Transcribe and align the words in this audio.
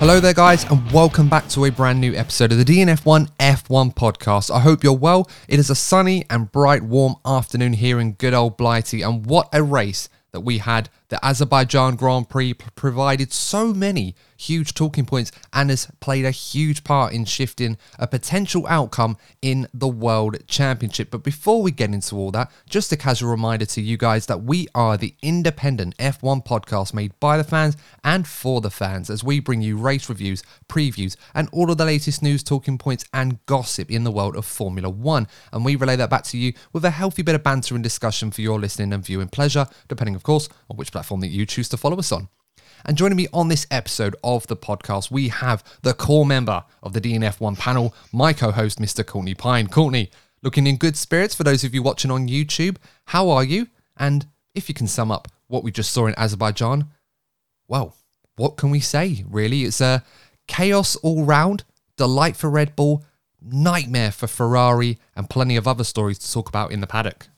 Hello 0.00 0.18
there, 0.18 0.32
guys, 0.32 0.64
and 0.64 0.90
welcome 0.92 1.28
back 1.28 1.46
to 1.48 1.66
a 1.66 1.70
brand 1.70 2.00
new 2.00 2.14
episode 2.14 2.52
of 2.52 2.56
the 2.56 2.64
DNF1 2.64 3.28
F1 3.38 3.94
podcast. 3.94 4.50
I 4.50 4.60
hope 4.60 4.82
you're 4.82 4.94
well. 4.94 5.28
It 5.46 5.58
is 5.58 5.68
a 5.68 5.74
sunny 5.74 6.24
and 6.30 6.50
bright, 6.50 6.82
warm 6.82 7.16
afternoon 7.26 7.74
here 7.74 8.00
in 8.00 8.12
good 8.12 8.32
old 8.32 8.56
Blighty, 8.56 9.02
and 9.02 9.26
what 9.26 9.50
a 9.52 9.62
race 9.62 10.08
that 10.32 10.40
we 10.40 10.56
had. 10.56 10.88
The 11.10 11.24
Azerbaijan 11.26 11.96
Grand 11.96 12.28
Prix 12.28 12.54
provided 12.54 13.32
so 13.32 13.74
many 13.74 14.14
huge 14.38 14.74
talking 14.74 15.04
points 15.04 15.32
and 15.52 15.68
has 15.68 15.88
played 15.98 16.24
a 16.24 16.30
huge 16.30 16.84
part 16.84 17.12
in 17.12 17.24
shifting 17.24 17.76
a 17.98 18.06
potential 18.06 18.64
outcome 18.68 19.16
in 19.42 19.66
the 19.74 19.88
World 19.88 20.46
Championship. 20.46 21.10
But 21.10 21.24
before 21.24 21.62
we 21.62 21.72
get 21.72 21.92
into 21.92 22.14
all 22.14 22.30
that, 22.30 22.52
just 22.68 22.92
a 22.92 22.96
casual 22.96 23.28
reminder 23.28 23.66
to 23.66 23.82
you 23.82 23.96
guys 23.96 24.26
that 24.26 24.44
we 24.44 24.68
are 24.72 24.96
the 24.96 25.14
independent 25.20 25.96
F1 25.98 26.46
podcast 26.46 26.94
made 26.94 27.18
by 27.18 27.36
the 27.36 27.44
fans 27.44 27.76
and 28.04 28.26
for 28.26 28.60
the 28.60 28.70
fans 28.70 29.10
as 29.10 29.24
we 29.24 29.40
bring 29.40 29.60
you 29.60 29.76
race 29.76 30.08
reviews, 30.08 30.44
previews, 30.68 31.16
and 31.34 31.48
all 31.50 31.72
of 31.72 31.76
the 31.76 31.84
latest 31.84 32.22
news, 32.22 32.44
talking 32.44 32.78
points, 32.78 33.04
and 33.12 33.44
gossip 33.46 33.90
in 33.90 34.04
the 34.04 34.12
world 34.12 34.36
of 34.36 34.46
Formula 34.46 34.88
One. 34.88 35.26
And 35.52 35.64
we 35.64 35.74
relay 35.74 35.96
that 35.96 36.08
back 36.08 36.22
to 36.24 36.38
you 36.38 36.52
with 36.72 36.84
a 36.84 36.90
healthy 36.90 37.22
bit 37.22 37.34
of 37.34 37.42
banter 37.42 37.74
and 37.74 37.82
discussion 37.82 38.30
for 38.30 38.42
your 38.42 38.60
listening 38.60 38.92
and 38.92 39.04
viewing 39.04 39.28
pleasure, 39.28 39.66
depending, 39.88 40.14
of 40.14 40.22
course, 40.22 40.48
on 40.70 40.76
which 40.76 40.92
platform 40.92 40.99
that 41.08 41.28
you 41.28 41.46
choose 41.46 41.68
to 41.70 41.76
follow 41.76 41.98
us 41.98 42.12
on. 42.12 42.28
And 42.84 42.96
joining 42.96 43.16
me 43.16 43.28
on 43.32 43.48
this 43.48 43.66
episode 43.70 44.16
of 44.24 44.46
the 44.46 44.56
podcast, 44.56 45.10
we 45.10 45.28
have 45.28 45.62
the 45.82 45.92
core 45.92 46.24
member 46.24 46.64
of 46.82 46.92
the 46.92 47.00
DNF1 47.00 47.58
panel, 47.58 47.94
my 48.12 48.32
co 48.32 48.50
host, 48.50 48.78
Mr. 48.78 49.04
Courtney 49.04 49.34
Pine. 49.34 49.66
Courtney, 49.66 50.10
looking 50.42 50.66
in 50.66 50.76
good 50.76 50.96
spirits 50.96 51.34
for 51.34 51.44
those 51.44 51.64
of 51.64 51.74
you 51.74 51.82
watching 51.82 52.10
on 52.10 52.28
YouTube. 52.28 52.76
How 53.06 53.28
are 53.30 53.44
you? 53.44 53.68
And 53.96 54.26
if 54.54 54.68
you 54.68 54.74
can 54.74 54.86
sum 54.86 55.10
up 55.10 55.28
what 55.48 55.62
we 55.62 55.70
just 55.70 55.92
saw 55.92 56.06
in 56.06 56.14
Azerbaijan, 56.16 56.88
well, 57.68 57.96
what 58.36 58.56
can 58.56 58.70
we 58.70 58.80
say, 58.80 59.24
really? 59.28 59.64
It's 59.64 59.80
a 59.80 60.02
chaos 60.48 60.96
all 60.96 61.24
round, 61.24 61.64
delight 61.96 62.36
for 62.36 62.48
Red 62.48 62.74
Bull, 62.76 63.04
nightmare 63.42 64.10
for 64.10 64.26
Ferrari, 64.26 64.98
and 65.14 65.28
plenty 65.28 65.56
of 65.56 65.68
other 65.68 65.84
stories 65.84 66.18
to 66.20 66.32
talk 66.32 66.48
about 66.48 66.72
in 66.72 66.80
the 66.80 66.86
paddock. 66.86 67.28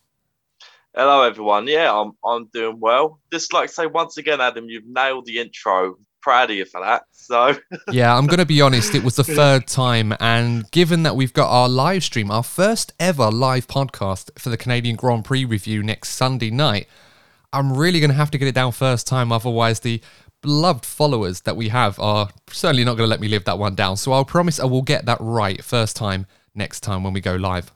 Hello, 0.95 1.23
everyone. 1.23 1.69
Yeah, 1.69 1.91
I'm 1.91 2.13
I'm 2.23 2.51
doing 2.53 2.79
well. 2.79 3.19
Just 3.33 3.55
like 3.55 3.71
say 3.71 3.87
once 3.87 4.19
again, 4.19 4.43
Adam, 4.43 4.69
you've 4.69 4.87
nailed 4.87 5.25
the 5.25 5.39
intro. 5.39 5.97
Proud 6.21 6.51
of 6.51 6.57
you 6.57 6.67
for 6.67 6.83
that. 6.83 7.05
So 7.13 7.57
yeah, 7.91 8.15
I'm 8.15 8.27
going 8.27 8.41
to 8.41 8.47
be 8.47 8.61
honest. 8.61 8.95
It 8.95 9.03
was 9.03 9.17
the 9.17 9.25
third 9.25 9.67
time, 9.67 10.15
and 10.21 10.71
given 10.71 11.03
that 11.05 11.17
we've 11.17 11.33
got 11.33 11.49
our 11.49 11.67
live 11.67 12.05
stream, 12.05 12.31
our 12.31 12.43
first 12.43 12.93
ever 13.01 13.31
live 13.31 13.69
podcast 13.69 14.39
for 14.39 14.51
the 14.51 14.59
Canadian 14.59 14.97
Grand 14.97 15.25
Prix 15.25 15.47
review 15.47 15.83
next 15.83 16.11
Sunday 16.11 16.51
night, 16.51 16.89
I'm 17.55 17.73
really 17.73 17.99
going 17.99 18.11
to 18.11 18.17
have 18.17 18.31
to 18.33 18.39
get 18.39 18.49
it 18.49 18.55
down 18.55 18.73
first 18.73 19.07
time. 19.07 19.33
Otherwise, 19.33 19.81
the 19.81 20.03
beloved 20.43 20.85
followers 20.85 21.41
that 21.41 21.57
we 21.57 21.71
have 21.71 21.99
are 22.01 22.29
certainly 22.51 22.85
not 22.85 22.99
going 22.99 23.07
to 23.07 23.11
let 23.11 23.21
me 23.21 23.29
live 23.29 23.45
that 23.45 23.59
one 23.59 23.75
down. 23.75 23.97
So 23.97 24.13
I'll 24.13 24.27
promise 24.27 24.61
I 24.61 24.67
will 24.67 24.83
get 24.83 25.07
that 25.07 25.19
right 25.23 25.65
first 25.65 25.97
time 25.97 26.27
next 26.55 26.81
time 26.81 27.03
when 27.03 27.15
we 27.15 27.23
go 27.23 27.35
live. 27.37 27.73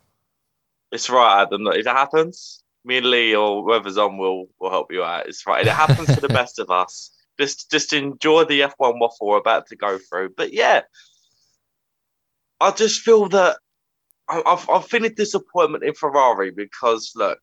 it's 0.92 1.08
right, 1.08 1.40
Adam. 1.40 1.66
If 1.68 1.86
it 1.86 1.86
happens, 1.86 2.62
me 2.86 2.98
and 2.98 3.10
Lee 3.10 3.34
or 3.34 3.62
whoever's 3.62 3.98
on 3.98 4.16
will 4.16 4.46
will 4.60 4.70
help 4.70 4.92
you 4.92 5.02
out. 5.02 5.28
It's 5.28 5.46
right. 5.46 5.66
It 5.66 5.72
happens 5.72 6.14
to 6.14 6.20
the 6.20 6.28
best 6.40 6.58
of 6.58 6.70
us. 6.70 7.10
Just 7.38 7.70
just 7.70 7.92
enjoy 7.92 8.44
the 8.44 8.60
F1 8.60 9.00
waffle 9.00 9.26
we're 9.26 9.38
about 9.38 9.66
to 9.66 9.76
go 9.76 9.98
through. 9.98 10.30
But 10.36 10.52
yeah, 10.52 10.82
I 12.60 12.70
just 12.70 13.00
feel 13.00 13.28
that 13.30 13.58
I've 14.28 14.68
I've 14.70 14.86
feeling 14.86 15.14
disappointment 15.14 15.84
in 15.84 15.94
Ferrari 15.94 16.50
because 16.50 17.12
look, 17.14 17.40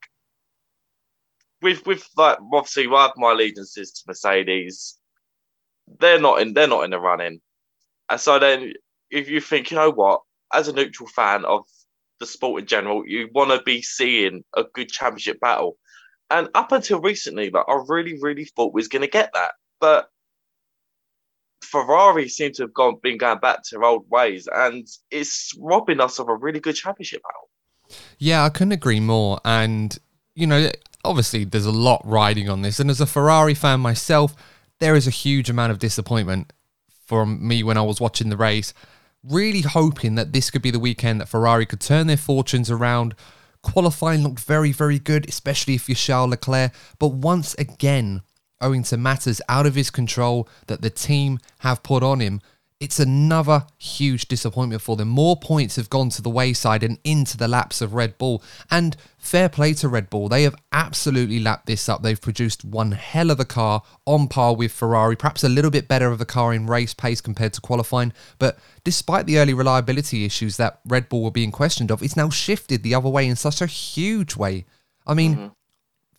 with 1.62 1.86
with 1.86 2.08
like 2.18 2.40
obviously 2.53 2.88
I 2.88 3.03
have 3.03 3.12
my 3.18 3.34
allegiances 3.34 3.92
to 3.92 4.03
Mercedes. 4.08 4.98
They're 6.00 6.20
not 6.20 6.42
in 6.42 6.53
they're 6.53 6.68
not 6.68 6.86
in 6.86 6.92
the 6.92 7.00
running. 7.00 7.42
And 8.09 8.20
so 8.20 8.40
then 8.40 8.74
if 9.12 9.30
you 9.30 9.42
think, 9.42 9.72
you 9.72 9.78
know 9.78 9.92
what, 9.92 10.22
as 10.53 10.68
a 10.68 10.74
neutral 10.74 11.08
fan 11.08 11.46
of 11.46 11.66
the 12.19 12.25
sport 12.25 12.62
in 12.62 12.68
general, 12.68 13.03
you 13.06 13.29
want 13.34 13.51
to 13.51 13.62
be 13.63 13.81
seeing 13.81 14.44
a 14.56 14.63
good 14.74 14.90
championship 14.90 15.40
battle. 15.40 15.78
And 16.29 16.50
up 16.56 16.72
until 16.72 17.01
recently, 17.01 17.50
like 17.50 17.66
I 17.68 17.81
really, 17.88 18.18
really 18.22 18.46
thought 18.46 18.74
we 18.74 18.79
was 18.79 18.88
going 18.88 19.01
to 19.01 19.07
get 19.07 19.31
that, 19.34 19.53
but 19.79 20.09
Ferrari 21.63 22.29
seem 22.29 22.52
to 22.53 22.63
have 22.63 22.73
gone 22.73 23.00
been 23.02 23.18
going 23.18 23.40
back 23.40 23.63
to 23.63 23.84
old 23.84 24.06
ways, 24.09 24.47
and 24.53 24.88
it's 25.12 25.52
robbing 25.59 26.00
us 26.00 26.19
of 26.19 26.29
a 26.29 26.35
really 26.35 26.59
good 26.59 26.75
championship 26.75 27.22
battle. 27.23 27.50
Yeah, 28.18 28.44
I 28.44 28.50
couldn't 28.50 28.72
agree 28.72 29.00
more. 29.00 29.40
And, 29.44 29.97
you 30.35 30.47
know, 30.47 30.69
obviously 31.03 31.44
there's 31.44 31.66
a 31.66 31.72
lot 31.72 32.02
riding 32.06 32.50
on 32.50 32.62
this. 32.62 32.79
And 32.79 32.90
as 32.90 33.02
a 33.02 33.06
Ferrari 33.06 33.53
fan 33.53 33.79
myself, 33.79 34.35
there 34.79 34.96
is 34.96 35.07
a 35.07 35.12
huge 35.12 35.50
amount 35.50 35.72
of 35.72 35.79
disappointment 35.79 36.53
from 37.06 37.46
me 37.46 37.63
when 37.63 37.78
I 37.78 37.81
was 37.81 38.00
watching 38.00 38.29
the 38.29 38.38
race. 38.38 38.73
Really 39.23 39.61
hoping 39.61 40.16
that 40.16 40.34
this 40.34 40.52
could 40.52 40.61
be 40.61 40.72
the 40.72 40.79
weekend 40.79 41.22
that 41.22 41.29
Ferrari 41.29 41.66
could 41.66 41.79
turn 41.79 42.08
their 42.08 42.17
fortunes 42.17 42.70
around. 42.70 43.16
Qualifying 43.61 44.22
looked 44.22 44.41
very, 44.41 44.73
very 44.73 44.99
good, 44.99 45.28
especially 45.29 45.75
if 45.75 45.87
you're 45.87 45.96
Charles 45.96 46.31
Leclerc. 46.31 46.73
But 46.99 47.14
once 47.14 47.53
again, 47.55 48.22
owing 48.59 48.84
to 48.84 48.97
matters 48.97 49.41
out 49.47 49.66
of 49.66 49.75
his 49.75 49.90
control 49.90 50.49
that 50.67 50.81
the 50.81 50.90
team 50.90 51.40
have 51.59 51.84
put 51.84 52.03
on 52.03 52.20
him, 52.20 52.41
it's 52.84 53.00
another 53.00 53.66
huge 53.78 54.28
disappointment 54.28 54.82
for 54.82 54.97
them. 54.97 55.08
More 55.08 55.38
points 55.38 55.78
have 55.78 55.90
gone 55.90 56.09
to 56.09 56.22
the 56.22 56.30
wayside 56.30 56.84
and 56.84 57.00
into 57.06 57.38
the 57.38 57.47
laps 57.47 57.80
of 57.80 57.94
Red 57.94 58.18
Bull. 58.18 58.44
And 58.70 58.97
fair 59.18 59.47
play 59.47 59.74
to 59.76 59.88
Red 59.88 60.09
Bull. 60.09 60.28
They 60.28 60.44
have 60.44 60.56
absolutely 60.74 61.40
lapped 61.40 61.66
this 61.66 61.88
up. 61.88 62.02
They've 62.02 62.20
produced 62.20 62.66
one 62.66 62.91
hell 62.91 63.32
of 63.32 63.40
a 63.40 63.46
car 63.46 63.84
on 64.06 64.28
par 64.28 64.53
with 64.53 64.74
Ferrari, 64.74 65.16
perhaps 65.16 65.46
a 65.46 65.50
little 65.50 65.72
bit 65.72 65.88
better 65.88 66.12
of 66.12 66.20
a 66.20 66.26
car 66.26 66.53
in 66.53 66.68
race 66.68 66.94
pace 66.94 67.22
compared 67.22 67.53
to 67.53 67.62
qualifying. 67.62 68.12
But 68.38 68.59
despite 68.84 69.28
the 69.28 69.38
early 69.38 69.53
reliability 69.53 70.26
issues 70.26 70.58
that 70.58 70.82
Red 70.86 71.08
Bull 71.08 71.24
were 71.24 71.32
being 71.32 71.53
questioned 71.53 71.90
of, 71.90 72.03
it's 72.03 72.18
now 72.18 72.29
shifted 72.29 72.84
the 72.84 72.96
other 72.96 73.08
way 73.08 73.26
in 73.26 73.38
such 73.38 73.62
a 73.62 73.66
huge 73.66 74.36
way. 74.36 74.66
I 75.08 75.14
mean, 75.14 75.36
mm-hmm. 75.36 75.47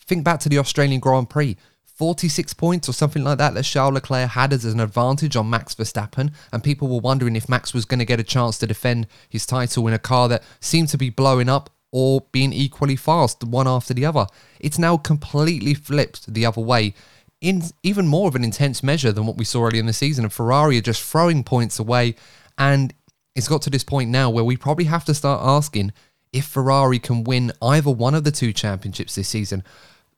think 0.06 0.24
back 0.24 0.40
to 0.40 0.48
the 0.48 0.58
Australian 0.58 1.00
Grand 1.00 1.28
Prix. 1.28 1.58
46 1.94 2.54
points 2.54 2.88
or 2.88 2.92
something 2.92 3.22
like 3.22 3.38
that 3.38 3.54
that 3.54 3.64
Charles 3.64 3.94
Leclerc 3.94 4.30
had 4.30 4.52
as 4.52 4.64
an 4.64 4.80
advantage 4.80 5.36
on 5.36 5.48
Max 5.48 5.74
Verstappen, 5.74 6.32
and 6.52 6.64
people 6.64 6.88
were 6.88 7.00
wondering 7.00 7.36
if 7.36 7.48
Max 7.48 7.72
was 7.72 7.84
going 7.84 8.00
to 8.00 8.04
get 8.04 8.20
a 8.20 8.24
chance 8.24 8.58
to 8.58 8.66
defend 8.66 9.06
his 9.28 9.46
title 9.46 9.86
in 9.86 9.94
a 9.94 9.98
car 9.98 10.28
that 10.28 10.42
seemed 10.60 10.88
to 10.88 10.98
be 10.98 11.08
blowing 11.08 11.48
up 11.48 11.70
or 11.92 12.22
being 12.32 12.52
equally 12.52 12.96
fast, 12.96 13.44
one 13.44 13.68
after 13.68 13.94
the 13.94 14.04
other. 14.04 14.26
It's 14.58 14.80
now 14.80 14.96
completely 14.96 15.74
flipped 15.74 16.32
the 16.32 16.44
other 16.44 16.60
way 16.60 16.94
in 17.40 17.62
even 17.84 18.08
more 18.08 18.26
of 18.26 18.34
an 18.34 18.42
intense 18.42 18.82
measure 18.82 19.12
than 19.12 19.26
what 19.26 19.36
we 19.36 19.44
saw 19.44 19.66
early 19.66 19.78
in 19.78 19.86
the 19.86 19.92
season. 19.92 20.24
And 20.24 20.32
Ferrari 20.32 20.78
are 20.78 20.82
just 20.82 21.02
throwing 21.02 21.44
points 21.44 21.78
away. 21.78 22.16
And 22.58 22.92
it's 23.36 23.46
got 23.46 23.62
to 23.62 23.70
this 23.70 23.84
point 23.84 24.10
now 24.10 24.28
where 24.28 24.42
we 24.42 24.56
probably 24.56 24.86
have 24.86 25.04
to 25.04 25.14
start 25.14 25.40
asking 25.44 25.92
if 26.32 26.46
Ferrari 26.46 26.98
can 26.98 27.22
win 27.22 27.52
either 27.62 27.90
one 27.90 28.14
of 28.14 28.24
the 28.24 28.32
two 28.32 28.52
championships 28.52 29.14
this 29.14 29.28
season 29.28 29.62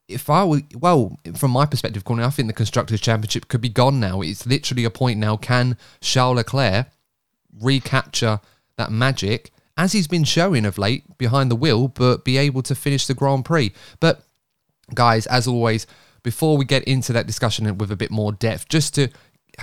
if 0.08 0.30
I 0.30 0.44
were, 0.44 0.62
well, 0.74 1.18
from 1.34 1.50
my 1.50 1.66
perspective, 1.66 2.04
Courtney, 2.04 2.24
I 2.24 2.30
think 2.30 2.48
the 2.48 2.54
Constructors' 2.54 3.00
Championship 3.00 3.48
could 3.48 3.60
be 3.60 3.68
gone 3.68 3.98
now. 3.98 4.20
It's 4.20 4.46
literally 4.46 4.84
a 4.84 4.90
point 4.90 5.18
now. 5.18 5.36
Can 5.36 5.76
Charles 6.00 6.36
Leclerc 6.36 6.88
recapture 7.60 8.40
that 8.76 8.92
magic, 8.92 9.50
as 9.76 9.92
he's 9.92 10.06
been 10.06 10.24
showing 10.24 10.64
of 10.64 10.78
late 10.78 11.18
behind 11.18 11.50
the 11.50 11.56
wheel, 11.56 11.88
but 11.88 12.24
be 12.24 12.36
able 12.36 12.62
to 12.62 12.74
finish 12.74 13.06
the 13.06 13.14
Grand 13.14 13.44
Prix? 13.44 13.72
But, 13.98 14.22
guys, 14.94 15.26
as 15.26 15.48
always, 15.48 15.86
before 16.22 16.56
we 16.56 16.64
get 16.64 16.84
into 16.84 17.12
that 17.12 17.26
discussion 17.26 17.78
with 17.78 17.90
a 17.90 17.96
bit 17.96 18.10
more 18.10 18.32
depth, 18.32 18.68
just 18.68 18.94
to 18.94 19.08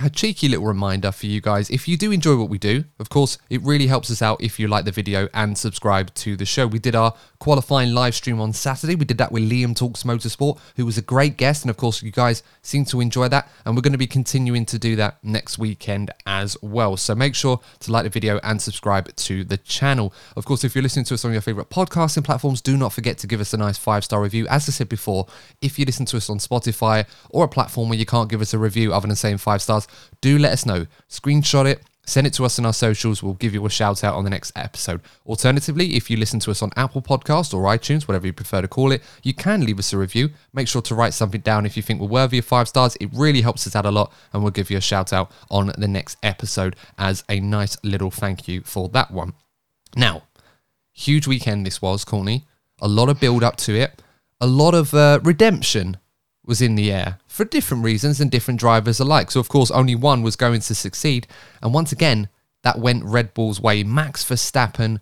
a 0.02 0.10
cheeky 0.10 0.48
little 0.48 0.66
reminder 0.66 1.12
for 1.12 1.26
you 1.26 1.40
guys. 1.40 1.70
If 1.70 1.86
you 1.86 1.96
do 1.96 2.10
enjoy 2.10 2.36
what 2.36 2.48
we 2.48 2.58
do 2.58 2.84
of 2.98 3.08
course 3.08 3.38
it 3.50 3.62
really 3.62 3.86
helps 3.86 4.10
us 4.10 4.22
out 4.22 4.40
if 4.42 4.58
you 4.58 4.68
like 4.68 4.84
the 4.84 4.90
video 4.90 5.28
and 5.34 5.56
subscribe 5.56 6.12
to 6.14 6.36
the 6.36 6.44
show. 6.44 6.66
We 6.66 6.78
did 6.78 6.94
our 6.94 7.14
qualifying 7.38 7.94
live 7.94 8.14
stream 8.14 8.40
on 8.40 8.52
saturday. 8.52 8.94
We 8.94 9.04
did 9.04 9.18
that 9.18 9.30
with 9.30 9.48
liam 9.48 9.76
talks 9.76 10.02
motorsport 10.02 10.58
who 10.76 10.86
was 10.86 10.98
a 10.98 11.02
great 11.02 11.36
guest. 11.36 11.62
And 11.62 11.70
of 11.70 11.76
course 11.76 12.02
you 12.02 12.10
guys 12.10 12.42
seem 12.62 12.84
to 12.86 13.00
enjoy 13.00 13.28
that. 13.28 13.48
And 13.64 13.76
we're 13.76 13.82
going 13.82 13.92
to 13.92 13.98
be 13.98 14.06
continuing 14.06 14.64
to 14.66 14.78
do 14.78 14.96
that 14.96 15.22
next 15.22 15.58
weekend 15.58 16.10
as 16.26 16.56
well. 16.62 16.96
So 16.96 17.14
make 17.14 17.34
sure 17.34 17.60
to 17.80 17.92
like 17.92 18.04
the 18.04 18.10
video 18.10 18.40
and 18.42 18.60
subscribe 18.60 19.14
to 19.14 19.44
the 19.44 19.58
channel. 19.58 20.12
Of 20.36 20.44
course 20.44 20.64
if 20.64 20.74
you're 20.74 20.82
listening 20.82 21.04
to 21.06 21.14
us 21.14 21.24
on 21.24 21.32
your 21.32 21.42
favorite 21.42 21.70
podcasting 21.70 22.24
platforms 22.24 22.60
do 22.60 22.76
not 22.76 22.92
forget 22.92 23.18
to 23.18 23.26
give 23.26 23.40
us 23.40 23.52
a 23.52 23.56
nice 23.56 23.78
five 23.78 24.04
star 24.04 24.22
review. 24.22 24.46
As 24.48 24.68
i 24.68 24.72
said 24.72 24.88
before 24.88 25.26
if 25.60 25.78
you 25.78 25.84
listen 25.84 26.06
to 26.06 26.16
us 26.16 26.30
on 26.30 26.38
spotify 26.38 27.06
or 27.30 27.44
a 27.44 27.48
platform 27.48 27.88
where 27.88 27.98
you 27.98 28.06
can't 28.06 28.30
give 28.30 28.40
us 28.40 28.54
a 28.54 28.58
review 28.58 28.92
other 28.92 29.06
than 29.06 29.16
saying 29.16 29.38
five 29.38 29.62
stars 29.62 29.83
do 30.20 30.38
let 30.38 30.52
us 30.52 30.66
know. 30.66 30.86
Screenshot 31.08 31.66
it, 31.66 31.82
send 32.06 32.26
it 32.26 32.32
to 32.34 32.44
us 32.44 32.58
on 32.58 32.66
our 32.66 32.72
socials. 32.72 33.22
We'll 33.22 33.34
give 33.34 33.54
you 33.54 33.64
a 33.66 33.70
shout 33.70 34.04
out 34.04 34.14
on 34.14 34.24
the 34.24 34.30
next 34.30 34.52
episode. 34.56 35.00
Alternatively, 35.26 35.96
if 35.96 36.10
you 36.10 36.16
listen 36.16 36.40
to 36.40 36.50
us 36.50 36.62
on 36.62 36.70
Apple 36.76 37.02
Podcast 37.02 37.54
or 37.54 37.64
iTunes, 37.64 38.08
whatever 38.08 38.26
you 38.26 38.32
prefer 38.32 38.60
to 38.60 38.68
call 38.68 38.92
it, 38.92 39.02
you 39.22 39.34
can 39.34 39.64
leave 39.64 39.78
us 39.78 39.92
a 39.92 39.98
review. 39.98 40.30
Make 40.52 40.68
sure 40.68 40.82
to 40.82 40.94
write 40.94 41.14
something 41.14 41.40
down 41.40 41.66
if 41.66 41.76
you 41.76 41.82
think 41.82 42.00
we're 42.00 42.08
worthy 42.08 42.38
of 42.38 42.44
five 42.44 42.68
stars. 42.68 42.96
It 42.96 43.10
really 43.12 43.40
helps 43.40 43.66
us 43.66 43.76
out 43.76 43.86
a 43.86 43.90
lot, 43.90 44.12
and 44.32 44.42
we'll 44.42 44.52
give 44.52 44.70
you 44.70 44.78
a 44.78 44.82
shout 44.82 45.12
out 45.12 45.30
on 45.50 45.72
the 45.78 45.88
next 45.88 46.18
episode 46.22 46.76
as 46.98 47.24
a 47.28 47.40
nice 47.40 47.76
little 47.82 48.10
thank 48.10 48.48
you 48.48 48.62
for 48.62 48.88
that 48.90 49.10
one. 49.10 49.34
Now, 49.96 50.24
huge 50.92 51.26
weekend 51.26 51.66
this 51.66 51.80
was, 51.80 52.04
Courtney. 52.04 52.44
A 52.80 52.88
lot 52.88 53.08
of 53.08 53.20
build 53.20 53.44
up 53.44 53.56
to 53.58 53.74
it, 53.74 54.02
a 54.40 54.46
lot 54.46 54.74
of 54.74 54.92
uh, 54.92 55.20
redemption 55.22 55.96
was 56.46 56.60
in 56.60 56.74
the 56.74 56.92
air 56.92 57.18
for 57.26 57.44
different 57.44 57.84
reasons 57.84 58.20
and 58.20 58.30
different 58.30 58.60
drivers 58.60 59.00
alike. 59.00 59.30
So, 59.30 59.40
of 59.40 59.48
course, 59.48 59.70
only 59.70 59.94
one 59.94 60.22
was 60.22 60.36
going 60.36 60.60
to 60.60 60.74
succeed. 60.74 61.26
And 61.62 61.72
once 61.72 61.92
again, 61.92 62.28
that 62.62 62.78
went 62.78 63.04
Red 63.04 63.34
Bull's 63.34 63.60
way. 63.60 63.82
Max 63.84 64.24
Verstappen, 64.24 65.00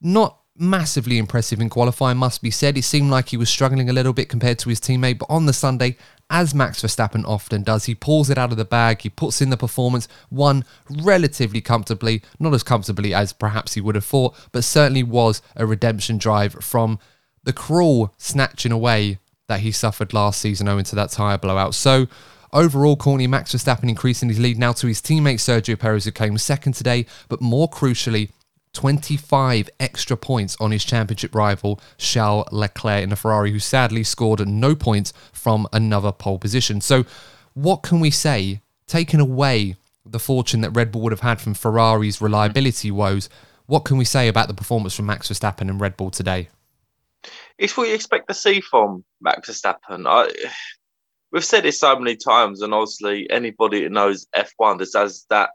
not 0.00 0.38
massively 0.56 1.18
impressive 1.18 1.60
in 1.60 1.68
qualifying, 1.68 2.16
must 2.16 2.42
be 2.42 2.50
said. 2.50 2.78
It 2.78 2.84
seemed 2.84 3.10
like 3.10 3.30
he 3.30 3.36
was 3.36 3.50
struggling 3.50 3.90
a 3.90 3.92
little 3.92 4.12
bit 4.12 4.28
compared 4.28 4.58
to 4.60 4.68
his 4.68 4.80
teammate. 4.80 5.18
But 5.18 5.30
on 5.30 5.46
the 5.46 5.52
Sunday, 5.52 5.96
as 6.30 6.54
Max 6.54 6.82
Verstappen 6.82 7.24
often 7.26 7.62
does, 7.62 7.84
he 7.84 7.94
pulls 7.94 8.30
it 8.30 8.38
out 8.38 8.52
of 8.52 8.56
the 8.56 8.64
bag, 8.64 9.02
he 9.02 9.10
puts 9.10 9.42
in 9.42 9.50
the 9.50 9.56
performance, 9.56 10.08
won 10.30 10.64
relatively 10.88 11.60
comfortably, 11.60 12.22
not 12.38 12.54
as 12.54 12.62
comfortably 12.62 13.12
as 13.12 13.32
perhaps 13.32 13.74
he 13.74 13.80
would 13.80 13.94
have 13.94 14.04
thought, 14.04 14.34
but 14.52 14.64
certainly 14.64 15.02
was 15.02 15.42
a 15.56 15.66
redemption 15.66 16.18
drive 16.18 16.54
from 16.54 16.98
the 17.42 17.52
cruel 17.52 18.14
snatching 18.16 18.72
away 18.72 19.18
that 19.48 19.60
he 19.60 19.72
suffered 19.72 20.12
last 20.12 20.40
season 20.40 20.68
owing 20.68 20.84
to 20.84 20.96
that 20.96 21.10
tyre 21.10 21.38
blowout. 21.38 21.74
So, 21.74 22.06
overall, 22.52 22.96
Courtney 22.96 23.26
Max 23.26 23.54
Verstappen 23.54 23.88
increasing 23.88 24.28
his 24.28 24.38
lead 24.38 24.58
now 24.58 24.72
to 24.72 24.86
his 24.86 25.00
teammate 25.00 25.40
Sergio 25.40 25.78
Perez, 25.78 26.04
who 26.04 26.12
came 26.12 26.36
second 26.38 26.72
today, 26.74 27.06
but 27.28 27.40
more 27.40 27.68
crucially, 27.68 28.30
25 28.72 29.70
extra 29.78 30.16
points 30.16 30.56
on 30.60 30.72
his 30.72 30.84
championship 30.84 31.34
rival 31.34 31.80
Charles 31.96 32.48
Leclerc 32.50 33.02
in 33.02 33.10
the 33.10 33.16
Ferrari, 33.16 33.52
who 33.52 33.60
sadly 33.60 34.02
scored 34.02 34.46
no 34.48 34.74
points 34.74 35.12
from 35.32 35.66
another 35.72 36.12
pole 36.12 36.38
position. 36.38 36.80
So, 36.80 37.04
what 37.54 37.82
can 37.82 38.00
we 38.00 38.10
say? 38.10 38.60
Taking 38.86 39.20
away 39.20 39.76
the 40.04 40.18
fortune 40.18 40.60
that 40.60 40.70
Red 40.70 40.92
Bull 40.92 41.02
would 41.02 41.12
have 41.12 41.20
had 41.20 41.40
from 41.40 41.54
Ferrari's 41.54 42.20
reliability 42.20 42.90
woes, 42.90 43.30
what 43.66 43.84
can 43.84 43.96
we 43.96 44.04
say 44.04 44.28
about 44.28 44.48
the 44.48 44.54
performance 44.54 44.94
from 44.94 45.06
Max 45.06 45.28
Verstappen 45.28 45.70
and 45.70 45.80
Red 45.80 45.96
Bull 45.96 46.10
today? 46.10 46.48
It's 47.58 47.76
what 47.76 47.88
you 47.88 47.94
expect 47.94 48.28
to 48.28 48.34
see 48.34 48.60
from 48.60 49.04
Max 49.20 49.48
Verstappen. 49.48 50.06
I, 50.06 50.30
we've 51.32 51.44
said 51.44 51.66
it 51.66 51.72
so 51.72 51.98
many 51.98 52.16
times, 52.16 52.62
and 52.62 52.74
obviously 52.74 53.28
anybody 53.30 53.82
that 53.82 53.92
knows 53.92 54.26
F1 54.34 54.78
just 54.78 54.96
has 54.96 55.26
that 55.30 55.50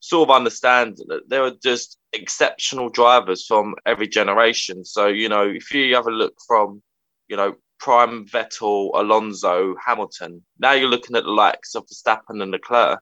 sort 0.00 0.28
of 0.28 0.36
understand 0.36 0.98
that 1.08 1.28
there 1.28 1.44
are 1.44 1.52
just 1.62 1.98
exceptional 2.12 2.90
drivers 2.90 3.46
from 3.46 3.74
every 3.86 4.08
generation. 4.08 4.84
So 4.84 5.06
you 5.06 5.28
know, 5.28 5.48
if 5.48 5.72
you 5.72 5.94
have 5.94 6.06
a 6.06 6.10
look 6.10 6.34
from 6.46 6.82
you 7.28 7.36
know 7.36 7.54
prime 7.78 8.26
Vettel, 8.26 8.90
Alonso, 8.94 9.74
Hamilton, 9.84 10.42
now 10.58 10.72
you're 10.72 10.88
looking 10.88 11.16
at 11.16 11.24
the 11.24 11.30
likes 11.30 11.74
of 11.74 11.86
Verstappen 11.86 12.42
and 12.42 12.50
Leclerc. 12.50 13.00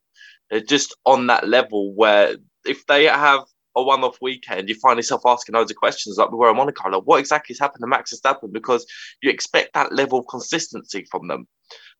They're 0.49 0.61
just 0.61 0.95
on 1.05 1.27
that 1.27 1.47
level 1.47 1.93
where 1.93 2.35
if 2.65 2.85
they 2.85 3.05
have 3.05 3.43
a 3.75 3.83
one-off 3.83 4.17
weekend, 4.21 4.69
you 4.69 4.75
find 4.75 4.97
yourself 4.97 5.21
asking 5.25 5.55
loads 5.55 5.71
of 5.71 5.77
questions 5.77 6.17
like 6.17 6.31
we 6.31 6.37
were 6.37 6.49
in 6.49 6.57
Monaco, 6.57 6.89
like 6.89 7.03
what 7.03 7.19
exactly 7.19 7.53
has 7.53 7.59
happened 7.59 7.81
to 7.81 7.87
Max 7.87 8.13
Verstappen? 8.13 8.51
Because 8.51 8.85
you 9.21 9.29
expect 9.29 9.73
that 9.73 9.93
level 9.93 10.19
of 10.19 10.27
consistency 10.27 11.05
from 11.09 11.27
them. 11.27 11.47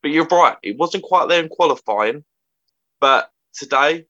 But 0.01 0.11
you're 0.11 0.27
right, 0.27 0.57
it 0.63 0.77
wasn't 0.77 1.03
quite 1.03 1.29
there 1.29 1.41
in 1.41 1.49
qualifying. 1.49 2.23
But 2.99 3.29
today, 3.53 4.05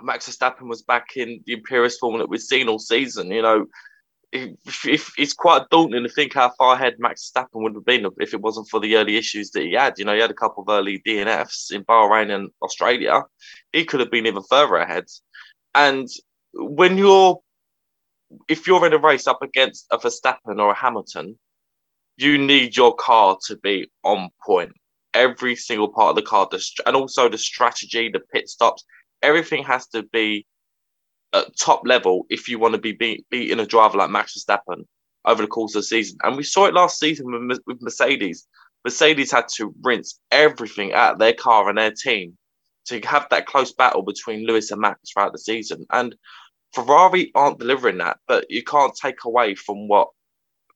Max 0.00 0.28
Verstappen 0.28 0.68
was 0.68 0.82
back 0.82 1.16
in 1.16 1.42
the 1.46 1.54
imperious 1.54 1.98
form 1.98 2.18
that 2.18 2.28
we've 2.28 2.40
seen 2.40 2.68
all 2.68 2.78
season. 2.78 3.30
You 3.30 3.42
know, 3.42 3.66
if, 4.32 4.86
if, 4.86 5.12
it's 5.16 5.32
quite 5.32 5.70
daunting 5.70 6.02
to 6.02 6.08
think 6.08 6.34
how 6.34 6.50
far 6.58 6.74
ahead 6.74 6.96
Max 6.98 7.30
Verstappen 7.30 7.62
would 7.62 7.74
have 7.74 7.84
been 7.84 8.06
if 8.18 8.34
it 8.34 8.40
wasn't 8.40 8.68
for 8.68 8.80
the 8.80 8.96
early 8.96 9.16
issues 9.16 9.50
that 9.50 9.62
he 9.62 9.72
had. 9.72 9.98
You 9.98 10.04
know, 10.04 10.14
he 10.14 10.20
had 10.20 10.30
a 10.30 10.34
couple 10.34 10.62
of 10.62 10.68
early 10.68 11.00
DNFs 11.06 11.72
in 11.72 11.84
Bahrain 11.84 12.34
and 12.34 12.50
Australia. 12.62 13.22
He 13.72 13.84
could 13.84 14.00
have 14.00 14.10
been 14.10 14.26
even 14.26 14.42
further 14.42 14.76
ahead. 14.76 15.04
And 15.74 16.08
when 16.54 16.96
you're 16.98 17.40
if 18.48 18.66
you're 18.66 18.86
in 18.86 18.92
a 18.92 18.98
race 18.98 19.26
up 19.26 19.42
against 19.42 19.86
a 19.92 19.98
Verstappen 19.98 20.58
or 20.58 20.72
a 20.72 20.74
Hamilton, 20.74 21.38
you 22.16 22.38
need 22.38 22.76
your 22.76 22.94
car 22.94 23.36
to 23.46 23.56
be 23.56 23.90
on 24.02 24.30
point. 24.44 24.72
Every 25.12 25.54
single 25.54 25.88
part 25.88 26.10
of 26.10 26.16
the 26.16 26.22
car, 26.22 26.48
and 26.86 26.96
also 26.96 27.28
the 27.28 27.38
strategy, 27.38 28.08
the 28.08 28.20
pit 28.32 28.48
stops, 28.48 28.84
everything 29.22 29.62
has 29.62 29.86
to 29.88 30.02
be 30.02 30.46
at 31.32 31.56
top 31.56 31.82
level 31.84 32.26
if 32.30 32.48
you 32.48 32.58
want 32.58 32.74
to 32.74 32.80
be 32.80 32.92
beat, 32.92 33.26
beating 33.30 33.60
a 33.60 33.66
driver 33.66 33.98
like 33.98 34.10
Max 34.10 34.36
Verstappen 34.36 34.84
over 35.24 35.42
the 35.42 35.48
course 35.48 35.74
of 35.74 35.80
the 35.80 35.86
season. 35.86 36.18
And 36.22 36.36
we 36.36 36.42
saw 36.42 36.66
it 36.66 36.74
last 36.74 36.98
season 36.98 37.48
with, 37.48 37.60
with 37.66 37.82
Mercedes. 37.82 38.46
Mercedes 38.84 39.32
had 39.32 39.48
to 39.56 39.74
rinse 39.82 40.18
everything 40.30 40.92
out 40.92 41.18
their 41.18 41.32
car 41.32 41.68
and 41.68 41.78
their 41.78 41.92
team 41.92 42.36
to 42.86 43.00
have 43.00 43.26
that 43.30 43.46
close 43.46 43.72
battle 43.72 44.02
between 44.02 44.46
Lewis 44.46 44.70
and 44.70 44.80
Max 44.80 45.00
throughout 45.10 45.32
the 45.32 45.38
season. 45.38 45.86
And 45.90 46.14
Ferrari 46.74 47.30
aren't 47.34 47.58
delivering 47.58 47.98
that, 47.98 48.18
but 48.26 48.50
you 48.50 48.62
can't 48.62 48.94
take 48.94 49.24
away 49.24 49.54
from 49.54 49.88
what 49.88 50.08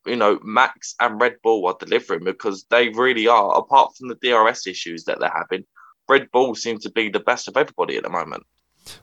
you 0.07 0.17
know 0.17 0.39
Max 0.43 0.95
and 1.01 1.21
Red 1.21 1.37
Bull 1.43 1.67
are 1.67 1.77
delivering 1.79 2.25
because 2.25 2.65
they 2.71 2.89
really 2.91 3.27
are. 3.27 3.57
Apart 3.57 3.97
from 3.97 4.09
the 4.09 4.17
DRS 4.17 4.67
issues 4.67 5.05
that 5.05 5.21
they're 5.21 5.33
having, 5.35 5.65
Red 6.09 6.31
Bull 6.33 6.55
seem 6.55 6.79
to 6.81 6.91
be 6.91 7.09
the 7.09 7.21
best 7.21 7.49
of 7.49 7.57
everybody 7.57 7.97
at 7.97 8.05
the 8.05 8.11
moment. 8.11 8.45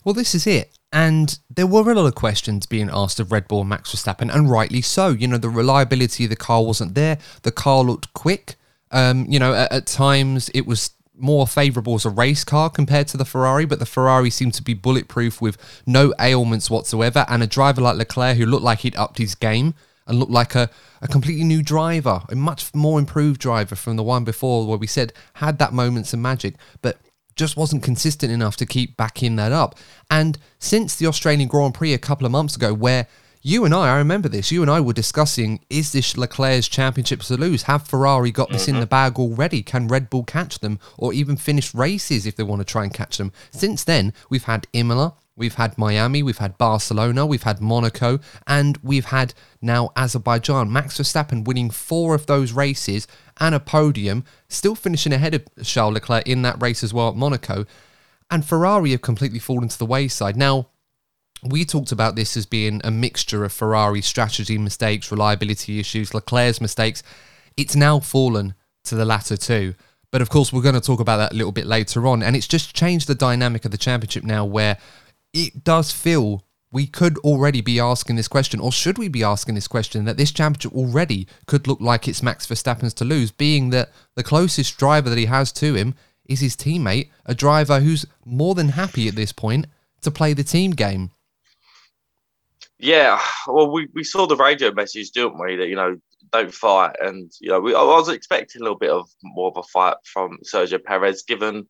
Well, 0.04 0.14
this 0.14 0.34
is 0.34 0.48
it. 0.48 0.78
And 0.92 1.38
there 1.50 1.68
were 1.68 1.92
a 1.92 1.96
lot 1.96 2.08
of 2.08 2.16
questions 2.16 2.66
being 2.66 2.90
asked 2.92 3.20
of 3.20 3.32
Red 3.32 3.48
Bull 3.48 3.62
and 3.62 3.70
Max 3.70 3.94
Verstappen, 3.94 4.34
and 4.34 4.50
rightly 4.50 4.82
so. 4.82 5.10
You 5.10 5.28
know, 5.28 5.38
the 5.38 5.50
reliability 5.50 6.24
of 6.24 6.30
the 6.30 6.36
car 6.36 6.64
wasn't 6.64 6.96
there. 6.96 7.20
The 7.44 7.52
car 7.52 7.84
looked 7.84 8.14
quick. 8.14 8.56
Um, 8.92 9.26
you 9.28 9.40
know, 9.40 9.54
at, 9.54 9.72
at 9.72 9.88
times 9.88 10.50
it 10.54 10.66
was 10.66 10.92
more 11.18 11.48
favourable 11.48 11.96
as 11.96 12.06
a 12.06 12.10
race 12.10 12.44
car 12.44 12.70
compared 12.70 13.08
to 13.10 13.18
the 13.18 13.26
Ferrari, 13.26 13.66
but 13.66 13.80
the 13.80 13.86
Ferrari 13.86 14.30
seemed 14.30 14.54
to 14.56 14.64
be 14.64 14.74
bulletproof 14.74 15.42
with 15.42 15.58
no 15.86 16.14
ailments 16.20 16.70
whatsoever. 16.70 17.26
And 17.30 17.42
a 17.42 17.48
driver 17.48 17.82
like 17.82 17.98
Leclerc, 17.98 18.38
who 18.38 18.46
looked 18.46 18.64
like 18.64 18.80
he'd 18.80 18.96
upped 18.96 19.18
his 19.18 19.36
game 19.36 19.74
and 20.08 20.20
looked 20.20 20.32
like 20.32 20.56
a, 20.56 20.70
a 21.02 21.08
completely 21.08 21.44
new 21.44 21.64
driver, 21.64 22.22
a 22.30 22.36
much 22.36 22.74
more 22.74 23.00
improved 23.00 23.42
driver 23.42 23.76
from 23.76 23.96
the 23.96 24.04
one 24.04 24.24
before, 24.24 24.68
where 24.68 24.78
we 24.78 24.88
said 24.88 25.14
had 25.36 25.58
that 25.60 25.74
moments 25.74 26.14
of 26.14 26.20
magic, 26.20 26.56
but 26.82 27.00
just 27.36 27.58
wasn't 27.58 27.84
consistent 27.84 28.32
enough 28.32 28.56
to 28.58 28.66
keep 28.66 28.96
backing 28.96 29.36
that 29.36 29.52
up. 29.52 29.78
And 30.10 30.38
since 30.60 30.96
the 30.96 31.08
Australian 31.08 31.50
Grand 31.50 31.74
Prix 31.74 31.94
a 31.94 31.98
couple 31.98 32.26
of 32.26 32.32
months 32.32 32.56
ago, 32.56 32.74
where 32.74 33.08
you 33.46 33.64
and 33.64 33.76
I, 33.76 33.94
I 33.94 33.98
remember 33.98 34.28
this. 34.28 34.52
You 34.52 34.64
and 34.64 34.72
I 34.72 34.82
were 34.82 34.92
discussing: 34.92 35.64
is 35.70 35.92
this 35.92 36.18
Leclerc's 36.18 36.68
championship 36.68 37.20
to 37.22 37.38
lose? 37.38 37.64
Have 37.64 37.88
Ferrari 37.88 38.32
got 38.32 38.50
this 38.50 38.68
in 38.68 38.74
mm-hmm. 38.74 38.82
the 38.82 38.88
bag 38.88 39.20
already? 39.20 39.62
Can 39.62 39.88
Red 39.88 40.10
Bull 40.10 40.24
catch 40.24 40.58
them, 40.60 40.80
or 40.98 41.14
even 41.14 41.38
finish 41.38 41.76
races 41.76 42.26
if 42.26 42.36
they 42.36 42.44
want 42.44 42.62
to 42.62 42.66
try 42.66 42.84
and 42.84 42.92
catch 42.92 43.18
them? 43.18 43.32
Since 43.52 43.84
then, 43.84 44.14
we've 44.32 44.46
had 44.46 44.66
Imola, 44.74 45.14
We've 45.38 45.56
had 45.56 45.78
Miami, 45.78 46.24
we've 46.24 46.38
had 46.38 46.58
Barcelona, 46.58 47.26
we've 47.26 47.44
had 47.44 47.60
Monaco, 47.60 48.20
and 48.48 48.78
we've 48.82 49.06
had 49.06 49.34
now 49.62 49.92
Azerbaijan. 49.96 50.72
Max 50.72 50.98
Verstappen 50.98 51.46
winning 51.46 51.70
four 51.70 52.16
of 52.16 52.26
those 52.26 52.54
races 52.54 53.06
and 53.38 53.54
a 53.54 53.60
podium, 53.60 54.24
still 54.48 54.76
finishing 54.76 55.12
ahead 55.12 55.34
of 55.36 55.44
Charles 55.62 55.94
Leclerc 55.96 56.26
in 56.26 56.42
that 56.44 56.62
race 56.62 56.84
as 56.84 56.94
well 56.94 57.10
at 57.10 57.16
Monaco. 57.16 57.66
And 58.32 58.46
Ferrari 58.46 58.92
have 58.92 59.02
completely 59.02 59.40
fallen 59.40 59.68
to 59.68 59.78
the 59.78 59.86
wayside. 59.86 60.38
Now, 60.38 60.70
we 61.44 61.66
talked 61.66 61.92
about 61.92 62.16
this 62.16 62.36
as 62.38 62.46
being 62.46 62.82
a 62.84 62.92
mixture 62.92 63.44
of 63.44 63.54
Ferrari 63.54 64.02
strategy 64.02 64.58
mistakes, 64.58 65.12
reliability 65.12 65.80
issues, 65.80 66.14
Leclerc's 66.14 66.62
mistakes. 66.62 67.04
It's 67.58 67.76
now 67.76 68.00
fallen 68.00 68.56
to 68.86 68.96
the 68.96 69.06
latter 69.06 69.38
two. 69.38 69.76
But 70.12 70.22
of 70.22 70.30
course, 70.30 70.54
we're 70.54 70.62
going 70.62 70.76
to 70.76 70.82
talk 70.82 71.00
about 71.00 71.18
that 71.18 71.34
a 71.34 71.36
little 71.36 71.52
bit 71.52 71.66
later 71.66 72.08
on. 72.08 72.24
And 72.24 72.36
it's 72.36 72.48
just 72.48 72.76
changed 72.76 73.08
the 73.08 73.16
dynamic 73.16 73.66
of 73.66 73.72
the 73.72 73.78
championship 73.78 74.24
now, 74.24 74.46
where 74.46 74.78
it 75.34 75.64
does 75.64 75.92
feel 75.92 76.44
we 76.72 76.88
could 76.88 77.18
already 77.20 77.62
be 77.62 77.80
asking 77.80 78.16
this 78.16 78.28
question, 78.28 78.60
or 78.60 78.72
should 78.72 78.98
we 78.98 79.08
be 79.08 79.24
asking 79.24 79.56
this 79.56 79.68
question, 79.68 80.06
that 80.06 80.18
this 80.18 80.32
championship 80.32 80.74
already 80.74 81.28
could 81.46 81.68
look 81.68 81.80
like 81.80 82.08
it's 82.08 82.24
Max 82.24 82.46
Verstappen's 82.46 82.94
to 82.96 83.06
lose, 83.06 83.32
being 83.32 83.70
that 83.70 83.92
the 84.16 84.24
closest 84.24 84.78
driver 84.78 85.10
that 85.10 85.18
he 85.18 85.26
has 85.26 85.52
to 85.54 85.74
him 85.74 85.96
is 86.26 86.40
his 86.40 86.56
teammate, 86.56 87.10
a 87.26 87.36
driver 87.36 87.80
who's 87.80 88.06
more 88.26 88.56
than 88.56 88.70
happy 88.70 89.08
at 89.08 89.16
this 89.16 89.32
point 89.32 89.68
to 90.02 90.12
play 90.12 90.34
the 90.34 90.44
team 90.44 90.72
game. 90.72 91.12
Yeah, 92.78 93.22
well, 93.48 93.72
we, 93.72 93.88
we 93.94 94.04
saw 94.04 94.28
the 94.28 94.36
radio 94.36 94.72
message, 94.74 95.12
didn't 95.12 95.40
we? 95.40 95.56
That 95.56 95.68
you 95.68 95.76
know, 95.76 95.98
don't 96.32 96.54
fight, 96.54 96.96
and 97.02 97.32
you 97.40 97.50
know, 97.50 97.60
we, 97.60 97.76
I 97.76 97.84
was 97.84 98.10
expecting 98.10 98.62
a 98.62 98.64
little 98.64 98.78
bit 98.78 98.92
of 98.92 99.10
more 99.24 99.50
of 99.50 99.58
a 99.58 99.64
fight 99.64 99.98
from 100.04 100.40
Sergio 100.46 100.84
Perez, 100.84 101.24
given 101.24 101.68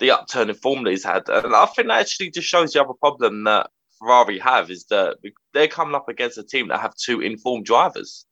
the 0.00 0.10
upturn 0.10 0.50
in 0.50 0.56
form 0.56 0.84
that 0.84 0.90
he's 0.90 1.04
had. 1.04 1.28
And 1.28 1.54
I 1.54 1.66
think 1.66 1.88
that 1.88 2.00
actually 2.00 2.30
just 2.30 2.48
shows 2.48 2.72
the 2.72 2.82
other 2.82 2.94
problem 2.94 3.44
that 3.44 3.70
Ferrari 3.98 4.38
have 4.40 4.70
is 4.70 4.86
that 4.86 5.18
they're 5.52 5.68
coming 5.68 5.94
up 5.94 6.08
against 6.08 6.38
a 6.38 6.42
team 6.42 6.68
that 6.68 6.80
have 6.80 6.94
two 6.96 7.20
informed 7.20 7.64
drivers. 7.64 8.26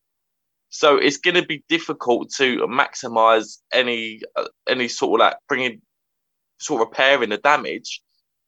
So 0.71 0.97
it's 0.97 1.19
going 1.19 1.35
to 1.37 1.47
be 1.47 1.65
difficult 1.69 2.33
to 2.39 2.67
maximize 2.67 3.59
any 3.73 4.23
uh, 4.37 4.49
any 4.69 4.89
sort 4.89 5.21
of 5.21 5.27
like 5.27 5.37
bringing 5.47 5.83
sort 6.59 6.83
of 6.83 6.89
repairing 6.89 7.31
the 7.31 7.37
damage 7.37 8.03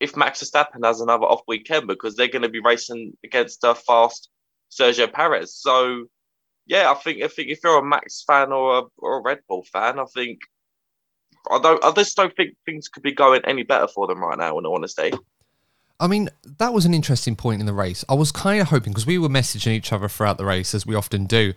if 0.05 0.17
Max 0.17 0.43
Verstappen 0.43 0.85
has 0.85 1.01
another 1.01 1.25
off 1.25 1.41
weekend 1.49 1.87
because 1.87 2.15
they're 2.15 2.29
going 2.29 2.43
to 2.43 2.49
be 2.49 2.61
racing 2.61 3.17
against 3.25 3.65
a 3.65 3.75
fast 3.75 4.29
Sergio 4.71 5.11
Perez. 5.13 5.55
So 5.55 6.07
yeah, 6.67 6.91
I 6.91 6.95
think 6.95 7.23
I 7.23 7.29
think 7.29 7.49
if 7.49 7.61
you're 7.65 7.79
a 7.79 7.85
Max 7.85 8.23
fan 8.27 8.53
or 8.53 8.79
a, 8.79 8.83
or 8.99 9.19
a 9.19 9.23
Red 9.23 9.41
Bull 9.49 9.65
fan, 9.73 9.99
I 9.99 10.05
think 10.15 10.41
I 11.51 11.59
don't. 11.59 11.85
I 11.85 11.91
just 11.93 12.17
don't 12.17 12.35
think 12.37 12.57
things 12.65 12.89
could 12.89 13.03
be 13.03 13.13
going 13.13 13.43
any 13.45 13.63
better 13.63 13.89
for 13.89 14.07
them 14.07 14.23
right 14.23 14.39
now. 14.39 14.59
In 14.59 14.67
all 14.67 14.77
honesty. 14.77 15.13
I 16.01 16.07
mean, 16.07 16.29
that 16.59 16.73
was 16.73 16.87
an 16.87 16.93
interesting 16.93 17.37
point 17.37 17.61
in 17.61 17.67
the 17.67 17.73
race. 17.73 18.05
I 18.09 18.15
was 18.15 18.33
kind 18.33 18.61
of 18.61 18.69
hoping 18.69 18.93
because 18.93 19.07
we 19.07 19.17
were 19.17 19.29
messaging 19.29 19.73
each 19.73 19.93
other 19.93 20.09
throughout 20.09 20.39
the 20.39 20.45
race 20.45 20.75
as 20.75 20.85
we 20.85 20.95
often 20.95 21.27
do, 21.27 21.55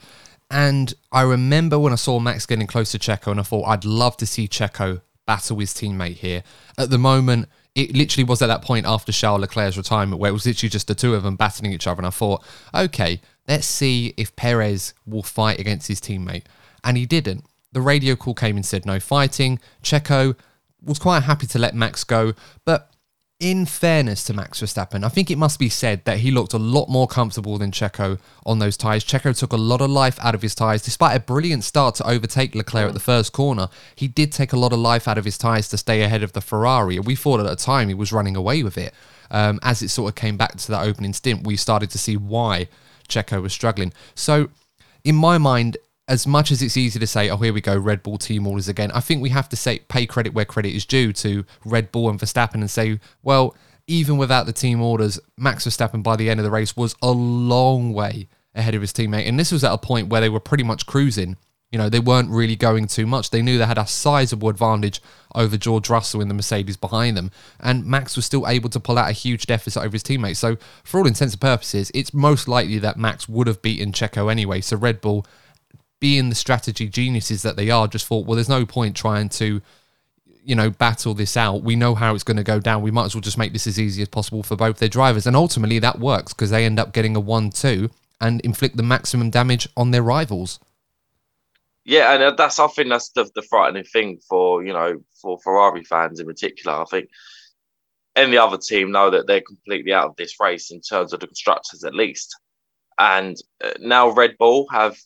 and 0.51 0.93
I 1.11 1.23
remember 1.23 1.79
when 1.79 1.91
I 1.91 1.97
saw 1.97 2.19
Max 2.19 2.45
getting 2.45 2.67
close 2.67 2.91
to 2.91 2.99
Checo, 2.99 3.31
and 3.31 3.39
I 3.39 3.43
thought 3.43 3.65
I'd 3.65 3.85
love 3.85 4.15
to 4.17 4.25
see 4.25 4.47
Checo 4.47 5.01
battle 5.25 5.59
his 5.59 5.73
teammate 5.73 6.15
here. 6.15 6.43
At 6.77 6.89
the 6.89 6.97
moment, 6.97 7.49
it 7.77 7.95
literally 7.95 8.23
was 8.23 8.41
at 8.41 8.47
that 8.47 8.63
point 8.63 8.87
after 8.87 9.11
Charles 9.11 9.39
Leclerc's 9.39 9.77
retirement 9.77 10.19
where 10.19 10.31
it 10.31 10.33
was 10.33 10.47
literally 10.47 10.69
just 10.69 10.87
the 10.87 10.95
two 10.95 11.13
of 11.13 11.21
them 11.21 11.35
battling 11.35 11.71
each 11.71 11.85
other, 11.85 11.99
and 11.99 12.07
I 12.07 12.09
thought, 12.09 12.43
okay, 12.73 13.21
let's 13.47 13.67
see 13.67 14.15
if 14.17 14.35
Perez 14.35 14.95
will 15.05 15.21
fight 15.21 15.59
against 15.59 15.87
his 15.87 16.01
teammate, 16.01 16.45
and 16.83 16.97
he 16.97 17.05
didn't. 17.05 17.45
The 17.73 17.81
radio 17.81 18.15
call 18.15 18.33
came 18.33 18.55
and 18.55 18.65
said 18.65 18.87
no 18.87 18.99
fighting. 18.99 19.59
Checo 19.83 20.35
was 20.83 20.97
quite 20.97 21.21
happy 21.23 21.45
to 21.45 21.59
let 21.59 21.75
Max 21.75 22.03
go, 22.03 22.33
but 22.65 22.91
in 23.39 23.67
fairness 23.67 24.23
to 24.23 24.33
Max 24.33 24.61
Verstappen, 24.61 25.03
I 25.03 25.09
think 25.09 25.29
it 25.29 25.37
must 25.37 25.59
be 25.59 25.69
said 25.69 26.03
that 26.05 26.19
he 26.19 26.31
looked 26.31 26.53
a 26.53 26.57
lot 26.57 26.89
more 26.89 27.07
comfortable 27.07 27.59
than 27.59 27.71
Checo 27.71 28.19
on 28.45 28.57
those 28.57 28.75
tyres. 28.75 29.05
Checo 29.05 29.37
took 29.37 29.53
a 29.53 29.57
lot 29.57 29.79
of 29.79 29.91
life 29.91 30.17
out 30.23 30.33
of 30.33 30.41
his 30.41 30.55
tyres. 30.55 30.81
Despite 30.81 31.15
a 31.15 31.19
brilliant 31.19 31.63
start 31.63 31.95
to 31.95 32.09
overtake 32.09 32.55
Leclerc 32.55 32.87
at 32.87 32.93
the 32.95 32.99
first 32.99 33.33
corner, 33.33 33.69
he 33.95 34.07
did 34.07 34.31
take 34.31 34.53
a 34.53 34.57
lot 34.57 34.73
of 34.73 34.79
life 34.79 35.07
out 35.07 35.19
of 35.19 35.25
his 35.25 35.37
tyres 35.37 35.67
to 35.69 35.77
stay 35.77 36.01
ahead 36.01 36.23
of 36.23 36.33
the 36.33 36.41
Ferrari. 36.41 36.97
We 36.99 37.15
thought 37.15 37.39
at 37.39 37.45
the 37.45 37.55
time 37.55 37.89
he 37.89 37.93
was 37.93 38.11
running 38.11 38.35
away 38.35 38.63
with 38.63 38.77
it. 38.77 38.93
Um, 39.29 39.59
as 39.61 39.83
it 39.83 39.89
sort 39.89 40.09
of 40.09 40.15
came 40.15 40.37
back 40.37 40.55
to 40.55 40.71
that 40.71 40.87
opening 40.87 41.13
stint, 41.13 41.45
we 41.45 41.57
started 41.57 41.91
to 41.91 41.99
see 41.99 42.17
why 42.17 42.69
Checo 43.07 43.41
was 43.41 43.53
struggling. 43.53 43.93
So, 44.15 44.49
in 45.03 45.15
my 45.15 45.37
mind, 45.37 45.77
as 46.07 46.25
much 46.25 46.51
as 46.51 46.61
it's 46.61 46.77
easy 46.77 46.99
to 46.99 47.07
say, 47.07 47.29
oh, 47.29 47.37
here 47.37 47.53
we 47.53 47.61
go, 47.61 47.77
Red 47.77 48.01
Bull 48.01 48.17
team 48.17 48.47
orders 48.47 48.69
again, 48.69 48.91
I 48.91 49.01
think 49.01 49.21
we 49.21 49.29
have 49.29 49.49
to 49.49 49.55
say 49.55 49.79
pay 49.79 50.05
credit 50.05 50.33
where 50.33 50.45
credit 50.45 50.73
is 50.73 50.85
due 50.85 51.11
to 51.13 51.45
Red 51.65 51.91
Bull 51.91 52.09
and 52.09 52.19
Verstappen 52.19 52.55
and 52.55 52.71
say, 52.71 52.99
well, 53.23 53.55
even 53.87 54.17
without 54.17 54.45
the 54.45 54.53
team 54.53 54.81
orders, 54.81 55.19
Max 55.37 55.65
Verstappen 55.65 56.03
by 56.03 56.15
the 56.15 56.29
end 56.29 56.39
of 56.39 56.43
the 56.43 56.51
race 56.51 56.77
was 56.77 56.95
a 57.01 57.11
long 57.11 57.93
way 57.93 58.27
ahead 58.55 58.75
of 58.75 58.81
his 58.81 58.93
teammate. 58.93 59.27
And 59.27 59.39
this 59.39 59.51
was 59.51 59.63
at 59.63 59.71
a 59.71 59.77
point 59.77 60.09
where 60.09 60.21
they 60.21 60.29
were 60.29 60.39
pretty 60.39 60.63
much 60.63 60.85
cruising. 60.85 61.37
You 61.71 61.77
know, 61.77 61.89
they 61.89 61.99
weren't 61.99 62.29
really 62.29 62.55
going 62.55 62.87
too 62.87 63.05
much. 63.05 63.29
They 63.29 63.41
knew 63.41 63.57
they 63.57 63.65
had 63.65 63.77
a 63.77 63.85
sizable 63.85 64.47
advantage 64.47 65.01
over 65.35 65.57
George 65.57 65.89
Russell 65.89 66.21
in 66.21 66.29
the 66.29 66.33
Mercedes 66.33 66.77
behind 66.77 67.17
them. 67.17 67.29
And 67.59 67.85
Max 67.85 68.15
was 68.15 68.25
still 68.25 68.47
able 68.47 68.69
to 68.69 68.79
pull 68.79 68.97
out 68.97 69.09
a 69.09 69.13
huge 69.13 69.45
deficit 69.45 69.83
over 69.83 69.91
his 69.91 70.03
teammate. 70.03 70.37
So, 70.37 70.57
for 70.85 70.99
all 70.99 71.07
intents 71.07 71.33
and 71.33 71.41
purposes, 71.41 71.91
it's 71.93 72.13
most 72.13 72.47
likely 72.47 72.79
that 72.79 72.95
Max 72.95 73.27
would 73.27 73.47
have 73.47 73.61
beaten 73.61 73.91
Checo 73.91 74.31
anyway. 74.31 74.61
So, 74.61 74.77
Red 74.77 75.01
Bull 75.01 75.25
being 75.99 76.29
the 76.29 76.35
strategy 76.35 76.87
geniuses 76.87 77.41
that 77.41 77.55
they 77.55 77.69
are, 77.69 77.87
just 77.87 78.05
thought, 78.05 78.25
well, 78.25 78.35
there's 78.35 78.49
no 78.49 78.65
point 78.65 78.95
trying 78.95 79.29
to, 79.29 79.61
you 80.43 80.55
know, 80.55 80.69
battle 80.69 81.13
this 81.13 81.35
out. 81.35 81.63
We 81.63 81.75
know 81.75 81.95
how 81.95 82.13
it's 82.13 82.23
going 82.23 82.37
to 82.37 82.43
go 82.43 82.59
down. 82.59 82.81
We 82.81 82.91
might 82.91 83.05
as 83.05 83.15
well 83.15 83.21
just 83.21 83.37
make 83.37 83.53
this 83.53 83.67
as 83.67 83.79
easy 83.79 84.01
as 84.01 84.07
possible 84.07 84.43
for 84.43 84.55
both 84.55 84.79
their 84.79 84.89
drivers. 84.89 85.25
And 85.25 85.35
ultimately, 85.35 85.79
that 85.79 85.99
works 85.99 86.33
because 86.33 86.51
they 86.51 86.65
end 86.65 86.79
up 86.79 86.93
getting 86.93 87.15
a 87.15 87.19
1 87.19 87.49
2 87.51 87.89
and 88.19 88.41
inflict 88.41 88.77
the 88.77 88.83
maximum 88.83 89.29
damage 89.29 89.67
on 89.75 89.91
their 89.91 90.03
rivals. 90.03 90.59
Yeah, 91.87 92.13
and 92.13 92.37
that's 92.37 92.59
I 92.59 92.67
think 92.67 92.89
that's 92.89 93.09
the, 93.11 93.29
the 93.33 93.41
frightening 93.41 93.85
thing 93.85 94.19
for 94.27 94.61
you 94.61 94.73
know 94.73 95.01
for 95.21 95.39
Ferrari 95.39 95.85
fans 95.85 96.19
in 96.19 96.27
particular. 96.27 96.81
I 96.81 96.83
think 96.83 97.09
any 98.13 98.35
other 98.35 98.57
team 98.57 98.91
know 98.91 99.09
that 99.09 99.25
they're 99.25 99.39
completely 99.39 99.93
out 99.93 100.09
of 100.09 100.15
this 100.17 100.35
race 100.37 100.69
in 100.69 100.81
terms 100.81 101.13
of 101.13 101.21
the 101.21 101.27
constructors 101.27 101.85
at 101.85 101.95
least, 101.95 102.35
and 102.99 103.37
uh, 103.63 103.71
now 103.79 104.09
Red 104.09 104.37
Bull 104.37 104.67
have 104.69 104.97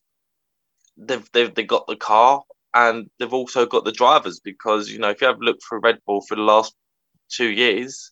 they've, 0.97 1.27
they've 1.33 1.53
they 1.53 1.63
got 1.63 1.87
the 1.87 1.95
car 1.95 2.43
and 2.73 3.09
they've 3.19 3.33
also 3.33 3.65
got 3.65 3.85
the 3.85 3.91
drivers 3.91 4.39
because 4.39 4.89
you 4.89 4.99
know 4.99 5.09
if 5.09 5.21
you 5.21 5.27
have 5.27 5.41
looked 5.41 5.63
for 5.63 5.79
Red 5.79 5.99
Bull 6.05 6.21
for 6.21 6.35
the 6.35 6.41
last 6.41 6.73
two 7.29 7.49
years, 7.49 8.11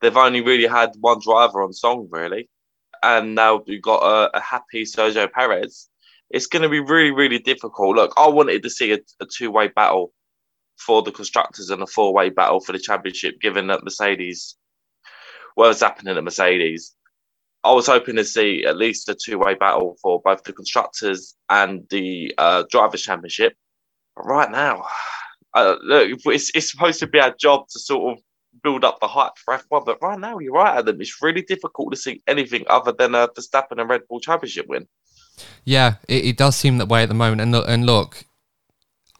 they've 0.00 0.16
only 0.16 0.40
really 0.40 0.66
had 0.66 0.90
one 1.00 1.20
driver 1.22 1.62
on 1.62 1.72
song 1.72 2.08
really, 2.10 2.48
and 3.02 3.34
now 3.34 3.62
we've 3.66 3.82
got 3.82 4.02
a, 4.02 4.36
a 4.36 4.40
happy 4.40 4.84
Sergio 4.84 5.30
Perez. 5.30 5.88
It's 6.30 6.46
going 6.46 6.62
to 6.62 6.68
be 6.68 6.80
really 6.80 7.10
really 7.12 7.38
difficult. 7.38 7.96
Look, 7.96 8.14
I 8.16 8.28
wanted 8.28 8.62
to 8.62 8.70
see 8.70 8.92
a, 8.92 8.98
a 9.20 9.26
two 9.26 9.50
way 9.50 9.68
battle 9.68 10.12
for 10.78 11.02
the 11.02 11.12
constructors 11.12 11.70
and 11.70 11.82
a 11.82 11.86
four 11.86 12.12
way 12.12 12.30
battle 12.30 12.60
for 12.60 12.72
the 12.72 12.78
championship, 12.78 13.40
given 13.40 13.68
that 13.68 13.84
Mercedes, 13.84 14.56
what 15.54 15.68
was 15.68 15.80
happening 15.80 16.16
at 16.16 16.24
Mercedes, 16.24 16.94
I 17.64 17.72
was 17.72 17.86
hoping 17.86 18.16
to 18.16 18.24
see 18.24 18.64
at 18.64 18.76
least 18.76 19.08
a 19.08 19.14
two 19.14 19.38
way 19.38 19.54
battle 19.54 19.96
for 20.02 20.20
both 20.24 20.42
the 20.42 20.52
constructors 20.52 21.36
and 21.48 21.86
the 21.90 22.34
uh, 22.38 22.64
drivers' 22.70 23.02
championship. 23.02 23.54
But 24.16 24.24
right 24.24 24.50
now, 24.50 24.86
uh, 25.54 25.76
look, 25.82 26.18
it's, 26.26 26.50
it's 26.54 26.70
supposed 26.70 27.00
to 27.00 27.06
be 27.06 27.20
our 27.20 27.34
job 27.38 27.68
to 27.68 27.78
sort 27.78 28.16
of 28.16 28.22
build 28.62 28.84
up 28.84 29.00
the 29.00 29.08
hype 29.08 29.32
for 29.44 29.56
F1, 29.56 29.84
but 29.86 29.98
right 30.02 30.18
now, 30.18 30.38
you're 30.38 30.52
right, 30.52 30.76
Adam. 30.76 31.00
It's 31.00 31.22
really 31.22 31.42
difficult 31.42 31.92
to 31.92 31.96
see 31.96 32.22
anything 32.26 32.64
other 32.68 32.92
than 32.92 33.14
a 33.14 33.28
Verstappen 33.28 33.80
and 33.80 33.88
Red 33.88 34.02
Bull 34.08 34.20
championship 34.20 34.66
win. 34.68 34.86
Yeah, 35.64 35.94
it, 36.08 36.24
it 36.24 36.36
does 36.36 36.56
seem 36.56 36.78
that 36.78 36.88
way 36.88 37.02
at 37.02 37.08
the 37.08 37.14
moment. 37.14 37.40
And, 37.40 37.54
and 37.54 37.86
look, 37.86 38.24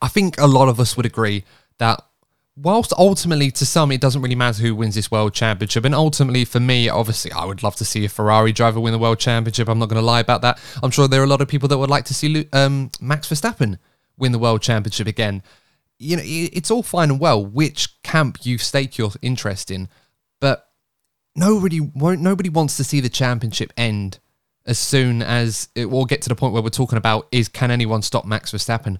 I 0.00 0.08
think 0.08 0.38
a 0.38 0.46
lot 0.46 0.68
of 0.68 0.78
us 0.80 0.96
would 0.96 1.06
agree 1.06 1.44
that 1.78 2.04
whilst 2.56 2.92
ultimately 2.99 3.50
to 3.50 3.64
some 3.64 3.90
it 3.90 4.00
doesn't 4.00 4.21
really 4.21 4.35
matter 4.35 4.62
who 4.62 4.75
wins 4.75 4.94
this 4.94 5.11
world 5.11 5.32
championship 5.32 5.85
and 5.87 5.94
ultimately 5.94 6.44
for 6.44 6.61
me 6.61 6.87
obviously 6.87 7.32
i 7.32 7.47
would 7.47 7.62
love 7.62 7.75
to 7.75 7.85
see 7.85 8.04
a 8.04 8.09
ferrari 8.09 8.52
driver 8.52 8.78
win 8.78 8.92
the 8.92 8.99
world 8.99 9.18
championship. 9.18 9.68
I'm 9.68 9.78
not 9.78 9.88
going 9.88 10.00
to 10.00 10.06
lie 10.06 10.21
about 10.21 10.42
that. 10.42 10.61
I'm 10.82 10.90
sure 10.90 11.09
there 11.09 11.21
are 11.21 11.25
a 11.25 11.28
lot 11.28 11.40
of 11.40 11.49
people 11.49 11.68
that 11.68 11.78
would 11.78 11.90
like 11.90 12.04
to 12.06 12.14
see 12.14 12.47
um, 12.52 12.90
max 13.00 13.28
verstappen 13.28 13.78
win 14.18 14.32
the 14.32 14.38
world 14.38 14.62
championship 14.62 15.06
again. 15.06 15.42
You 15.99 16.16
know 16.16 16.23
it's 16.25 16.71
all 16.71 16.82
fine 16.82 17.11
and 17.11 17.21
well 17.21 17.44
which 17.44 18.02
camp 18.02 18.44
you 18.44 18.59
stake 18.59 18.99
your 18.99 19.12
interest 19.23 19.71
in 19.71 19.88
but 20.40 20.68
nobody 21.37 21.80
nobody 21.94 22.49
wants 22.49 22.76
to 22.76 22.85
see 22.85 23.00
the 23.00 23.09
championship 23.09 23.73
end 23.76 24.18
as 24.66 24.78
soon 24.78 25.23
as 25.23 25.68
it 25.76 25.87
will 25.87 26.04
get 26.04 26.21
to 26.23 26.28
the 26.28 26.35
point 26.35 26.52
where 26.52 26.62
we're 26.62 26.71
talking 26.71 26.99
about 26.99 27.28
is 27.30 27.49
can 27.49 27.71
anyone 27.71 28.02
stop 28.02 28.25
max 28.25 28.50
verstappen 28.50 28.99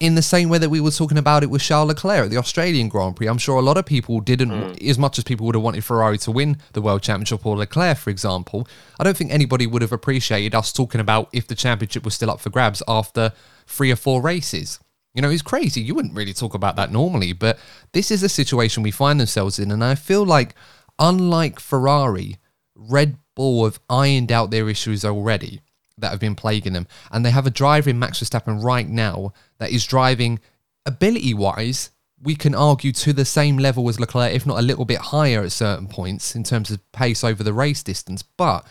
in 0.00 0.14
the 0.14 0.22
same 0.22 0.48
way 0.48 0.58
that 0.58 0.70
we 0.70 0.80
were 0.80 0.92
talking 0.92 1.18
about 1.18 1.42
it 1.42 1.50
with 1.50 1.60
Charles 1.60 1.88
Leclerc 1.88 2.26
at 2.26 2.30
the 2.30 2.36
Australian 2.36 2.88
Grand 2.88 3.16
Prix. 3.16 3.26
I'm 3.26 3.38
sure 3.38 3.58
a 3.58 3.62
lot 3.62 3.76
of 3.76 3.84
people 3.84 4.20
didn't, 4.20 4.50
mm. 4.50 4.88
as 4.88 4.98
much 4.98 5.18
as 5.18 5.24
people 5.24 5.44
would 5.46 5.56
have 5.56 5.64
wanted 5.64 5.84
Ferrari 5.84 6.18
to 6.18 6.30
win 6.30 6.58
the 6.72 6.80
World 6.80 7.02
Championship 7.02 7.44
or 7.44 7.56
Leclerc, 7.56 7.98
for 7.98 8.10
example. 8.10 8.68
I 9.00 9.04
don't 9.04 9.16
think 9.16 9.32
anybody 9.32 9.66
would 9.66 9.82
have 9.82 9.92
appreciated 9.92 10.54
us 10.54 10.72
talking 10.72 11.00
about 11.00 11.28
if 11.32 11.48
the 11.48 11.56
championship 11.56 12.04
was 12.04 12.14
still 12.14 12.30
up 12.30 12.40
for 12.40 12.50
grabs 12.50 12.82
after 12.86 13.32
three 13.66 13.90
or 13.90 13.96
four 13.96 14.22
races. 14.22 14.78
You 15.14 15.22
know, 15.22 15.30
it's 15.30 15.42
crazy. 15.42 15.80
You 15.80 15.96
wouldn't 15.96 16.14
really 16.14 16.34
talk 16.34 16.54
about 16.54 16.76
that 16.76 16.92
normally, 16.92 17.32
but 17.32 17.58
this 17.92 18.12
is 18.12 18.22
a 18.22 18.28
situation 18.28 18.84
we 18.84 18.92
find 18.92 19.18
ourselves 19.18 19.58
in. 19.58 19.72
And 19.72 19.82
I 19.82 19.96
feel 19.96 20.24
like, 20.24 20.54
unlike 21.00 21.58
Ferrari, 21.58 22.36
Red 22.76 23.18
Bull 23.34 23.64
have 23.64 23.80
ironed 23.90 24.30
out 24.30 24.52
their 24.52 24.68
issues 24.68 25.04
already 25.04 25.60
that 25.98 26.10
have 26.10 26.20
been 26.20 26.34
plaguing 26.34 26.72
them. 26.72 26.86
And 27.10 27.24
they 27.24 27.30
have 27.30 27.46
a 27.46 27.50
driver 27.50 27.90
in 27.90 27.98
Max 27.98 28.20
Verstappen 28.20 28.62
right 28.62 28.88
now 28.88 29.32
that 29.58 29.70
is 29.70 29.86
driving 29.86 30.40
ability 30.86 31.34
wise, 31.34 31.90
we 32.20 32.34
can 32.34 32.54
argue 32.54 32.92
to 32.92 33.12
the 33.12 33.24
same 33.24 33.58
level 33.58 33.88
as 33.88 34.00
Leclerc, 34.00 34.32
if 34.32 34.46
not 34.46 34.58
a 34.58 34.62
little 34.62 34.84
bit 34.84 34.98
higher 34.98 35.42
at 35.42 35.52
certain 35.52 35.86
points 35.86 36.34
in 36.34 36.42
terms 36.42 36.70
of 36.70 36.92
pace 36.92 37.22
over 37.22 37.42
the 37.42 37.52
race 37.52 37.82
distance. 37.82 38.22
But 38.22 38.66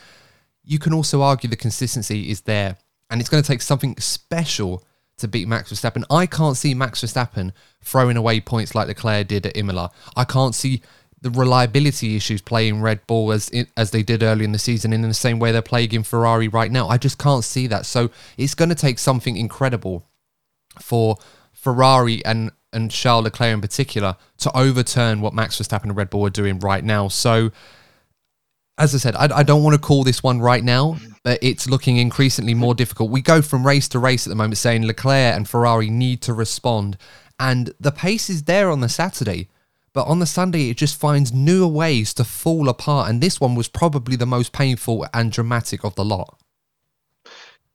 you 0.64 0.80
can 0.80 0.94
also 0.94 1.22
argue 1.22 1.50
the 1.50 1.56
consistency 1.56 2.30
is 2.30 2.42
there. 2.42 2.78
And 3.10 3.22
it's 3.22 3.30
going 3.30 3.42
to 3.42 3.48
take 3.48 3.62
something 3.62 3.96
special 3.98 4.84
to 5.18 5.28
beat 5.28 5.48
Max 5.48 5.72
Verstappen. 5.72 6.04
I 6.10 6.26
can't 6.26 6.58
see 6.58 6.74
Max 6.74 7.02
Verstappen 7.02 7.54
throwing 7.82 8.18
away 8.18 8.42
points 8.42 8.76
like 8.76 8.88
Leclerc 8.88 9.28
did 9.28 9.46
at 9.46 9.56
Imola. 9.56 9.92
I 10.16 10.26
can't 10.26 10.54
see 10.54 10.82
the 11.22 11.32
reliability 11.32 12.16
issues 12.16 12.42
playing 12.42 12.82
Red 12.82 13.06
Bull 13.08 13.32
as 13.32 13.52
as 13.76 13.92
they 13.92 14.04
did 14.04 14.24
early 14.24 14.46
in 14.46 14.52
the 14.52 14.60
season 14.60 14.94
in 14.94 15.02
the 15.02 15.14
same 15.14 15.40
way 15.40 15.52
they're 15.52 15.62
plaguing 15.62 16.04
Ferrari 16.04 16.48
right 16.48 16.72
now. 16.72 16.88
I 16.88 16.98
just 16.98 17.18
can't 17.18 17.44
see 17.44 17.68
that. 17.68 17.86
So 17.86 18.12
it's 18.38 18.54
going 18.54 18.70
to 18.70 18.76
take 18.76 19.00
something 19.00 19.36
incredible 19.36 20.06
for 20.80 21.18
Ferrari 21.54 22.24
and 22.26 22.52
and 22.72 22.92
Charles 22.92 23.24
Leclerc 23.24 23.54
in 23.54 23.62
particular 23.62 24.16
to 24.40 24.56
overturn 24.56 25.22
what 25.22 25.34
Max 25.34 25.58
Verstappen 25.60 25.86
and 25.86 25.98
Red 25.98 26.10
Bull 26.10 26.26
are 26.26 26.30
doing 26.30 26.60
right 26.60 26.84
now. 26.84 27.08
So 27.08 27.52
as 28.78 28.94
I 28.94 29.00
said, 29.00 29.16
I, 29.16 29.38
I 29.38 29.44
don't 29.44 29.64
want 29.64 29.74
to 29.74 29.82
call 29.82 30.04
this 30.04 30.22
one 30.22 30.40
right 30.40 30.64
now, 30.64 30.98
but 31.24 31.40
it's 31.42 31.68
looking 31.68 31.98
increasingly 31.98 32.54
more 32.54 32.76
difficult. 32.76 33.10
We 33.10 33.22
go 33.22 33.42
from 33.42 33.66
race 33.66 33.88
to 33.90 34.00
race 34.00 34.28
at 34.28 34.30
the 34.30 34.36
moment 34.36 34.58
saying 34.58 34.86
Leclerc 34.86 35.36
and 35.36 35.50
Ferrari 35.50 35.90
need 35.90 36.22
to 36.24 36.34
respond. 36.34 36.98
And 37.40 37.74
the 37.80 37.92
pace 37.92 38.30
is 38.30 38.44
there 38.44 38.70
on 38.70 38.82
the 38.82 38.90
Saturday 38.90 39.50
but 39.98 40.06
on 40.06 40.20
the 40.20 40.28
Sunday, 40.28 40.70
it 40.70 40.78
just 40.78 41.00
finds 41.00 41.34
newer 41.34 41.66
ways 41.66 42.14
to 42.14 42.24
fall 42.24 42.70
apart. 42.70 43.10
And 43.10 43.20
this 43.20 43.42
one 43.42 43.56
was 43.56 43.68
probably 43.68 44.16
the 44.16 44.28
most 44.28 44.54
painful 44.54 45.08
and 45.12 45.32
dramatic 45.32 45.84
of 45.84 45.96
the 45.96 46.06
lot. 46.06 46.40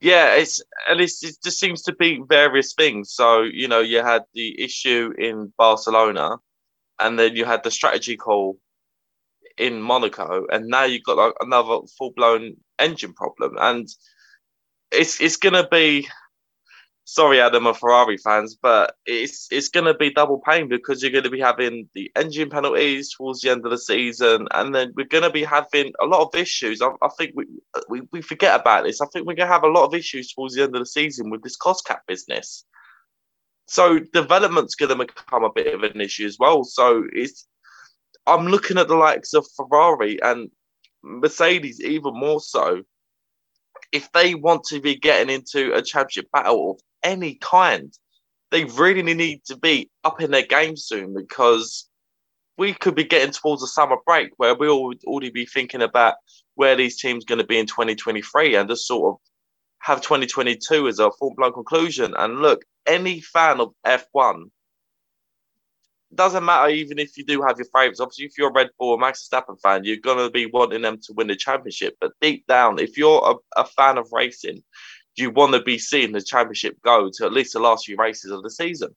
Yeah, 0.01 0.37
it's 0.37 0.63
and 0.89 1.01
it 1.01 1.11
just 1.21 1.59
seems 1.59 1.83
to 1.83 1.93
be 1.93 2.23
various 2.29 2.75
things. 2.75 3.13
So 3.13 3.43
you 3.43 3.67
know, 3.67 3.81
you 3.81 4.05
had 4.05 4.23
the 4.35 4.63
issue 4.63 5.13
in 5.19 5.53
Barcelona, 5.59 6.37
and 7.01 7.19
then 7.19 7.35
you 7.35 7.45
had 7.45 7.65
the 7.65 7.73
strategy 7.73 8.17
call 8.17 8.57
in 9.59 9.83
Monaco, 9.83 10.47
and 10.53 10.69
now 10.69 10.85
you've 10.85 11.03
got 11.03 11.17
like 11.17 11.35
another 11.41 11.79
full 11.99 12.13
blown 12.13 12.55
engine 12.79 13.15
problem, 13.15 13.57
and 13.59 13.89
it's 14.93 15.21
it's 15.21 15.37
gonna 15.37 15.67
be 15.73 16.07
sorry, 17.05 17.41
Adam 17.41 17.67
and 17.67 17.77
Ferrari 17.77 18.17
fans, 18.17 18.57
but 18.61 18.97
it's 19.07 19.49
it's 19.51 19.69
going 19.69 19.87
to 19.87 19.95
be 19.95 20.13
double 20.13 20.39
pain 20.39 20.69
because 20.69 21.03
you're 21.03 21.13
going 21.13 21.25
to 21.25 21.31
be 21.31 21.41
having 21.41 21.89
the 21.95 22.11
engine 22.17 22.51
penalties 22.51 23.13
towards 23.15 23.41
the 23.41 23.51
end 23.51 23.65
of 23.65 23.71
the 23.71 23.79
season, 23.79 24.47
and 24.53 24.75
then 24.75 24.93
we're 24.97 25.07
going 25.07 25.25
to 25.25 25.31
be 25.31 25.45
having 25.45 25.93
a 26.01 26.07
lot 26.07 26.23
of 26.23 26.41
issues. 26.41 26.81
I, 26.83 26.91
I 27.03 27.09
think 27.19 27.33
we, 27.35 27.47
we 27.89 28.03
we 28.13 28.23
forget 28.23 28.59
about 28.59 28.85
this. 28.85 29.01
I 29.01 29.07
think 29.07 29.27
we're 29.27 29.35
going 29.35 29.49
to 29.49 29.53
have 29.53 29.65
a 29.65 29.69
lot 29.69 29.85
of 29.85 29.95
issues 29.95 30.33
towards 30.33 30.55
the 30.55 30.63
end 30.63 30.75
of 30.75 30.81
the 30.81 30.87
season 30.87 31.31
with 31.31 31.43
this 31.43 31.57
cost 31.57 31.87
cap 31.87 32.03
business. 32.07 32.65
So 33.67 34.01
development's 34.13 34.75
going 34.75 34.97
to 34.97 34.97
become 34.97 35.45
a 35.45 35.53
bit 35.53 35.75
of 35.75 35.83
an 35.83 36.01
issue 36.01 36.27
as 36.27 36.37
well. 36.39 36.65
So 36.65 37.05
it's 37.13 37.47
I'm 38.27 38.47
looking 38.47 38.79
at 38.79 38.89
the 38.89 38.97
likes 38.97 39.35
of 39.35 39.47
Ferrari 39.57 40.21
and 40.23 40.51
Mercedes 41.03 41.81
even 41.81 42.15
more 42.15 42.41
so 42.41 42.83
if 43.91 44.11
they 44.13 44.35
want 44.35 44.65
to 44.65 44.81
be 44.81 44.97
getting 44.97 45.35
into 45.35 45.75
a 45.75 45.83
championship 45.83 46.31
battle 46.33 46.81
any 47.03 47.35
kind, 47.35 47.93
they 48.51 48.65
really 48.65 49.03
need 49.03 49.45
to 49.47 49.57
be 49.57 49.91
up 50.05 50.21
in 50.21 50.31
their 50.31 50.47
game 50.47 50.77
soon 50.77 51.15
because 51.15 51.89
we 52.59 52.75
could 52.75 52.95
be 52.95 53.05
getting 53.05 53.33
towards 53.33 53.63
a 53.63 53.67
summer 53.67 53.97
break 54.05 54.31
where 54.37 54.55
we 54.55 54.69
all 54.69 54.87
would 54.87 55.03
already 55.05 55.31
be 55.31 55.47
thinking 55.47 55.83
about 55.83 56.15
where 56.55 56.77
these 56.77 57.01
teams 57.01 57.25
going 57.25 57.39
to 57.39 57.47
be 57.47 57.59
in 57.59 57.67
2023 57.67 58.55
and 58.55 58.69
just 58.69 58.87
sort 58.87 59.15
of 59.15 59.21
have 59.79 60.01
2022 60.01 60.87
as 60.87 60.99
a 60.99 61.11
full 61.13 61.35
blown 61.37 61.53
conclusion. 61.53 62.15
And 62.17 62.41
look, 62.41 62.65
any 62.87 63.21
fan 63.21 63.61
of 63.61 63.73
F1 63.87 64.45
doesn't 66.15 66.45
matter 66.45 66.69
even 66.69 66.99
if 66.99 67.17
you 67.17 67.25
do 67.25 67.43
have 67.43 67.59
your 67.59 67.67
favourites. 67.75 68.01
Obviously, 68.01 68.27
if 68.27 68.37
you're 68.37 68.51
a 68.51 68.53
Red 68.53 68.69
Bull 68.79 68.91
or 68.91 68.99
Max 68.99 69.27
Verstappen 69.27 69.61
fan, 69.63 69.85
you're 69.85 69.97
going 69.97 70.19
to 70.19 70.31
be 70.31 70.47
wanting 70.47 70.83
them 70.83 70.99
to 71.05 71.13
win 71.15 71.29
the 71.29 71.37
championship. 71.37 71.97
But 72.01 72.13
deep 72.21 72.47
down, 72.47 72.79
if 72.79 72.99
you're 72.99 73.39
a, 73.57 73.61
a 73.61 73.65
fan 73.65 73.99
of 73.99 74.09
racing, 74.13 74.63
you 75.17 75.31
want 75.31 75.53
to 75.55 75.63
be 75.63 75.79
seeing 75.79 76.13
the 76.13 76.23
championship 76.23 76.81
go 76.83 77.11
to 77.15 77.25
at 77.25 77.33
least 77.33 77.53
the 77.53 77.61
last 77.61 77.87
few 77.87 77.97
races 77.97 78.31
of 78.31 78.43
the 78.43 78.51
season. 78.51 78.95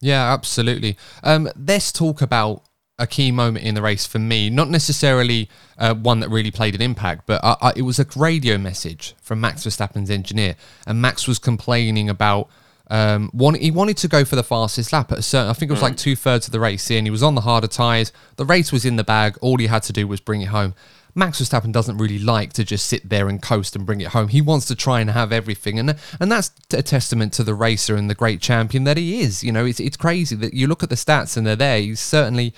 Yeah, 0.00 0.32
absolutely. 0.32 0.96
Um, 1.22 1.48
let's 1.56 1.92
talk 1.92 2.22
about 2.22 2.64
a 2.98 3.06
key 3.06 3.32
moment 3.32 3.64
in 3.64 3.74
the 3.74 3.82
race 3.82 4.06
for 4.06 4.18
me. 4.18 4.50
Not 4.50 4.68
necessarily 4.68 5.48
uh, 5.78 5.94
one 5.94 6.20
that 6.20 6.28
really 6.28 6.50
played 6.50 6.74
an 6.74 6.82
impact, 6.82 7.26
but 7.26 7.42
I, 7.44 7.56
I, 7.60 7.72
it 7.76 7.82
was 7.82 7.98
a 7.98 8.06
radio 8.16 8.58
message 8.58 9.14
from 9.22 9.40
Max 9.40 9.64
Verstappen's 9.64 10.10
engineer, 10.10 10.56
and 10.86 11.00
Max 11.00 11.26
was 11.26 11.38
complaining 11.38 12.08
about. 12.08 12.48
Um, 12.90 13.30
one, 13.32 13.54
he 13.54 13.70
wanted 13.70 13.96
to 13.98 14.08
go 14.08 14.22
for 14.22 14.36
the 14.36 14.42
fastest 14.42 14.92
lap 14.92 15.12
at 15.12 15.18
a 15.18 15.22
certain. 15.22 15.48
I 15.48 15.54
think 15.54 15.70
it 15.70 15.72
was 15.72 15.80
mm. 15.80 15.84
like 15.84 15.96
two 15.96 16.14
thirds 16.14 16.46
of 16.46 16.52
the 16.52 16.60
race 16.60 16.90
in. 16.90 17.06
He 17.06 17.10
was 17.10 17.22
on 17.22 17.34
the 17.34 17.40
harder 17.40 17.68
tyres. 17.68 18.12
The 18.36 18.44
race 18.44 18.70
was 18.70 18.84
in 18.84 18.96
the 18.96 19.04
bag. 19.04 19.38
All 19.40 19.56
he 19.56 19.68
had 19.68 19.82
to 19.84 19.94
do 19.94 20.06
was 20.06 20.20
bring 20.20 20.42
it 20.42 20.48
home. 20.48 20.74
Max 21.14 21.40
Verstappen 21.40 21.72
doesn't 21.72 21.98
really 21.98 22.18
like 22.18 22.52
to 22.54 22.64
just 22.64 22.86
sit 22.86 23.08
there 23.08 23.28
and 23.28 23.42
coast 23.42 23.76
and 23.76 23.84
bring 23.84 24.00
it 24.00 24.08
home. 24.08 24.28
He 24.28 24.40
wants 24.40 24.66
to 24.66 24.74
try 24.74 25.00
and 25.00 25.10
have 25.10 25.32
everything, 25.32 25.78
and 25.78 25.96
and 26.18 26.32
that's 26.32 26.50
a 26.72 26.82
testament 26.82 27.32
to 27.34 27.44
the 27.44 27.54
racer 27.54 27.96
and 27.96 28.08
the 28.08 28.14
great 28.14 28.40
champion 28.40 28.84
that 28.84 28.96
he 28.96 29.20
is. 29.20 29.44
You 29.44 29.52
know, 29.52 29.66
it's 29.66 29.80
it's 29.80 29.96
crazy 29.96 30.36
that 30.36 30.54
you 30.54 30.66
look 30.66 30.82
at 30.82 30.88
the 30.88 30.94
stats 30.94 31.36
and 31.36 31.46
they're 31.46 31.56
there. 31.56 31.80
He's 31.80 32.00
certainly 32.00 32.54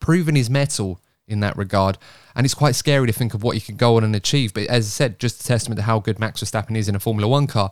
proven 0.00 0.36
his 0.36 0.48
mettle 0.48 1.00
in 1.26 1.40
that 1.40 1.56
regard, 1.56 1.98
and 2.34 2.46
it's 2.46 2.54
quite 2.54 2.74
scary 2.74 3.06
to 3.06 3.12
think 3.12 3.34
of 3.34 3.42
what 3.42 3.56
he 3.56 3.60
could 3.60 3.76
go 3.76 3.96
on 3.96 4.04
and 4.04 4.16
achieve. 4.16 4.54
But 4.54 4.64
as 4.64 4.86
I 4.86 4.88
said, 4.88 5.18
just 5.18 5.42
a 5.42 5.46
testament 5.46 5.78
to 5.78 5.82
how 5.82 5.98
good 5.98 6.18
Max 6.18 6.42
Verstappen 6.42 6.76
is 6.76 6.88
in 6.88 6.94
a 6.94 7.00
Formula 7.00 7.28
One 7.28 7.46
car. 7.46 7.70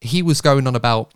He 0.00 0.22
was 0.22 0.40
going 0.40 0.66
on 0.66 0.74
about 0.74 1.12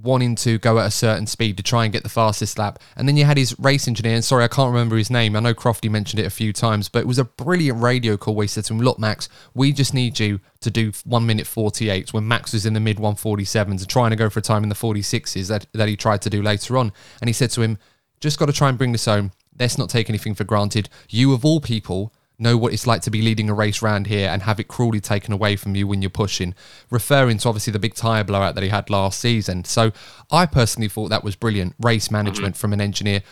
wanting 0.00 0.34
to 0.34 0.58
go 0.58 0.78
at 0.80 0.86
a 0.86 0.90
certain 0.90 1.26
speed 1.26 1.56
to 1.56 1.62
try 1.62 1.84
and 1.84 1.92
get 1.92 2.02
the 2.02 2.08
fastest 2.08 2.58
lap. 2.58 2.80
And 2.96 3.08
then 3.08 3.16
you 3.16 3.24
had 3.24 3.36
his 3.36 3.56
race 3.58 3.86
engineer, 3.86 4.14
and 4.14 4.24
sorry, 4.24 4.42
I 4.42 4.48
can't 4.48 4.72
remember 4.72 4.96
his 4.96 5.10
name. 5.10 5.36
I 5.36 5.40
know 5.40 5.54
Crofty 5.54 5.88
mentioned 5.88 6.20
it 6.20 6.26
a 6.26 6.30
few 6.30 6.52
times, 6.52 6.88
but 6.88 7.00
it 7.00 7.06
was 7.06 7.18
a 7.18 7.24
brilliant 7.24 7.80
radio 7.80 8.16
call 8.16 8.34
where 8.34 8.44
he 8.44 8.48
said 8.48 8.64
to 8.66 8.74
him, 8.74 8.80
Look, 8.80 8.98
Max, 8.98 9.28
we 9.54 9.72
just 9.72 9.94
need 9.94 10.18
you 10.18 10.40
to 10.60 10.70
do 10.70 10.92
1 11.04 11.26
minute 11.26 11.46
48 11.46 12.12
when 12.12 12.26
Max 12.26 12.52
was 12.52 12.66
in 12.66 12.74
the 12.74 12.80
mid 12.80 12.96
147s 12.96 13.68
and 13.68 13.88
trying 13.88 14.10
to 14.10 14.16
go 14.16 14.28
for 14.28 14.40
a 14.40 14.42
time 14.42 14.62
in 14.62 14.68
the 14.68 14.74
46s 14.74 15.48
that, 15.48 15.66
that 15.72 15.88
he 15.88 15.96
tried 15.96 16.22
to 16.22 16.30
do 16.30 16.42
later 16.42 16.76
on. 16.76 16.92
And 17.20 17.28
he 17.28 17.32
said 17.34 17.50
to 17.50 17.62
him, 17.62 17.78
Just 18.20 18.38
got 18.38 18.46
to 18.46 18.52
try 18.52 18.68
and 18.68 18.78
bring 18.78 18.92
this 18.92 19.04
home. 19.04 19.30
Let's 19.58 19.78
not 19.78 19.90
take 19.90 20.08
anything 20.08 20.34
for 20.34 20.42
granted. 20.42 20.88
You, 21.08 21.32
of 21.32 21.44
all 21.44 21.60
people, 21.60 22.12
know 22.38 22.56
what 22.56 22.72
it's 22.72 22.86
like 22.86 23.02
to 23.02 23.10
be 23.10 23.22
leading 23.22 23.48
a 23.48 23.54
race 23.54 23.82
round 23.82 24.06
here 24.06 24.28
and 24.28 24.42
have 24.42 24.58
it 24.58 24.68
cruelly 24.68 25.00
taken 25.00 25.32
away 25.32 25.56
from 25.56 25.74
you 25.74 25.86
when 25.86 26.02
you're 26.02 26.10
pushing, 26.10 26.54
referring 26.90 27.38
to 27.38 27.48
obviously 27.48 27.72
the 27.72 27.78
big 27.78 27.94
tyre 27.94 28.24
blowout 28.24 28.54
that 28.54 28.62
he 28.62 28.70
had 28.70 28.90
last 28.90 29.20
season. 29.20 29.64
So 29.64 29.92
I 30.30 30.46
personally 30.46 30.88
thought 30.88 31.08
that 31.08 31.24
was 31.24 31.36
brilliant 31.36 31.74
race 31.80 32.10
management 32.10 32.54
mm-hmm. 32.54 32.60
from 32.60 32.72
an 32.72 32.80
engineer, 32.80 33.22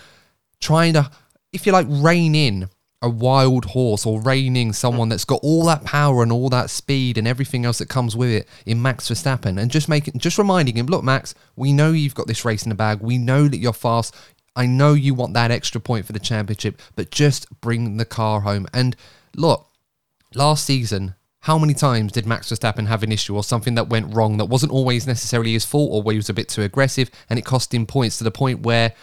trying 0.59 0.93
to, 0.93 1.11
if 1.51 1.65
you 1.65 1.71
like, 1.71 1.87
rein 1.89 2.35
in 2.35 2.69
a 3.03 3.09
wild 3.09 3.65
horse 3.65 4.05
or 4.05 4.21
reining 4.21 4.71
someone 4.71 5.09
that's 5.09 5.25
got 5.25 5.41
all 5.43 5.65
that 5.65 5.83
power 5.83 6.23
and 6.23 6.31
all 6.31 6.47
that 6.47 6.69
speed 6.69 7.17
and 7.17 7.27
everything 7.27 7.65
else 7.65 7.79
that 7.79 7.89
comes 7.89 8.15
with 8.15 8.29
it 8.29 8.47
in 8.65 8.81
Max 8.81 9.09
Verstappen 9.09 9.59
and 9.59 9.69
just 9.69 9.89
making 9.89 10.17
just 10.19 10.37
reminding 10.37 10.77
him, 10.77 10.85
look, 10.85 11.03
Max, 11.03 11.35
we 11.57 11.73
know 11.73 11.91
you've 11.91 12.15
got 12.15 12.27
this 12.27 12.45
race 12.45 12.63
in 12.63 12.69
the 12.69 12.75
bag. 12.75 13.01
We 13.01 13.17
know 13.17 13.49
that 13.49 13.57
you're 13.57 13.73
fast. 13.73 14.15
I 14.55 14.65
know 14.65 14.93
you 14.93 15.13
want 15.13 15.33
that 15.33 15.51
extra 15.51 15.81
point 15.81 16.05
for 16.05 16.13
the 16.13 16.19
championship, 16.19 16.81
but 16.95 17.11
just 17.11 17.47
bring 17.61 17.97
the 17.97 18.05
car 18.05 18.41
home. 18.41 18.67
And 18.73 18.95
look, 19.35 19.67
last 20.35 20.65
season, 20.65 21.15
how 21.41 21.57
many 21.57 21.73
times 21.73 22.11
did 22.11 22.25
Max 22.25 22.49
Verstappen 22.49 22.87
have 22.87 23.03
an 23.03 23.11
issue 23.11 23.35
or 23.35 23.43
something 23.43 23.75
that 23.75 23.89
went 23.89 24.15
wrong 24.15 24.37
that 24.37 24.45
wasn't 24.45 24.71
always 24.71 25.05
necessarily 25.07 25.53
his 25.53 25.65
fault 25.65 25.89
or 25.91 26.01
where 26.01 26.13
he 26.13 26.17
was 26.19 26.29
a 26.29 26.33
bit 26.33 26.47
too 26.47 26.61
aggressive 26.61 27.09
and 27.29 27.37
it 27.37 27.45
cost 27.45 27.73
him 27.73 27.85
points 27.85 28.17
to 28.17 28.23
the 28.23 28.31
point 28.31 28.61
where 28.61 28.93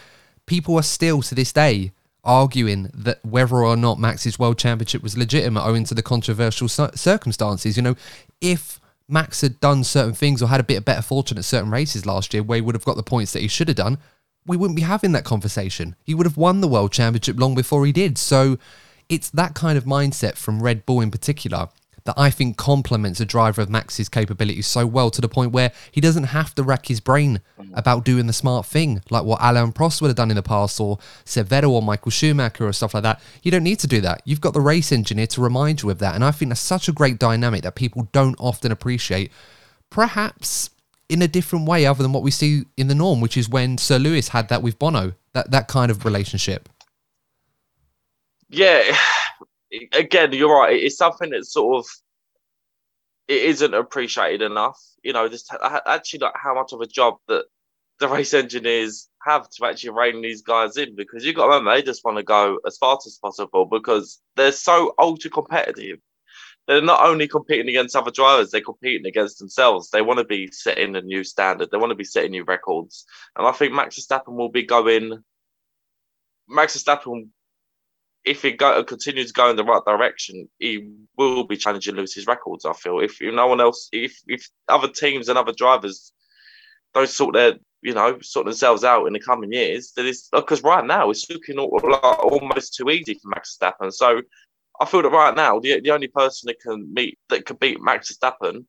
people 0.45 0.75
are 0.75 0.83
still 0.83 1.21
to 1.21 1.35
this 1.35 1.53
day 1.53 1.91
arguing 2.23 2.89
that 2.93 3.23
whether 3.25 3.57
or 3.57 3.75
not 3.75 3.99
Max's 3.99 4.39
world 4.39 4.57
championship 4.57 5.03
was 5.03 5.17
legitimate 5.17 5.63
owing 5.63 5.83
to 5.85 5.93
the 5.93 6.03
controversial 6.03 6.67
circumstances. 6.67 7.77
You 7.77 7.83
know, 7.83 7.95
if 8.39 8.79
Max 9.07 9.41
had 9.41 9.59
done 9.59 9.83
certain 9.83 10.13
things 10.13 10.41
or 10.41 10.47
had 10.47 10.59
a 10.59 10.63
bit 10.63 10.77
of 10.77 10.85
better 10.85 11.01
fortune 11.01 11.37
at 11.37 11.45
certain 11.45 11.69
races 11.69 12.05
last 12.05 12.33
year 12.33 12.43
where 12.43 12.57
he 12.57 12.61
would 12.61 12.75
have 12.75 12.85
got 12.85 12.95
the 12.95 13.03
points 13.03 13.33
that 13.33 13.41
he 13.41 13.47
should 13.47 13.67
have 13.67 13.77
done, 13.77 13.97
we 14.45 14.57
wouldn't 14.57 14.75
be 14.75 14.83
having 14.83 15.11
that 15.13 15.23
conversation. 15.23 15.95
He 16.03 16.13
would 16.13 16.25
have 16.25 16.37
won 16.37 16.61
the 16.61 16.67
world 16.67 16.91
championship 16.91 17.39
long 17.39 17.55
before 17.55 17.85
he 17.85 17.91
did. 17.91 18.17
So 18.17 18.57
it's 19.09 19.29
that 19.31 19.53
kind 19.53 19.77
of 19.77 19.85
mindset 19.85 20.35
from 20.35 20.63
Red 20.63 20.85
Bull 20.85 21.01
in 21.01 21.11
particular 21.11 21.69
that 22.05 22.15
I 22.17 22.29
think 22.29 22.57
complements 22.57 23.19
a 23.19 23.25
driver 23.25 23.61
of 23.61 23.69
Max's 23.69 24.09
capabilities 24.09 24.67
so 24.67 24.85
well 24.85 25.11
to 25.11 25.21
the 25.21 25.29
point 25.29 25.51
where 25.51 25.71
he 25.91 26.01
doesn't 26.01 26.25
have 26.25 26.55
to 26.55 26.63
rack 26.63 26.87
his 26.87 26.99
brain 26.99 27.41
mm. 27.59 27.69
about 27.73 28.05
doing 28.05 28.27
the 28.27 28.33
smart 28.33 28.65
thing 28.65 29.01
like 29.09 29.23
what 29.23 29.39
Alain 29.41 29.71
Prost 29.71 30.01
would 30.01 30.07
have 30.07 30.17
done 30.17 30.31
in 30.31 30.35
the 30.35 30.41
past 30.41 30.79
or 30.79 30.97
Severo 31.25 31.69
or 31.69 31.81
Michael 31.81 32.11
Schumacher 32.11 32.65
or 32.67 32.73
stuff 32.73 32.93
like 32.93 33.03
that. 33.03 33.21
You 33.43 33.51
don't 33.51 33.63
need 33.63 33.79
to 33.79 33.87
do 33.87 34.01
that. 34.01 34.21
You've 34.25 34.41
got 34.41 34.53
the 34.53 34.61
race 34.61 34.91
engineer 34.91 35.27
to 35.27 35.41
remind 35.41 35.83
you 35.83 35.89
of 35.91 35.99
that. 35.99 36.15
And 36.15 36.23
I 36.23 36.31
think 36.31 36.49
that's 36.49 36.61
such 36.61 36.87
a 36.87 36.91
great 36.91 37.19
dynamic 37.19 37.61
that 37.63 37.75
people 37.75 38.07
don't 38.11 38.35
often 38.39 38.71
appreciate. 38.71 39.31
Perhaps 39.91 40.70
in 41.11 41.21
a 41.21 41.27
different 41.27 41.67
way 41.67 41.85
other 41.85 42.01
than 42.01 42.13
what 42.13 42.23
we 42.23 42.31
see 42.31 42.63
in 42.77 42.87
the 42.87 42.95
norm, 42.95 43.19
which 43.19 43.35
is 43.35 43.49
when 43.49 43.77
Sir 43.77 43.99
Lewis 43.99 44.29
had 44.29 44.47
that 44.47 44.63
with 44.63 44.79
Bono, 44.79 45.11
that, 45.33 45.51
that 45.51 45.67
kind 45.67 45.91
of 45.91 46.05
relationship. 46.05 46.69
Yeah, 48.49 48.97
again, 49.93 50.31
you're 50.31 50.57
right. 50.57 50.81
It's 50.81 50.97
something 50.97 51.31
that 51.31 51.45
sort 51.45 51.79
of 51.79 51.85
it 53.27 53.43
isn't 53.43 53.73
appreciated 53.73 54.41
enough. 54.41 54.79
You 55.03 55.11
know, 55.11 55.27
just 55.27 55.53
actually 55.85 56.19
like 56.19 56.33
how 56.41 56.55
much 56.55 56.71
of 56.71 56.79
a 56.79 56.87
job 56.87 57.17
that 57.27 57.43
the 57.99 58.07
race 58.07 58.33
engineers 58.33 59.09
have 59.25 59.49
to 59.49 59.65
actually 59.65 59.89
rein 59.89 60.21
these 60.21 60.41
guys 60.41 60.77
in 60.77 60.95
because 60.95 61.25
you've 61.25 61.35
got 61.35 61.43
to 61.43 61.49
remember 61.49 61.75
they 61.75 61.83
just 61.83 62.05
want 62.05 62.17
to 62.17 62.23
go 62.23 62.57
as 62.65 62.77
fast 62.77 63.05
as 63.05 63.19
possible 63.21 63.65
because 63.65 64.21
they're 64.37 64.53
so 64.53 64.93
ultra 64.97 65.29
competitive. 65.29 65.99
They're 66.67 66.81
not 66.81 67.05
only 67.05 67.27
competing 67.27 67.69
against 67.69 67.95
other 67.95 68.11
drivers, 68.11 68.51
they're 68.51 68.61
competing 68.61 69.07
against 69.07 69.39
themselves. 69.39 69.89
They 69.89 70.01
want 70.01 70.19
to 70.19 70.25
be 70.25 70.47
setting 70.51 70.95
a 70.95 71.01
new 71.01 71.23
standard. 71.23 71.69
They 71.71 71.77
want 71.77 71.91
to 71.91 71.95
be 71.95 72.03
setting 72.03 72.31
new 72.31 72.43
records. 72.43 73.05
And 73.35 73.47
I 73.47 73.51
think 73.51 73.73
Max 73.73 73.99
Verstappen 73.99 74.35
will 74.35 74.49
be 74.49 74.63
going. 74.63 75.23
Max 76.47 76.77
Verstappen 76.77 77.29
if 78.23 78.41
he 78.43 78.51
go, 78.51 78.83
continues 78.83 79.27
to 79.27 79.33
go 79.33 79.49
in 79.49 79.55
the 79.55 79.63
right 79.63 79.83
direction, 79.85 80.47
he 80.59 80.89
will 81.17 81.45
be 81.45 81.57
challenging 81.57 81.95
Lewis's 81.95 82.27
records. 82.27 82.65
I 82.65 82.73
feel 82.73 82.99
if 82.99 83.17
no 83.21 83.47
one 83.47 83.61
else, 83.61 83.89
if 83.91 84.19
if 84.27 84.47
other 84.67 84.87
teams 84.87 85.29
and 85.29 85.37
other 85.37 85.53
drivers 85.53 86.11
don't 86.93 87.09
sort 87.09 87.33
their 87.33 87.55
you 87.81 87.93
know 87.93 88.19
sort 88.21 88.45
themselves 88.45 88.83
out 88.83 89.07
in 89.07 89.13
the 89.13 89.19
coming 89.19 89.51
years, 89.51 89.93
that 89.95 90.05
is 90.05 90.29
because 90.31 90.61
right 90.63 90.85
now 90.85 91.09
it's 91.09 91.29
looking 91.29 91.57
almost 91.57 92.75
too 92.75 92.89
easy 92.89 93.15
for 93.15 93.29
Max 93.29 93.57
Verstappen. 93.57 93.91
So 93.91 94.21
I 94.81 94.85
feel 94.85 95.03
that 95.03 95.09
right 95.09 95.35
now 95.35 95.59
the, 95.59 95.79
the 95.81 95.91
only 95.91 96.07
person 96.07 96.47
that 96.47 96.59
can 96.59 96.93
meet 96.93 97.17
that 97.29 97.45
can 97.45 97.57
beat 97.57 97.81
Max 97.81 98.11
Verstappen 98.11 98.65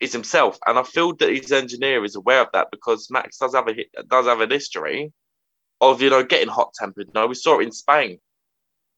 is 0.00 0.12
himself, 0.12 0.58
and 0.66 0.78
I 0.78 0.84
feel 0.84 1.14
that 1.16 1.30
his 1.30 1.52
engineer 1.52 2.04
is 2.04 2.16
aware 2.16 2.42
of 2.42 2.48
that 2.52 2.68
because 2.70 3.10
Max 3.10 3.38
does 3.38 3.54
have 3.54 3.68
a 3.68 3.74
does 4.08 4.26
have 4.26 4.40
a 4.40 4.46
history 4.46 5.12
of 5.80 6.00
you 6.02 6.10
know 6.10 6.24
getting 6.24 6.48
hot 6.48 6.72
tempered. 6.74 7.08
You 7.08 7.12
know, 7.20 7.26
we 7.26 7.34
saw 7.34 7.58
it 7.58 7.64
in 7.64 7.72
Spain 7.72 8.18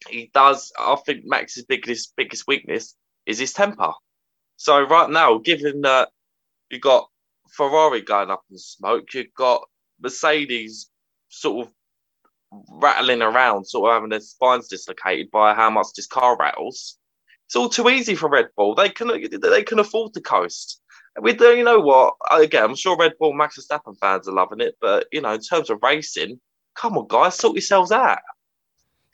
he 0.08 0.30
does. 0.32 0.72
I 0.78 0.96
think 1.04 1.22
Max's 1.24 1.64
biggest 1.64 2.14
biggest 2.16 2.46
weakness 2.46 2.94
is 3.26 3.38
his 3.38 3.52
temper. 3.52 3.92
So 4.56 4.80
right 4.82 5.10
now, 5.10 5.38
given 5.38 5.82
that 5.82 6.10
you've 6.70 6.80
got 6.80 7.08
Ferrari 7.50 8.02
going 8.02 8.30
up 8.30 8.42
in 8.50 8.58
smoke, 8.58 9.12
you've 9.14 9.34
got 9.36 9.62
Mercedes 10.00 10.90
sort 11.28 11.66
of 11.66 11.72
rattling 12.70 13.22
around, 13.22 13.66
sort 13.66 13.90
of 13.90 13.94
having 13.94 14.10
their 14.10 14.20
spines 14.20 14.68
dislocated 14.68 15.30
by 15.30 15.54
how 15.54 15.70
much 15.70 15.88
this 15.96 16.06
car 16.06 16.36
rattles. 16.36 16.98
It's 17.46 17.56
all 17.56 17.68
too 17.68 17.88
easy 17.88 18.14
for 18.14 18.28
Red 18.28 18.48
Bull. 18.56 18.74
They 18.74 18.88
can 18.88 19.08
they 19.08 19.62
can 19.62 19.78
afford 19.78 20.14
to 20.14 20.20
coast. 20.20 20.80
We 21.20 21.32
do, 21.32 21.56
you 21.56 21.64
know 21.64 21.80
what? 21.80 22.14
Again, 22.30 22.62
I'm 22.62 22.76
sure 22.76 22.96
Red 22.96 23.14
Bull 23.18 23.32
Max 23.32 23.58
Verstappen 23.58 23.96
fans 24.00 24.28
are 24.28 24.32
loving 24.32 24.60
it, 24.60 24.76
but 24.80 25.06
you 25.10 25.20
know, 25.20 25.32
in 25.32 25.40
terms 25.40 25.68
of 25.68 25.82
racing, 25.82 26.40
come 26.76 26.96
on, 26.96 27.06
guys, 27.08 27.34
sort 27.34 27.54
yourselves 27.54 27.90
out. 27.90 28.20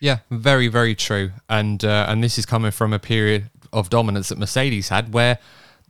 Yeah, 0.01 0.19
very, 0.31 0.69
very 0.69 0.95
true. 0.95 1.31
And 1.49 1.85
uh, 1.85 2.07
and 2.09 2.23
this 2.23 2.37
is 2.39 2.45
coming 2.45 2.71
from 2.71 2.93
a 2.93 2.99
period 2.99 3.51
of 3.73 3.89
dominance 3.89 4.29
that 4.29 4.39
Mercedes 4.39 4.91
had, 4.91 5.15
where 5.15 5.39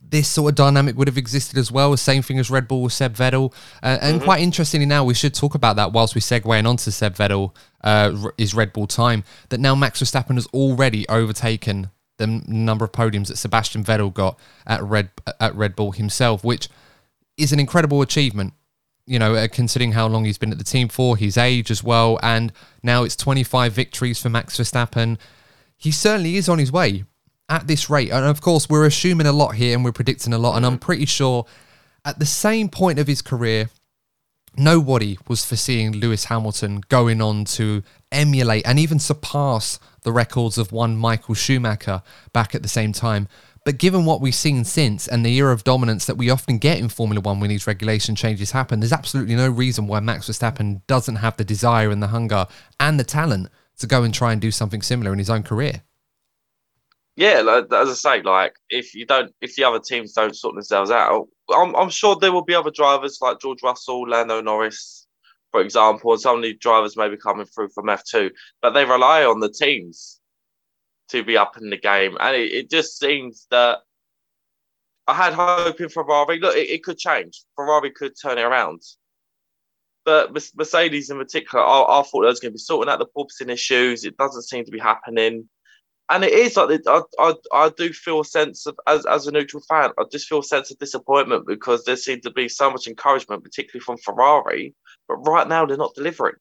this 0.09 0.27
sort 0.27 0.51
of 0.51 0.55
dynamic 0.55 0.97
would 0.97 1.07
have 1.07 1.17
existed 1.17 1.57
as 1.57 1.71
well. 1.71 1.95
Same 1.97 2.21
thing 2.21 2.39
as 2.39 2.49
Red 2.49 2.67
Bull 2.67 2.83
with 2.83 2.93
Seb 2.93 3.15
Vettel. 3.15 3.53
Uh, 3.83 3.97
and 4.01 4.17
mm-hmm. 4.17 4.25
quite 4.25 4.41
interestingly, 4.41 4.85
now 4.85 5.03
we 5.03 5.13
should 5.13 5.33
talk 5.33 5.55
about 5.55 5.75
that 5.75 5.91
whilst 5.91 6.15
we 6.15 6.21
segue 6.21 6.65
on 6.65 6.77
to 6.77 6.91
Seb 6.91 7.15
Vettel 7.15 7.53
uh, 7.83 8.29
is 8.37 8.53
Red 8.53 8.73
Bull 8.73 8.87
time. 8.87 9.23
That 9.49 9.59
now 9.59 9.75
Max 9.75 10.01
Verstappen 10.01 10.35
has 10.35 10.47
already 10.47 11.07
overtaken 11.09 11.89
the 12.17 12.27
number 12.47 12.85
of 12.85 12.91
podiums 12.91 13.27
that 13.27 13.37
Sebastian 13.37 13.83
Vettel 13.83 14.13
got 14.13 14.39
at 14.65 14.81
Red 14.81 15.09
at 15.39 15.53
Red 15.55 15.75
Bull 15.75 15.91
himself, 15.91 16.43
which 16.43 16.69
is 17.35 17.51
an 17.51 17.59
incredible 17.59 18.01
achievement 18.01 18.53
you 19.07 19.17
know, 19.17 19.35
uh, 19.35 19.47
considering 19.47 19.93
how 19.93 20.05
long 20.05 20.25
he's 20.25 20.37
been 20.37 20.51
at 20.51 20.57
the 20.57 20.65
team 20.65 20.89
for, 20.89 21.15
his 21.15 21.37
age 21.37 21.71
as 21.71 21.81
well, 21.81 22.19
and 22.21 22.51
now 22.83 23.03
it's 23.03 23.15
25 23.15 23.71
victories 23.71 24.21
for 24.21 24.27
Max 24.27 24.57
Verstappen. 24.57 25.17
He 25.77 25.91
certainly 25.91 26.35
is 26.35 26.49
on 26.49 26.59
his 26.59 26.73
way 26.73 27.05
at 27.49 27.67
this 27.67 27.89
rate. 27.89 28.11
And 28.11 28.25
of 28.25 28.41
course, 28.41 28.69
we're 28.69 28.85
assuming 28.85 29.27
a 29.27 29.31
lot 29.31 29.55
here 29.55 29.75
and 29.75 29.83
we're 29.83 29.91
predicting 29.91 30.33
a 30.33 30.37
lot. 30.37 30.57
And 30.57 30.65
I'm 30.65 30.73
mm-hmm. 30.73 30.79
pretty 30.79 31.05
sure 31.05 31.45
at 32.05 32.19
the 32.19 32.25
same 32.25 32.69
point 32.69 32.99
of 32.99 33.07
his 33.07 33.21
career, 33.21 33.69
nobody 34.57 35.17
was 35.27 35.45
foreseeing 35.45 35.93
Lewis 35.93 36.25
Hamilton 36.25 36.81
going 36.89 37.21
on 37.21 37.45
to 37.45 37.83
emulate 38.11 38.65
and 38.65 38.79
even 38.79 38.99
surpass 38.99 39.79
the 40.03 40.11
records 40.11 40.57
of 40.57 40.71
one 40.71 40.97
Michael 40.97 41.35
Schumacher 41.35 42.01
back 42.33 42.55
at 42.55 42.63
the 42.63 42.69
same 42.69 42.93
time. 42.93 43.27
But 43.65 43.77
given 43.77 44.05
what 44.05 44.21
we've 44.21 44.33
seen 44.33 44.63
since 44.63 45.09
and 45.09 45.25
the 45.25 45.35
era 45.35 45.51
of 45.51 45.65
dominance 45.65 46.05
that 46.05 46.15
we 46.15 46.29
often 46.29 46.57
get 46.57 46.79
in 46.79 46.87
Formula 46.87 47.19
One 47.19 47.41
when 47.41 47.49
these 47.49 47.67
regulation 47.67 48.15
changes 48.15 48.51
happen, 48.51 48.79
there's 48.79 48.93
absolutely 48.93 49.35
no 49.35 49.49
reason 49.49 49.87
why 49.87 49.99
Max 49.99 50.29
Verstappen 50.29 50.81
doesn't 50.87 51.17
have 51.17 51.35
the 51.35 51.43
desire 51.43 51.89
and 51.89 52.01
the 52.01 52.07
hunger 52.07 52.47
and 52.79 52.97
the 52.97 53.03
talent 53.03 53.49
to 53.79 53.87
go 53.87 54.03
and 54.03 54.13
try 54.13 54.31
and 54.31 54.39
do 54.39 54.51
something 54.51 54.81
similar 54.81 55.11
in 55.11 55.19
his 55.19 55.29
own 55.29 55.43
career. 55.43 55.83
Yeah, 57.17 57.41
like, 57.41 57.73
as 57.73 57.89
I 57.89 57.93
say, 57.93 58.21
like 58.21 58.53
if 58.69 58.93
you 58.93 59.05
don't, 59.07 59.33
if 59.41 59.55
the 59.55 59.63
other 59.63 59.79
teams 59.79 60.13
don't 60.13 60.35
sort 60.35 60.53
themselves 60.53 60.91
out, 60.91 61.27
I'm, 61.49 61.75
I'm 61.75 61.89
sure 61.89 62.15
there 62.15 62.31
will 62.31 62.43
be 62.43 62.53
other 62.53 62.69
drivers 62.69 63.17
like 63.19 63.39
George 63.39 63.63
Russell, 63.63 64.07
Lando 64.07 64.39
Norris, 64.39 65.07
for 65.51 65.61
example, 65.61 66.11
and 66.11 66.21
some 66.21 66.37
of 66.37 66.43
the 66.43 66.53
drivers 66.53 66.95
may 66.95 67.09
be 67.09 67.17
coming 67.17 67.47
through 67.47 67.69
from 67.69 67.87
F2, 67.87 68.29
but 68.61 68.71
they 68.71 68.85
rely 68.85 69.25
on 69.25 69.39
the 69.39 69.51
teams 69.51 70.19
to 71.09 71.23
be 71.23 71.35
up 71.35 71.57
in 71.57 71.71
the 71.71 71.77
game. 71.77 72.17
And 72.19 72.35
it, 72.35 72.51
it 72.51 72.69
just 72.69 72.99
seems 72.99 73.47
that 73.49 73.79
I 75.07 75.15
had 75.15 75.33
hope 75.33 75.81
in 75.81 75.89
Ferrari. 75.89 76.39
Look, 76.39 76.55
it, 76.55 76.69
it, 76.69 76.83
could 76.83 76.99
change. 76.99 77.43
Ferrari 77.55 77.89
could 77.89 78.13
turn 78.21 78.37
it 78.37 78.43
around. 78.43 78.83
But 80.05 80.33
Mercedes 80.55 81.09
in 81.09 81.17
particular, 81.17 81.63
I, 81.63 81.81
I 81.81 82.03
thought 82.03 82.21
they 82.21 82.27
was 82.27 82.39
going 82.39 82.51
to 82.51 82.57
be 82.57 82.59
sorting 82.59 82.93
out 82.93 82.99
the 82.99 83.07
porpoising 83.07 83.49
issues. 83.49 84.05
It 84.05 84.17
doesn't 84.17 84.43
seem 84.43 84.65
to 84.65 84.71
be 84.71 84.79
happening. 84.79 85.49
And 86.09 86.23
it 86.23 86.31
is 86.31 86.55
like 86.55 86.81
I, 86.87 87.01
I, 87.19 87.33
I 87.53 87.71
do 87.75 87.91
feel 87.91 88.21
a 88.21 88.25
sense 88.25 88.65
of 88.65 88.79
as, 88.87 89.05
as 89.05 89.27
a 89.27 89.31
neutral 89.31 89.61
fan, 89.67 89.91
I 89.97 90.03
just 90.11 90.27
feel 90.27 90.39
a 90.39 90.43
sense 90.43 90.71
of 90.71 90.79
disappointment 90.79 91.45
because 91.45 91.83
there 91.83 91.97
seemed 91.97 92.23
to 92.23 92.31
be 92.31 92.47
so 92.47 92.71
much 92.71 92.87
encouragement, 92.87 93.43
particularly 93.43 93.83
from 93.83 93.97
Ferrari, 93.97 94.73
but 95.07 95.15
right 95.17 95.47
now 95.47 95.65
they're 95.65 95.77
not 95.77 95.95
delivering. 95.95 96.35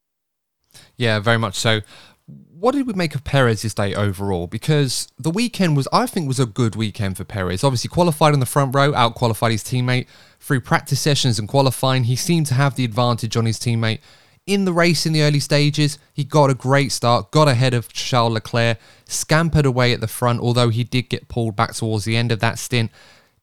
Yeah, 0.97 1.19
very 1.19 1.39
much 1.39 1.57
so 1.57 1.81
what 2.27 2.75
did 2.75 2.87
we 2.87 2.93
make 2.95 3.15
of 3.15 3.23
Perez's 3.23 3.75
day 3.75 3.95
overall? 3.95 4.47
Because 4.47 5.09
the 5.19 5.31
weekend 5.31 5.77
was, 5.77 5.87
I 5.93 6.07
think, 6.07 6.27
was 6.27 6.41
a 6.41 6.47
good 6.47 6.75
weekend 6.75 7.17
for 7.17 7.25
Perez. 7.25 7.63
Obviously, 7.63 7.89
qualified 7.89 8.35
in 8.35 8.41
the 8.41 8.47
front 8.47 8.75
row, 8.75 8.95
out 8.95 9.15
qualified 9.15 9.53
his 9.53 9.63
teammate 9.63 10.07
through 10.41 10.61
practice 10.61 11.01
sessions 11.01 11.39
and 11.39 11.49
qualifying. 11.49 12.05
He 12.05 12.17
seemed 12.17 12.47
to 12.47 12.55
have 12.55 12.75
the 12.75 12.85
advantage 12.85 13.37
on 13.37 13.47
his 13.47 13.59
teammate 13.59 14.01
in 14.47 14.65
the 14.65 14.73
race 14.73 15.07
in 15.07 15.13
the 15.13 15.23
early 15.23 15.41
stages. 15.41 15.99
He 16.15 16.25
got 16.25 16.51
a 16.51 16.55
great 16.55 16.93
start, 16.93 17.31
got 17.31 17.49
ahead 17.49 17.75
of 17.75 17.93
Charles 17.93 18.33
Leclerc, 18.33 18.79
scampered 19.05 19.67
away 19.67 19.93
at 19.93 20.01
the 20.01 20.09
front, 20.09 20.41
although 20.41 20.69
he 20.69 20.85
did 20.85 21.09
get 21.09 21.29
pulled 21.29 21.57
back 21.57 21.75
towards 21.75 22.05
the 22.05 22.17
end 22.17 22.33
of 22.33 22.41
that 22.41 22.59
stint 22.59 22.91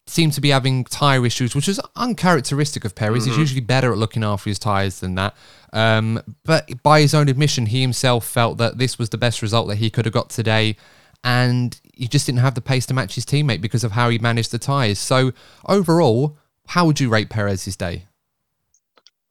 seemed 0.05 0.33
to 0.33 0.41
be 0.41 0.49
having 0.49 0.83
tyre 0.83 1.25
issues, 1.25 1.55
which 1.55 1.67
is 1.67 1.79
uncharacteristic 1.95 2.83
of 2.83 2.95
Perez. 2.95 3.23
Mm-hmm. 3.23 3.31
He's 3.31 3.37
usually 3.37 3.61
better 3.61 3.91
at 3.91 3.97
looking 3.97 4.23
after 4.23 4.49
his 4.49 4.59
tyres 4.59 4.99
than 4.99 5.15
that. 5.15 5.35
Um, 5.71 6.21
but 6.43 6.83
by 6.83 7.01
his 7.01 7.13
own 7.13 7.29
admission, 7.29 7.67
he 7.67 7.81
himself 7.81 8.25
felt 8.25 8.57
that 8.57 8.77
this 8.77 8.99
was 8.99 9.09
the 9.09 9.17
best 9.17 9.41
result 9.41 9.67
that 9.69 9.77
he 9.77 9.89
could 9.89 10.05
have 10.05 10.13
got 10.13 10.29
today. 10.29 10.75
And 11.23 11.79
he 11.93 12.07
just 12.07 12.25
didn't 12.25 12.41
have 12.41 12.55
the 12.55 12.61
pace 12.61 12.85
to 12.87 12.93
match 12.93 13.15
his 13.15 13.25
teammate 13.25 13.61
because 13.61 13.83
of 13.83 13.93
how 13.93 14.09
he 14.09 14.19
managed 14.19 14.51
the 14.51 14.59
tyres. 14.59 14.99
So, 14.99 15.31
overall, 15.65 16.37
how 16.67 16.85
would 16.85 16.99
you 16.99 17.07
rate 17.07 17.29
Perez's 17.29 17.77
day? 17.77 18.05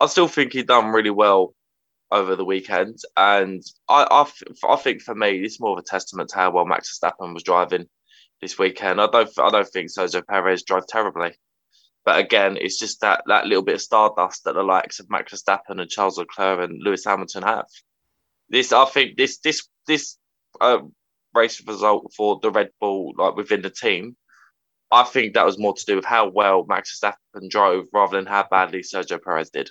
I 0.01 0.07
still 0.07 0.27
think 0.27 0.55
he 0.55 0.63
done 0.63 0.89
really 0.89 1.11
well 1.11 1.55
over 2.13 2.37
the 2.37 2.45
weekend. 2.45 2.99
And 3.17 3.63
I, 3.89 4.07
I, 4.11 4.73
I 4.73 4.77
think 4.77 5.03
for 5.03 5.17
me, 5.17 5.39
it's 5.41 5.61
more 5.61 5.73
of 5.73 5.79
a 5.79 5.83
testament 5.89 6.31
to 6.31 6.37
how 6.37 6.53
well 6.53 6.67
Max 6.67 6.91
Verstappen 6.97 7.35
was 7.35 7.45
driving 7.45 7.87
this 8.43 8.59
weekend. 8.59 9.01
I 9.01 9.09
don't 9.09 9.31
I 9.39 9.51
don't 9.51 9.69
think 9.69 9.91
Sergio 9.91 10.27
Perez 10.27 10.65
drove 10.65 10.87
terribly. 10.87 11.33
But 12.05 12.21
again, 12.21 12.59
it's 12.61 12.79
just 12.79 13.01
that 13.03 13.25
that 13.29 13.47
little 13.47 13.65
bit 13.65 13.77
of 13.77 13.83
stardust 13.83 14.45
that 14.45 14.55
the 14.55 14.65
likes 14.65 15.01
of 15.01 15.11
Max 15.11 15.33
Verstappen 15.35 15.81
and 15.81 15.91
Charles 15.91 16.19
Leclerc 16.19 16.61
and 16.61 16.83
Lewis 16.83 17.05
Hamilton 17.05 17.45
have. 17.45 17.67
This 18.51 18.73
I 18.73 18.85
think 18.87 19.17
this 19.17 19.39
this 19.39 19.69
this 19.87 20.19
uh, 20.61 20.79
race 21.35 21.67
result 21.67 22.13
for 22.17 22.41
the 22.43 22.51
Red 22.51 22.71
Bull 22.81 23.15
like 23.19 23.37
within 23.37 23.63
the 23.63 23.71
team, 23.71 24.17
I 24.91 25.05
think 25.05 25.35
that 25.35 25.47
was 25.47 25.59
more 25.59 25.75
to 25.75 25.87
do 25.87 25.97
with 25.97 26.05
how 26.05 26.31
well 26.31 26.67
Max 26.69 27.01
Verstappen 27.01 27.49
drove 27.51 27.87
rather 27.93 28.17
than 28.17 28.27
how 28.27 28.47
badly 28.51 28.81
Sergio 28.81 29.23
Perez 29.23 29.51
did. 29.51 29.71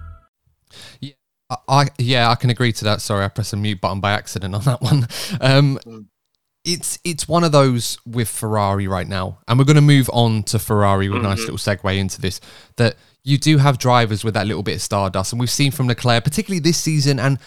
I, 1.51 1.57
I 1.67 1.87
yeah, 1.97 2.29
I 2.29 2.35
can 2.35 2.49
agree 2.49 2.71
to 2.73 2.83
that. 2.85 3.01
Sorry, 3.01 3.25
I 3.25 3.27
pressed 3.27 3.53
a 3.53 3.57
mute 3.57 3.81
button 3.81 3.99
by 3.99 4.13
accident 4.13 4.55
on 4.55 4.61
that 4.61 4.81
one. 4.81 5.07
Um, 5.39 6.07
it's 6.63 6.99
it's 7.03 7.27
one 7.27 7.43
of 7.43 7.51
those 7.51 7.97
with 8.05 8.29
Ferrari 8.29 8.87
right 8.87 9.07
now, 9.07 9.39
and 9.47 9.57
we're 9.57 9.65
going 9.65 9.75
to 9.75 9.81
move 9.81 10.09
on 10.13 10.43
to 10.43 10.59
Ferrari 10.59 11.09
with 11.09 11.19
a 11.19 11.23
nice 11.23 11.39
little 11.39 11.57
segue 11.57 11.97
into 11.97 12.21
this. 12.21 12.39
That 12.77 12.95
you 13.23 13.37
do 13.37 13.57
have 13.59 13.77
drivers 13.77 14.23
with 14.23 14.33
that 14.33 14.47
little 14.47 14.63
bit 14.63 14.75
of 14.75 14.81
stardust, 14.81 15.31
and 15.31 15.39
we've 15.39 15.49
seen 15.49 15.71
from 15.71 15.87
Leclerc, 15.87 16.23
particularly 16.23 16.59
this 16.59 16.77
season. 16.77 17.19
And 17.19 17.37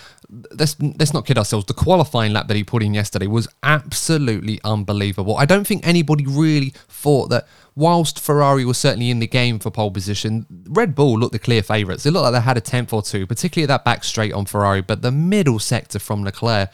let's 0.53 0.81
let's 0.81 1.13
not 1.13 1.27
kid 1.27 1.37
ourselves. 1.37 1.67
The 1.67 1.75
qualifying 1.75 2.33
lap 2.33 2.47
that 2.49 2.57
he 2.57 2.63
put 2.63 2.83
in 2.83 2.95
yesterday 2.95 3.27
was 3.27 3.49
absolutely 3.63 4.61
unbelievable. 4.63 5.37
I 5.37 5.47
don't 5.47 5.67
think 5.67 5.87
anybody 5.87 6.27
really 6.27 6.73
thought 6.89 7.29
that. 7.31 7.47
Whilst 7.77 8.21
Ferrari 8.21 8.65
was 8.65 8.79
certainly 8.79 9.11
in 9.11 9.19
the 9.19 9.27
game 9.27 9.59
for 9.59 9.69
pole 9.69 9.91
position, 9.91 10.47
Red 10.69 10.95
Bull 10.95 11.19
looked 11.19 11.33
the 11.33 11.41
clear 11.41 11.61
favourites. 11.61 12.07
It 12.07 12.13
looked 12.13 12.23
like 12.23 12.33
they 12.33 12.41
had 12.41 12.57
a 12.57 12.61
tenth 12.61 12.93
or 12.93 13.03
two, 13.03 13.27
particularly 13.27 13.65
at 13.65 13.75
that 13.75 13.85
back 13.85 14.05
straight 14.05 14.33
on 14.33 14.47
Ferrari, 14.47 14.81
but 14.81 15.03
the 15.03 15.11
middle 15.11 15.59
sector 15.59 15.99
from 15.99 16.23
Leclerc, 16.23 16.71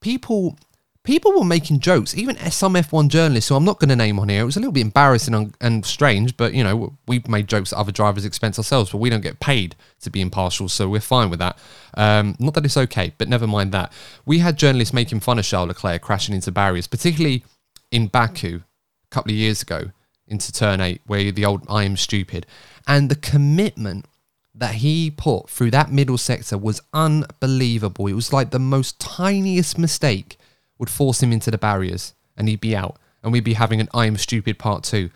people 0.00 0.58
people 1.04 1.32
were 1.32 1.44
making 1.44 1.80
jokes, 1.80 2.16
even 2.16 2.36
some 2.50 2.74
F1 2.74 3.08
journalists 3.08 3.48
who 3.48 3.56
I'm 3.56 3.64
not 3.64 3.80
going 3.80 3.88
to 3.88 3.96
name 3.96 4.20
on 4.20 4.28
here. 4.28 4.42
It 4.42 4.46
was 4.46 4.56
a 4.56 4.60
little 4.60 4.72
bit 4.72 4.82
embarrassing 4.82 5.34
and, 5.34 5.54
and 5.60 5.84
strange, 5.84 6.36
but 6.36 6.54
you 6.54 6.62
know, 6.62 6.96
we've 7.06 7.26
made 7.28 7.48
jokes 7.48 7.72
at 7.72 7.78
other 7.78 7.92
drivers' 7.92 8.24
expense 8.24 8.58
ourselves, 8.58 8.90
but 8.90 8.98
we 8.98 9.10
don't 9.10 9.20
get 9.20 9.40
paid 9.40 9.74
to 10.00 10.10
be 10.10 10.20
impartial, 10.20 10.68
so 10.68 10.88
we're 10.88 11.00
fine 11.00 11.30
with 11.30 11.40
that. 11.40 11.58
Um, 11.94 12.36
not 12.38 12.54
that 12.54 12.64
it's 12.64 12.76
okay, 12.76 13.14
but 13.18 13.28
never 13.28 13.46
mind 13.46 13.72
that. 13.72 13.92
We 14.24 14.38
had 14.38 14.56
journalists 14.56 14.94
making 14.94 15.20
fun 15.20 15.38
of 15.38 15.44
Charles 15.44 15.68
Leclerc 15.68 16.02
crashing 16.02 16.34
into 16.34 16.52
barriers, 16.52 16.86
particularly 16.86 17.44
in 17.90 18.06
Baku 18.06 18.56
a 18.56 19.10
couple 19.10 19.32
of 19.32 19.36
years 19.36 19.62
ago 19.62 19.90
into 20.28 20.52
turn 20.52 20.80
eight, 20.80 21.02
where 21.06 21.32
the 21.32 21.44
old 21.44 21.64
I 21.68 21.84
am 21.84 21.96
stupid. 21.96 22.46
And 22.86 23.10
the 23.10 23.16
commitment 23.16 24.06
that 24.54 24.76
he 24.76 25.10
put 25.10 25.48
through 25.48 25.70
that 25.72 25.90
middle 25.90 26.18
sector 26.18 26.56
was 26.56 26.80
unbelievable. 26.92 28.06
It 28.06 28.12
was 28.12 28.32
like 28.32 28.50
the 28.50 28.58
most 28.58 29.00
tiniest 29.00 29.78
mistake 29.78 30.36
would 30.82 30.90
force 30.90 31.22
him 31.22 31.30
into 31.30 31.48
the 31.48 31.56
barriers 31.56 32.12
and 32.36 32.48
he'd 32.48 32.60
be 32.60 32.74
out. 32.74 32.96
And 33.22 33.32
we'd 33.32 33.44
be 33.44 33.52
having 33.52 33.80
an 33.80 33.88
I 33.94 34.06
am 34.06 34.16
stupid 34.16 34.58
part 34.58 34.82
two. 34.82 35.10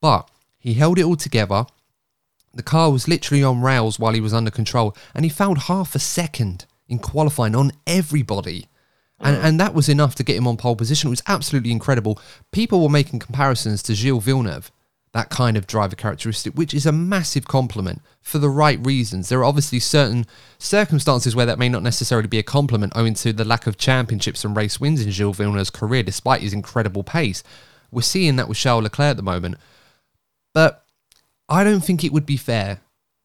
But 0.00 0.30
he 0.58 0.72
held 0.72 0.98
it 0.98 1.04
all 1.04 1.14
together. 1.14 1.66
The 2.54 2.62
car 2.62 2.90
was 2.90 3.06
literally 3.06 3.44
on 3.44 3.60
rails 3.60 3.98
while 3.98 4.14
he 4.14 4.20
was 4.22 4.32
under 4.32 4.50
control, 4.50 4.96
and 5.14 5.26
he 5.26 5.28
found 5.28 5.58
half 5.58 5.94
a 5.94 5.98
second 5.98 6.64
in 6.88 7.00
qualifying 7.00 7.54
on 7.54 7.72
everybody. 7.86 8.66
And, 9.20 9.36
mm. 9.36 9.44
and 9.44 9.60
that 9.60 9.74
was 9.74 9.90
enough 9.90 10.14
to 10.14 10.24
get 10.24 10.36
him 10.36 10.48
on 10.48 10.56
pole 10.56 10.74
position. 10.74 11.08
It 11.08 11.10
was 11.10 11.22
absolutely 11.28 11.70
incredible. 11.70 12.18
People 12.50 12.82
were 12.82 12.88
making 12.88 13.18
comparisons 13.18 13.82
to 13.82 13.94
Gilles 13.94 14.20
Villeneuve, 14.20 14.72
that 15.12 15.28
kind 15.28 15.56
of 15.56 15.66
driver 15.66 15.96
characteristic, 15.96 16.54
which 16.54 16.72
is 16.72 16.86
a 16.86 16.92
massive 16.92 17.46
compliment 17.46 18.00
for 18.20 18.38
the 18.38 18.48
right 18.48 18.84
reasons. 18.84 19.28
There 19.28 19.40
are 19.40 19.44
obviously 19.44 19.80
certain 19.80 20.24
circumstances 20.58 21.34
where 21.34 21.46
that 21.46 21.58
may 21.58 21.68
not 21.68 21.82
necessarily 21.82 22.28
be 22.28 22.38
a 22.38 22.44
compliment 22.44 22.92
owing 22.94 23.14
to 23.14 23.32
the 23.32 23.44
lack 23.44 23.66
of 23.66 23.76
championships 23.76 24.44
and 24.44 24.56
race 24.56 24.78
wins 24.78 25.04
in 25.04 25.10
Gilles 25.10 25.32
Villeneuve's 25.32 25.70
career, 25.70 26.04
despite 26.04 26.42
his 26.42 26.52
incredible 26.52 27.02
pace. 27.02 27.42
We're 27.90 28.02
seeing 28.02 28.36
that 28.36 28.48
with 28.48 28.58
Charles 28.58 28.84
Leclerc 28.84 29.10
at 29.10 29.16
the 29.16 29.22
moment. 29.22 29.56
But 30.54 30.84
I 31.48 31.64
don't 31.64 31.80
think 31.80 32.04
it 32.04 32.12
would 32.12 32.26
be 32.26 32.36
fair 32.36 32.80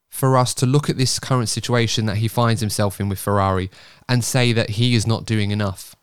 for 0.10 0.38
us 0.38 0.54
to 0.56 0.65
look 0.65 0.89
at 0.89 0.98
this 0.98 1.19
current 1.19 1.50
situation 1.50 2.08
that 2.08 2.17
he 2.17 2.28
finds 2.28 2.62
himself 2.62 3.00
in 3.00 3.10
with 3.10 3.19
Ferrari 3.19 3.69
and 4.10 4.24
say 4.24 4.54
that 4.54 4.71
he 4.71 4.95
is 4.95 5.06
not 5.06 5.26
doing 5.26 5.52
enough 5.52 5.94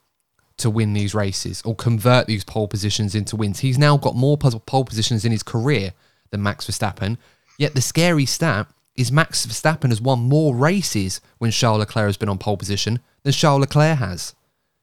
to 0.63 0.71
win 0.71 0.93
these 0.93 1.15
races 1.15 1.63
or 1.65 1.75
convert 1.75 2.27
these 2.27 2.45
pole 2.45 2.67
positions 2.67 3.15
into 3.15 3.37
wins. 3.37 3.61
He's 3.61 3.79
now 3.79 3.97
got 3.97 4.17
more 4.17 4.37
pole 4.37 4.85
positions 4.85 5.25
in 5.25 5.33
his 5.33 5.43
career 5.43 5.93
than 6.31 6.43
Max 6.43 6.67
Verstappen. 6.67 7.19
Yet 7.59 7.75
the 7.75 7.81
scary 7.83 8.27
stat 8.27 8.67
is 8.97 9.13
Max 9.13 9.47
Verstappen 9.47 9.89
has 9.89 10.01
won 10.01 10.21
more 10.21 10.55
races 10.55 11.21
when 11.39 11.51
Charles 11.51 11.81
Leclerc 11.81 12.07
has 12.07 12.17
been 12.17 12.29
on 12.29 12.39
pole 12.39 12.57
position 12.57 13.01
than 13.23 13.33
Charles 13.33 13.61
Leclerc 13.61 13.99
has. 13.99 14.35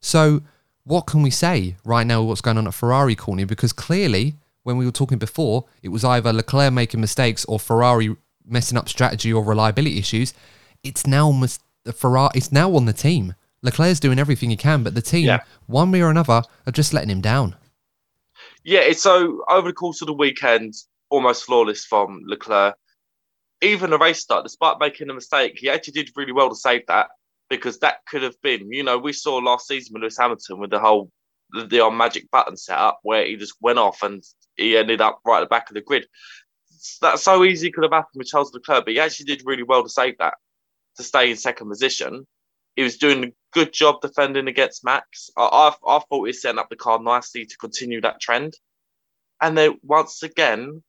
So, 0.01 0.41
what 0.83 1.01
can 1.01 1.21
we 1.21 1.29
say 1.29 1.75
right 1.83 2.07
now 2.07 2.23
what's 2.23 2.41
going 2.41 2.57
on 2.57 2.67
at 2.67 2.73
Ferrari 2.73 3.15
corner? 3.15 3.45
Because 3.45 3.73
clearly, 3.73 4.35
when 4.63 4.77
we 4.77 4.85
were 4.85 4.91
talking 4.91 5.17
before, 5.17 5.65
it 5.83 5.89
was 5.89 6.03
either 6.03 6.33
Leclerc 6.33 6.73
making 6.73 7.01
mistakes 7.01 7.45
or 7.45 7.59
Ferrari 7.59 8.15
messing 8.45 8.77
up 8.77 8.89
strategy 8.89 9.31
or 9.31 9.43
reliability 9.43 9.99
issues. 9.99 10.33
It's 10.83 11.05
now 11.05 11.31
mis- 11.31 11.59
the 11.83 11.93
Ferrari. 11.93 12.31
It's 12.35 12.51
now 12.51 12.75
on 12.75 12.85
the 12.85 12.93
team. 12.93 13.35
Leclerc's 13.61 13.99
doing 13.99 14.19
everything 14.19 14.49
he 14.49 14.57
can, 14.57 14.83
but 14.83 14.95
the 14.95 15.01
team, 15.01 15.25
Yeah. 15.25 15.43
one 15.67 15.91
way 15.91 16.01
or 16.01 16.09
another, 16.09 16.43
are 16.65 16.71
just 16.71 16.93
letting 16.93 17.09
him 17.09 17.21
down. 17.21 17.55
Yeah, 18.63 18.79
it's 18.79 19.01
so 19.01 19.43
over 19.49 19.69
the 19.69 19.73
course 19.73 20.01
of 20.01 20.07
the 20.07 20.13
weekend, 20.13 20.73
almost 21.09 21.43
flawless 21.43 21.85
from 21.85 22.21
Leclerc. 22.25 22.75
Even 23.61 23.89
the 23.89 23.97
race 23.97 24.19
start, 24.19 24.43
despite 24.43 24.79
making 24.79 25.09
a 25.09 25.13
mistake, 25.13 25.57
he 25.57 25.69
actually 25.69 25.93
did 25.93 26.11
really 26.15 26.31
well 26.31 26.49
to 26.49 26.55
save 26.55 26.85
that 26.87 27.07
because 27.49 27.79
that 27.79 27.97
could 28.07 28.23
have 28.23 28.39
been, 28.41 28.71
you 28.71 28.83
know, 28.83 28.97
we 28.97 29.11
saw 29.11 29.37
last 29.37 29.67
season 29.67 29.93
with 29.93 30.01
Lewis 30.03 30.17
Hamilton 30.17 30.59
with 30.59 30.69
the 30.69 30.79
whole 30.79 31.11
the, 31.51 31.65
the 31.65 31.79
old 31.79 31.95
magic 31.95 32.29
button 32.29 32.55
setup 32.55 32.99
where 33.01 33.25
he 33.25 33.35
just 33.35 33.55
went 33.59 33.79
off 33.79 34.03
and 34.03 34.23
he 34.55 34.77
ended 34.77 35.01
up 35.01 35.19
right 35.25 35.37
at 35.37 35.41
the 35.41 35.47
back 35.47 35.67
of 35.69 35.73
the 35.73 35.81
grid. 35.81 36.05
That's 37.01 37.23
so 37.23 37.43
easy 37.43 37.71
could 37.71 37.83
have 37.83 37.91
happened 37.91 38.17
with 38.19 38.27
Charles 38.27 38.53
Leclerc, 38.53 38.85
but 38.85 38.93
he 38.93 38.99
actually 38.99 39.25
did 39.25 39.41
really 39.45 39.63
well 39.63 39.81
to 39.83 39.89
save 39.89 40.17
that 40.19 40.35
to 40.97 41.03
stay 41.03 41.31
in 41.31 41.37
second 41.37 41.67
position. 41.67 42.27
He 42.79 42.83
was 42.83 42.95
doing 42.95 43.25
a 43.25 43.33
good 43.51 43.73
job 43.73 43.99
defending 43.99 44.47
against 44.47 44.85
Max. 44.85 45.29
I, 45.35 45.73
I, 45.85 45.95
I 45.97 45.99
thought 45.99 46.23
he 46.27 46.31
setting 46.31 46.59
up 46.59 46.69
the 46.69 46.77
car 46.77 46.97
nicely 46.97 47.45
to 47.45 47.57
continue 47.57 47.99
that 47.99 48.21
trend. 48.21 48.53
And 49.41 49.57
then 49.57 49.79
once 49.83 50.23
again, 50.23 50.81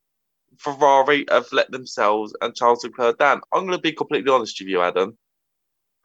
Ferrari 0.59 1.25
have 1.29 1.51
let 1.51 1.73
themselves 1.73 2.33
and 2.41 2.55
Charles 2.55 2.85
Leclerc 2.85 3.19
down. 3.19 3.41
I'm 3.53 3.67
going 3.67 3.77
to 3.77 3.83
be 3.83 3.91
completely 3.91 4.31
honest 4.31 4.61
with 4.61 4.69
you, 4.69 4.81
Adam. 4.81 5.19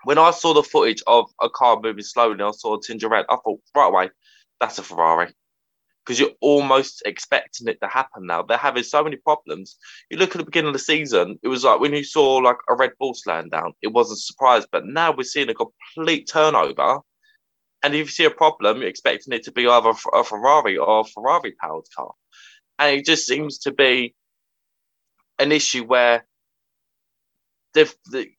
When 0.06 0.18
I 0.18 0.32
saw 0.32 0.56
the 0.56 0.64
footage 0.64 1.04
of 1.06 1.30
a 1.40 1.52
car 1.52 1.80
moving 1.80 2.04
slowly, 2.04 2.44
I 2.44 2.50
saw 2.50 2.78
a 2.78 2.82
tinge 2.82 3.04
of 3.04 3.12
red. 3.12 3.26
I 3.30 3.36
thought 3.36 3.62
right 3.76 3.88
away, 3.88 4.10
that's 4.60 4.80
a 4.80 4.84
Ferrari. 4.84 5.36
Because 6.06 6.20
you're 6.20 6.30
almost 6.40 7.02
expecting 7.06 7.68
it 7.68 7.80
to 7.82 7.88
happen 7.88 8.28
now. 8.28 8.44
They're 8.44 8.58
having 8.58 8.84
so 8.84 9.04
many 9.04 9.16
problems. 9.16 9.78
You 10.12 10.18
look 10.18 10.36
at 10.36 10.38
the 10.38 10.46
beginning 10.46 10.68
of 10.68 10.74
the 10.74 10.80
season, 10.80 11.40
it 11.42 11.48
was 11.48 11.64
like 11.64 11.80
when 11.80 11.94
you 11.94 12.04
saw 12.04 12.36
like 12.36 12.58
a 12.70 12.76
Red 12.76 12.92
Bull 13.00 13.16
slowing 13.16 13.50
down, 13.50 13.74
it 13.82 13.88
wasn't 13.88 14.20
a 14.20 14.22
surprise. 14.22 14.66
But 14.72 14.86
now 14.86 15.12
we're 15.12 15.24
seeing 15.24 15.50
a 15.50 15.56
complete 15.56 16.30
turnover. 16.32 17.00
And 17.82 17.94
if 17.94 18.00
you 18.00 18.12
see 18.12 18.26
a 18.26 18.32
problem, 18.32 18.80
you're 18.80 18.88
expecting 18.88 19.34
it 19.34 19.44
to 19.44 19.52
be 19.52 19.68
either 19.68 19.94
a 20.14 20.24
Ferrari 20.24 20.78
or 20.78 21.02
a 21.02 21.04
Ferrari 21.04 21.54
powered 21.60 21.86
car. 21.96 22.12
And 22.78 22.98
it 22.98 23.06
just 23.06 23.26
seems 23.26 23.60
to 23.60 23.72
be 23.72 24.14
an 25.40 25.52
issue 25.52 25.84
where 25.84 26.26
they've 27.74 27.94
the, 28.06 28.30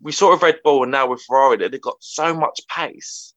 we 0.00 0.12
saw 0.12 0.32
a 0.32 0.38
Red 0.38 0.60
Bull 0.62 0.82
and 0.82 0.92
now 0.92 1.08
with 1.08 1.22
Ferrari 1.22 1.56
they've 1.56 1.80
got 1.80 1.96
so 2.00 2.34
much 2.34 2.60
pace, 2.68 3.34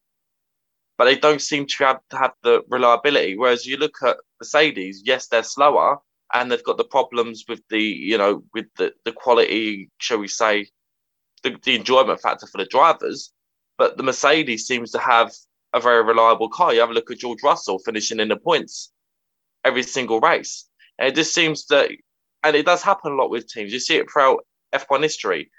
but 0.97 1.05
they 1.05 1.15
don't 1.15 1.41
seem 1.41 1.65
to 1.67 1.85
have 1.85 1.99
have 2.11 2.33
the 2.43 2.61
reliability. 2.69 3.37
Whereas 3.37 3.65
you 3.65 3.77
look 3.77 3.97
at 4.03 4.17
Mercedes, 4.41 5.01
yes, 5.05 5.27
they're 5.27 5.43
slower 5.43 5.97
and 6.33 6.51
they've 6.51 6.63
got 6.63 6.77
the 6.77 6.83
problems 6.83 7.45
with 7.47 7.61
the 7.69 7.81
you 7.81 8.17
know 8.17 8.43
with 8.53 8.65
the 8.77 8.93
the 9.05 9.11
quality, 9.11 9.89
shall 9.99 10.17
we 10.19 10.27
say, 10.27 10.67
the, 11.43 11.55
the 11.63 11.75
enjoyment 11.75 12.21
factor 12.21 12.47
for 12.47 12.57
the 12.57 12.65
drivers. 12.65 13.31
But 13.77 13.97
the 13.97 14.03
Mercedes 14.03 14.65
seems 14.65 14.91
to 14.91 14.99
have 14.99 15.31
a 15.73 15.79
very 15.79 16.03
reliable 16.03 16.49
car. 16.49 16.73
You 16.73 16.79
have 16.79 16.89
a 16.89 16.93
look 16.93 17.11
at 17.11 17.19
George 17.19 17.43
Russell 17.43 17.79
finishing 17.79 18.19
in 18.19 18.29
the 18.29 18.37
points 18.37 18.91
every 19.63 19.83
single 19.83 20.19
race. 20.19 20.65
And 20.97 21.09
it 21.09 21.15
just 21.15 21.33
seems 21.33 21.65
that, 21.67 21.91
and 22.43 22.55
it 22.55 22.65
does 22.65 22.81
happen 22.81 23.11
a 23.11 23.15
lot 23.15 23.29
with 23.29 23.47
teams. 23.47 23.71
You 23.71 23.79
see 23.79 23.97
it 23.97 24.07
throughout 24.11 24.45
F1 24.73 25.03
history. 25.03 25.51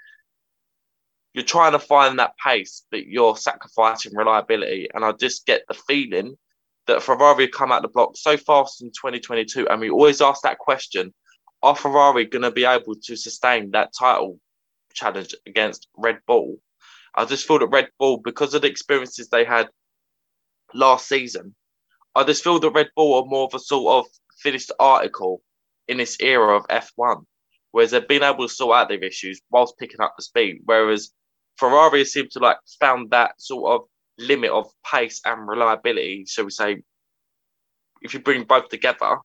You're 1.33 1.43
trying 1.43 1.73
to 1.73 1.79
find 1.79 2.19
that 2.19 2.33
pace, 2.43 2.85
but 2.91 3.05
you're 3.05 3.37
sacrificing 3.37 4.15
reliability. 4.15 4.89
And 4.93 5.05
I 5.05 5.11
just 5.11 5.45
get 5.45 5.63
the 5.67 5.73
feeling 5.73 6.37
that 6.87 7.03
Ferrari 7.03 7.47
come 7.47 7.71
out 7.71 7.83
the 7.83 7.87
block 7.87 8.11
so 8.15 8.35
fast 8.35 8.81
in 8.81 8.89
2022, 8.89 9.67
and 9.67 9.79
we 9.79 9.89
always 9.89 10.21
ask 10.21 10.41
that 10.41 10.57
question: 10.57 11.13
Are 11.61 11.75
Ferrari 11.75 12.25
going 12.25 12.41
to 12.41 12.51
be 12.51 12.65
able 12.65 12.95
to 13.03 13.15
sustain 13.15 13.71
that 13.71 13.91
title 13.97 14.39
challenge 14.93 15.35
against 15.45 15.87
Red 15.95 16.19
Bull? 16.25 16.57
I 17.15 17.25
just 17.25 17.47
feel 17.47 17.59
that 17.59 17.67
Red 17.67 17.89
Bull, 17.99 18.17
because 18.17 18.53
of 18.53 18.61
the 18.61 18.69
experiences 18.69 19.29
they 19.29 19.45
had 19.45 19.69
last 20.73 21.07
season, 21.07 21.55
I 22.15 22.23
just 22.23 22.43
feel 22.43 22.59
that 22.59 22.71
Red 22.71 22.89
Bull 22.95 23.21
are 23.21 23.25
more 23.25 23.45
of 23.45 23.53
a 23.53 23.59
sort 23.59 24.05
of 24.05 24.11
finished 24.37 24.71
article 24.79 25.41
in 25.87 25.97
this 25.97 26.17
era 26.19 26.55
of 26.55 26.67
F1, 26.67 27.23
whereas 27.71 27.91
they've 27.91 28.07
been 28.07 28.23
able 28.23 28.47
to 28.47 28.53
sort 28.53 28.77
out 28.77 28.89
their 28.89 29.03
issues 29.03 29.41
whilst 29.51 29.77
picking 29.77 30.01
up 30.01 30.15
the 30.17 30.23
speed. 30.23 30.61
Whereas 30.65 31.11
Ferrari 31.59 32.05
seem 32.05 32.27
to 32.31 32.39
like 32.39 32.57
found 32.79 33.11
that 33.11 33.31
sort 33.37 33.73
of 33.73 33.87
limit 34.17 34.51
of 34.51 34.67
pace 34.89 35.21
and 35.25 35.47
reliability. 35.47 36.25
So 36.25 36.45
we 36.45 36.51
say, 36.51 36.83
if 38.01 38.13
you 38.13 38.19
bring 38.19 38.43
both 38.43 38.69
together, 38.69 39.17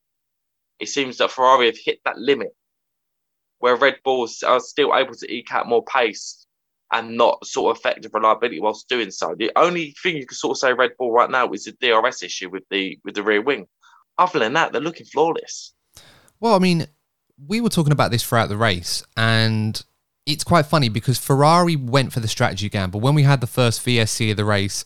it 0.81 0.89
seems 0.89 1.19
that 1.19 1.31
Ferrari 1.31 1.67
have 1.67 1.79
hit 1.79 2.01
that 2.05 2.19
limit 2.19 2.49
where 3.61 3.77
Red 3.77 3.97
Bulls 4.05 4.43
are 4.43 4.61
still 4.61 4.95
able 4.95 5.15
to 5.15 5.33
eke 5.33 5.55
out 5.55 5.69
more 5.69 5.85
pace 5.85 6.47
and 6.93 7.17
not 7.17 7.47
sort 7.47 7.71
of 7.71 7.81
effective 7.81 8.13
reliability 8.13 8.61
whilst 8.61 8.89
doing 8.89 9.11
so. 9.11 9.35
The 9.39 9.53
only 9.57 9.95
thing 10.03 10.17
you 10.17 10.27
can 10.27 10.37
sort 10.37 10.57
of 10.57 10.59
say 10.59 10.73
Red 10.73 10.91
Bull 10.99 11.13
right 11.13 11.31
now 11.31 11.51
is 11.53 11.65
the 11.65 11.73
DRS 11.81 12.23
issue 12.23 12.51
with 12.51 12.65
the 12.71 12.99
with 13.05 13.15
the 13.15 13.23
rear 13.23 13.41
wing. 13.41 13.67
Other 14.19 14.39
than 14.39 14.53
that, 14.53 14.73
they're 14.73 14.81
looking 14.81 15.07
flawless. 15.07 15.73
Well, 16.41 16.55
I 16.55 16.59
mean, 16.59 16.87
we 17.39 17.61
were 17.61 17.71
talking 17.71 17.93
about 17.93 18.11
this 18.11 18.23
throughout 18.23 18.49
the 18.49 18.57
race, 18.57 19.03
and 19.17 19.83
it's 20.27 20.45
quite 20.45 20.67
funny 20.67 20.89
because 20.89 21.19
Ferrari 21.19 21.77
went 21.77 22.13
for 22.13 22.21
the 22.21 22.29
strategy 22.29 22.69
gamble 22.69 23.01
when 23.01 23.15
we 23.15 23.23
had 23.25 23.41
the 23.41 23.47
first 23.47 23.85
VSC 23.85 24.31
of 24.31 24.37
the 24.37 24.45
race. 24.45 24.85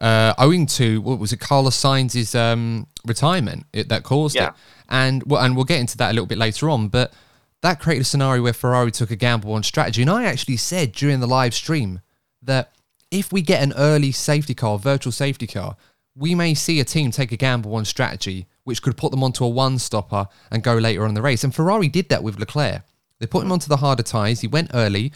Uh, 0.00 0.32
owing 0.38 0.64
to 0.64 1.00
what 1.02 1.18
was 1.18 1.30
it, 1.32 1.40
Carlos 1.40 1.76
Sainz's 1.76 2.34
um, 2.34 2.86
retirement 3.06 3.66
it, 3.74 3.90
that 3.90 4.02
caused 4.02 4.34
Yeah. 4.34 4.48
it, 4.48 4.54
and 4.88 5.22
well, 5.24 5.42
and 5.42 5.54
we'll 5.54 5.66
get 5.66 5.78
into 5.80 5.96
that 5.98 6.10
a 6.10 6.14
little 6.14 6.26
bit 6.26 6.38
later 6.38 6.70
on. 6.70 6.88
But 6.88 7.12
that 7.60 7.80
created 7.80 8.02
a 8.02 8.04
scenario 8.04 8.42
where 8.42 8.54
Ferrari 8.54 8.90
took 8.92 9.10
a 9.10 9.16
gamble 9.16 9.52
on 9.52 9.62
strategy, 9.62 10.00
and 10.00 10.10
I 10.10 10.24
actually 10.24 10.56
said 10.56 10.92
during 10.92 11.20
the 11.20 11.26
live 11.26 11.52
stream 11.52 12.00
that 12.40 12.72
if 13.10 13.30
we 13.30 13.42
get 13.42 13.62
an 13.62 13.74
early 13.76 14.10
safety 14.12 14.54
car, 14.54 14.78
virtual 14.78 15.12
safety 15.12 15.46
car, 15.46 15.76
we 16.16 16.34
may 16.34 16.54
see 16.54 16.80
a 16.80 16.84
team 16.84 17.10
take 17.10 17.30
a 17.32 17.36
gamble 17.36 17.74
on 17.74 17.84
strategy, 17.84 18.46
which 18.64 18.80
could 18.80 18.96
put 18.96 19.10
them 19.10 19.22
onto 19.22 19.44
a 19.44 19.48
one 19.48 19.78
stopper 19.78 20.28
and 20.50 20.62
go 20.62 20.76
later 20.76 21.02
on 21.02 21.10
in 21.10 21.14
the 21.14 21.20
race. 21.22 21.44
And 21.44 21.54
Ferrari 21.54 21.88
did 21.88 22.08
that 22.08 22.22
with 22.22 22.38
Leclerc. 22.38 22.82
They 23.20 23.26
put 23.26 23.44
him 23.44 23.52
onto 23.52 23.68
the 23.68 23.76
harder 23.76 24.02
tyres. 24.02 24.40
He 24.40 24.48
went 24.48 24.72
early, 24.74 25.12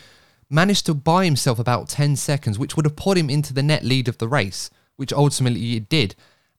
managed 0.48 0.86
to 0.86 0.94
buy 0.94 1.24
himself 1.24 1.58
about 1.58 1.88
10 1.88 2.16
seconds, 2.16 2.58
which 2.58 2.76
would 2.76 2.86
have 2.86 2.96
put 2.96 3.18
him 3.18 3.28
into 3.28 3.52
the 3.52 3.62
net 3.62 3.82
lead 3.82 4.06
of 4.06 4.18
the 4.18 4.28
race, 4.28 4.70
which 4.96 5.12
ultimately 5.12 5.74
it 5.74 5.88
did. 5.88 6.14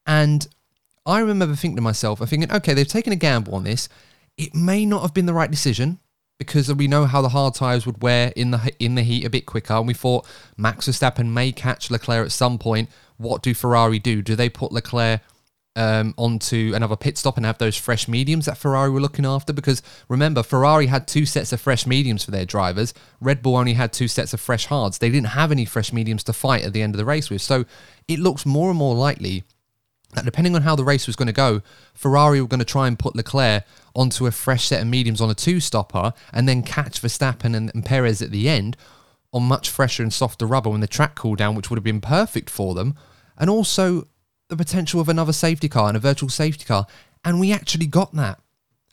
And 0.06 0.48
I 1.06 1.20
remember 1.20 1.56
thinking 1.56 1.78
to 1.78 1.82
myself, 1.82 2.20
I'm 2.20 2.28
thinking, 2.28 2.52
okay, 2.52 2.74
they've 2.74 2.88
taken 2.88 3.14
a 3.14 3.18
gamble 3.18 3.56
on 3.56 3.64
this. 3.64 3.88
It 4.38 4.54
may 4.54 4.86
not 4.86 5.04
have 5.04 5.14
been 5.14 5.28
the 5.28 5.34
right 5.34 5.50
decision 5.50 6.00
because 6.38 6.74
we 6.74 6.88
know 6.88 7.06
how 7.06 7.22
the 7.22 7.30
hard 7.30 7.54
tyres 7.54 7.86
would 7.86 8.02
wear 8.02 8.34
in 8.36 8.52
the 8.52 8.74
in 8.80 8.96
the 8.96 9.04
heat 9.04 9.24
a 9.26 9.30
bit 9.30 9.46
quicker. 9.46 9.76
And 9.76 9.88
we 9.88 9.94
thought 9.94 10.28
Max 10.58 10.88
Verstappen 10.88 11.28
may 11.28 11.52
catch 11.52 11.90
Leclerc 11.90 12.26
at 12.26 12.32
some 12.32 12.58
point. 12.58 12.90
What 13.18 13.42
do 13.42 13.54
Ferrari 13.54 14.00
do? 14.00 14.22
Do 14.22 14.36
they 14.36 14.50
put 14.50 14.72
Leclerc 14.72 15.22
um, 15.76 16.14
onto 16.18 16.72
another 16.76 16.96
pit 16.96 17.18
stop 17.18 17.38
and 17.38 17.46
have 17.46 17.58
those 17.58 17.76
fresh 17.76 18.08
mediums 18.08 18.46
that 18.46 18.58
Ferrari 18.58 18.90
were 18.90 19.02
looking 19.02 19.26
after? 19.26 19.54
Because 19.54 19.82
remember, 20.10 20.44
Ferrari 20.44 20.88
had 20.88 21.08
two 21.08 21.26
sets 21.26 21.52
of 21.54 21.62
fresh 21.62 21.86
mediums 21.86 22.24
for 22.24 22.32
their 22.32 22.46
drivers. 22.46 22.94
Red 23.20 23.42
Bull 23.42 23.56
only 23.56 23.74
had 23.74 23.94
two 23.94 24.08
sets 24.08 24.34
of 24.34 24.42
fresh 24.42 24.66
hards. 24.68 24.98
They 24.98 25.10
didn't 25.10 25.30
have 25.30 25.52
any 25.52 25.66
fresh 25.66 25.92
mediums 25.94 26.24
to 26.26 26.34
fight 26.34 26.64
at 26.64 26.74
the 26.74 26.82
end 26.82 26.94
of 26.94 26.98
the 26.98 27.06
race 27.06 27.30
with. 27.30 27.42
So 27.42 27.66
it 28.08 28.20
looks 28.20 28.46
more 28.46 28.70
and 28.70 28.78
more 28.78 28.96
likely 28.96 29.44
that 30.14 30.26
depending 30.26 30.56
on 30.56 30.62
how 30.62 30.76
the 30.76 30.84
race 30.84 31.08
was 31.08 31.16
going 31.16 31.28
to 31.28 31.34
go, 31.34 31.62
Ferrari 31.94 32.42
were 32.42 32.48
going 32.48 32.60
to 32.60 32.66
try 32.66 32.88
and 32.88 32.98
put 32.98 33.16
Leclerc 33.16 33.64
onto 33.96 34.26
a 34.26 34.32
fresh 34.32 34.66
set 34.66 34.82
of 34.82 34.88
mediums 34.88 35.22
on 35.22 35.30
a 35.30 35.36
two 35.36 35.60
stopper 35.60 36.14
and 36.34 36.48
then 36.48 36.64
catch 36.64 37.02
Verstappen 37.02 37.56
and, 37.56 37.72
and 37.74 37.86
Perez 37.86 38.22
at 38.22 38.32
the 38.32 38.50
end 38.50 38.76
on 39.34 39.44
much 39.44 39.70
fresher 39.70 40.02
and 40.02 40.14
softer 40.14 40.46
rubber 40.46 40.70
when 40.70 40.80
the 40.80 40.88
track 40.88 41.16
cooled 41.16 41.38
down, 41.38 41.56
which 41.56 41.70
would 41.70 41.78
have 41.78 41.84
been 41.84 42.02
perfect 42.02 42.50
for 42.50 42.74
them. 42.74 42.96
And 43.38 43.50
also 43.50 44.08
the 44.50 44.56
potential 44.56 45.02
of 45.02 45.10
another 45.10 45.34
safety 45.34 45.70
car 45.70 45.88
and 45.88 45.98
a 45.98 46.00
virtual 46.00 46.30
safety 46.30 46.66
car. 46.66 46.88
And 47.24 47.40
we 47.40 47.52
actually 47.52 47.88
got 47.88 48.14
that 48.14 48.40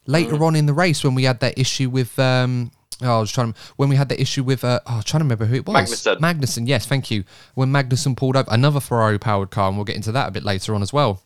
later 0.05 0.43
on 0.43 0.55
in 0.55 0.65
the 0.65 0.73
race 0.73 1.03
when 1.03 1.15
we 1.15 1.23
had 1.23 1.39
that 1.41 1.57
issue 1.57 1.89
with. 1.89 2.17
Um, 2.19 2.71
Oh, 3.01 3.17
I 3.17 3.19
was 3.19 3.31
trying 3.31 3.53
to, 3.53 3.59
when 3.75 3.89
we 3.89 3.95
had 3.95 4.07
the 4.07 4.21
issue 4.21 4.43
with, 4.43 4.63
uh, 4.63 4.79
oh, 4.85 4.93
I 4.93 4.95
was 4.97 5.05
trying 5.05 5.19
to 5.19 5.25
remember 5.25 5.45
who 5.45 5.55
it 5.55 5.65
was. 5.65 5.75
Magnussen. 5.75 6.19
Magnussen, 6.19 6.67
yes, 6.67 6.85
thank 6.85 7.11
you. 7.11 7.23
When 7.55 7.71
Magnussen 7.71 8.15
pulled 8.15 8.37
up 8.37 8.45
another 8.49 8.79
Ferrari 8.79 9.19
powered 9.19 9.49
car, 9.49 9.67
and 9.67 9.77
we'll 9.77 9.83
get 9.83 9.95
into 9.95 10.11
that 10.13 10.29
a 10.29 10.31
bit 10.31 10.43
later 10.43 10.75
on 10.75 10.81
as 10.81 10.93
well. 10.93 11.21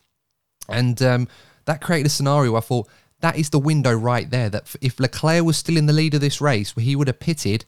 And 0.69 0.99
um, 1.03 1.27
that 1.65 1.81
created 1.81 2.07
a 2.07 2.09
scenario 2.09 2.51
where 2.51 2.59
I 2.59 2.61
thought 2.61 2.87
that 3.19 3.37
is 3.37 3.49
the 3.49 3.59
window 3.59 3.93
right 3.93 4.29
there. 4.29 4.49
That 4.49 4.75
if 4.81 4.99
Leclerc 4.99 5.43
was 5.43 5.57
still 5.57 5.77
in 5.77 5.85
the 5.85 5.93
lead 5.93 6.13
of 6.13 6.21
this 6.21 6.41
race, 6.41 6.75
where 6.75 6.83
he 6.83 6.95
would 6.95 7.07
have 7.07 7.19
pitted, 7.19 7.65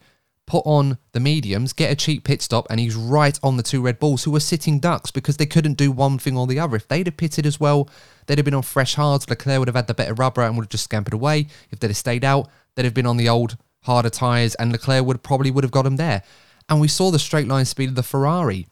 put 0.50 0.66
on 0.66 0.98
the 1.12 1.20
mediums, 1.20 1.72
get 1.72 1.92
a 1.92 1.94
cheap 1.94 2.24
pit 2.24 2.42
stop, 2.42 2.66
and 2.68 2.80
he's 2.80 2.96
right 2.96 3.38
on 3.40 3.56
the 3.56 3.62
two 3.62 3.80
Red 3.80 4.00
Bulls 4.00 4.24
who 4.24 4.32
were 4.32 4.40
sitting 4.40 4.80
ducks 4.80 5.12
because 5.12 5.36
they 5.36 5.46
couldn't 5.46 5.74
do 5.74 5.92
one 5.92 6.18
thing 6.18 6.36
or 6.36 6.48
the 6.48 6.58
other. 6.58 6.74
If 6.74 6.88
they'd 6.88 7.06
have 7.06 7.16
pitted 7.16 7.46
as 7.46 7.60
well, 7.60 7.88
they'd 8.26 8.36
have 8.36 8.44
been 8.44 8.54
on 8.54 8.62
fresh 8.62 8.96
hards. 8.96 9.30
Leclerc 9.30 9.60
would 9.60 9.68
have 9.68 9.76
had 9.76 9.86
the 9.86 9.94
better 9.94 10.12
rubber 10.12 10.42
and 10.42 10.56
would 10.56 10.64
have 10.64 10.70
just 10.70 10.82
scampered 10.82 11.14
away. 11.14 11.46
If 11.70 11.78
they'd 11.78 11.86
have 11.86 11.96
stayed 11.96 12.24
out, 12.24 12.48
they'd 12.74 12.84
have 12.84 12.94
been 12.94 13.06
on 13.06 13.16
the 13.16 13.28
old 13.28 13.58
harder 13.84 14.10
tyres, 14.10 14.56
and 14.56 14.72
Leclerc 14.72 15.06
would 15.06 15.22
probably 15.22 15.52
would 15.52 15.62
have 15.62 15.70
got 15.70 15.86
him 15.86 15.94
there. 15.94 16.24
And 16.68 16.80
we 16.80 16.88
saw 16.88 17.12
the 17.12 17.20
straight 17.20 17.46
line 17.46 17.64
speed 17.64 17.90
of 17.90 17.94
the 17.94 18.02
Ferrari 18.02 18.66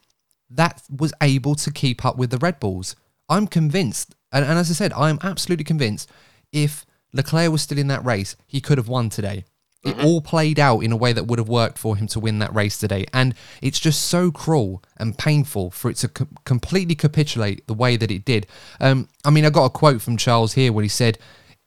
that 0.50 0.82
was 0.90 1.12
able 1.22 1.54
to 1.54 1.70
keep 1.70 2.04
up 2.04 2.16
with 2.16 2.30
the 2.30 2.38
Red 2.38 2.58
Bulls. 2.58 2.96
I'm 3.28 3.46
convinced, 3.46 4.16
and, 4.32 4.44
and 4.44 4.58
as 4.58 4.68
I 4.68 4.74
said, 4.74 4.92
I 4.94 5.10
am 5.10 5.20
absolutely 5.22 5.64
convinced 5.64 6.10
if 6.50 6.84
Leclerc 7.12 7.52
was 7.52 7.62
still 7.62 7.78
in 7.78 7.86
that 7.86 8.04
race, 8.04 8.34
he 8.48 8.60
could 8.60 8.78
have 8.78 8.88
won 8.88 9.10
today. 9.10 9.44
It 9.88 10.04
all 10.04 10.20
played 10.20 10.58
out 10.58 10.80
in 10.80 10.92
a 10.92 10.96
way 10.96 11.12
that 11.12 11.26
would 11.26 11.38
have 11.38 11.48
worked 11.48 11.78
for 11.78 11.96
him 11.96 12.06
to 12.08 12.20
win 12.20 12.38
that 12.40 12.54
race 12.54 12.78
today. 12.78 13.06
And 13.12 13.34
it's 13.62 13.78
just 13.78 14.02
so 14.06 14.30
cruel 14.30 14.82
and 14.96 15.16
painful 15.16 15.70
for 15.70 15.90
it 15.90 15.96
to 15.98 16.08
co- 16.08 16.28
completely 16.44 16.94
capitulate 16.94 17.66
the 17.66 17.74
way 17.74 17.96
that 17.96 18.10
it 18.10 18.24
did. 18.24 18.46
Um, 18.80 19.08
I 19.24 19.30
mean, 19.30 19.44
I 19.44 19.50
got 19.50 19.64
a 19.64 19.70
quote 19.70 20.02
from 20.02 20.16
Charles 20.16 20.54
here 20.54 20.72
when 20.72 20.84
he 20.84 20.88
said, 20.88 21.18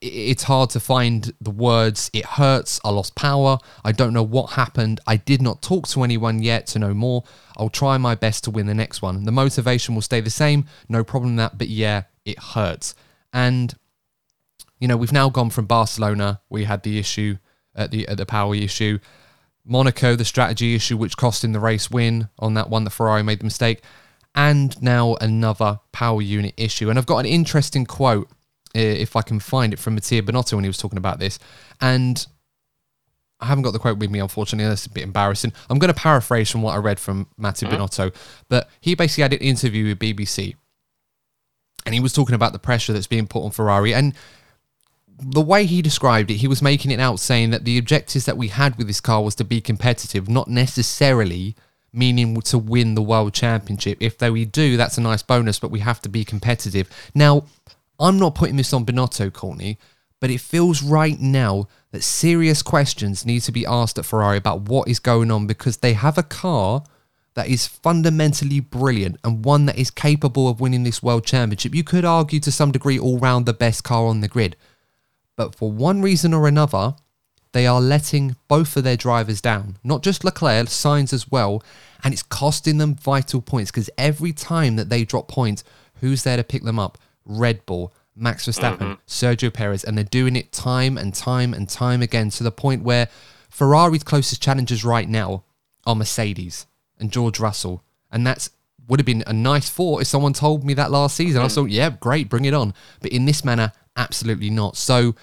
It's 0.02 0.44
hard 0.44 0.70
to 0.72 0.80
find 0.80 1.34
the 1.42 1.52
words. 1.52 2.10
It 2.14 2.26
hurts. 2.26 2.80
I 2.84 2.90
lost 2.90 3.16
power. 3.16 3.58
I 3.84 3.92
don't 3.92 4.14
know 4.14 4.24
what 4.24 4.52
happened. 4.52 5.00
I 5.06 5.18
did 5.18 5.42
not 5.42 5.62
talk 5.62 5.88
to 5.90 6.04
anyone 6.04 6.42
yet 6.42 6.68
to 6.68 6.80
know 6.80 6.94
more. 6.94 7.24
I'll 7.58 7.70
try 7.70 7.98
my 7.98 8.16
best 8.16 8.44
to 8.46 8.52
win 8.52 8.66
the 8.66 8.74
next 8.74 9.02
one. 9.02 9.24
The 9.26 9.32
motivation 9.32 9.96
will 9.96 10.02
stay 10.02 10.22
the 10.22 10.30
same. 10.30 10.66
No 10.90 11.04
problem 11.04 11.36
that. 11.38 11.58
But 11.58 11.68
yeah, 11.68 12.04
it 12.26 12.40
hurts. 12.40 12.96
And 13.34 13.76
you 14.82 14.88
know, 14.88 14.98
we've 14.98 15.14
now 15.14 15.30
gone 15.30 15.52
from 15.52 15.68
Barcelona, 15.68 16.42
we 16.50 16.64
had 16.64 16.82
the 16.82 16.98
issue 16.98 17.38
at 17.76 17.92
the 17.92 18.08
at 18.08 18.18
the 18.18 18.26
power 18.26 18.56
issue, 18.56 19.00
Monaco, 19.66 20.16
the 20.16 20.26
strategy 20.26 20.76
issue, 20.76 20.98
which 20.98 21.18
cost 21.18 21.44
him 21.44 21.52
the 21.52 21.60
race 21.60 21.90
win 21.92 22.30
on 22.40 22.54
that 22.56 22.70
one 22.70 22.84
that 22.84 22.92
Ferrari 22.92 23.24
made 23.24 23.40
the 23.40 23.46
mistake, 23.46 23.82
and 24.36 24.82
now 24.82 25.16
another 25.22 25.80
power 25.92 26.22
unit 26.22 26.54
issue. 26.58 26.90
And 26.90 26.98
I've 26.98 27.06
got 27.06 27.20
an 27.20 27.26
interesting 27.26 27.86
quote, 27.86 28.30
uh, 28.76 28.80
if 28.80 29.16
I 29.16 29.22
can 29.22 29.40
find 29.40 29.74
it, 29.74 29.80
from 29.80 29.96
Mattia 29.96 30.22
Binotto 30.22 30.54
when 30.54 30.64
he 30.64 30.70
was 30.70 30.78
talking 30.78 30.98
about 30.98 31.20
this, 31.20 31.40
and. 31.80 32.26
I 33.44 33.48
haven't 33.48 33.64
got 33.64 33.72
the 33.72 33.80
quote 33.80 33.98
with 33.98 34.12
me, 34.12 34.20
unfortunately. 34.20 34.70
That's 34.70 34.86
a 34.86 34.90
bit 34.92 35.02
embarrassing. 35.02 35.52
I'm 35.68 35.80
going 35.80 35.92
to 35.92 36.00
paraphrase 36.00 36.52
from 36.52 36.62
what 36.62 36.76
I 36.76 36.78
read 36.78 37.00
from 37.00 37.26
Mattia 37.40 37.66
Binotto, 37.66 38.14
but 38.50 38.70
he 38.82 38.94
basically 38.94 39.24
had 39.24 39.34
an 39.34 39.40
interview 39.40 39.88
with 39.88 39.98
BBC, 39.98 40.54
and 41.86 41.96
he 41.96 42.00
was 42.02 42.14
talking 42.14 42.36
about 42.36 42.54
the 42.54 42.60
pressure 42.60 42.94
that's 42.94 43.08
being 43.08 43.26
put 43.26 43.44
on 43.44 43.50
Ferrari. 43.50 43.96
And 43.96 44.14
the 45.22 45.42
way 45.42 45.66
he 45.66 45.82
described 45.82 46.32
it, 46.32 46.36
he 46.36 46.48
was 46.48 46.62
making 46.62 46.92
it 46.92 47.00
out 47.00 47.20
saying 47.20 47.52
that 47.52 47.66
the 47.66 47.78
objectives 47.78 48.26
that 48.26 48.38
we 48.38 48.48
had 48.48 48.78
with 48.78 48.88
this 48.88 49.02
car 49.02 49.22
was 49.24 49.36
to 49.36 49.44
be 49.44 49.62
competitive, 49.62 50.28
not 50.28 50.48
necessarily 50.48 51.56
meaning 51.94 52.40
to 52.42 52.58
win 52.58 52.96
the 52.96 53.02
world 53.02 53.34
championship. 53.34 53.98
If 54.02 54.18
though 54.18 54.32
we 54.32 54.46
do, 54.46 54.78
that's 54.78 54.98
a 54.98 55.02
nice 55.02 55.22
bonus, 55.22 55.60
but 55.60 55.72
we 55.72 55.80
have 55.80 56.02
to 56.02 56.10
be 56.10 56.24
competitive. 56.24 56.90
Now, 57.14 57.46
I'm 58.00 58.18
not 58.18 58.36
putting 58.36 58.56
this 58.56 58.74
on 58.74 58.86
Binotto, 58.86 59.32
Courtney, 59.32 59.78
but 60.20 60.32
it 60.32 60.42
feels 60.42 60.82
right 60.82 61.20
now 61.20 61.68
that 61.92 62.04
serious 62.04 62.62
questions 62.62 63.26
need 63.26 63.42
to 63.42 63.52
be 63.52 63.66
asked 63.66 63.98
at 63.98 64.06
Ferrari 64.06 64.38
about 64.38 64.62
what 64.62 64.88
is 64.88 65.00
going 65.00 65.30
on 65.32 65.48
because 65.48 65.78
they 65.78 65.94
have 65.94 66.18
a 66.18 66.24
car 66.24 66.84
that 67.34 67.48
is 67.48 67.68
fundamentally 67.68 68.60
brilliant 68.60 69.18
and 69.24 69.46
one 69.46 69.66
that 69.66 69.78
is 69.78 69.90
capable 69.90 70.50
of 70.50 70.60
winning 70.60 70.84
this 70.84 71.02
world 71.02 71.26
championship. 71.26 71.74
You 71.74 71.84
could 71.84 72.06
argue 72.06 72.40
to 72.42 72.52
some 72.52 72.72
degree 72.72 73.00
all 73.00 73.20
round 73.20 73.46
the 73.46 73.54
best 73.54 73.84
car 73.84 74.06
on 74.06 74.22
the 74.22 74.28
grid. 74.28 74.56
But 75.36 75.56
for 75.56 75.72
one 75.72 76.02
reason 76.02 76.34
or 76.34 76.48
another, 76.48 76.96
they 77.54 77.68
are 77.68 77.82
letting 77.82 78.36
both 78.48 78.78
of 78.78 78.84
their 78.84 78.98
drivers 78.98 79.42
down. 79.42 79.78
Not 79.84 80.04
just 80.04 80.24
Leclerc, 80.24 80.68
Sainz 80.68 81.14
as 81.14 81.30
well. 81.30 81.64
And 82.04 82.14
it's 82.14 82.24
costing 82.24 82.78
them 82.78 82.96
vital 82.96 83.42
points 83.42 83.72
because 83.72 83.90
every 83.98 84.34
time 84.34 84.76
that 84.78 84.90
they 84.90 85.04
drop 85.04 85.28
points, 85.28 85.64
who's 85.96 86.24
there 86.24 86.38
to 86.38 86.44
pick 86.44 86.64
them 86.64 86.80
up? 86.80 86.98
Red 87.26 87.66
Bull, 87.66 87.94
Max 88.16 88.48
Verstappen, 88.48 88.98
Sergio 89.08 89.54
Perez. 89.54 89.84
And 89.84 89.98
they're 89.98 90.06
doing 90.06 90.36
it 90.36 90.52
time 90.52 90.98
and 90.98 91.14
time 91.14 91.54
and 91.54 91.70
time 91.70 92.02
again 92.02 92.30
to 92.32 92.44
the 92.44 92.52
point 92.52 92.84
where 92.84 93.08
Ferrari's 93.52 94.04
closest 94.04 94.42
challengers 94.42 94.86
right 94.86 95.08
now 95.08 95.44
are 95.86 95.96
Mercedes 95.96 96.66
and 97.00 97.12
George 97.12 97.40
Russell, 97.40 97.84
and 98.12 98.26
that's 98.26 98.50
would 98.88 99.00
have 99.00 99.06
been 99.06 99.24
a 99.28 99.34
nice 99.34 99.70
thought 99.70 100.02
if 100.02 100.08
someone 100.08 100.34
told 100.34 100.66
me 100.66 100.74
that 100.74 100.92
last 100.92 101.16
season. 101.16 101.42
I 101.42 101.46
mm. 101.46 101.56
thought, 101.56 101.70
yeah, 101.70 101.92
great, 101.92 102.30
bring 102.30 102.46
it 102.46 102.54
on. 102.54 102.74
But 103.00 103.12
in 103.12 103.26
this 103.26 103.46
manner, 103.46 103.72
absolutely 103.96 104.50
not. 104.50 104.78
So, 104.78 105.16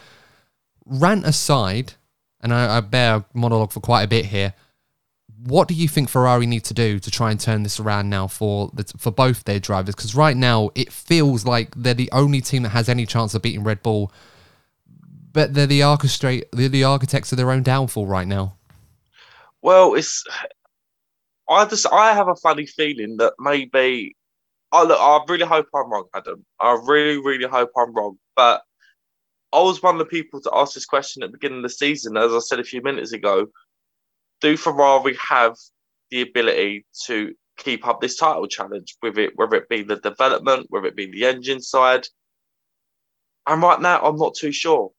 rant 0.84 1.26
aside, 1.26 1.94
and 2.40 2.52
I, 2.52 2.78
I 2.78 2.80
bear 2.80 3.24
monologue 3.34 3.72
for 3.72 3.80
quite 3.80 4.02
a 4.02 4.08
bit 4.08 4.26
here. 4.26 4.54
What 5.44 5.68
do 5.68 5.74
you 5.74 5.86
think 5.86 6.08
Ferrari 6.08 6.46
need 6.46 6.64
to 6.64 6.74
do 6.74 6.98
to 6.98 7.10
try 7.10 7.30
and 7.30 7.38
turn 7.38 7.62
this 7.62 7.78
around 7.78 8.10
now 8.10 8.26
for 8.26 8.70
the, 8.74 8.84
for 8.96 9.12
both 9.12 9.44
their 9.44 9.60
drivers? 9.60 9.94
Because 9.94 10.14
right 10.14 10.36
now 10.36 10.70
it 10.74 10.92
feels 10.92 11.44
like 11.44 11.72
they're 11.76 11.94
the 11.94 12.10
only 12.12 12.40
team 12.40 12.64
that 12.64 12.70
has 12.70 12.88
any 12.88 13.06
chance 13.06 13.34
of 13.34 13.42
beating 13.42 13.62
Red 13.62 13.82
Bull, 13.82 14.12
but 15.32 15.54
they're 15.54 15.66
the 15.66 15.80
orchestrate 15.80 16.44
they're 16.52 16.68
the 16.68 16.84
architects 16.84 17.30
of 17.32 17.38
their 17.38 17.52
own 17.52 17.62
downfall 17.62 18.06
right 18.06 18.26
now. 18.26 18.56
Well, 19.62 19.94
it's 19.94 20.24
I 21.48 21.64
just 21.66 21.86
I 21.92 22.12
have 22.14 22.28
a 22.28 22.36
funny 22.36 22.66
feeling 22.66 23.16
that 23.18 23.34
maybe 23.38 24.16
I 24.72 24.82
look 24.82 24.98
I 25.00 25.20
really 25.28 25.46
hope 25.46 25.66
I'm 25.74 25.90
wrong, 25.90 26.06
Adam. 26.14 26.44
I 26.60 26.78
really, 26.84 27.18
really 27.18 27.48
hope 27.48 27.70
I'm 27.76 27.94
wrong. 27.94 28.18
But 28.36 28.62
I 29.52 29.62
was 29.62 29.82
one 29.82 29.94
of 29.94 29.98
the 29.98 30.04
people 30.04 30.40
to 30.42 30.50
ask 30.52 30.74
this 30.74 30.84
question 30.84 31.22
at 31.22 31.30
the 31.30 31.38
beginning 31.38 31.58
of 31.58 31.62
the 31.62 31.70
season, 31.70 32.16
as 32.16 32.32
I 32.32 32.38
said 32.40 32.60
a 32.60 32.64
few 32.64 32.82
minutes 32.82 33.12
ago. 33.12 33.46
Do 34.40 34.56
Ferrari 34.56 35.16
have 35.28 35.56
the 36.10 36.22
ability 36.22 36.86
to 37.06 37.34
keep 37.56 37.86
up 37.86 38.00
this 38.00 38.16
title 38.16 38.46
challenge 38.46 38.96
with 39.02 39.18
it, 39.18 39.32
whether 39.36 39.56
it 39.56 39.68
be 39.68 39.82
the 39.82 39.96
development, 39.96 40.66
whether 40.68 40.86
it 40.86 40.96
be 40.96 41.10
the 41.10 41.24
engine 41.24 41.60
side? 41.60 42.06
And 43.46 43.62
right 43.62 43.80
now, 43.80 44.00
I'm 44.02 44.16
not 44.16 44.34
too 44.34 44.52
sure. 44.52 44.92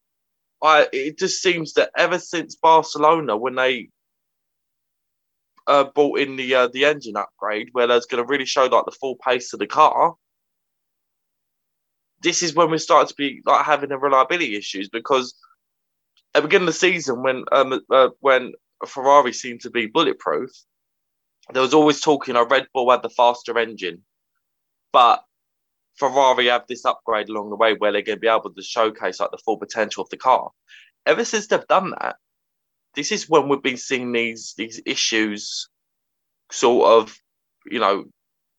I 0.61 0.88
it 0.91 1.17
just 1.17 1.41
seems 1.41 1.74
that 1.74 1.91
ever 1.95 2.20
since 2.20 2.55
Barcelona, 2.55 3.38
when 3.38 3.55
they 3.55 3.89
uh, 5.70 5.86
brought 5.95 6.20
in 6.20 6.36
the 6.36 6.55
uh, 6.55 6.67
the 6.67 6.84
engine 6.86 7.15
upgrade, 7.15 7.70
where 7.72 7.88
that's 7.88 8.07
going 8.07 8.22
to 8.24 8.28
really 8.28 8.45
show 8.45 8.65
like 8.65 8.86
the 8.86 8.97
full 8.99 9.15
pace 9.15 9.53
of 9.53 9.59
the 9.59 9.67
car. 9.67 10.15
This 12.22 12.43
is 12.43 12.55
when 12.55 12.72
we 12.72 12.80
start 12.80 13.07
to 13.07 13.15
be 13.15 13.41
like 13.45 13.65
having 13.65 13.89
the 13.89 13.97
reliability 13.97 14.55
issues 14.55 14.89
because 14.89 15.34
at 16.34 16.41
the 16.41 16.47
beginning 16.47 16.67
of 16.67 16.74
the 16.74 16.80
season, 16.80 17.22
when 17.22 17.45
um, 17.51 17.80
uh, 17.91 18.09
when 18.20 18.53
Ferrari 18.86 19.32
seemed 19.32 19.61
to 19.61 19.70
be 19.70 19.86
bulletproof, 19.86 20.49
there 21.53 21.61
was 21.61 21.74
always 21.74 22.01
talking. 22.01 22.36
A 22.36 22.43
Red 22.43 22.67
Bull 22.74 22.89
had 22.89 23.03
the 23.03 23.09
faster 23.09 23.57
engine, 23.57 24.01
but 24.91 25.24
Ferrari 25.97 26.47
have 26.47 26.65
this 26.67 26.86
upgrade 26.86 27.30
along 27.30 27.51
the 27.51 27.55
way 27.57 27.76
where 27.76 27.91
they're 27.91 28.01
going 28.01 28.17
to 28.17 28.22
be 28.22 28.28
able 28.28 28.51
to 28.51 28.61
showcase 28.63 29.20
like 29.20 29.32
the 29.32 29.38
full 29.38 29.57
potential 29.57 30.03
of 30.03 30.09
the 30.09 30.17
car. 30.17 30.49
Ever 31.05 31.24
since 31.24 31.47
they've 31.47 31.67
done 31.67 31.91
that, 32.01 32.15
this 32.99 33.13
is 33.13 33.29
when 33.29 33.47
we've 33.47 33.63
been 33.63 33.77
seeing 33.77 34.11
these 34.11 34.53
these 34.57 34.81
issues 34.85 35.69
sort 36.51 36.85
of, 36.89 37.15
you 37.65 37.79
know, 37.79 38.03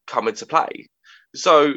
come 0.07 0.29
into 0.29 0.47
play. 0.47 0.89
So 1.35 1.75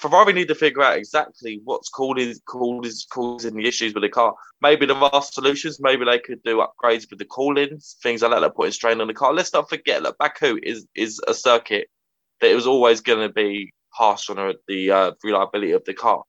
Ferrari 0.00 0.32
need 0.32 0.48
to 0.48 0.56
figure 0.56 0.82
out 0.82 0.96
exactly 0.96 1.60
what's 1.62 1.88
causing 1.88 2.34
causing 2.46 3.06
causing 3.12 3.54
the 3.54 3.68
issues 3.68 3.94
with 3.94 4.02
the 4.02 4.08
car. 4.08 4.34
Maybe 4.60 4.86
there 4.86 4.96
are 4.96 5.22
solutions. 5.22 5.78
Maybe 5.80 6.04
they 6.04 6.18
could 6.18 6.42
do 6.42 6.66
upgrades 6.66 7.08
with 7.08 7.20
the 7.20 7.26
coolings, 7.26 7.94
things 8.02 8.22
like 8.22 8.32
that, 8.32 8.40
that 8.40 8.56
putting 8.56 8.72
strain 8.72 9.00
on 9.00 9.06
the 9.06 9.14
car. 9.14 9.32
Let's 9.32 9.52
not 9.52 9.68
forget 9.68 10.02
that 10.02 10.18
Baku 10.18 10.58
is 10.64 10.88
is 10.96 11.20
a 11.28 11.34
circuit 11.34 11.86
that 12.40 12.50
it 12.50 12.56
was 12.56 12.66
always 12.66 13.02
going 13.02 13.24
to 13.24 13.32
be 13.32 13.72
harsh 13.90 14.28
on 14.30 14.54
the 14.66 14.90
uh, 14.90 15.12
reliability 15.22 15.70
of 15.70 15.84
the 15.84 15.94
car. 15.94 16.24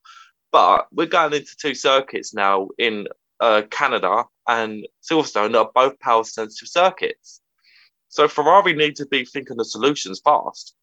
But 0.52 0.86
we're 0.92 1.08
going 1.08 1.34
into 1.34 1.56
two 1.60 1.74
circuits 1.74 2.36
now 2.36 2.68
in 2.78 3.08
uh, 3.40 3.64
Canada 3.70 4.26
and 4.48 4.88
Silverstone 5.10 5.56
are 5.58 5.72
both 5.74 6.00
power 6.00 6.24
sensitive 6.24 6.70
circuits. 6.70 7.42
So 8.10 8.28
Ferrari 8.28 8.74
need 8.74 8.96
to 8.98 9.06
be 9.08 9.26
thinking 9.26 9.60
of 9.60 9.68
solutions 9.68 10.22
fast, 10.24 10.76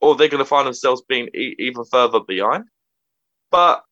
or 0.00 0.16
they're 0.16 0.28
going 0.28 0.42
to 0.42 0.48
find 0.48 0.66
themselves 0.66 1.02
being 1.08 1.28
e- 1.34 1.56
even 1.58 1.84
further 1.84 2.20
behind. 2.20 2.64
But 3.50 3.82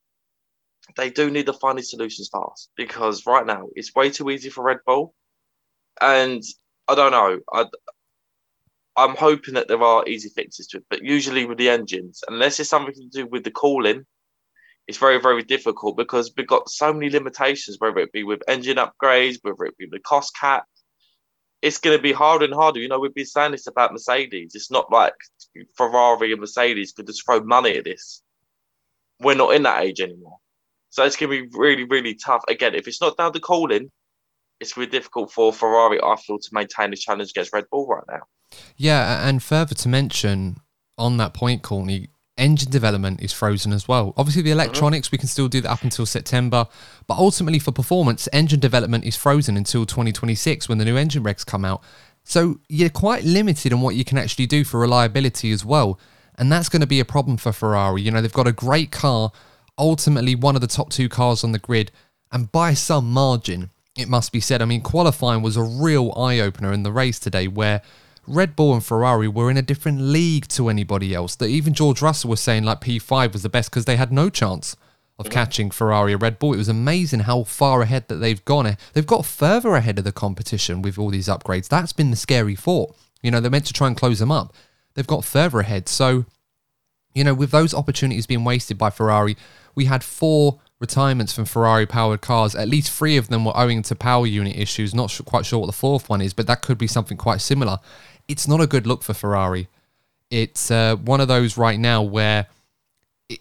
they 0.97 1.11
do 1.11 1.31
need 1.31 1.47
to 1.47 1.53
find 1.53 1.79
these 1.79 1.91
solutions 1.91 2.29
fast 2.33 2.71
because 2.77 3.27
right 3.27 3.47
now 3.47 3.69
it's 3.75 3.95
way 3.95 4.11
too 4.11 4.31
easy 4.31 4.51
for 4.51 4.64
Red 4.64 4.79
Bull, 4.87 5.14
and 6.01 6.43
I 6.89 6.95
don't 6.95 7.12
know. 7.12 7.41
I, 7.53 7.66
I'm 8.97 9.14
hoping 9.16 9.55
that 9.55 9.69
there 9.69 9.83
are 9.83 10.09
easy 10.09 10.29
fixes 10.31 10.66
to 10.69 10.79
it, 10.79 10.85
but 10.91 11.05
usually 11.05 11.45
with 11.47 11.59
the 11.59 11.69
engines, 11.71 12.25
unless 12.29 12.59
it's 12.59 12.71
something 12.71 12.95
to 12.95 13.09
do 13.12 13.27
with 13.27 13.45
the 13.45 13.53
cooling 13.53 14.05
it's 14.89 14.99
very, 14.99 15.20
very 15.20 15.43
difficult 15.43 15.99
because 15.99 16.32
we've 16.34 16.47
got 16.47 16.70
so 16.70 16.93
many 16.95 17.11
limitations, 17.11 17.76
whether 17.78 17.99
it 17.99 18.11
be 18.11 18.24
with 18.24 18.43
engine 18.49 18.78
upgrades, 18.78 19.36
whether 19.43 19.66
it 19.66 19.76
be 19.76 19.86
the 19.89 20.01
cost 20.01 20.34
cap. 20.34 20.64
It's 21.61 21.78
going 21.78 21.97
to 21.97 22.03
be 22.03 22.12
harder 22.12 22.47
and 22.47 22.55
harder. 22.55 22.80
You 22.80 22.89
know, 22.89 22.99
we've 22.99 23.14
been 23.14 23.26
saying 23.26 23.53
this 23.53 23.66
about 23.66 23.93
Mercedes. 23.93 24.55
It's 24.55 24.70
not 24.70 24.91
like 24.91 25.14
Ferrari 25.76 26.32
and 26.32 26.41
Mercedes 26.41 26.93
could 26.93 27.07
just 27.07 27.24
throw 27.26 27.41
money 27.41 27.76
at 27.76 27.84
this. 27.84 28.22
We're 29.20 29.34
not 29.34 29.55
in 29.55 29.64
that 29.64 29.82
age 29.82 30.01
anymore. 30.01 30.39
So 30.91 31.05
it's 31.05 31.16
going 31.16 31.32
to 31.32 31.43
be 31.43 31.59
really, 31.59 31.84
really 31.84 32.14
tough. 32.14 32.45
Again, 32.49 32.74
if 32.74 32.89
it's 32.89 33.01
not 33.01 33.18
down 33.18 33.32
to 33.34 33.41
cooling, 33.41 33.91
it's 34.61 34.76
really 34.76 34.91
difficult 34.91 35.32
for 35.32 35.53
Ferrari, 35.53 36.01
I 36.03 36.16
feel, 36.16 36.39
to 36.39 36.49
maintain 36.53 36.91
the 36.91 36.97
challenge 36.97 37.30
against 37.30 37.53
Red 37.53 37.64
Bull 37.70 37.86
right 37.86 38.05
now. 38.09 38.22
Yeah, 38.76 39.28
and 39.28 39.43
further 39.43 39.74
to 39.74 39.89
mention 39.89 40.59
on 40.97 41.18
that 41.18 41.34
point, 41.34 41.62
Courtney, 41.62 42.09
engine 42.39 42.70
development 42.70 43.20
is 43.20 43.32
frozen 43.32 43.72
as 43.72 43.86
well. 43.86 44.14
Obviously, 44.16 44.43
the 44.43 44.51
mm-hmm. 44.51 44.61
electronics, 44.61 45.12
we 45.12 45.18
can 45.18 45.28
still 45.28 45.49
do 45.49 45.61
that 45.61 45.70
up 45.70 45.82
until 45.82 46.07
September, 46.07 46.66
but 47.07 47.18
ultimately 47.18 47.59
for 47.59 47.72
performance, 47.72 48.28
engine 48.32 48.61
development 48.61 49.05
is 49.05 49.16
frozen 49.16 49.57
until 49.57 49.84
2026 49.84 50.68
when 50.68 50.78
the 50.78 50.84
new 50.84 50.97
engine 50.97 51.22
regs 51.22 51.45
come 51.45 51.64
out. 51.64 51.82
So 52.24 52.61
you're 52.68 52.91
quite 52.91 53.24
limited 53.24 53.72
on 53.72 53.80
what 53.80 53.95
you 53.95 54.05
can 54.05 54.18
actually 54.18 54.47
do 54.47 54.64
for 54.64 54.80
reliability 54.80 55.51
as 55.51 55.64
well. 55.64 55.99
And 56.36 56.53
that's 56.53 56.68
going 56.68 56.82
to 56.82 56.86
be 56.86 57.01
a 57.01 57.05
problem 57.05 57.36
for 57.36 57.53
Ferrari. 57.53 58.03
You 58.03 58.11
know, 58.11 58.20
they've 58.20 58.32
got 58.32 58.47
a 58.47 58.53
great 58.53 58.93
car, 58.93 59.32
ultimately 59.76 60.34
one 60.34 60.55
of 60.55 60.61
the 60.61 60.66
top 60.66 60.91
two 60.91 61.09
cars 61.09 61.43
on 61.43 61.53
the 61.53 61.59
grid, 61.59 61.91
and 62.30 62.53
by 62.53 62.74
some 62.74 63.11
margin, 63.11 63.70
it 63.97 64.09
must 64.09 64.30
be 64.30 64.41
said. 64.41 64.62
I 64.62 64.66
mean, 64.66 64.82
qualifying 64.82 65.43
was 65.43 65.57
a 65.57 65.62
real 65.62 66.12
eye 66.16 66.39
opener 66.39 66.72
in 66.72 66.82
the 66.82 66.93
race 66.93 67.18
today 67.18 67.49
where 67.49 67.82
Red 68.29 68.55
Bull 68.55 68.74
and 68.74 68.85
Ferrari 68.85 69.29
were 69.29 69.51
in 69.51 69.57
a 69.57 69.62
different 69.62 70.01
league 70.01 70.47
to 70.49 70.68
anybody 70.68 71.14
else. 71.14 71.35
That 71.37 71.47
even 71.47 71.74
George 71.74 72.03
Russell 72.03 72.31
was 72.31 72.41
saying 72.41 72.64
like 72.64 72.81
P5 72.81 73.33
was 73.33 73.43
the 73.43 73.49
best 73.49 73.70
because 73.70 73.87
they 73.87 73.97
had 73.97 74.12
no 74.12 74.29
chance 74.29 74.76
of 75.18 75.31
catching 75.31 75.70
Ferrari 75.70 76.14
or 76.14 76.18
Red 76.18 76.39
Bull. 76.39 76.55
It 76.55 76.59
was 76.59 76.68
amazing 76.68 77.20
how 77.20 77.43
far 77.43 77.83
ahead 77.83 78.07
that 78.09 78.16
they've 78.16 78.45
gone. 78.45 78.76
They've 78.93 79.07
got 79.07 79.26
further 79.26 79.74
ahead 79.74 79.99
of 79.99 80.05
the 80.05 80.12
competition 80.12 80.81
with 80.81 80.99
all 80.99 81.11
these 81.11 81.26
upgrades. 81.26 81.68
That's 81.68 81.93
been 81.93 82.11
the 82.11 82.16
scary 82.16 82.55
thought. 82.55 82.95
You 83.22 83.31
know, 83.31 83.41
they're 83.41 83.51
meant 83.51 83.66
to 83.66 83.72
try 83.72 83.89
and 83.89 83.97
close 83.97 84.20
them 84.20 84.31
up. 84.31 84.55
They've 84.95 85.07
got 85.07 85.24
further 85.24 85.61
ahead. 85.61 85.89
So, 85.89 86.24
you 87.14 87.24
know, 87.24 87.35
with 87.35 87.51
those 87.51 87.74
opportunities 87.74 88.26
being 88.26 88.45
wasted 88.45 88.79
by 88.79 88.91
Ferrari, 88.91 89.37
we 89.74 89.87
had 89.87 90.05
four 90.05 90.61
retirements 90.79 91.33
from 91.33 91.47
Ferrari 91.47 91.87
powered 91.87 92.20
cars. 92.20 92.55
At 92.55 92.68
least 92.68 92.93
three 92.93 93.16
of 93.16 93.29
them 93.29 93.45
were 93.45 93.57
owing 93.57 93.83
to 93.83 93.97
power 93.97 94.26
unit 94.26 94.57
issues. 94.57 94.95
Not 94.95 95.20
quite 95.24 95.47
sure 95.47 95.59
what 95.59 95.66
the 95.66 95.72
fourth 95.72 96.09
one 96.09 96.20
is, 96.20 96.33
but 96.33 96.47
that 96.47 96.62
could 96.62 96.79
be 96.79 96.87
something 96.87 97.16
quite 97.16 97.41
similar 97.41 97.79
it's 98.29 98.47
not 98.47 98.61
a 98.61 98.66
good 98.66 98.87
look 98.87 99.03
for 99.03 99.14
Ferrari. 99.14 99.68
It's 100.31 100.70
uh, 100.70 100.97
one 100.97 101.20
of 101.20 101.29
those 101.29 101.57
right 101.57 101.81
now 101.81 102.03
where, 102.03 102.47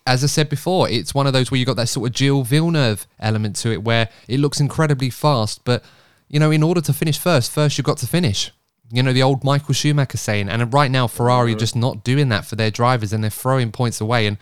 as 0.05 0.23
I 0.23 0.27
said 0.27 0.49
before, 0.49 0.89
it's 0.89 1.13
one 1.13 1.27
of 1.27 1.33
those 1.33 1.51
where 1.51 1.57
you've 1.57 1.67
got 1.67 1.75
that 1.75 1.89
sort 1.89 2.09
of 2.09 2.17
Gilles 2.17 2.43
Villeneuve 2.43 3.05
element 3.19 3.57
to 3.57 3.71
it, 3.71 3.83
where 3.83 4.09
it 4.27 4.39
looks 4.39 4.59
incredibly 4.59 5.09
fast, 5.09 5.63
but 5.65 5.83
you 6.29 6.39
know, 6.39 6.51
in 6.51 6.63
order 6.63 6.81
to 6.81 6.93
finish 6.93 7.17
first, 7.17 7.51
first 7.51 7.77
you've 7.77 7.85
got 7.85 7.97
to 7.99 8.07
finish. 8.07 8.51
You 8.91 9.03
know, 9.03 9.13
the 9.13 9.23
old 9.23 9.43
Michael 9.43 9.73
Schumacher 9.73 10.17
saying, 10.17 10.47
and 10.49 10.73
right 10.73 10.91
now 10.91 11.07
Ferrari 11.07 11.53
are 11.53 11.57
just 11.57 11.75
not 11.75 12.03
doing 12.03 12.29
that 12.29 12.45
for 12.45 12.55
their 12.55 12.71
drivers, 12.71 13.11
and 13.11 13.23
they're 13.23 13.31
throwing 13.31 13.71
points 13.71 13.99
away. 13.99 14.27
And 14.27 14.37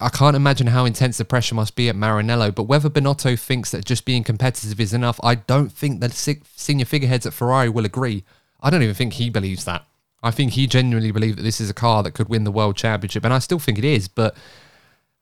I 0.00 0.08
can't 0.08 0.36
imagine 0.36 0.68
how 0.68 0.84
intense 0.86 1.18
the 1.18 1.24
pressure 1.26 1.54
must 1.54 1.76
be 1.76 1.88
at 1.88 1.96
Maranello. 1.96 2.54
But 2.54 2.64
whether 2.64 2.88
Binotto 2.88 3.38
thinks 3.38 3.70
that 3.70 3.84
just 3.84 4.06
being 4.06 4.24
competitive 4.24 4.80
is 4.80 4.94
enough, 4.94 5.20
I 5.22 5.36
don't 5.36 5.70
think 5.70 6.00
the 6.00 6.10
senior 6.10 6.86
figureheads 6.86 7.26
at 7.26 7.34
Ferrari 7.34 7.68
will 7.68 7.84
agree. 7.84 8.24
I 8.60 8.70
don't 8.70 8.82
even 8.82 8.94
think 8.94 9.14
he 9.14 9.30
believes 9.30 9.64
that. 9.64 9.86
I 10.22 10.30
think 10.30 10.52
he 10.52 10.66
genuinely 10.66 11.12
believes 11.12 11.36
that 11.36 11.42
this 11.42 11.60
is 11.60 11.70
a 11.70 11.74
car 11.74 12.02
that 12.02 12.12
could 12.12 12.28
win 12.28 12.44
the 12.44 12.50
world 12.50 12.76
championship, 12.76 13.24
and 13.24 13.32
I 13.32 13.38
still 13.38 13.58
think 13.58 13.78
it 13.78 13.84
is. 13.84 14.08
But 14.08 14.36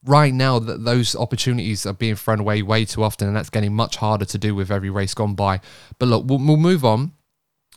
right 0.04 0.32
now, 0.32 0.58
those 0.58 1.16
opportunities 1.16 1.84
are 1.84 1.92
being 1.92 2.14
thrown 2.14 2.40
away 2.40 2.62
way 2.62 2.84
too 2.84 3.02
often, 3.02 3.28
and 3.28 3.36
that's 3.36 3.50
getting 3.50 3.74
much 3.74 3.96
harder 3.96 4.24
to 4.24 4.38
do 4.38 4.54
with 4.54 4.70
every 4.70 4.90
race 4.90 5.14
gone 5.14 5.34
by. 5.34 5.60
But 5.98 6.06
look, 6.06 6.24
we'll, 6.26 6.38
we'll 6.38 6.56
move 6.56 6.84
on 6.84 7.12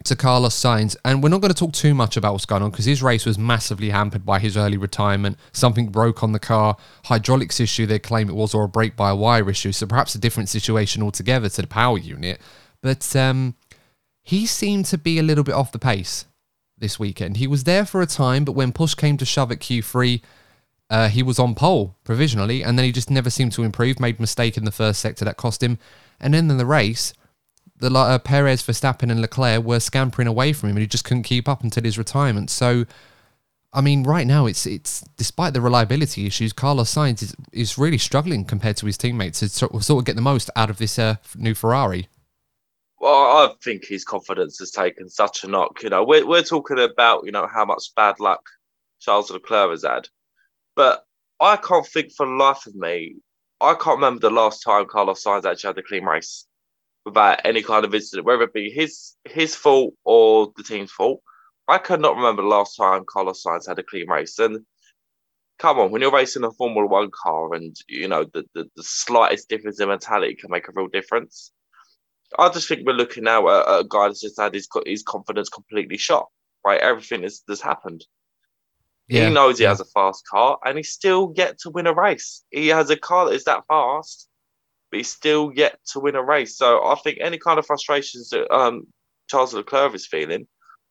to 0.04 0.16
Carlos 0.16 0.56
Sainz, 0.56 0.96
and 1.04 1.24
we're 1.24 1.30
not 1.30 1.42
going 1.42 1.54
to 1.54 1.58
talk 1.58 1.74
too 1.74 1.96
much 1.96 2.18
about 2.18 2.34
what's 2.34 2.46
going 2.46 2.62
on 2.62 2.70
because 2.70 2.86
his 2.86 3.02
race 3.02 3.26
was 3.26 3.38
massively 3.38 3.90
hampered 3.90 4.26
by 4.26 4.40
his 4.40 4.56
early 4.56 4.78
retirement. 4.78 5.38
Something 5.52 5.88
broke 5.88 6.22
on 6.24 6.34
the 6.34 6.40
car, 6.40 6.78
hydraulics 7.06 7.60
issue 7.60 7.86
they 7.86 8.00
claim 8.00 8.30
it 8.30 8.36
was, 8.36 8.54
or 8.54 8.64
a 8.64 8.70
brake 8.70 8.96
by 8.96 9.12
wire 9.12 9.50
issue. 9.50 9.72
So 9.72 9.88
perhaps 9.88 10.14
a 10.14 10.20
different 10.20 10.50
situation 10.50 11.02
altogether 11.02 11.50
to 11.50 11.62
the 11.62 11.68
power 11.68 11.98
unit. 11.98 12.40
But 12.82 13.16
um, 13.16 13.56
he 14.28 14.46
seemed 14.46 14.84
to 14.84 14.98
be 14.98 15.20
a 15.20 15.24
little 15.24 15.46
bit 15.46 15.56
off 15.56 15.72
the 15.72 15.80
pace 15.80 16.26
this 16.78 17.00
weekend. 17.00 17.38
He 17.38 17.48
was 17.48 17.64
there 17.64 17.86
for 17.86 18.02
a 18.02 18.06
time, 18.06 18.44
but 18.44 18.52
when 18.52 18.74
push 18.74 18.94
came 18.94 19.16
to 19.16 19.26
shove 19.26 19.54
at 19.54 19.60
Q3, 19.60 20.22
uh, 20.90 21.08
he 21.08 21.24
was 21.24 21.40
on 21.40 21.56
pole 21.56 21.96
provisionally, 22.04 22.62
and 22.62 22.78
then 22.78 22.84
he 22.84 22.92
just 22.92 23.10
never 23.10 23.30
seemed 23.30 23.54
to 23.54 23.64
improve. 23.64 24.02
Made 24.02 24.20
mistake 24.20 24.58
in 24.58 24.66
the 24.66 24.72
first 24.72 25.00
sector 25.00 25.24
that 25.24 25.38
cost 25.38 25.64
him, 25.64 25.80
and 26.20 26.34
then 26.34 26.52
in 26.52 26.58
the 26.58 26.66
race, 26.66 27.14
the 27.78 27.90
uh, 27.90 28.20
Perez, 28.20 28.62
Verstappen, 28.62 29.10
and 29.10 29.22
Leclerc 29.22 29.64
were 29.64 29.80
scampering 29.80 30.28
away 30.28 30.52
from 30.52 30.72
him, 30.72 30.76
and 30.76 30.82
he 30.82 30.88
just 30.88 31.06
couldn't 31.06 31.24
keep 31.24 31.48
up 31.48 31.64
until 31.64 31.86
his 31.86 31.98
retirement. 31.98 32.50
So, 32.50 32.86
I 33.72 33.80
mean, 33.80 34.04
right 34.04 34.28
now 34.28 34.46
it's 34.46 34.66
it's 34.66 35.06
despite 35.16 35.54
the 35.54 35.62
reliability 35.62 36.26
issues, 36.26 36.52
Carlos 36.52 36.94
Sainz 36.94 37.24
is, 37.24 37.34
is 37.54 37.78
really 37.78 37.98
struggling 37.98 38.44
compared 38.44 38.76
to 38.76 38.88
his 38.88 38.98
teammates 38.98 39.40
to 39.40 39.48
sort 39.48 39.74
of, 39.74 40.04
get 40.04 40.18
the 40.18 40.22
most 40.22 40.50
out 40.58 40.70
of 40.70 40.80
this 40.80 41.00
uh, 41.00 41.16
new 41.38 41.54
Ferrari. 41.54 42.10
Well, 43.08 43.16
I 43.38 43.54
think 43.64 43.86
his 43.86 44.04
confidence 44.04 44.60
has 44.60 44.72
taken 44.72 45.08
such 45.08 45.46
a 45.46 45.48
knock. 45.48 45.82
You 45.82 45.90
know, 45.90 46.04
we're 46.04 46.28
we're 46.28 46.44
talking 46.44 46.78
about 46.78 47.26
you 47.26 47.32
know 47.32 47.48
how 47.48 47.64
much 47.64 47.96
bad 47.96 48.20
luck 48.20 48.42
Charles 49.00 49.32
Leclerc 49.32 49.70
has 49.70 49.84
had, 49.84 50.10
but 50.76 51.06
I 51.40 51.56
can't 51.56 51.88
think 51.88 52.12
for 52.12 52.26
the 52.26 52.34
life 52.34 52.68
of 52.68 52.76
me. 52.76 53.16
I 53.62 53.76
can't 53.76 53.96
remember 54.00 54.20
the 54.20 54.32
last 54.36 54.62
time 54.62 54.88
Carlos 54.88 55.24
Sainz 55.24 55.46
actually 55.46 55.70
had 55.70 55.78
a 55.78 55.84
clean 55.84 56.04
race 56.04 56.48
without 57.06 57.40
any 57.46 57.64
kind 57.64 57.86
of 57.86 57.96
incident, 57.96 58.28
whether 58.28 58.44
it 58.44 58.54
be 58.54 58.70
his 58.72 59.16
his 59.24 59.56
fault 59.56 59.94
or 60.04 60.52
the 60.58 60.64
team's 60.64 60.92
fault. 60.92 61.22
I 61.70 61.78
cannot 61.78 62.18
remember 62.18 62.42
the 62.42 62.50
last 62.50 62.76
time 62.76 63.06
Carlos 63.08 63.42
Sainz 63.42 63.70
had 63.70 63.80
a 63.80 63.84
clean 63.84 64.10
race. 64.10 64.38
And 64.38 64.66
come 65.60 65.80
on, 65.80 65.92
when 65.92 66.02
you're 66.02 66.12
racing 66.12 66.44
a 66.44 66.52
Formula 66.52 66.86
One 66.88 67.10
car 67.12 67.54
and 67.54 67.74
you 67.88 68.10
know 68.10 68.26
the, 68.34 68.44
the, 68.54 68.66
the 68.76 68.84
slightest 68.84 69.48
difference 69.48 69.80
in 69.80 69.88
mentality 69.88 70.36
can 70.36 70.52
make 70.52 70.68
a 70.68 70.74
real 70.76 70.90
difference. 70.90 71.54
I 72.38 72.50
just 72.50 72.68
think 72.68 72.86
we're 72.86 72.94
looking 72.94 73.24
now 73.24 73.48
at, 73.48 73.82
a 73.82 73.86
guy 73.88 74.08
that's 74.08 74.22
just 74.22 74.40
had 74.40 74.54
his 74.54 74.68
his 74.86 75.04
confidence 75.04 75.50
completely 75.50 75.98
shot. 75.98 76.28
Right, 76.66 76.82
everything 76.82 77.24
has, 77.24 77.44
has 77.48 77.62
happened. 77.62 78.06
Yeah, 79.08 79.28
he 79.28 79.34
knows 79.34 79.58
he 79.58 79.64
has 79.64 79.80
a 79.80 79.86
fast 79.86 80.28
car, 80.28 80.58
and 80.66 80.78
he's 80.78 80.92
still 80.92 81.32
yet 81.36 81.60
to 81.60 81.70
win 81.70 81.88
a 81.88 81.94
race. 81.94 82.44
He 82.52 82.68
has 82.68 82.90
a 82.90 82.98
car 82.98 83.26
that 83.26 83.36
is 83.36 83.46
that 83.46 83.64
fast, 83.68 84.28
but 84.92 84.98
he's 84.98 85.10
still 85.10 85.52
yet 85.56 85.80
to 85.94 86.00
win 86.02 86.16
a 86.16 86.24
race. 86.24 86.58
So 86.58 86.84
I 86.86 86.96
think 86.96 87.20
any 87.22 87.38
kind 87.38 87.58
of 87.58 87.66
frustrations 87.66 88.30
that 88.30 88.54
um, 88.54 88.88
Charles 89.30 89.54
Leclerc 89.54 89.96
is 89.96 90.06
feeling, 90.06 90.46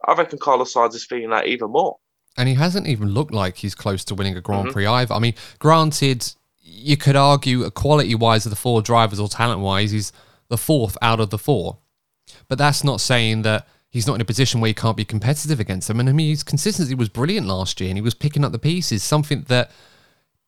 I 0.06 0.14
reckon 0.14 0.38
Carlos 0.38 0.72
Sainz 0.72 0.94
is 0.94 1.04
feeling 1.04 1.30
that 1.30 1.46
even 1.46 1.70
more. 1.70 1.96
And 2.38 2.48
he 2.48 2.54
hasn't 2.54 2.86
even 2.86 3.08
looked 3.10 3.32
like 3.32 3.56
he's 3.56 3.74
close 3.74 4.04
to 4.06 4.14
winning 4.14 4.36
a 4.36 4.40
Grand 4.40 4.66
mm-hmm. 4.66 4.72
Prix 4.72 4.86
either. 4.86 5.14
I 5.14 5.18
mean, 5.18 5.34
granted, 5.58 6.32
you 6.60 6.96
could 6.96 7.16
argue 7.16 7.68
quality 7.70 8.14
wise 8.14 8.44
of 8.46 8.50
the 8.50 8.56
four 8.56 8.82
drivers 8.82 9.20
or 9.20 9.28
talent 9.28 9.60
wise, 9.60 9.90
he's 9.90 10.12
the 10.48 10.58
fourth 10.58 10.96
out 11.02 11.20
of 11.20 11.30
the 11.30 11.38
four. 11.38 11.78
But 12.48 12.58
that's 12.58 12.84
not 12.84 13.00
saying 13.00 13.42
that 13.42 13.66
he's 13.88 14.06
not 14.06 14.14
in 14.14 14.20
a 14.20 14.26
position 14.26 14.60
where 14.60 14.68
he 14.68 14.74
can't 14.74 14.96
be 14.96 15.04
competitive 15.04 15.60
against 15.60 15.88
them. 15.88 16.00
And 16.00 16.08
I 16.08 16.12
mean, 16.12 16.30
his 16.30 16.42
consistency 16.42 16.94
was 16.94 17.08
brilliant 17.08 17.46
last 17.46 17.80
year 17.80 17.88
and 17.88 17.98
he 17.98 18.02
was 18.02 18.14
picking 18.14 18.44
up 18.44 18.52
the 18.52 18.58
pieces, 18.58 19.02
something 19.02 19.42
that 19.48 19.70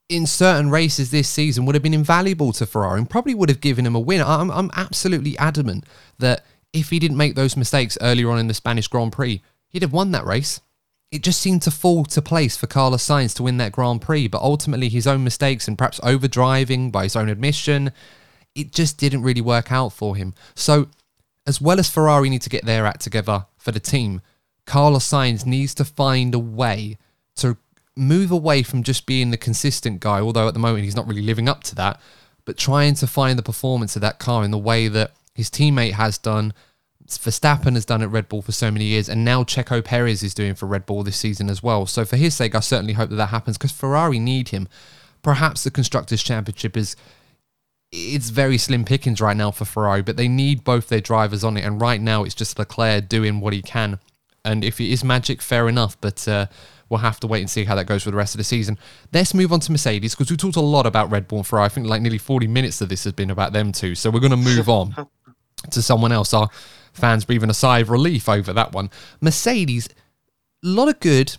in 0.09 0.27
certain 0.27 0.71
races 0.71 1.11
this 1.11 1.29
season 1.29 1.67
would 1.67 1.75
have 1.75 1.83
been 1.83 1.95
invaluable 1.95 2.53
to 2.53 2.67
Ferrari 2.67 2.99
and 2.99 3.11
probably 3.11 3.35
would 3.35 3.49
have 3.49 3.61
given 3.61 3.87
him 3.87 3.95
a 3.95 4.01
win. 4.01 4.23
I'm, 4.23 4.51
I'm 4.51 4.71
absolutely 4.75 5.37
adamant 5.39 5.85
that 6.19 6.45
if 6.73 6.91
he 6.91 6.99
didn't 6.99 7.17
make 7.17 7.35
those 7.35 7.57
mistakes 7.57 7.99
earlier 8.01 8.31
on 8.31 8.39
in 8.39 8.49
the 8.49 8.55
Spanish 8.55 8.89
Grand 8.89 9.13
Prix, 9.13 9.43
he'd 9.69 9.83
have 9.83 9.93
won 9.93 10.11
that 10.13 10.27
race. 10.27 10.61
It 11.11 11.23
just 11.23 11.41
seemed 11.41 11.63
to 11.63 11.71
fall 11.71 12.05
to 12.05 12.21
place 12.21 12.57
for 12.57 12.67
Carlos 12.67 13.07
Sainz 13.07 13.35
to 13.37 13.43
win 13.43 13.57
that 13.59 13.73
Grand 13.73 14.03
Prix, 14.03 14.29
but 14.29 14.43
ultimately 14.43 14.89
his 14.89 15.07
own 15.07 15.25
mistakes 15.25 15.67
and 15.67 15.79
perhaps 15.79 16.01
overdriving 16.01 16.93
by 16.93 17.05
his 17.05 17.17
own 17.17 17.29
admission 17.29 17.93
it 18.59 18.73
just 18.73 18.99
didn't 18.99 19.23
really 19.23 19.41
work 19.41 19.71
out 19.71 19.91
for 19.91 20.17
him. 20.17 20.35
So, 20.55 20.89
as 21.47 21.61
well 21.61 21.79
as 21.79 21.89
Ferrari 21.89 22.29
need 22.29 22.43
to 22.43 22.51
get 22.51 22.65
their 22.65 22.85
act 22.87 23.01
together 23.01 23.47
for 23.57 23.71
the 23.71 23.81
team, 23.81 24.21
Carlos 24.67 25.09
Sainz 25.09 25.47
needs 25.47 25.75
to 25.77 25.85
find 25.85 26.35
a 26.35 26.39
way 26.39 26.99
to 27.37 27.57
move 27.97 28.31
away 28.31 28.63
from 28.63 28.83
just 28.83 29.07
being 29.07 29.31
the 29.31 29.37
consistent 29.37 30.01
guy, 30.01 30.21
although 30.21 30.49
at 30.49 30.55
the 30.55 30.61
moment 30.61 30.85
he's 30.85 30.97
not 30.97 31.07
really 31.07 31.23
living 31.23 31.49
up 31.49 31.63
to 31.65 31.75
that, 31.77 32.01
but 32.45 32.59
trying 32.59 32.95
to 32.97 33.07
find 33.07 33.39
the 33.39 33.43
performance 33.43 33.95
of 33.97 34.03
that 34.03 34.19
car 34.19 34.45
in 34.45 34.51
the 34.51 34.59
way 34.59 34.89
that 34.89 35.13
his 35.35 35.49
teammate 35.49 35.93
has 35.93 36.19
done. 36.19 36.53
Verstappen 37.07 37.75
has 37.75 37.87
done 37.87 38.03
at 38.03 38.11
Red 38.11 38.29
Bull 38.29 38.43
for 38.43 38.53
so 38.53 38.71
many 38.71 38.85
years, 38.85 39.09
and 39.09 39.25
now 39.25 39.43
Checo 39.43 39.83
Perez 39.83 40.23
is 40.23 40.35
doing 40.35 40.55
for 40.55 40.67
Red 40.67 40.85
Bull 40.85 41.03
this 41.03 41.17
season 41.17 41.49
as 41.49 41.63
well. 41.63 41.87
So, 41.87 42.05
for 42.05 42.17
his 42.17 42.35
sake, 42.35 42.55
I 42.55 42.61
certainly 42.61 42.93
hope 42.93 43.09
that 43.09 43.17
that 43.17 43.27
happens 43.27 43.57
because 43.57 43.73
Ferrari 43.73 44.19
need 44.19 44.51
him. 44.51 44.69
Perhaps 45.23 45.65
the 45.65 45.71
Constructors' 45.71 46.23
Championship 46.23 46.77
is 46.77 46.97
it's 47.91 48.29
very 48.29 48.59
slim 48.59 48.85
pickings 48.85 49.21
right 49.21 49.37
now 49.37 49.51
for 49.51 49.65
Ferrari, 49.65 50.03
but 50.03 50.17
they 50.17 50.29
need 50.29 50.65
both 50.65 50.89
their 50.89 51.01
drivers 51.01 51.43
on 51.43 51.57
it. 51.57 51.65
And 51.65 51.81
right 51.81 52.01
now, 52.01 52.25
it's 52.25 52.35
just 52.35 52.59
Leclerc 52.59 53.09
doing 53.09 53.41
what 53.41 53.53
he 53.53 53.63
can. 53.63 53.99
And 54.45 54.65
if 54.65 54.81
it 54.81 54.91
is 54.91 55.03
magic, 55.03 55.41
fair 55.41 55.69
enough. 55.69 55.99
But 56.01 56.27
uh, 56.29 56.47
we'll 56.89 57.01
have 57.01 57.21
to 57.21 57.27
wait 57.27 57.41
and 57.41 57.51
see 57.51 57.65
how 57.65 57.75
that 57.75 57.87
goes 57.87 58.03
for 58.03 58.11
the 58.11 58.17
rest 58.17 58.35
of 58.35 58.39
the 58.39 58.45
season. 58.45 58.79
Let's 59.13 59.35
move 59.35 59.53
on 59.53 59.61
to 59.61 59.73
Mercedes 59.73 60.15
because 60.15 60.31
we 60.31 60.37
talked 60.37 60.57
a 60.57 60.61
lot 60.61 60.87
about 60.87 61.11
Red 61.11 61.29
Bull 61.29 61.39
and 61.39 61.47
Ferrari. 61.47 61.67
I 61.67 61.69
think 61.69 61.87
like 61.87 62.03
nearly 62.03 62.19
40 62.19 62.47
minutes 62.47 62.81
of 62.81 62.89
this 62.89 63.05
has 63.05 63.13
been 63.13 63.31
about 63.31 63.53
them 63.53 63.73
too. 63.73 63.95
So 63.95 64.11
we're 64.11 64.21
going 64.21 64.31
to 64.31 64.37
move 64.37 64.69
on 64.69 64.95
to 65.71 65.83
someone 65.83 66.13
else. 66.13 66.35
Our 66.35 66.49
fans 66.93 67.25
breathing 67.25 67.51
a 67.51 67.55
sigh 67.55 67.81
of 67.81 67.91
relief 67.91 68.29
over 68.29 68.53
that 68.53 68.73
one. 68.73 68.91
Mercedes, 69.21 69.89
a 70.63 70.69
lot 70.69 70.89
of 70.89 71.01
good 71.01 71.37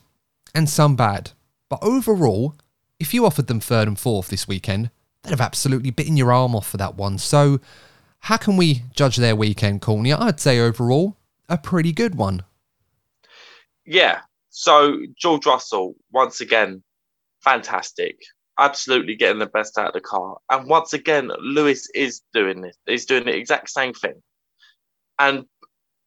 and 0.55 0.67
some 0.69 0.95
bad. 0.95 1.31
But 1.69 1.79
overall, 1.83 2.55
if 2.99 3.13
you 3.13 3.25
offered 3.25 3.47
them 3.47 3.59
third 3.59 3.87
and 3.87 3.99
fourth 3.99 4.29
this 4.29 4.47
weekend, 4.47 4.89
they'd 5.23 5.31
have 5.31 5.41
absolutely 5.41 5.91
bitten 5.91 6.17
your 6.17 6.31
arm 6.31 6.55
off 6.55 6.67
for 6.67 6.77
that 6.77 6.95
one. 6.95 7.17
So, 7.17 7.59
how 8.21 8.37
can 8.37 8.57
we 8.57 8.83
judge 8.93 9.17
their 9.17 9.35
weekend, 9.35 9.81
Courtney? 9.81 10.13
I'd 10.13 10.39
say 10.39 10.59
overall, 10.59 11.17
a 11.47 11.57
pretty 11.57 11.91
good 11.91 12.15
one. 12.15 12.43
Yeah. 13.85 14.21
So, 14.49 14.97
George 15.17 15.45
Russell, 15.45 15.95
once 16.11 16.41
again, 16.41 16.83
fantastic. 17.41 18.17
Absolutely 18.57 19.15
getting 19.15 19.39
the 19.39 19.45
best 19.45 19.77
out 19.77 19.87
of 19.87 19.93
the 19.93 20.01
car. 20.01 20.37
And 20.49 20.67
once 20.67 20.91
again, 20.91 21.31
Lewis 21.39 21.89
is 21.95 22.21
doing 22.33 22.61
this. 22.61 22.75
He's 22.85 23.05
doing 23.05 23.25
the 23.25 23.35
exact 23.35 23.69
same 23.69 23.93
thing. 23.93 24.21
And 25.17 25.45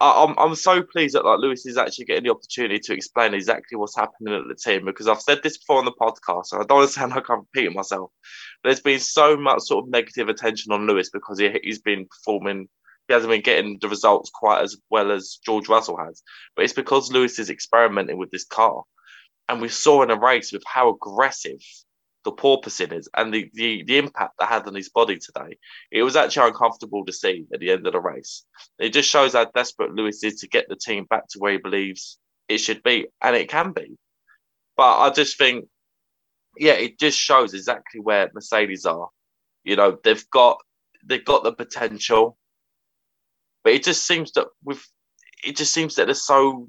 I'm 0.03 0.34
I'm 0.36 0.55
so 0.57 0.82
pleased 0.82 1.14
that 1.14 1.24
like 1.24 1.38
Lewis 1.38 1.64
is 1.64 1.78
actually 1.78 2.07
getting 2.07 2.24
the 2.24 2.30
opportunity 2.30 2.80
to 2.80 2.92
explain 2.92 3.34
exactly 3.34 3.76
what's 3.76 3.96
happening 3.96 4.34
at 4.34 4.48
the 4.48 4.57
team 4.57 4.84
because 4.84 5.07
I've 5.07 5.22
said 5.22 5.40
this 5.42 5.59
before 5.59 5.78
on 5.78 5.84
the 5.84 5.92
podcast 5.92 6.53
and 6.53 6.61
I 6.62 6.66
don't 6.66 6.88
sound 6.90 7.12
like 7.12 7.30
I'm 7.30 7.40
repeating 7.40 7.74
myself. 7.74 8.11
There's 8.64 8.80
been 8.80 8.98
so 8.98 9.36
much 9.36 9.62
sort 9.62 9.84
of 9.84 9.90
negative 9.90 10.28
attention 10.28 10.72
on 10.72 10.86
Lewis 10.86 11.11
because 11.11 11.38
he 11.38 11.50
he's 11.62 11.80
been 11.80 12.07
performing 12.07 12.68
he 13.09 13.14
hasn't 13.14 13.30
been 13.30 13.42
getting 13.42 13.78
the 13.80 13.88
results 13.88 14.30
quite 14.32 14.62
as 14.62 14.76
well 14.90 15.12
as 15.12 15.38
George 15.44 15.68
Russell 15.68 15.98
has. 15.98 16.22
But 16.57 16.64
it's 16.64 16.72
because 16.72 17.12
Lewis 17.12 17.38
is 17.38 17.50
experimenting 17.50 18.16
with 18.18 18.30
this 18.30 18.44
car. 18.44 18.82
And 19.48 19.61
we 19.61 19.68
saw 19.68 20.03
in 20.03 20.11
a 20.11 20.18
race 20.18 20.53
with 20.53 20.62
how 20.66 20.90
aggressive 20.90 21.61
the 22.25 22.33
porpoising 22.33 22.93
is 22.93 23.09
and 23.16 23.33
the, 23.33 23.51
the, 23.55 23.83
the 23.85 23.99
impact 23.99 24.35
that 24.39 24.49
had 24.49 24.66
on 24.66 24.75
his 24.75 24.89
body 24.89 25.18
today. 25.18 25.59
It 25.91 26.03
was 26.03 26.16
actually 26.16 26.49
uncomfortable 26.49 27.05
to 27.05 27.12
see 27.12 27.47
at 27.53 27.61
the 27.61 27.70
end 27.70 27.87
of 27.87 27.93
the 27.93 28.01
race. 28.01 28.45
It 28.79 28.91
just 28.91 29.09
shows 29.09 29.33
how 29.33 29.47
desperate 29.47 29.95
Lewis 29.95 30.23
is 30.23 30.37
to 30.41 30.49
get 30.49 30.68
the 30.68 30.77
team 30.77 31.05
back 31.05 31.29
to 31.29 31.39
where 31.39 31.53
he 31.53 31.59
believes 31.59 32.18
it 32.49 32.59
should 32.59 32.83
be, 32.83 33.07
and 33.20 33.37
it 33.37 33.49
can 33.49 33.73
be. 33.73 33.97
But 34.77 34.99
I 34.99 35.11
just 35.11 35.39
think, 35.39 35.66
yeah, 36.59 36.75
it 36.75 36.99
just 36.99 37.18
shows 37.18 37.55
exactly 37.55 38.01
where 38.01 38.31
Mercedes 38.35 38.87
are. 38.87 39.09
You 39.64 39.77
know, 39.77 39.99
they've 40.03 40.29
got 40.31 40.59
they've 41.05 41.25
got 41.25 41.45
the 41.45 41.53
potential, 41.53 42.37
but 43.64 43.73
it 43.73 43.85
just 43.85 44.07
seems 44.07 44.33
that 44.33 44.49
with 44.64 44.85
it 45.45 45.57
just 45.57 45.73
seems 45.73 45.95
that 45.95 46.07
they're 46.07 46.14
so 46.14 46.68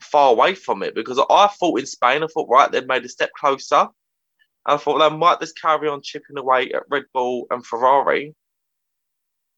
far 0.00 0.32
away 0.32 0.54
from 0.54 0.82
it 0.82 0.94
because 0.94 1.18
I 1.30 1.46
thought 1.48 1.80
in 1.80 1.86
Spain, 1.86 2.22
I 2.22 2.26
thought 2.26 2.48
right, 2.50 2.70
they've 2.70 2.86
made 2.86 3.04
a 3.04 3.08
step 3.08 3.30
closer. 3.38 3.88
I 4.66 4.76
thought 4.76 4.98
they 4.98 5.16
might 5.16 5.40
just 5.40 5.60
carry 5.60 5.88
on 5.88 6.02
chipping 6.02 6.36
away 6.36 6.72
at 6.72 6.82
Red 6.90 7.04
Bull 7.14 7.46
and 7.50 7.64
Ferrari. 7.64 8.34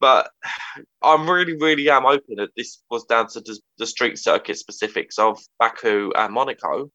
But 0.00 0.30
I'm 1.02 1.28
really, 1.28 1.56
really 1.56 1.88
am 1.90 2.02
hoping 2.02 2.36
that 2.36 2.50
this 2.56 2.82
was 2.90 3.04
down 3.04 3.28
to 3.28 3.42
the 3.78 3.86
street 3.86 4.18
circuit 4.18 4.59
specifics 4.59 5.18
of 5.18 5.40
Baku 5.59 6.12
and 6.14 6.34
Monaco. 6.34 6.90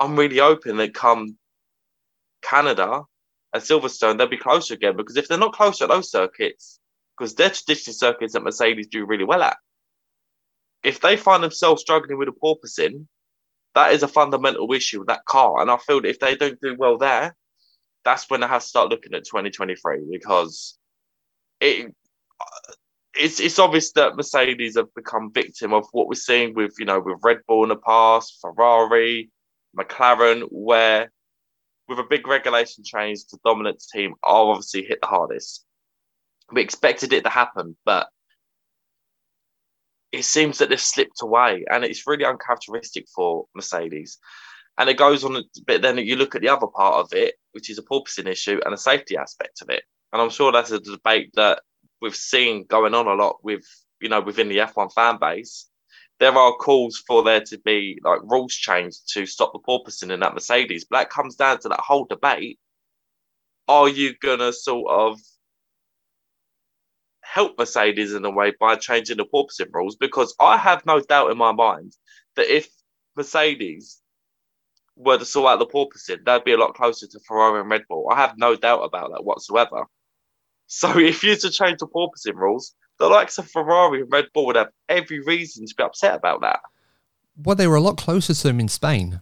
I'm 0.00 0.16
really 0.16 0.38
hoping 0.38 0.76
that 0.78 0.94
come 0.94 1.38
Canada 2.42 3.02
and 3.52 3.62
Silverstone, 3.62 4.18
they'll 4.18 4.28
be 4.28 4.36
closer 4.36 4.74
again. 4.74 4.96
Because 4.96 5.16
if 5.16 5.28
they're 5.28 5.38
not 5.38 5.52
closer 5.52 5.84
at 5.84 5.90
those 5.90 6.10
circuits, 6.10 6.80
because 7.16 7.34
they're 7.34 7.50
traditional 7.50 7.94
circuits 7.94 8.34
that 8.34 8.42
Mercedes 8.42 8.88
do 8.88 9.06
really 9.06 9.24
well 9.24 9.42
at, 9.42 9.56
if 10.82 11.00
they 11.00 11.16
find 11.16 11.42
themselves 11.42 11.82
struggling 11.82 12.18
with 12.18 12.28
a 12.28 12.32
porpoising, 12.32 13.06
that 13.74 13.92
is 13.92 14.02
a 14.02 14.08
fundamental 14.08 14.72
issue 14.72 15.00
with 15.00 15.08
that 15.08 15.24
car. 15.24 15.60
And 15.60 15.70
I 15.70 15.76
feel 15.78 16.00
that 16.00 16.08
if 16.08 16.18
they 16.18 16.36
don't 16.36 16.60
do 16.60 16.76
well 16.78 16.98
there, 16.98 17.34
that's 18.04 18.28
when 18.30 18.42
I 18.42 18.48
have 18.48 18.62
to 18.62 18.68
start 18.68 18.90
looking 18.90 19.14
at 19.14 19.24
2023 19.24 20.06
because 20.10 20.78
it 21.60 21.94
it's 23.14 23.40
it's 23.40 23.58
obvious 23.58 23.92
that 23.92 24.16
Mercedes 24.16 24.76
have 24.76 24.94
become 24.94 25.32
victim 25.32 25.72
of 25.72 25.86
what 25.92 26.08
we're 26.08 26.14
seeing 26.14 26.54
with 26.54 26.74
you 26.78 26.86
know 26.86 27.00
with 27.00 27.18
Red 27.22 27.40
Bull 27.46 27.64
in 27.64 27.68
the 27.68 27.76
past, 27.76 28.38
Ferrari, 28.40 29.30
McLaren, 29.76 30.42
where 30.50 31.10
with 31.88 31.98
a 31.98 32.04
big 32.08 32.26
regulation 32.26 32.84
change, 32.84 33.24
the 33.26 33.38
dominant 33.44 33.82
team 33.92 34.14
are 34.22 34.50
obviously 34.50 34.84
hit 34.84 35.00
the 35.00 35.06
hardest. 35.06 35.64
We 36.52 36.62
expected 36.62 37.12
it 37.12 37.24
to 37.24 37.30
happen, 37.30 37.76
but 37.84 38.08
it 40.12 40.24
seems 40.24 40.58
that 40.58 40.70
they've 40.70 40.80
slipped 40.80 41.22
away, 41.22 41.64
and 41.70 41.84
it's 41.84 42.06
really 42.06 42.24
uncharacteristic 42.24 43.06
for 43.14 43.46
Mercedes. 43.54 44.18
And 44.78 44.88
it 44.88 44.96
goes 44.96 45.24
on 45.24 45.36
a 45.36 45.42
bit. 45.66 45.82
Then 45.82 45.98
you 45.98 46.16
look 46.16 46.34
at 46.34 46.40
the 46.40 46.48
other 46.48 46.68
part 46.68 46.94
of 46.94 47.12
it, 47.12 47.34
which 47.52 47.68
is 47.68 47.78
a 47.78 47.82
porpoising 47.82 48.28
issue 48.28 48.60
and 48.64 48.72
a 48.72 48.78
safety 48.78 49.16
aspect 49.16 49.60
of 49.60 49.70
it. 49.70 49.82
And 50.12 50.22
I'm 50.22 50.30
sure 50.30 50.52
that's 50.52 50.70
a 50.70 50.78
debate 50.78 51.30
that 51.34 51.62
we've 52.00 52.14
seen 52.14 52.64
going 52.68 52.94
on 52.94 53.08
a 53.08 53.14
lot 53.14 53.38
with 53.42 53.64
you 54.00 54.08
know, 54.08 54.20
within 54.20 54.48
the 54.48 54.58
F1 54.58 54.92
fan 54.92 55.18
base, 55.20 55.68
there 56.20 56.36
are 56.36 56.52
calls 56.54 57.02
for 57.06 57.22
there 57.22 57.40
to 57.42 57.58
be 57.58 57.98
like 58.02 58.20
rules 58.24 58.54
changed 58.54 59.12
to 59.12 59.26
stop 59.26 59.52
the 59.52 59.60
porpoising 59.60 60.12
in 60.12 60.20
that 60.20 60.34
Mercedes. 60.34 60.86
But 60.88 60.98
that 60.98 61.10
comes 61.10 61.36
down 61.36 61.60
to 61.60 61.68
that 61.68 61.80
whole 61.80 62.06
debate. 62.06 62.58
Are 63.68 63.88
you 63.88 64.14
gonna 64.20 64.52
sort 64.52 64.90
of 64.90 65.20
help 67.32 67.58
Mercedes 67.58 68.14
in 68.14 68.24
a 68.24 68.30
way 68.30 68.52
by 68.58 68.76
changing 68.76 69.18
the 69.18 69.24
porpoising 69.24 69.72
rules? 69.72 69.96
Because 69.96 70.34
I 70.40 70.56
have 70.56 70.84
no 70.86 71.00
doubt 71.00 71.30
in 71.30 71.38
my 71.38 71.52
mind 71.52 71.96
that 72.36 72.54
if 72.54 72.68
Mercedes 73.16 74.00
were 74.96 75.18
to 75.18 75.24
sort 75.24 75.52
out 75.52 75.58
the 75.58 75.66
porpoising, 75.66 76.24
they'd 76.24 76.44
be 76.44 76.52
a 76.52 76.58
lot 76.58 76.74
closer 76.74 77.06
to 77.06 77.20
Ferrari 77.20 77.60
and 77.60 77.70
Red 77.70 77.82
Bull. 77.88 78.08
I 78.10 78.16
have 78.16 78.34
no 78.36 78.56
doubt 78.56 78.80
about 78.80 79.10
that 79.12 79.24
whatsoever. 79.24 79.84
So 80.66 80.98
if 80.98 81.22
you 81.22 81.36
to 81.36 81.50
change 81.50 81.78
the 81.78 81.86
porpoising 81.86 82.36
rules, 82.36 82.74
the 82.98 83.08
likes 83.08 83.38
of 83.38 83.50
Ferrari 83.50 84.02
and 84.02 84.12
Red 84.12 84.26
Bull 84.34 84.46
would 84.46 84.56
have 84.56 84.70
every 84.88 85.20
reason 85.20 85.66
to 85.66 85.74
be 85.76 85.84
upset 85.84 86.16
about 86.16 86.40
that. 86.40 86.60
Well, 87.36 87.56
they 87.56 87.68
were 87.68 87.76
a 87.76 87.80
lot 87.80 87.96
closer 87.96 88.34
to 88.34 88.42
them 88.42 88.58
in 88.58 88.68
Spain. 88.68 89.20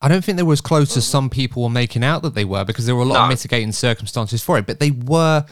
I 0.00 0.08
don't 0.08 0.24
think 0.24 0.36
they 0.36 0.42
were 0.42 0.54
as 0.54 0.60
close 0.60 0.90
mm-hmm. 0.90 0.98
as 0.98 1.06
some 1.06 1.30
people 1.30 1.62
were 1.62 1.70
making 1.70 2.02
out 2.02 2.22
that 2.22 2.34
they 2.34 2.44
were 2.44 2.64
because 2.64 2.86
there 2.86 2.96
were 2.96 3.02
a 3.02 3.06
lot 3.06 3.18
no. 3.18 3.22
of 3.24 3.28
mitigating 3.28 3.72
circumstances 3.72 4.42
for 4.42 4.58
it, 4.58 4.66
but 4.66 4.80
they 4.80 4.90
were 4.90 5.44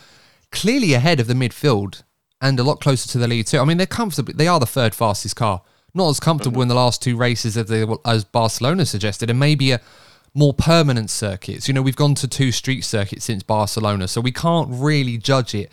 clearly 0.53 0.95
ahead 0.95 1.21
of 1.21 1.27
the 1.27 1.35
midfield 1.35 2.03
and 2.41 2.59
a 2.59 2.63
lot 2.63 2.81
closer 2.81 3.09
to 3.09 3.19
the 3.19 3.29
lead 3.29 3.47
too. 3.47 3.59
I 3.59 3.65
mean, 3.65 3.77
they're 3.77 3.87
comfortably 3.87 4.35
they 4.35 4.49
are 4.49 4.61
the 4.61 4.67
third 4.67 4.95
fastest 4.95 5.37
car. 5.37 5.63
Not 5.93 6.09
as 6.09 6.21
comfortable 6.21 6.57
mm-hmm. 6.57 6.63
in 6.63 6.69
the 6.69 6.75
last 6.75 7.03
two 7.03 7.17
races 7.17 7.57
as 7.57 7.67
they 7.67 7.85
as 8.05 8.25
Barcelona 8.25 8.87
suggested, 8.87 9.29
and 9.29 9.41
maybe 9.41 9.73
a 9.73 9.81
more 10.35 10.55
permanent 10.55 11.11
circuits. 11.11 11.67
You 11.67 11.75
know, 11.75 11.83
we've 11.83 11.97
gone 11.97 12.15
to 12.17 12.29
two 12.29 12.53
street 12.53 12.83
circuits 12.83 13.25
since 13.25 13.43
Barcelona, 13.43 14.07
so 14.07 14.21
we 14.21 14.33
can't 14.33 14.69
really 14.71 15.19
judge 15.19 15.55
it 15.55 15.71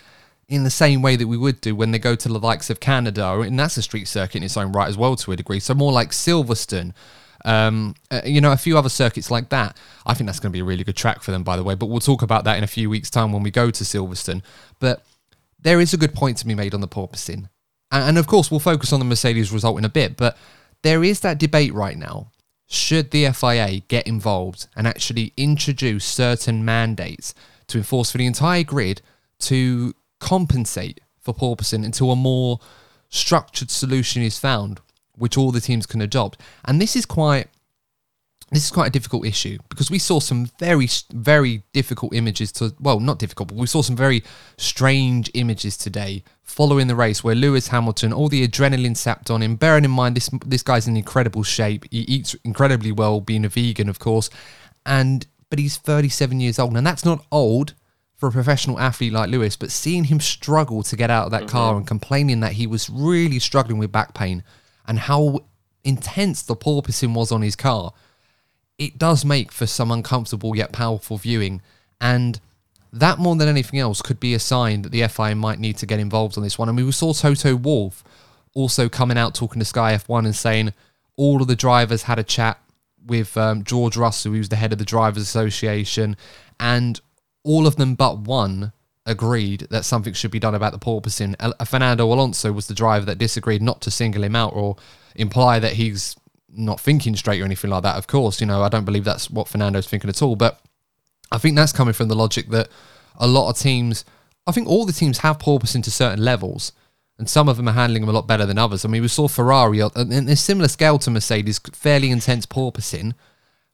in 0.49 0.63
the 0.63 0.69
same 0.69 1.01
way 1.01 1.15
that 1.15 1.27
we 1.27 1.37
would 1.37 1.61
do 1.61 1.75
when 1.75 1.91
they 1.91 1.99
go 1.99 2.15
to 2.15 2.27
the 2.27 2.39
likes 2.39 2.69
of 2.69 2.79
Canada, 2.79 3.39
and 3.41 3.59
that's 3.59 3.77
a 3.77 3.81
street 3.81 4.07
circuit 4.07 4.37
in 4.37 4.43
its 4.43 4.57
own 4.57 4.71
right 4.71 4.87
as 4.87 4.97
well 4.97 5.15
to 5.17 5.31
a 5.31 5.35
degree. 5.35 5.59
So 5.59 5.73
more 5.73 5.91
like 5.91 6.11
Silverstone, 6.11 6.93
um, 7.45 7.95
uh, 8.11 8.21
you 8.25 8.41
know, 8.41 8.51
a 8.51 8.57
few 8.57 8.77
other 8.77 8.89
circuits 8.89 9.31
like 9.31 9.49
that. 9.49 9.77
I 10.05 10.13
think 10.13 10.27
that's 10.27 10.39
going 10.39 10.51
to 10.51 10.53
be 10.53 10.61
a 10.61 10.65
really 10.65 10.83
good 10.83 10.95
track 10.95 11.21
for 11.21 11.31
them, 11.31 11.43
by 11.43 11.55
the 11.55 11.63
way. 11.63 11.75
But 11.75 11.87
we'll 11.87 11.99
talk 11.99 12.21
about 12.21 12.43
that 12.45 12.57
in 12.57 12.63
a 12.63 12.67
few 12.67 12.89
weeks' 12.89 13.09
time 13.09 13.31
when 13.31 13.43
we 13.43 13.51
go 13.51 13.71
to 13.71 13.83
Silverstone. 13.83 14.41
But 14.79 15.03
there 15.59 15.79
is 15.79 15.93
a 15.93 15.97
good 15.97 16.13
point 16.13 16.37
to 16.37 16.45
be 16.45 16.55
made 16.55 16.73
on 16.73 16.81
the 16.81 16.87
porpoising, 16.87 17.49
and, 17.91 18.03
and 18.03 18.17
of 18.17 18.27
course 18.27 18.49
we'll 18.51 18.59
focus 18.59 18.93
on 18.93 18.99
the 18.99 19.05
Mercedes 19.05 19.51
result 19.51 19.77
in 19.77 19.85
a 19.85 19.89
bit. 19.89 20.17
But 20.17 20.37
there 20.83 21.03
is 21.03 21.19
that 21.21 21.37
debate 21.37 21.73
right 21.73 21.97
now. 21.97 22.31
Should 22.69 23.11
the 23.11 23.31
FIA 23.31 23.79
get 23.87 24.07
involved 24.07 24.67
and 24.75 24.85
actually 24.85 25.31
introduce 25.37 26.03
certain 26.03 26.65
mandates 26.65 27.33
to 27.67 27.77
enforce 27.77 28.11
for 28.11 28.17
the 28.17 28.25
entire 28.25 28.63
grid 28.63 29.01
to 29.39 29.93
compensate 30.19 30.99
for 31.21 31.33
porpoising 31.33 31.85
until 31.85 32.11
a 32.11 32.15
more 32.15 32.59
structured 33.09 33.71
solution 33.71 34.21
is 34.21 34.39
found, 34.39 34.81
which 35.17 35.37
all 35.37 35.51
the 35.51 35.61
teams 35.61 35.85
can 35.85 36.01
adopt. 36.01 36.39
And 36.65 36.81
this 36.81 36.95
is 36.95 37.05
quite 37.05 37.47
this 38.51 38.63
is 38.63 38.71
quite 38.71 38.87
a 38.87 38.91
difficult 38.91 39.25
issue 39.25 39.57
because 39.67 39.91
we 39.91 39.99
saw 39.99 40.19
some 40.19 40.49
very 40.57 40.87
very 41.11 41.63
difficult 41.73 42.13
images 42.13 42.49
to 42.49 42.73
well 42.79 42.99
not 42.99 43.19
difficult 43.19 43.49
but 43.49 43.57
we 43.57 43.67
saw 43.67 43.81
some 43.81 43.95
very 43.95 44.23
strange 44.57 45.29
images 45.33 45.75
today 45.75 46.23
following 46.43 46.87
the 46.87 46.95
race 46.95 47.23
where 47.23 47.35
Lewis 47.35 47.67
Hamilton 47.67 48.13
all 48.13 48.29
the 48.29 48.47
adrenaline 48.47 48.95
sapped 48.95 49.29
on 49.29 49.43
him 49.43 49.57
bearing 49.57 49.83
in 49.83 49.91
mind 49.91 50.15
this 50.15 50.29
this 50.45 50.63
guy's 50.63 50.87
in 50.87 50.95
incredible 50.95 51.43
shape 51.43 51.85
he 51.91 51.99
eats 52.01 52.35
incredibly 52.45 52.91
well 52.91 53.19
being 53.19 53.43
a 53.43 53.49
vegan 53.49 53.89
of 53.89 53.99
course 53.99 54.29
and 54.85 55.27
but 55.49 55.59
he's 55.59 55.77
37 55.77 56.39
years 56.39 56.57
old 56.57 56.77
and 56.77 56.87
that's 56.87 57.03
not 57.03 57.25
old 57.31 57.73
for 58.17 58.29
a 58.29 58.31
professional 58.31 58.79
athlete 58.79 59.13
like 59.13 59.29
Lewis, 59.29 59.55
but 59.55 59.71
seeing 59.71 60.05
him 60.05 60.19
struggle 60.19 60.81
to 60.81 60.95
get 60.95 61.11
out 61.11 61.25
of 61.25 61.31
that 61.31 61.41
mm-hmm. 61.41 61.51
car 61.51 61.77
and 61.77 61.85
complaining 61.85 62.39
that 62.39 62.53
he 62.53 62.65
was 62.65 62.89
really 62.89 63.37
struggling 63.37 63.77
with 63.77 63.91
back 63.91 64.15
pain 64.15 64.43
and 64.87 64.99
how 64.99 65.41
intense 65.83 66.41
the 66.41 66.55
porpoising 66.55 67.13
was 67.13 67.31
on 67.31 67.41
his 67.41 67.55
car, 67.55 67.93
it 68.77 68.97
does 68.97 69.25
make 69.25 69.51
for 69.51 69.65
some 69.65 69.91
uncomfortable 69.91 70.55
yet 70.55 70.71
powerful 70.71 71.17
viewing. 71.17 71.61
And 71.99 72.39
that 72.93 73.19
more 73.19 73.35
than 73.35 73.47
anything 73.47 73.79
else 73.79 74.01
could 74.01 74.19
be 74.19 74.33
a 74.33 74.39
sign 74.39 74.83
that 74.83 74.91
the 74.91 75.07
FIA 75.07 75.35
might 75.35 75.59
need 75.59 75.77
to 75.77 75.85
get 75.85 75.99
involved 75.99 76.37
on 76.37 76.43
this 76.43 76.57
one. 76.57 76.69
I 76.69 76.71
mean, 76.71 76.85
we 76.85 76.91
saw 76.91 77.13
Toto 77.13 77.55
Wolff 77.55 78.03
also 78.53 78.89
coming 78.89 79.17
out 79.17 79.35
talking 79.35 79.59
to 79.59 79.65
Sky 79.65 79.93
F1 79.93 80.25
and 80.25 80.35
saying 80.35 80.73
all 81.15 81.41
of 81.41 81.47
the 81.47 81.55
drivers 81.55 82.03
had 82.03 82.19
a 82.19 82.23
chat 82.23 82.59
with 83.05 83.37
um, 83.37 83.63
George 83.63 83.97
Russell, 83.97 84.33
who's 84.33 84.49
the 84.49 84.55
head 84.55 84.73
of 84.73 84.79
the 84.79 84.85
Drivers 84.85 85.23
Association, 85.23 86.17
and 86.59 86.99
all 87.43 87.65
of 87.65 87.77
them 87.77 87.95
but 87.95 88.19
one 88.19 88.73
agreed 89.07 89.67
that 89.71 89.85
something 89.85 90.13
should 90.13 90.31
be 90.31 90.39
done 90.39 90.53
about 90.53 90.73
the 90.73 90.79
porpoising. 90.79 91.35
Uh, 91.39 91.65
Fernando 91.65 92.05
Alonso 92.05 92.51
was 92.51 92.67
the 92.67 92.73
driver 92.73 93.05
that 93.05 93.17
disagreed, 93.17 93.61
not 93.61 93.81
to 93.81 93.91
single 93.91 94.23
him 94.23 94.35
out 94.35 94.53
or 94.53 94.75
imply 95.15 95.59
that 95.59 95.73
he's 95.73 96.15
not 96.49 96.79
thinking 96.79 97.15
straight 97.15 97.41
or 97.41 97.45
anything 97.45 97.71
like 97.71 97.83
that. 97.83 97.95
Of 97.95 98.07
course, 98.07 98.39
you 98.39 98.47
know, 98.47 98.61
I 98.61 98.69
don't 98.69 98.85
believe 98.85 99.03
that's 99.03 99.29
what 99.29 99.47
Fernando's 99.47 99.87
thinking 99.87 100.09
at 100.09 100.21
all. 100.21 100.35
But 100.35 100.59
I 101.31 101.37
think 101.37 101.55
that's 101.55 101.71
coming 101.71 101.93
from 101.93 102.07
the 102.07 102.15
logic 102.15 102.49
that 102.49 102.69
a 103.17 103.27
lot 103.27 103.49
of 103.49 103.57
teams, 103.57 104.05
I 104.45 104.51
think 104.51 104.67
all 104.67 104.85
the 104.85 104.93
teams 104.93 105.19
have 105.19 105.39
porpoising 105.39 105.83
to 105.83 105.91
certain 105.91 106.23
levels. 106.23 106.71
And 107.19 107.27
some 107.27 107.49
of 107.49 107.57
them 107.57 107.67
are 107.67 107.73
handling 107.73 108.03
them 108.03 108.09
a 108.09 108.13
lot 108.13 108.27
better 108.27 108.45
than 108.45 108.59
others. 108.59 108.85
I 108.85 108.89
mean, 108.89 109.01
we 109.01 109.07
saw 109.07 109.27
Ferrari, 109.27 109.81
uh, 109.81 109.89
in 109.95 110.29
a 110.29 110.35
similar 110.35 110.67
scale 110.67 110.99
to 110.99 111.09
Mercedes, 111.09 111.57
fairly 111.73 112.11
intense 112.11 112.45
porpoising 112.45 113.15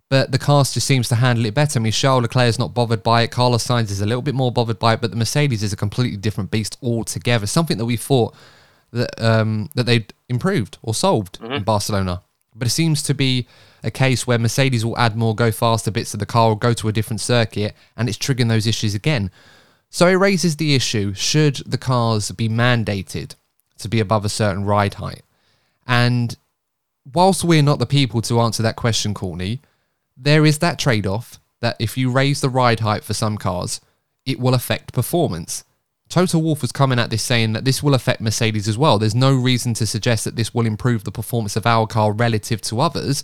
but 0.10 0.32
the 0.32 0.38
cast 0.38 0.76
just 0.76 0.86
seems 0.86 1.08
to 1.10 1.16
handle 1.16 1.46
it 1.46 1.54
better. 1.54 1.80
I 1.80 1.82
mean, 1.82 1.92
Charles 1.92 2.22
Leclerc 2.22 2.50
is 2.50 2.60
not 2.60 2.74
bothered 2.74 3.04
by 3.04 3.24
it. 3.24 3.32
Carlos 3.32 3.66
Sainz 3.66 3.90
is 3.90 4.02
a 4.02 4.06
little 4.06 4.22
bit 4.22 4.36
more 4.36 4.52
bothered 4.52 4.80
by 4.80 4.94
it, 4.94 5.02
but 5.02 5.12
the 5.12 5.18
Mercedes 5.18 5.64
is 5.64 5.74
a 5.74 5.78
completely 5.78 6.18
different 6.18 6.52
beast 6.52 6.78
altogether. 6.84 7.48
Something 7.48 7.78
that 7.78 7.86
we 7.86 7.98
thought 7.98 8.36
that 8.92 9.20
um, 9.22 9.70
that 9.76 9.86
they'd 9.86 10.14
improved 10.30 10.78
or 10.82 10.94
solved 10.94 11.40
mm-hmm. 11.40 11.54
in 11.54 11.64
Barcelona, 11.64 12.22
but 12.56 12.68
it 12.68 12.72
seems 12.72 13.02
to 13.04 13.14
be 13.14 13.48
a 13.84 13.92
case 13.92 14.26
where 14.28 14.38
Mercedes 14.40 14.86
will 14.86 14.98
add 14.98 15.18
more 15.18 15.36
go 15.36 15.52
faster 15.52 15.92
bits 15.92 16.14
of 16.14 16.20
the 16.20 16.26
car 16.26 16.52
or 16.52 16.58
go 16.58 16.74
to 16.74 16.88
a 16.88 16.94
different 16.94 17.20
circuit, 17.20 17.76
and 17.98 18.08
it's 18.08 18.18
triggering 18.18 18.50
those 18.50 18.68
issues 18.68 18.94
again. 18.94 19.32
So 19.90 20.08
it 20.08 20.14
raises 20.14 20.58
the 20.58 20.76
issue: 20.76 21.14
should 21.14 21.56
the 21.66 21.78
cars 21.78 22.32
be 22.32 22.50
mandated 22.50 23.36
to 23.80 23.90
be 23.90 24.00
above 24.00 24.26
a 24.26 24.30
certain 24.30 24.64
ride 24.64 24.96
height? 24.96 25.24
And 25.88 26.38
whilst 27.12 27.44
we're 27.44 27.64
not 27.64 27.80
the 27.80 27.86
people 27.86 28.22
to 28.22 28.40
answer 28.40 28.64
that 28.64 28.76
question, 28.76 29.14
Courtney 29.14 29.62
there 30.24 30.46
is 30.46 30.60
that 30.60 30.80
trade 30.80 31.06
off 31.06 31.40
that 31.62 31.76
if 31.80 31.98
you 31.98 32.12
raise 32.12 32.42
the 32.42 32.50
ride 32.50 32.80
height 32.80 33.04
for 33.04 33.14
some 33.14 33.38
cars, 33.38 33.82
it 34.26 34.40
will 34.40 34.54
affect 34.54 34.94
performance. 34.94 35.64
Toto 36.10 36.38
Wolff 36.38 36.62
was 36.62 36.72
coming 36.72 37.00
at 37.00 37.10
this 37.10 37.24
saying 37.24 37.54
that 37.54 37.66
this 37.66 37.82
will 37.82 37.94
affect 37.94 38.22
Mercedes 38.22 38.68
as 38.68 38.78
well. 38.78 39.00
There's 39.00 39.16
no 39.16 39.34
reason 39.34 39.74
to 39.76 39.86
suggest 39.86 40.26
that 40.26 40.36
this 40.36 40.54
will 40.54 40.66
improve 40.66 41.04
the 41.04 41.12
performance 41.12 41.56
of 41.56 41.66
our 41.66 41.88
car 41.88 42.12
relative 42.12 42.62
to 42.64 42.80
others. 42.80 43.24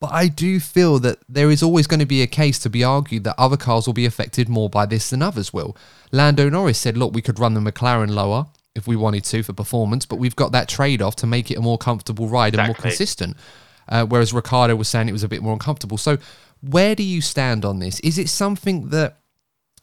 But 0.00 0.12
I 0.12 0.28
do 0.28 0.60
feel 0.60 0.98
that 1.00 1.18
there 1.28 1.50
is 1.50 1.62
always 1.62 1.86
going 1.86 2.00
to 2.00 2.06
be 2.06 2.22
a 2.22 2.26
case 2.26 2.58
to 2.60 2.70
be 2.70 2.84
argued 2.84 3.24
that 3.24 3.34
other 3.38 3.56
cars 3.56 3.86
will 3.86 3.94
be 3.94 4.06
affected 4.06 4.48
more 4.48 4.70
by 4.70 4.86
this 4.86 5.10
than 5.10 5.22
others 5.22 5.52
will. 5.52 5.76
Lando 6.12 6.48
Norris 6.48 6.78
said, 6.78 6.96
look, 6.96 7.14
we 7.14 7.22
could 7.22 7.38
run 7.38 7.54
the 7.54 7.60
McLaren 7.60 8.10
lower 8.10 8.46
if 8.74 8.86
we 8.86 8.96
wanted 8.96 9.24
to 9.24 9.42
for 9.42 9.52
performance, 9.52 10.06
but 10.06 10.16
we've 10.16 10.36
got 10.36 10.52
that 10.52 10.68
trade 10.68 11.02
off 11.02 11.16
to 11.16 11.26
make 11.26 11.50
it 11.50 11.58
a 11.58 11.62
more 11.62 11.78
comfortable 11.78 12.28
ride 12.28 12.54
exactly. 12.54 12.60
and 12.60 12.78
more 12.78 12.82
consistent 12.82 13.36
uh, 13.88 14.04
whereas 14.04 14.32
Ricciardo 14.32 14.76
was 14.76 14.88
saying 14.88 15.08
it 15.08 15.12
was 15.12 15.24
a 15.24 15.28
bit 15.28 15.42
more 15.42 15.52
uncomfortable. 15.52 15.98
So, 15.98 16.18
where 16.60 16.94
do 16.94 17.02
you 17.02 17.20
stand 17.20 17.64
on 17.64 17.78
this? 17.78 18.00
Is 18.00 18.18
it 18.18 18.28
something 18.28 18.88
that 18.88 19.18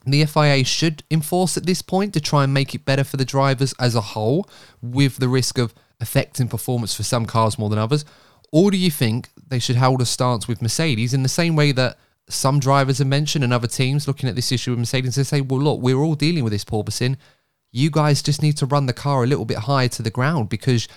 the 0.06 0.26
FIA 0.26 0.64
should 0.64 1.04
enforce 1.10 1.58
at 1.58 1.66
this 1.66 1.82
point 1.82 2.14
to 2.14 2.22
try 2.22 2.44
and 2.44 2.54
make 2.54 2.76
it 2.76 2.86
better 2.86 3.04
for 3.04 3.18
the 3.18 3.26
drivers 3.26 3.74
as 3.80 3.96
a 3.96 4.02
whole, 4.02 4.48
with 4.82 5.18
the 5.18 5.30
risk 5.30 5.58
of 5.58 5.74
affecting 6.00 6.48
performance 6.48 6.94
for 6.94 7.04
some 7.04 7.26
cars 7.26 7.58
more 7.58 7.70
than 7.70 7.80
others? 7.80 8.06
Or 8.52 8.72
do 8.72 8.78
you 8.78 8.92
think 8.92 9.30
they 9.48 9.60
should 9.60 9.78
hold 9.78 10.02
a 10.02 10.06
stance 10.06 10.48
with 10.48 10.62
Mercedes 10.62 11.14
in 11.14 11.24
the 11.24 11.30
same 11.30 11.56
way 11.56 11.72
that 11.72 11.98
some 12.30 12.60
drivers 12.60 12.98
have 13.00 13.08
mentioned 13.08 13.44
and 13.44 13.54
other 13.54 13.68
teams 13.68 14.08
looking 14.08 14.30
at 14.30 14.36
this 14.36 14.52
issue 14.52 14.72
with 14.72 14.80
Mercedes 14.80 15.18
and 15.18 15.28
say, 15.28 15.42
well, 15.42 15.62
look, 15.62 15.82
we're 15.82 15.98
all 15.98 16.16
dealing 16.16 16.44
with 16.44 16.54
this 16.54 16.66
porpoising. 16.66 17.18
You 17.72 17.90
guys 17.92 18.22
just 18.22 18.42
need 18.42 18.58
to 18.58 18.66
run 18.66 18.86
the 18.86 18.94
car 18.94 19.24
a 19.24 19.28
little 19.28 19.46
bit 19.46 19.60
higher 19.60 19.90
to 19.90 20.02
the 20.02 20.10
ground 20.10 20.50
because 20.50 20.88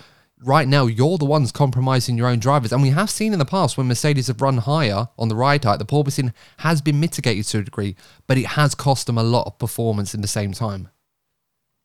right 0.43 0.69
now 0.69 0.87
you're 0.87 1.19
the 1.19 1.25
ones 1.25 1.53
compromising 1.53 2.17
your 2.17 2.29
own 2.29 2.39
drivers. 2.39 2.73
And 2.73 2.83
we 2.83 2.91
have 2.91 3.11
seen 3.11 3.33
in 3.33 3.39
the 3.39 3.45
past 3.45 3.77
when 3.77 3.89
Mercedes 3.89 4.29
have 4.29 4.41
run 4.41 4.59
higher 4.59 5.09
on 5.19 5.29
the 5.29 5.37
ride 5.37 5.65
height, 5.65 5.79
the 5.79 5.85
porpoising 5.85 6.33
has 6.59 6.81
been 6.81 7.01
mitigated 7.01 7.45
to 7.47 7.59
a 7.59 7.63
degree, 7.63 7.97
but 8.27 8.39
it 8.39 8.47
has 8.47 8.75
cost 8.75 9.07
them 9.07 9.19
a 9.19 9.23
lot 9.23 9.47
of 9.47 9.59
performance 9.59 10.15
in 10.15 10.21
the 10.21 10.29
same 10.29 10.53
time. 10.53 10.89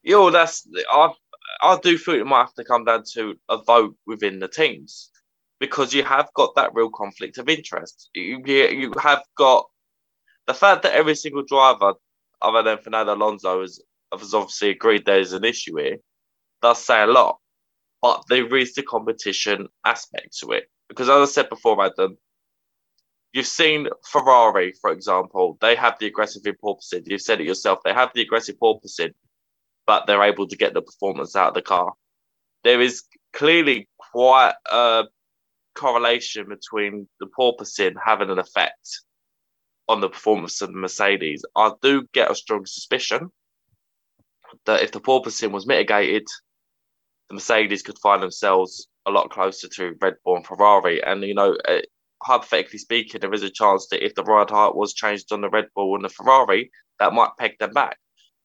Yo, 0.04 0.30
that's 0.30 0.68
I 0.90 1.10
I 1.62 1.80
do 1.82 1.98
think 1.98 2.20
it 2.20 2.26
might 2.26 2.40
have 2.40 2.54
to 2.56 2.64
come 2.64 2.86
down 2.86 3.04
to 3.14 3.36
a 3.50 3.58
vote 3.58 3.96
within 4.06 4.40
the 4.40 4.48
teams 4.48 5.10
because 5.60 5.94
you 5.94 6.04
have 6.04 6.30
got 6.34 6.56
that 6.56 6.74
real 6.74 6.90
conflict 6.90 7.38
of 7.38 7.50
interest. 7.50 8.10
You 8.14 8.42
you 8.46 8.94
have 9.00 9.24
got 9.38 9.66
the 10.46 10.54
fact 10.54 10.84
that 10.84 10.94
every 10.94 11.16
single 11.16 11.44
driver, 11.44 11.94
other 12.42 12.64
than 12.64 12.80
Fernando 12.80 13.16
Alonso, 13.16 13.62
has, 13.62 13.80
has 14.12 14.34
obviously 14.34 14.72
agreed 14.72 15.06
there 15.06 15.22
is 15.22 15.32
an 15.32 15.46
issue 15.46 15.78
here, 15.78 15.98
does 16.62 16.84
say 16.84 17.02
a 17.02 17.08
lot 17.08 17.38
but 18.04 18.22
there 18.28 18.54
is 18.58 18.76
the 18.76 18.84
competition 18.84 19.70
aspect 19.86 20.38
to 20.38 20.52
it. 20.52 20.66
Because 20.90 21.10
as 21.10 21.30
I 21.30 21.32
said 21.32 21.50
before, 21.50 21.84
Adam, 21.84 22.18
you've 23.32 23.48
seen 23.48 23.88
Ferrari, 24.12 24.74
for 24.82 24.92
example, 24.92 25.58
they 25.62 25.74
have 25.76 25.98
the 26.00 26.08
aggressive 26.08 26.44
porpoising. 26.44 27.04
You've 27.08 27.22
said 27.22 27.40
it 27.40 27.48
yourself, 27.48 27.80
they 27.86 27.94
have 27.94 28.12
the 28.14 28.22
aggressive 28.22 28.58
porpoising, 28.62 29.14
but 29.88 30.06
they're 30.06 30.22
able 30.22 30.48
to 30.50 30.58
get 30.58 30.74
the 30.74 30.82
performance 30.82 31.38
out 31.38 31.48
of 31.48 31.54
the 31.54 31.62
car. 31.62 31.94
there 32.66 32.82
is 32.82 33.04
clearly 33.32 33.88
quite 33.98 34.54
a 34.72 35.06
correlation 35.76 36.48
between 36.50 37.08
the 37.22 37.28
porpoising 37.28 37.96
having 38.06 38.30
an 38.30 38.40
effect 38.40 39.02
on 39.88 40.02
the 40.02 40.10
performance 40.10 40.62
of 40.62 40.70
the 40.70 40.78
Mercedes. 40.78 41.46
I 41.56 41.72
do 41.82 42.06
get 42.14 42.32
a 42.32 42.36
strong 42.36 42.66
suspicion 42.66 43.30
that 44.66 44.82
if 44.82 44.92
the 44.92 45.00
porpoising 45.00 45.52
was 45.52 45.66
mitigated, 45.66 46.28
the 47.34 47.38
Mercedes 47.38 47.82
could 47.82 47.98
find 47.98 48.22
themselves 48.22 48.88
a 49.08 49.12
lot 49.12 49.32
closer 49.32 49.68
to 49.68 49.96
Red 50.02 50.16
Bull 50.24 50.38
and 50.38 50.46
Ferrari. 50.46 51.04
And, 51.04 51.24
you 51.24 51.34
know, 51.34 51.58
uh, 51.68 51.80
hypothetically 52.22 52.78
speaking, 52.78 53.20
there 53.20 53.34
is 53.34 53.44
a 53.44 53.50
chance 53.50 53.88
that 53.88 54.06
if 54.06 54.14
the 54.14 54.24
ride 54.24 54.52
height 54.52 54.76
was 54.76 54.94
changed 54.94 55.32
on 55.32 55.42
the 55.42 55.50
Red 55.50 55.68
Bull 55.76 55.96
and 55.96 56.06
the 56.06 56.10
Ferrari, 56.10 56.70
that 57.00 57.14
might 57.14 57.32
peg 57.40 57.58
them 57.58 57.74
back. 57.74 57.98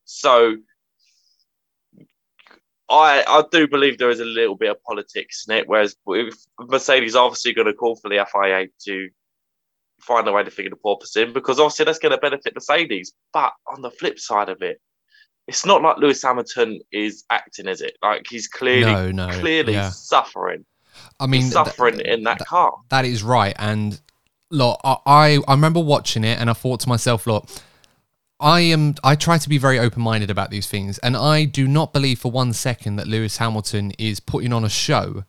So 0.04 0.56
I 2.88 3.22
I 3.28 3.44
do 3.52 3.68
believe 3.68 3.98
there 3.98 4.10
is 4.10 4.20
a 4.20 4.24
little 4.24 4.56
bit 4.56 4.70
of 4.70 4.82
politics 4.82 5.44
in 5.46 5.56
it. 5.56 5.68
Whereas 5.68 5.94
Mercedes 6.58 7.14
obviously 7.14 7.52
going 7.52 7.66
to 7.66 7.74
call 7.74 7.96
for 7.96 8.08
the 8.08 8.26
FIA 8.32 8.68
to 8.86 9.10
find 10.00 10.26
a 10.26 10.32
way 10.32 10.44
to 10.44 10.50
figure 10.50 10.70
the 10.70 10.76
porpoise 10.76 11.14
in 11.16 11.34
because 11.34 11.60
obviously 11.60 11.84
that's 11.84 11.98
going 11.98 12.12
to 12.12 12.18
benefit 12.18 12.54
Mercedes. 12.54 13.12
But 13.34 13.52
on 13.66 13.82
the 13.82 13.90
flip 13.90 14.18
side 14.18 14.48
of 14.48 14.62
it, 14.62 14.80
it's 15.48 15.64
not 15.64 15.82
like 15.82 15.96
Lewis 15.96 16.22
Hamilton 16.22 16.80
is 16.92 17.24
acting, 17.30 17.66
is 17.66 17.80
it? 17.80 17.96
Like 18.02 18.26
he's 18.28 18.46
clearly 18.46 18.92
No, 18.92 19.10
no, 19.10 19.30
clearly 19.30 19.72
yeah. 19.72 19.88
suffering. 19.90 20.64
I 21.18 21.26
mean, 21.26 21.42
he's 21.42 21.54
th- 21.54 21.66
suffering 21.66 22.00
in 22.00 22.22
that 22.24 22.38
th- 22.38 22.46
car. 22.46 22.74
That 22.90 23.06
is 23.06 23.22
right. 23.22 23.56
And 23.58 23.98
look, 24.50 24.78
I, 24.84 25.38
I 25.48 25.52
remember 25.52 25.80
watching 25.80 26.22
it 26.22 26.38
and 26.38 26.50
I 26.50 26.52
thought 26.52 26.80
to 26.80 26.88
myself, 26.88 27.26
look, 27.26 27.48
I 28.40 28.60
am 28.60 28.94
I 29.02 29.16
try 29.16 29.38
to 29.38 29.48
be 29.48 29.58
very 29.58 29.78
open 29.78 30.02
minded 30.02 30.30
about 30.30 30.50
these 30.50 30.68
things, 30.68 30.98
and 30.98 31.16
I 31.16 31.44
do 31.44 31.66
not 31.66 31.92
believe 31.92 32.20
for 32.20 32.30
one 32.30 32.52
second 32.52 32.94
that 32.96 33.08
Lewis 33.08 33.38
Hamilton 33.38 33.92
is 33.98 34.20
putting 34.20 34.52
on 34.52 34.64
a 34.64 34.68
show 34.68 35.24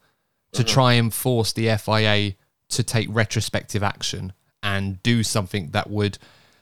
to 0.52 0.62
mm-hmm. 0.62 0.72
try 0.72 0.94
and 0.94 1.12
force 1.12 1.52
the 1.52 1.76
FIA 1.76 2.36
to 2.70 2.84
take 2.84 3.08
retrospective 3.10 3.82
action 3.82 4.34
and 4.62 5.02
do 5.02 5.24
something 5.24 5.70
that 5.72 5.90
would 5.90 6.20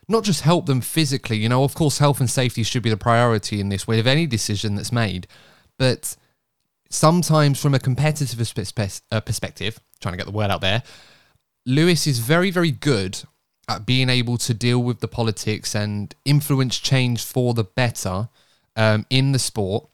not 0.08 0.24
just 0.24 0.42
help 0.42 0.66
them 0.66 0.82
physically, 0.82 1.38
you 1.38 1.50
know, 1.50 1.64
of 1.64 1.74
course 1.74 1.98
health 1.98 2.20
and 2.20 2.30
safety 2.30 2.64
should 2.64 2.84
be 2.84 2.90
the 2.90 2.98
priority 2.98 3.60
in 3.60 3.70
this 3.70 3.88
with 3.88 4.08
any 4.08 4.26
decision 4.26 4.76
that's 4.76 4.92
made, 4.92 5.28
but 5.78 6.16
sometimes 6.90 7.62
from 7.62 7.74
a 7.74 7.80
competitive 7.80 8.40
uh, 9.12 9.20
perspective, 9.22 9.80
trying 10.00 10.14
to 10.14 10.18
get 10.18 10.26
the 10.26 10.32
word 10.32 10.50
out 10.50 10.62
there, 10.62 10.84
Lewis 11.66 12.08
is 12.08 12.20
very, 12.20 12.50
very 12.50 12.72
good 12.72 13.22
at 13.68 13.86
being 13.86 14.10
able 14.10 14.38
to 14.38 14.54
deal 14.54 14.82
with 14.82 15.02
the 15.02 15.08
politics 15.08 15.76
and 15.76 16.16
influence 16.24 16.80
change 16.80 17.24
for 17.24 17.54
the 17.54 17.66
better 17.66 18.30
um, 18.78 19.06
in 19.10 19.34
the 19.34 19.40
sport, 19.40 19.88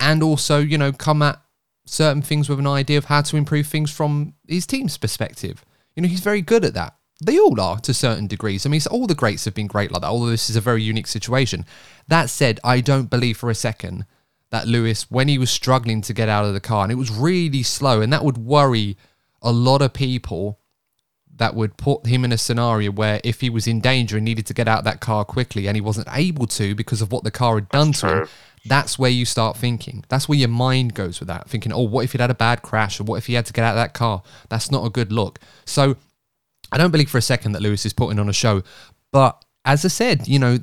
and 0.00 0.22
also, 0.22 0.58
you 0.58 0.78
know, 0.78 0.92
come 0.92 1.20
at 1.20 1.40
certain 1.84 2.22
things 2.22 2.48
with 2.48 2.58
an 2.58 2.66
idea 2.66 2.96
of 2.96 3.06
how 3.06 3.20
to 3.20 3.36
improve 3.36 3.66
things 3.66 3.90
from 3.90 4.34
his 4.46 4.66
team's 4.66 4.96
perspective. 4.96 5.64
You 5.94 6.02
know, 6.02 6.08
he's 6.08 6.20
very 6.20 6.40
good 6.40 6.64
at 6.64 6.74
that. 6.74 6.94
They 7.20 7.38
all 7.38 7.60
are 7.60 7.80
to 7.80 7.92
certain 7.92 8.26
degrees. 8.26 8.64
I 8.64 8.68
mean, 8.68 8.80
all 8.90 9.06
the 9.06 9.14
greats 9.14 9.44
have 9.44 9.54
been 9.54 9.66
great 9.66 9.90
like 9.90 10.02
that, 10.02 10.08
although 10.08 10.30
this 10.30 10.48
is 10.48 10.56
a 10.56 10.60
very 10.60 10.82
unique 10.82 11.08
situation. 11.08 11.64
That 12.06 12.30
said, 12.30 12.60
I 12.62 12.80
don't 12.80 13.10
believe 13.10 13.36
for 13.36 13.50
a 13.50 13.54
second 13.54 14.06
that 14.50 14.66
Lewis, 14.66 15.10
when 15.10 15.28
he 15.28 15.36
was 15.36 15.50
struggling 15.50 16.00
to 16.02 16.14
get 16.14 16.28
out 16.28 16.44
of 16.44 16.54
the 16.54 16.60
car, 16.60 16.84
and 16.84 16.92
it 16.92 16.96
was 16.96 17.10
really 17.10 17.62
slow, 17.62 18.00
and 18.00 18.12
that 18.12 18.24
would 18.24 18.38
worry 18.38 18.96
a 19.42 19.52
lot 19.52 19.82
of 19.82 19.92
people 19.92 20.58
that 21.38 21.54
would 21.54 21.76
put 21.76 22.06
him 22.06 22.24
in 22.24 22.32
a 22.32 22.38
scenario 22.38 22.90
where 22.90 23.20
if 23.24 23.40
he 23.40 23.50
was 23.50 23.66
in 23.66 23.80
danger 23.80 24.16
and 24.16 24.24
needed 24.24 24.46
to 24.46 24.54
get 24.54 24.68
out 24.68 24.78
of 24.78 24.84
that 24.84 25.00
car 25.00 25.24
quickly 25.24 25.68
and 25.68 25.76
he 25.76 25.80
wasn't 25.80 26.08
able 26.12 26.46
to 26.46 26.74
because 26.74 27.00
of 27.00 27.12
what 27.12 27.22
the 27.24 27.30
car 27.30 27.54
had 27.56 27.68
done 27.68 27.92
to 27.92 28.08
him, 28.08 28.28
that's 28.66 28.98
where 28.98 29.10
you 29.10 29.24
start 29.24 29.56
thinking. 29.56 30.04
That's 30.08 30.28
where 30.28 30.38
your 30.38 30.48
mind 30.48 30.94
goes 30.94 31.20
with 31.20 31.28
that. 31.28 31.48
Thinking, 31.48 31.72
oh, 31.72 31.82
what 31.82 32.04
if 32.04 32.12
he'd 32.12 32.20
had 32.20 32.30
a 32.30 32.34
bad 32.34 32.62
crash 32.62 32.98
or 32.98 33.04
what 33.04 33.16
if 33.16 33.26
he 33.26 33.34
had 33.34 33.46
to 33.46 33.52
get 33.52 33.64
out 33.64 33.76
of 33.76 33.76
that 33.76 33.94
car? 33.94 34.22
That's 34.48 34.70
not 34.70 34.84
a 34.84 34.90
good 34.90 35.12
look. 35.12 35.38
So 35.64 35.96
I 36.72 36.78
don't 36.78 36.90
believe 36.90 37.10
for 37.10 37.18
a 37.18 37.22
second 37.22 37.52
that 37.52 37.62
Lewis 37.62 37.86
is 37.86 37.92
putting 37.92 38.18
on 38.18 38.28
a 38.28 38.32
show. 38.32 38.62
But 39.12 39.44
as 39.64 39.84
I 39.84 39.88
said, 39.88 40.28
you 40.28 40.38
know, 40.38 40.58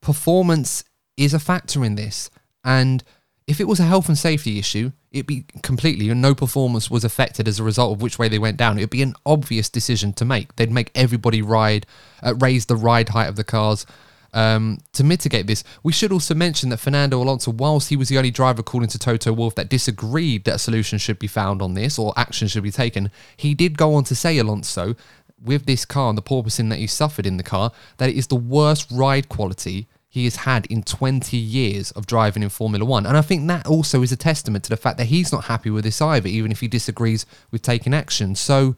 performance 0.00 0.84
is 1.16 1.34
a 1.34 1.38
factor 1.38 1.84
in 1.84 1.94
this. 1.94 2.30
And 2.64 3.02
if 3.46 3.60
it 3.60 3.66
was 3.66 3.80
a 3.80 3.84
health 3.84 4.08
and 4.08 4.16
safety 4.16 4.58
issue, 4.58 4.92
it'd 5.10 5.26
be 5.26 5.44
completely, 5.62 6.08
and 6.08 6.22
no 6.22 6.34
performance 6.34 6.90
was 6.90 7.04
affected 7.04 7.48
as 7.48 7.58
a 7.58 7.64
result 7.64 7.92
of 7.92 8.02
which 8.02 8.18
way 8.18 8.28
they 8.28 8.38
went 8.38 8.56
down. 8.56 8.78
It'd 8.78 8.90
be 8.90 9.02
an 9.02 9.14
obvious 9.26 9.68
decision 9.68 10.12
to 10.14 10.24
make. 10.24 10.54
They'd 10.56 10.70
make 10.70 10.90
everybody 10.94 11.42
ride, 11.42 11.86
uh, 12.22 12.34
raise 12.36 12.66
the 12.66 12.76
ride 12.76 13.08
height 13.08 13.28
of 13.28 13.36
the 13.36 13.44
cars 13.44 13.86
um, 14.32 14.78
to 14.92 15.04
mitigate 15.04 15.46
this. 15.46 15.64
We 15.82 15.92
should 15.92 16.12
also 16.12 16.34
mention 16.34 16.68
that 16.70 16.78
Fernando 16.78 17.20
Alonso, 17.20 17.50
whilst 17.50 17.88
he 17.88 17.96
was 17.96 18.08
the 18.08 18.18
only 18.18 18.30
driver, 18.30 18.60
according 18.60 18.90
to 18.90 18.98
Toto 18.98 19.32
Wolff, 19.32 19.54
that 19.56 19.68
disagreed 19.68 20.44
that 20.44 20.54
a 20.54 20.58
solution 20.58 20.98
should 20.98 21.18
be 21.18 21.26
found 21.26 21.60
on 21.62 21.74
this 21.74 21.98
or 21.98 22.12
action 22.16 22.48
should 22.48 22.62
be 22.62 22.70
taken, 22.70 23.10
he 23.36 23.54
did 23.54 23.76
go 23.76 23.94
on 23.94 24.04
to 24.04 24.14
say, 24.14 24.38
Alonso, 24.38 24.94
with 25.42 25.66
this 25.66 25.84
car 25.84 26.08
and 26.08 26.18
the 26.18 26.22
porpoising 26.22 26.68
that 26.70 26.78
he 26.78 26.86
suffered 26.86 27.26
in 27.26 27.36
the 27.36 27.42
car, 27.42 27.72
that 27.96 28.10
it 28.10 28.16
is 28.16 28.26
the 28.26 28.36
worst 28.36 28.90
ride 28.90 29.28
quality 29.28 29.88
he 30.08 30.24
has 30.24 30.36
had 30.36 30.66
in 30.66 30.82
20 30.82 31.36
years 31.36 31.92
of 31.92 32.06
driving 32.06 32.42
in 32.42 32.48
Formula 32.48 32.84
One. 32.84 33.06
And 33.06 33.16
I 33.16 33.22
think 33.22 33.46
that 33.46 33.66
also 33.66 34.02
is 34.02 34.10
a 34.10 34.16
testament 34.16 34.64
to 34.64 34.70
the 34.70 34.76
fact 34.76 34.98
that 34.98 35.06
he's 35.06 35.32
not 35.32 35.44
happy 35.44 35.70
with 35.70 35.84
this 35.84 36.02
either, 36.02 36.28
even 36.28 36.50
if 36.50 36.60
he 36.60 36.68
disagrees 36.68 37.24
with 37.52 37.62
taking 37.62 37.94
action. 37.94 38.34
So 38.34 38.74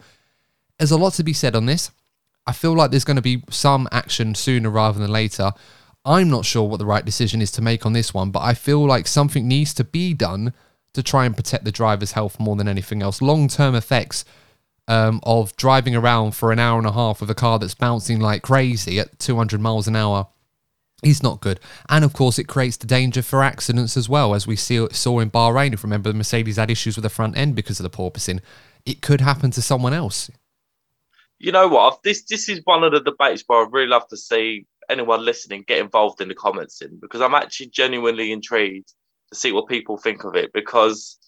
there's 0.79 0.91
a 0.91 0.99
lot 0.99 1.15
to 1.15 1.25
be 1.25 1.33
said 1.33 1.57
on 1.57 1.67
this. 1.67 1.91
I 2.47 2.53
feel 2.53 2.75
like 2.75 2.91
there's 2.91 3.05
going 3.05 3.17
to 3.17 3.23
be 3.23 3.43
some 3.49 3.89
action 3.91 4.35
sooner 4.35 4.69
rather 4.69 4.99
than 4.99 5.11
later. 5.11 5.53
I'm 6.05 6.29
not 6.29 6.45
sure 6.45 6.69
what 6.69 6.79
the 6.79 6.87
right 6.87 7.05
decision 7.05 7.41
is 7.41 7.53
to 7.53 7.63
make 7.63 7.87
on 7.87 7.95
this 7.95 8.13
one, 8.13 8.31
but 8.31 8.41
I 8.41 8.53
feel 8.53 8.85
like 8.85 9.07
something 9.07 9.49
needs 9.49 9.73
to 9.75 9.85
be 9.85 10.13
done 10.13 10.53
to 10.93 11.03
try 11.03 11.25
and 11.25 11.37
protect 11.37 11.65
the 11.65 11.73
driver's 11.73 12.13
health 12.13 12.39
more 12.39 12.57
than 12.57 12.69
anything 12.69 13.03
else. 13.03 13.23
Long 13.23 13.49
term 13.49 13.75
effects 13.75 14.25
um, 14.89 15.21
of 15.23 15.57
driving 15.57 15.95
around 15.95 16.33
for 16.33 16.53
an 16.53 16.59
hour 16.59 16.79
and 16.79 16.87
a 16.87 16.93
half 16.93 17.21
with 17.21 17.31
a 17.31 17.35
car 17.35 17.59
that's 17.59 17.75
bouncing 17.75 18.21
like 18.21 18.43
crazy 18.43 18.99
at 18.99 19.19
200 19.19 19.61
miles 19.61 19.87
an 19.87 19.97
hour 19.97 20.27
is 21.03 21.23
not 21.23 21.41
good. 21.41 21.61
And 21.89 22.05
of 22.05 22.13
course, 22.13 22.39
it 22.39 22.45
creates 22.45 22.77
the 22.77 22.87
danger 22.87 23.23
for 23.23 23.43
accidents 23.43 23.97
as 23.97 24.09
well, 24.09 24.35
as 24.35 24.47
we 24.47 24.57
see, 24.57 24.87
saw 24.93 25.21
in 25.21 25.31
Bahrain. 25.31 25.73
If 25.73 25.83
remember, 25.83 26.11
the 26.11 26.17
Mercedes 26.17 26.57
had 26.57 26.71
issues 26.71 26.97
with 26.97 27.03
the 27.03 27.11
front 27.11 27.37
end 27.37 27.55
because 27.55 27.81
of 27.81 27.85
the 27.85 27.97
porpoising. 27.97 28.41
It 28.87 29.03
could 29.03 29.21
happen 29.21 29.51
to 29.53 29.63
someone 29.63 29.93
else. 29.93 30.31
You 31.39 31.51
know 31.51 31.67
what? 31.67 32.03
This 32.05 32.23
this 32.23 32.49
is 32.49 32.61
one 32.65 32.85
of 32.85 32.93
the 32.93 33.01
debates 33.01 33.43
where 33.47 33.65
I'd 33.65 33.73
really 33.73 33.89
love 33.89 34.07
to 34.09 34.17
see 34.17 34.67
anyone 34.89 35.25
listening 35.25 35.65
get 35.67 35.79
involved 35.79 36.21
in 36.21 36.29
the 36.29 36.35
comments 36.35 36.83
in 36.83 36.99
because 37.01 37.21
I'm 37.21 37.35
actually 37.35 37.67
genuinely 37.67 38.31
intrigued 38.31 38.93
to 39.31 39.35
see 39.35 39.51
what 39.51 39.67
people 39.67 39.97
think 39.97 40.25
of 40.25 40.37
it. 40.37 40.53
Because 40.53 41.19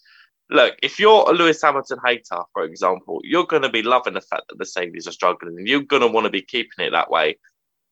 look, 0.49 0.75
if 0.81 0.99
you're 0.99 1.29
a 1.29 1.33
Lewis 1.33 1.61
Hamilton 1.61 1.99
hater, 2.05 2.41
for 2.53 2.63
example, 2.63 3.19
you're 3.23 3.45
going 3.45 3.63
to 3.63 3.69
be 3.69 3.83
loving 3.83 4.13
the 4.13 4.21
fact 4.21 4.43
that 4.49 4.59
Mercedes 4.59 5.07
are 5.07 5.11
struggling, 5.11 5.57
and 5.57 5.67
you're 5.67 5.81
going 5.81 6.01
to 6.01 6.07
want 6.07 6.25
to 6.25 6.31
be 6.31 6.41
keeping 6.41 6.85
it 6.85 6.91
that 6.91 7.09
way. 7.09 7.37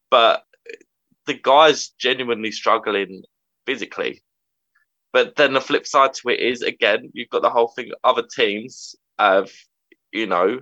But 0.09 0.43
the 1.25 1.33
guy's 1.33 1.89
genuinely 1.89 2.51
struggling 2.51 3.23
physically. 3.65 4.21
But 5.11 5.35
then 5.35 5.53
the 5.53 5.61
flip 5.61 5.85
side 5.85 6.13
to 6.15 6.29
it 6.29 6.39
is 6.39 6.61
again, 6.61 7.11
you've 7.13 7.29
got 7.29 7.43
the 7.43 7.49
whole 7.49 7.67
thing. 7.67 7.91
Other 8.03 8.23
teams 8.23 8.95
have, 9.19 9.51
you 10.11 10.25
know, 10.25 10.59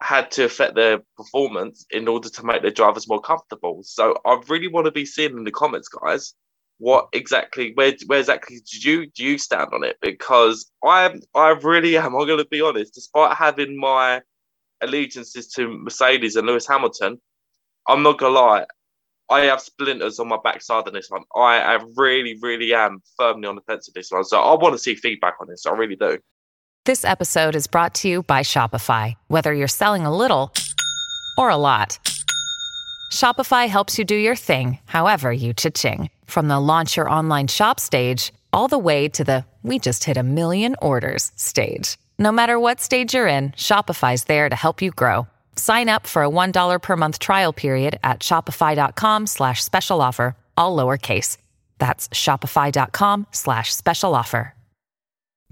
had 0.00 0.30
to 0.32 0.44
affect 0.44 0.74
their 0.74 1.00
performance 1.16 1.84
in 1.90 2.06
order 2.08 2.28
to 2.28 2.44
make 2.44 2.62
their 2.62 2.70
drivers 2.70 3.08
more 3.08 3.20
comfortable. 3.20 3.80
So 3.82 4.16
I 4.24 4.40
really 4.48 4.68
want 4.68 4.84
to 4.84 4.92
be 4.92 5.06
seeing 5.06 5.36
in 5.36 5.44
the 5.44 5.50
comments, 5.50 5.88
guys, 5.88 6.34
what 6.78 7.08
exactly 7.12 7.72
where 7.74 7.92
where 8.06 8.20
exactly 8.20 8.60
do 8.70 8.90
you 8.90 9.06
do 9.10 9.24
you 9.24 9.38
stand 9.38 9.70
on 9.72 9.84
it? 9.84 9.96
Because 10.00 10.70
I 10.84 11.14
I 11.34 11.50
really 11.62 11.96
am. 11.96 12.14
I'm 12.14 12.26
going 12.26 12.38
to 12.38 12.46
be 12.46 12.60
honest. 12.60 12.94
Despite 12.94 13.36
having 13.36 13.78
my 13.78 14.22
allegiances 14.80 15.48
to 15.54 15.68
Mercedes 15.68 16.36
and 16.36 16.46
Lewis 16.46 16.66
Hamilton, 16.66 17.20
I'm 17.88 18.02
not 18.02 18.18
gonna 18.18 18.34
lie. 18.34 18.66
I 19.30 19.40
have 19.40 19.60
splinters 19.60 20.18
on 20.18 20.28
my 20.28 20.38
backside 20.42 20.86
on 20.86 20.94
this 20.94 21.10
one. 21.10 21.22
I, 21.36 21.60
I 21.60 21.78
really, 21.96 22.38
really 22.40 22.72
am 22.72 23.02
firmly 23.18 23.46
on 23.46 23.56
the 23.56 23.60
fence 23.62 23.86
with 23.86 23.94
this 23.94 24.10
one. 24.10 24.24
So 24.24 24.40
I 24.40 24.54
want 24.54 24.74
to 24.74 24.78
see 24.78 24.94
feedback 24.94 25.34
on 25.40 25.48
this. 25.48 25.66
I 25.66 25.72
really 25.72 25.96
do. 25.96 26.18
This 26.86 27.04
episode 27.04 27.54
is 27.54 27.66
brought 27.66 27.94
to 27.96 28.08
you 28.08 28.22
by 28.22 28.40
Shopify. 28.40 29.16
Whether 29.26 29.52
you're 29.52 29.68
selling 29.68 30.06
a 30.06 30.16
little 30.16 30.54
or 31.36 31.50
a 31.50 31.58
lot, 31.58 31.98
Shopify 33.10 33.68
helps 33.68 33.98
you 33.98 34.04
do 34.04 34.14
your 34.14 34.36
thing, 34.36 34.78
however 34.86 35.32
you 35.32 35.52
cha-ching. 35.52 36.10
From 36.26 36.48
the 36.48 36.60
launch 36.60 36.96
your 36.96 37.10
online 37.10 37.48
shop 37.48 37.80
stage, 37.80 38.32
all 38.52 38.68
the 38.68 38.78
way 38.78 39.08
to 39.08 39.24
the 39.24 39.44
we 39.62 39.78
just 39.78 40.04
hit 40.04 40.16
a 40.16 40.22
million 40.22 40.76
orders 40.80 41.32
stage. 41.36 41.98
No 42.18 42.32
matter 42.32 42.58
what 42.58 42.80
stage 42.80 43.14
you're 43.14 43.26
in, 43.26 43.50
Shopify's 43.50 44.24
there 44.24 44.48
to 44.48 44.56
help 44.56 44.80
you 44.80 44.90
grow. 44.90 45.26
Sign 45.56 45.88
up 45.88 46.06
for 46.06 46.22
a 46.22 46.28
$1 46.28 46.82
per 46.82 46.96
month 46.96 47.18
trial 47.18 47.52
period 47.52 47.98
at 48.02 48.20
shopify.com 48.20 49.26
slash 49.26 49.62
special 49.64 50.00
offer, 50.00 50.36
all 50.56 50.76
lowercase. 50.76 51.36
That's 51.78 52.08
shopify.com 52.08 53.26
slash 53.32 53.74
special 53.74 54.14
offer. 54.14 54.54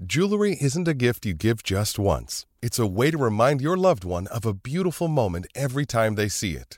Jewelry 0.05 0.55
isn't 0.61 0.87
a 0.87 0.93
gift 0.93 1.25
you 1.25 1.33
give 1.33 1.63
just 1.63 1.97
once. 1.97 2.45
It's 2.61 2.77
a 2.77 2.85
way 2.85 3.09
to 3.09 3.17
remind 3.17 3.61
your 3.61 3.75
loved 3.75 4.03
one 4.03 4.27
of 4.27 4.45
a 4.45 4.53
beautiful 4.53 5.07
moment 5.07 5.47
every 5.55 5.87
time 5.87 6.13
they 6.13 6.27
see 6.27 6.51
it. 6.51 6.77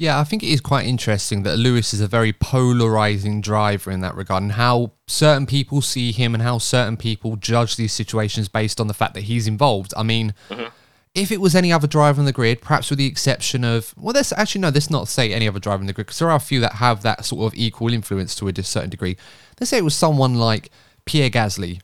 Yeah, 0.00 0.20
I 0.20 0.24
think 0.24 0.44
it 0.44 0.48
is 0.48 0.60
quite 0.60 0.86
interesting 0.86 1.42
that 1.42 1.58
Lewis 1.58 1.92
is 1.92 2.00
a 2.00 2.06
very 2.06 2.32
polarizing 2.32 3.40
driver 3.40 3.90
in 3.90 4.00
that 4.02 4.14
regard, 4.14 4.44
and 4.44 4.52
how 4.52 4.92
certain 5.08 5.44
people 5.44 5.82
see 5.82 6.12
him 6.12 6.34
and 6.34 6.42
how 6.42 6.58
certain 6.58 6.96
people 6.96 7.34
judge 7.34 7.74
these 7.74 7.92
situations 7.92 8.48
based 8.48 8.80
on 8.80 8.86
the 8.86 8.94
fact 8.94 9.14
that 9.14 9.22
he's 9.22 9.48
involved. 9.48 9.92
I 9.96 10.04
mean, 10.04 10.34
mm-hmm. 10.50 10.68
if 11.16 11.32
it 11.32 11.40
was 11.40 11.56
any 11.56 11.72
other 11.72 11.88
driver 11.88 12.20
on 12.20 12.26
the 12.26 12.32
grid, 12.32 12.62
perhaps 12.62 12.90
with 12.90 13.00
the 13.00 13.06
exception 13.06 13.64
of, 13.64 13.92
well, 13.98 14.14
let's 14.14 14.32
actually 14.32 14.60
no, 14.60 14.68
let's 14.68 14.88
not 14.88 15.08
say 15.08 15.32
any 15.32 15.48
other 15.48 15.58
driver 15.58 15.80
on 15.80 15.88
the 15.88 15.92
grid 15.92 16.06
because 16.06 16.20
there 16.20 16.30
are 16.30 16.36
a 16.36 16.40
few 16.40 16.60
that 16.60 16.74
have 16.74 17.02
that 17.02 17.24
sort 17.24 17.52
of 17.52 17.58
equal 17.58 17.92
influence 17.92 18.36
to 18.36 18.46
a 18.46 18.62
certain 18.62 18.90
degree. 18.90 19.16
Let's 19.58 19.70
say 19.70 19.78
it 19.78 19.84
was 19.84 19.96
someone 19.96 20.36
like 20.36 20.70
Pierre 21.06 21.28
Gasly, 21.28 21.80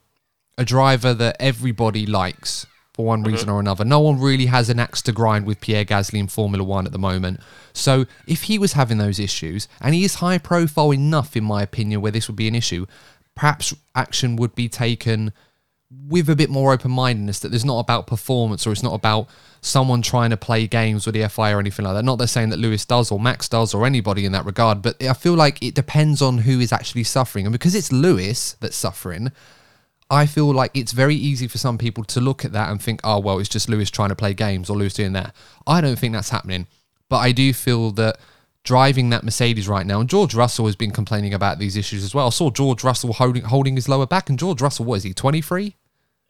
a 0.57 0.65
driver 0.65 1.15
that 1.15 1.35
everybody 1.41 2.07
likes 2.07 2.65
for 2.95 3.05
one 3.05 3.23
mm-hmm. 3.23 3.33
reason 3.33 3.49
or 3.51 3.61
another. 3.61 3.85
No 3.85 4.01
one 4.01 4.19
really 4.19 4.47
has 4.47 4.71
an 4.71 4.79
axe 4.79 5.03
to 5.03 5.13
grind 5.13 5.47
with 5.47 5.61
Pierre 5.61 5.85
Gasly 5.85 6.19
in 6.19 6.29
Formula 6.29 6.65
One 6.65 6.87
at 6.87 6.93
the 6.93 6.99
moment. 6.99 7.41
So 7.73 8.07
if 8.27 8.45
he 8.45 8.59
was 8.59 8.73
having 8.73 8.99
those 8.99 9.19
issues, 9.19 9.69
and 9.81 9.95
he 9.95 10.05
is 10.05 10.17
high 10.17 10.39
profile 10.39 10.93
enough, 10.93 11.37
in 11.37 11.45
my 11.45 11.63
opinion, 11.63 12.01
where 12.01 12.13
this 12.13 12.29
would 12.29 12.37
be 12.37 12.49
an 12.49 12.55
issue, 12.55 12.87
perhaps 13.35 13.75
action 13.95 14.37
would 14.37 14.55
be 14.55 14.69
taken 14.69 15.33
with 16.09 16.29
a 16.29 16.37
bit 16.37 16.51
more 16.51 16.73
open 16.73 16.91
mindedness 16.91 17.41
that 17.41 17.51
there's 17.51 17.65
not 17.65 17.79
about 17.79 18.07
performance 18.07 18.67
or 18.67 18.73
it's 18.73 18.83
not 18.83 18.95
about 18.95 19.29
someone 19.61 20.03
trying 20.03 20.31
to 20.31 20.37
play 20.37 20.67
games 20.67 21.07
with 21.07 21.15
the 21.15 21.29
FI 21.29 21.53
or 21.53 21.61
anything 21.61 21.85
like 21.85 21.95
that. 21.95 22.05
Not 22.05 22.19
that 22.19 22.29
saying 22.29 22.51
that 22.51 22.59
Lewis 22.59 22.85
does 22.85 23.11
or 23.11 23.19
Max 23.19 23.49
does 23.49 23.75
or 23.75 23.87
anybody 23.87 24.25
in 24.25 24.33
that 24.33 24.45
regard, 24.45 24.83
but 24.83 25.03
I 25.03 25.15
feel 25.15 25.35
like 25.35 25.63
it 25.63 25.75
depends 25.75 26.21
on 26.21 26.39
who 26.39 26.61
is 26.61 26.73
actually 26.73 27.05
suffering. 27.05 27.47
And 27.47 27.53
because 27.53 27.75
it's 27.75 27.93
Lewis 27.93 28.57
that's 28.61 28.77
suffering, 28.77 29.33
I 30.11 30.27
feel 30.27 30.53
like 30.53 30.71
it's 30.75 30.93
very 30.93 31.15
easy 31.15 31.49
for 31.49 31.59
some 31.59 31.79
people 31.79 32.05
to 32.05 32.21
look 32.21 32.45
at 32.45 32.53
that 32.53 32.71
and 32.71 32.81
think, 32.81 33.01
oh, 33.05 33.19
well, 33.19 33.39
it's 33.39 33.49
just 33.49 33.69
Lewis 33.69 33.91
trying 33.91 34.11
to 34.11 34.17
play 34.17 34.35
games 34.35 34.69
or 34.69 34.77
Lewis 34.77 34.95
doing 34.95 35.13
that. 35.15 35.35
I 35.67 35.81
don't 35.81 35.99
think 35.99 36.13
that's 36.13 36.31
happening. 36.31 36.67
But 37.09 37.19
I 37.19 37.33
do 37.33 37.53
feel 37.53 37.91
that 37.93 38.19
driving 38.65 39.11
that 39.11 39.25
Mercedes 39.25 39.69
right 39.69 39.87
now, 39.87 40.01
and 40.01 40.09
George 40.09 40.35
Russell 40.35 40.67
has 40.67 40.77
been 40.77 40.91
complaining 40.91 41.35
about 41.35 41.59
these 41.59 41.77
issues 41.77 42.03
as 42.03 42.15
well. 42.15 42.27
I 42.27 42.31
saw 42.31 42.51
George 42.51 42.83
Russell 42.83 43.13
holding 43.13 43.45
holding 43.45 43.77
his 43.77 43.89
lower 43.89 44.07
back, 44.07 44.29
and 44.29 44.39
George 44.39 44.61
Russell, 44.61 44.85
what 44.85 44.97
is 44.97 45.03
he, 45.03 45.15
23? 45.15 45.77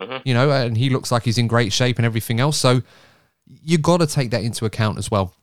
Mm-hmm. 0.00 0.28
You 0.28 0.34
know, 0.34 0.50
and 0.50 0.76
he 0.76 0.90
looks 0.90 1.12
like 1.12 1.22
he's 1.22 1.38
in 1.38 1.46
great 1.46 1.72
shape 1.72 1.98
and 1.98 2.06
everything 2.06 2.40
else. 2.40 2.56
So 2.56 2.82
you 3.46 3.78
got 3.78 3.98
to 3.98 4.06
take 4.06 4.30
that 4.30 4.42
into 4.42 4.64
account 4.64 4.98
as 4.98 5.10
well. 5.10 5.34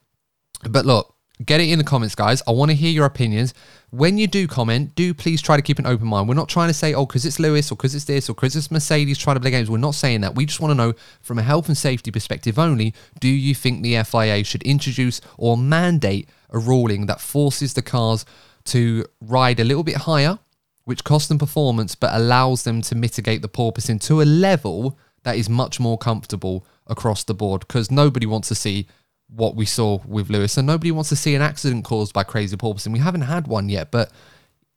But 0.68 0.84
look, 0.86 1.11
get 1.44 1.60
it 1.60 1.68
in 1.68 1.78
the 1.78 1.84
comments, 1.84 2.14
guys. 2.14 2.42
I 2.46 2.52
want 2.52 2.70
to 2.70 2.74
hear 2.74 2.90
your 2.90 3.06
opinions. 3.06 3.54
When 3.90 4.16
you 4.16 4.26
do 4.26 4.46
comment, 4.46 4.94
do 4.94 5.12
please 5.12 5.42
try 5.42 5.56
to 5.56 5.62
keep 5.62 5.78
an 5.78 5.86
open 5.86 6.06
mind. 6.06 6.28
We're 6.28 6.34
not 6.34 6.48
trying 6.48 6.68
to 6.68 6.74
say, 6.74 6.94
oh, 6.94 7.06
because 7.06 7.26
it's 7.26 7.38
Lewis 7.38 7.70
or 7.70 7.76
because 7.76 7.94
it's 7.94 8.04
this 8.04 8.30
or 8.30 8.34
because 8.34 8.56
it's 8.56 8.70
Mercedes 8.70 9.18
trying 9.18 9.36
to 9.36 9.40
play 9.40 9.50
games. 9.50 9.70
We're 9.70 9.78
not 9.78 9.94
saying 9.94 10.22
that. 10.22 10.34
We 10.34 10.46
just 10.46 10.60
want 10.60 10.70
to 10.70 10.74
know 10.74 10.94
from 11.20 11.38
a 11.38 11.42
health 11.42 11.68
and 11.68 11.76
safety 11.76 12.10
perspective 12.10 12.58
only 12.58 12.94
do 13.20 13.28
you 13.28 13.54
think 13.54 13.82
the 13.82 14.02
FIA 14.02 14.44
should 14.44 14.62
introduce 14.62 15.20
or 15.36 15.56
mandate 15.56 16.28
a 16.50 16.58
ruling 16.58 17.06
that 17.06 17.20
forces 17.20 17.74
the 17.74 17.82
cars 17.82 18.24
to 18.64 19.04
ride 19.20 19.58
a 19.58 19.64
little 19.64 19.82
bit 19.82 19.96
higher, 19.96 20.38
which 20.84 21.04
costs 21.04 21.28
them 21.28 21.38
performance 21.38 21.94
but 21.94 22.14
allows 22.14 22.62
them 22.62 22.82
to 22.82 22.94
mitigate 22.94 23.42
the 23.42 23.48
porpoising 23.48 24.00
to 24.02 24.22
a 24.22 24.24
level 24.24 24.98
that 25.24 25.36
is 25.36 25.48
much 25.48 25.78
more 25.78 25.98
comfortable 25.98 26.64
across 26.86 27.24
the 27.24 27.34
board? 27.34 27.60
Because 27.66 27.90
nobody 27.90 28.26
wants 28.26 28.48
to 28.48 28.54
see 28.54 28.86
what 29.34 29.56
we 29.56 29.64
saw 29.64 29.98
with 30.06 30.30
Lewis, 30.30 30.56
and 30.56 30.66
nobody 30.66 30.90
wants 30.90 31.08
to 31.08 31.16
see 31.16 31.34
an 31.34 31.42
accident 31.42 31.84
caused 31.84 32.12
by 32.12 32.22
crazy 32.22 32.56
porpoising. 32.56 32.92
We 32.92 32.98
haven't 32.98 33.22
had 33.22 33.46
one 33.46 33.68
yet, 33.68 33.90
but 33.90 34.10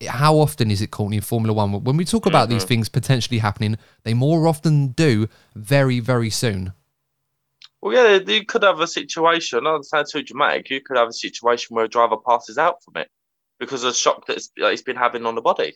how 0.08 0.36
often 0.36 0.72
is 0.72 0.82
it, 0.82 0.91
Courtney, 0.91 1.18
in 1.18 1.22
Formula 1.22 1.53
One? 1.53 1.84
When 1.84 1.97
we 1.97 2.06
talk 2.06 2.26
about 2.26 2.45
mm-hmm. 2.45 2.53
these 2.53 2.64
things 2.64 2.89
potentially 2.89 3.39
happening, 3.39 3.78
they 4.03 4.14
more 4.14 4.47
often 4.47 4.89
do 4.89 5.28
very, 5.56 5.99
very 5.99 6.30
soon. 6.30 6.74
Well, 7.82 7.93
yeah, 7.93 8.20
you 8.26 8.45
could 8.45 8.64
have 8.64 8.80
a 8.80 8.88
situation. 8.88 9.68
I 9.68 9.76
understand 9.76 10.08
too 10.12 10.24
dramatic. 10.24 10.70
You 10.70 10.82
could 10.82 10.97
have 10.97 11.10
a 11.10 11.14
situation 11.14 11.76
where 11.76 11.86
a 11.86 11.89
driver 11.89 12.18
passes 12.18 12.58
out 12.58 12.84
from 12.84 12.97
it 12.97 13.10
because 13.60 13.84
of 13.84 13.93
the 13.93 13.97
shock 13.97 14.26
that 14.26 14.38
it's, 14.38 14.51
that 14.58 14.72
it's 14.72 14.82
been 14.82 14.95
having 14.95 15.26
on 15.26 15.36
the 15.36 15.41
body. 15.41 15.76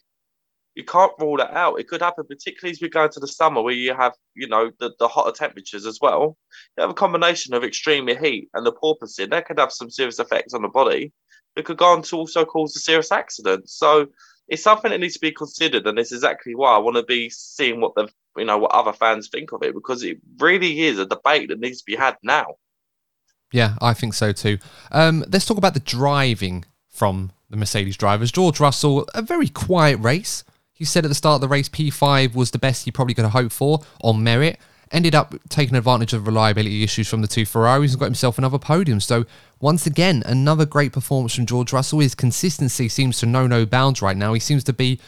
You 0.79 0.85
can't 0.85 1.11
rule 1.19 1.35
that 1.35 1.51
out. 1.51 1.77
It 1.77 1.89
could 1.89 2.01
happen, 2.01 2.23
particularly 2.25 2.71
as 2.71 2.79
we 2.81 2.87
go 2.87 3.03
into 3.03 3.19
the 3.19 3.27
summer, 3.27 3.61
where 3.61 3.73
you 3.73 3.93
have, 3.93 4.13
you 4.33 4.47
know, 4.47 4.71
the, 4.79 4.93
the 4.97 5.09
hotter 5.09 5.33
temperatures 5.33 5.85
as 5.85 5.99
well. 6.01 6.37
You 6.77 6.83
have 6.83 6.89
a 6.89 6.93
combination 6.93 7.53
of 7.53 7.65
extreme 7.65 8.07
heat 8.07 8.47
and 8.53 8.65
the 8.65 8.71
porpoising. 8.71 9.31
That 9.31 9.45
could 9.45 9.59
have 9.59 9.73
some 9.73 9.89
serious 9.89 10.19
effects 10.19 10.53
on 10.53 10.61
the 10.61 10.69
body. 10.69 11.11
It 11.57 11.65
could 11.65 11.75
go 11.75 11.87
on 11.87 12.01
to 12.03 12.15
also 12.15 12.45
cause 12.45 12.73
a 12.77 12.79
serious 12.79 13.11
accident. 13.11 13.69
So 13.69 14.07
it's 14.47 14.63
something 14.63 14.91
that 14.91 15.01
needs 15.01 15.15
to 15.15 15.19
be 15.19 15.33
considered, 15.33 15.85
and 15.85 15.99
it's 15.99 16.13
exactly 16.13 16.55
why 16.55 16.75
I 16.75 16.77
want 16.77 16.95
to 16.95 17.03
be 17.03 17.29
seeing 17.29 17.81
what 17.81 17.95
the 17.95 18.07
you 18.37 18.45
know 18.45 18.57
what 18.57 18.71
other 18.71 18.93
fans 18.93 19.27
think 19.27 19.51
of 19.51 19.61
it 19.63 19.73
because 19.73 20.01
it 20.01 20.19
really 20.37 20.79
is 20.83 20.97
a 20.97 21.05
debate 21.05 21.49
that 21.49 21.59
needs 21.59 21.79
to 21.79 21.85
be 21.85 21.97
had 21.97 22.15
now. 22.23 22.55
Yeah, 23.51 23.75
I 23.81 23.93
think 23.93 24.13
so 24.13 24.31
too. 24.31 24.59
Um, 24.93 25.25
let's 25.29 25.45
talk 25.45 25.57
about 25.57 25.73
the 25.73 25.81
driving 25.81 26.63
from 26.89 27.33
the 27.49 27.57
Mercedes 27.57 27.97
drivers. 27.97 28.31
George 28.31 28.61
Russell, 28.61 29.09
a 29.13 29.21
very 29.21 29.49
quiet 29.49 29.97
race. 29.97 30.45
He 30.79 30.85
said 30.85 31.03
at 31.03 31.09
the 31.09 31.15
start 31.15 31.35
of 31.35 31.41
the 31.41 31.49
race 31.49 31.67
P5 31.67 32.33
was 32.33 32.51
the 32.51 32.57
best 32.57 32.85
he 32.85 32.91
probably 32.91 33.13
could 33.13 33.25
have 33.25 33.33
hoped 33.33 33.51
for 33.51 33.81
on 34.01 34.23
merit. 34.23 34.57
Ended 34.91 35.13
up 35.13 35.35
taking 35.49 35.75
advantage 35.75 36.13
of 36.13 36.25
reliability 36.25 36.83
issues 36.83 37.07
from 37.07 37.21
the 37.21 37.27
two 37.27 37.45
Ferraris 37.45 37.91
and 37.91 37.99
got 37.99 38.05
himself 38.05 38.37
another 38.37 38.57
podium. 38.57 39.01
So, 39.01 39.25
once 39.59 39.85
again, 39.85 40.23
another 40.25 40.65
great 40.65 40.93
performance 40.93 41.35
from 41.35 41.45
George 41.45 41.73
Russell. 41.73 41.99
His 41.99 42.15
consistency 42.15 42.87
seems 42.87 43.19
to 43.19 43.25
know 43.25 43.45
no 43.45 43.65
bounds 43.65 44.01
right 44.01 44.17
now. 44.17 44.33
He 44.33 44.39
seems 44.39 44.63
to 44.63 44.73
be 44.73 44.99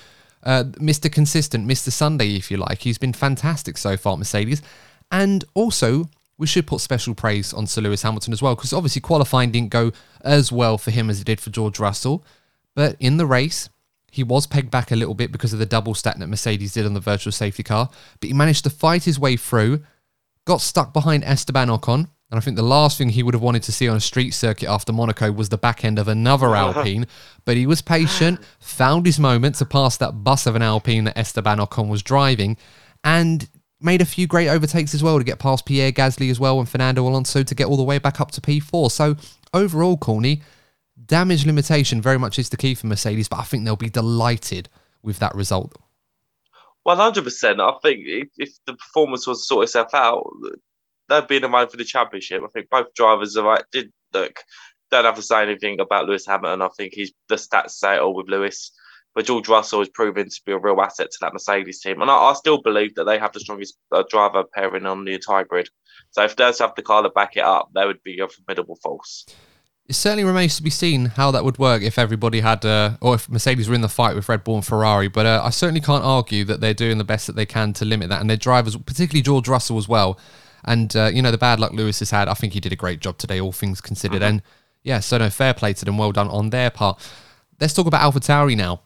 uh, 0.43 0.65
Mr. 0.65 1.09
Consistent, 1.09 1.65
Mr. 1.65 1.89
Sunday, 1.89 2.35
if 2.35 2.51
you 2.51 2.57
like. 2.57 2.79
He's 2.79 2.97
been 2.97 3.13
fantastic 3.13 3.77
so 3.77 3.95
far, 3.95 4.17
Mercedes. 4.17 4.61
And 5.09 5.45
also, 5.53 6.09
we 6.37 6.47
should 6.47 6.67
put 6.67 6.81
special 6.81 7.15
praise 7.15 7.53
on 7.53 7.65
Sir 7.65 7.81
Lewis 7.81 8.03
Hamilton 8.03 8.33
as 8.33 8.41
well, 8.41 8.55
because 8.55 8.73
obviously 8.73 9.01
qualifying 9.01 9.51
didn't 9.51 9.69
go 9.69 9.93
as 10.19 10.51
well 10.51 10.77
for 10.77 10.91
him 10.91 11.09
as 11.09 11.21
it 11.21 11.25
did 11.25 11.39
for 11.39 11.49
George 11.49 11.79
Russell. 11.79 12.25
But 12.75 12.97
in 12.99 13.17
the 13.17 13.25
race, 13.25 13.69
he 14.11 14.23
was 14.23 14.45
pegged 14.45 14.69
back 14.69 14.91
a 14.91 14.95
little 14.95 15.13
bit 15.13 15.31
because 15.31 15.53
of 15.53 15.59
the 15.59 15.65
double 15.65 15.95
stack 15.95 16.17
that 16.17 16.27
Mercedes 16.27 16.73
did 16.73 16.85
on 16.85 16.93
the 16.93 16.99
virtual 16.99 17.31
safety 17.31 17.63
car, 17.63 17.89
but 18.19 18.27
he 18.27 18.33
managed 18.33 18.65
to 18.65 18.69
fight 18.69 19.05
his 19.05 19.17
way 19.17 19.37
through, 19.37 19.81
got 20.45 20.61
stuck 20.61 20.93
behind 20.93 21.23
Esteban 21.23 21.69
Ocon. 21.69 22.09
And 22.29 22.37
I 22.37 22.39
think 22.39 22.55
the 22.55 22.63
last 22.63 22.97
thing 22.97 23.09
he 23.09 23.23
would 23.23 23.33
have 23.33 23.41
wanted 23.41 23.63
to 23.63 23.73
see 23.73 23.89
on 23.89 23.97
a 23.97 24.01
street 24.01 24.31
circuit 24.31 24.69
after 24.69 24.93
Monaco 24.93 25.31
was 25.31 25.49
the 25.49 25.57
back 25.57 25.83
end 25.83 25.97
of 25.97 26.07
another 26.07 26.55
Alpine. 26.55 27.07
But 27.43 27.57
he 27.57 27.65
was 27.65 27.81
patient, 27.81 28.39
found 28.59 29.05
his 29.05 29.19
moment 29.19 29.55
to 29.55 29.65
pass 29.65 29.97
that 29.97 30.23
bus 30.23 30.45
of 30.45 30.55
an 30.55 30.61
Alpine 30.61 31.05
that 31.05 31.17
Esteban 31.17 31.57
Ocon 31.59 31.89
was 31.89 32.03
driving, 32.03 32.57
and 33.03 33.49
made 33.81 34.01
a 34.01 34.05
few 34.05 34.27
great 34.27 34.47
overtakes 34.47 34.93
as 34.93 35.01
well 35.01 35.17
to 35.17 35.23
get 35.23 35.39
past 35.39 35.65
Pierre 35.65 35.91
Gasly 35.91 36.29
as 36.29 36.39
well 36.39 36.59
and 36.59 36.69
Fernando 36.69 37.05
Alonso 37.07 37.43
to 37.43 37.55
get 37.55 37.67
all 37.67 37.77
the 37.77 37.83
way 37.83 37.97
back 37.97 38.21
up 38.21 38.31
to 38.31 38.41
P4. 38.41 38.91
So 38.91 39.15
overall, 39.53 39.97
Corny, 39.97 40.41
damage 41.11 41.45
limitation 41.45 42.01
very 42.01 42.17
much 42.17 42.39
is 42.39 42.49
the 42.49 42.57
key 42.57 42.73
for 42.73 42.87
Mercedes, 42.87 43.27
but 43.27 43.39
I 43.39 43.43
think 43.43 43.65
they'll 43.65 43.75
be 43.75 43.89
delighted 43.89 44.69
with 45.03 45.19
that 45.19 45.35
result. 45.35 45.77
Well, 46.85 46.95
One 46.95 46.97
hundred 46.97 47.25
percent. 47.25 47.59
I 47.59 47.73
think 47.83 47.99
if, 48.05 48.29
if 48.37 48.49
the 48.65 48.75
performance 48.75 49.27
was 49.27 49.41
to 49.41 49.45
sort 49.45 49.63
itself 49.65 49.93
out, 49.93 50.25
they'd 51.09 51.27
be 51.27 51.35
in 51.35 51.41
the 51.41 51.49
mind 51.49 51.69
for 51.69 51.75
the 51.75 51.83
championship. 51.83 52.41
I 52.43 52.47
think 52.47 52.69
both 52.69 52.93
drivers 52.95 53.35
are 53.35 53.45
right. 53.45 53.63
Did 53.73 53.91
look 54.13 54.39
don't 54.89 55.05
have 55.05 55.15
to 55.15 55.21
say 55.21 55.41
anything 55.41 55.79
about 55.79 56.05
Lewis 56.05 56.25
Hamilton. 56.25 56.61
I 56.61 56.69
think 56.77 56.93
he's 56.93 57.11
the 57.27 57.35
stats 57.35 57.71
say 57.71 57.95
it 57.95 58.01
all 58.01 58.15
with 58.15 58.29
Lewis. 58.29 58.71
But 59.13 59.25
George 59.25 59.49
Russell 59.49 59.81
is 59.81 59.89
proven 59.89 60.29
to 60.29 60.41
be 60.45 60.53
a 60.53 60.57
real 60.57 60.79
asset 60.79 61.11
to 61.11 61.17
that 61.19 61.33
Mercedes 61.33 61.81
team, 61.81 62.01
and 62.01 62.09
I, 62.09 62.15
I 62.15 62.33
still 62.33 62.61
believe 62.61 62.95
that 62.95 63.03
they 63.03 63.19
have 63.19 63.33
the 63.33 63.41
strongest 63.41 63.77
uh, 63.91 64.03
driver 64.09 64.45
pairing 64.53 64.85
on 64.85 65.03
the 65.03 65.13
entire 65.15 65.43
grid. 65.43 65.67
So 66.11 66.23
if 66.23 66.37
they 66.37 66.45
have 66.45 66.75
the 66.75 66.81
car 66.81 67.03
to 67.03 67.09
back 67.09 67.35
it 67.35 67.43
up, 67.43 67.69
they 67.75 67.85
would 67.85 68.01
be 68.03 68.19
a 68.19 68.29
formidable 68.29 68.77
force. 68.81 69.25
It 69.87 69.95
certainly 69.95 70.23
remains 70.23 70.55
to 70.55 70.63
be 70.63 70.69
seen 70.69 71.07
how 71.07 71.31
that 71.31 71.43
would 71.43 71.57
work 71.57 71.81
if 71.81 71.99
everybody 71.99 72.39
had, 72.39 72.63
uh, 72.63 72.97
or 73.01 73.15
if 73.15 73.27
Mercedes 73.27 73.67
were 73.67 73.75
in 73.75 73.81
the 73.81 73.89
fight 73.89 74.15
with 74.15 74.29
Red 74.29 74.43
Bull 74.43 74.55
and 74.55 74.65
Ferrari. 74.65 75.09
But 75.09 75.25
uh, 75.25 75.41
I 75.43 75.49
certainly 75.49 75.81
can't 75.81 76.03
argue 76.03 76.45
that 76.45 76.61
they're 76.61 76.73
doing 76.73 76.97
the 76.97 77.03
best 77.03 77.27
that 77.27 77.35
they 77.35 77.45
can 77.45 77.73
to 77.73 77.85
limit 77.85 78.09
that, 78.09 78.21
and 78.21 78.29
their 78.29 78.37
drivers, 78.37 78.77
particularly 78.77 79.21
George 79.21 79.47
Russell 79.49 79.77
as 79.77 79.89
well. 79.89 80.17
And 80.63 80.95
uh, 80.95 81.09
you 81.11 81.21
know 81.21 81.31
the 81.31 81.37
bad 81.37 81.59
luck 81.59 81.73
Lewis 81.73 81.99
has 81.99 82.11
had, 82.11 82.27
I 82.27 82.35
think 82.35 82.53
he 82.53 82.59
did 82.59 82.71
a 82.71 82.77
great 82.77 82.99
job 82.99 83.17
today, 83.17 83.41
all 83.41 83.51
things 83.51 83.81
considered. 83.81 84.21
And 84.21 84.41
yeah, 84.83 84.99
so 84.99 85.17
no 85.17 85.29
fair 85.29 85.53
play 85.53 85.73
to 85.73 85.85
them, 85.85 85.97
well 85.97 86.11
done 86.11 86.29
on 86.29 86.51
their 86.51 86.69
part. 86.69 87.01
Let's 87.59 87.73
talk 87.73 87.87
about 87.87 88.01
Alpha 88.01 88.19
Tauri 88.19 88.55
now. 88.55 88.81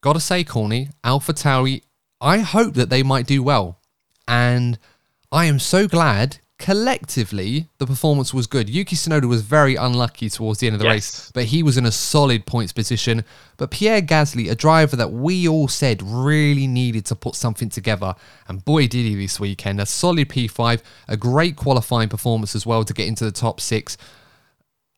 Gotta 0.00 0.20
say, 0.20 0.44
Corny, 0.44 0.90
Alpha 1.02 1.32
Tauri, 1.32 1.82
I 2.20 2.38
hope 2.38 2.74
that 2.74 2.90
they 2.90 3.02
might 3.02 3.26
do 3.26 3.42
well, 3.42 3.80
and 4.28 4.78
I 5.32 5.46
am 5.46 5.58
so 5.58 5.88
glad 5.88 6.38
collectively, 6.58 7.68
the 7.78 7.86
performance 7.86 8.32
was 8.32 8.46
good. 8.46 8.68
Yuki 8.70 8.96
Tsunoda 8.96 9.26
was 9.26 9.42
very 9.42 9.76
unlucky 9.76 10.30
towards 10.30 10.60
the 10.60 10.66
end 10.66 10.74
of 10.74 10.80
the 10.80 10.86
Yes. 10.86 10.94
race, 10.94 11.30
but 11.34 11.44
he 11.44 11.62
was 11.62 11.76
in 11.76 11.84
a 11.84 11.92
solid 11.92 12.46
points 12.46 12.72
position. 12.72 13.24
But 13.56 13.70
Pierre 13.70 14.00
Gasly, 14.00 14.50
a 14.50 14.54
driver 14.54 14.96
that 14.96 15.12
we 15.12 15.46
all 15.46 15.68
said 15.68 16.02
really 16.02 16.66
needed 16.66 17.04
to 17.06 17.14
put 17.14 17.34
something 17.34 17.68
together, 17.68 18.14
and 18.48 18.64
boy 18.64 18.86
did 18.86 19.04
he 19.04 19.14
this 19.14 19.38
weekend. 19.38 19.80
A 19.80 19.86
solid 19.86 20.28
P5, 20.28 20.82
a 21.08 21.16
great 21.16 21.56
qualifying 21.56 22.08
performance 22.08 22.54
as 22.54 22.64
well 22.64 22.84
to 22.84 22.94
get 22.94 23.06
into 23.06 23.24
the 23.24 23.32
top 23.32 23.60
six. 23.60 23.98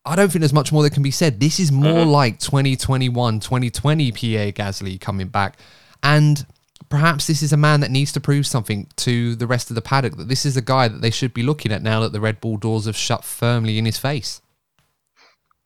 I 0.04 0.16
don't 0.16 0.30
think 0.30 0.40
there's 0.40 0.52
much 0.52 0.72
more 0.72 0.82
that 0.84 0.94
can 0.94 1.02
be 1.02 1.10
said. 1.10 1.40
This 1.40 1.58
is 1.60 1.70
more 1.72 2.02
mm-hmm. 2.02 2.10
like 2.10 2.38
2021, 2.38 3.40
2020 3.40 4.12
Pierre 4.12 4.52
Gasly 4.52 4.98
coming 5.00 5.28
back. 5.28 5.58
And 6.02 6.46
perhaps 6.88 7.26
this 7.26 7.42
is 7.42 7.52
a 7.52 7.56
man 7.56 7.80
that 7.80 7.90
needs 7.90 8.12
to 8.12 8.20
prove 8.20 8.46
something 8.46 8.86
to 8.96 9.34
the 9.34 9.46
rest 9.46 9.70
of 9.70 9.74
the 9.74 9.82
paddock 9.82 10.16
that 10.16 10.28
this 10.28 10.46
is 10.46 10.56
a 10.56 10.62
guy 10.62 10.88
that 10.88 11.00
they 11.00 11.10
should 11.10 11.34
be 11.34 11.42
looking 11.42 11.72
at 11.72 11.82
now 11.82 12.00
that 12.00 12.12
the 12.12 12.20
Red 12.20 12.40
Bull 12.40 12.56
doors 12.56 12.86
have 12.86 12.96
shut 12.96 13.24
firmly 13.24 13.78
in 13.78 13.84
his 13.84 13.98
face. 13.98 14.40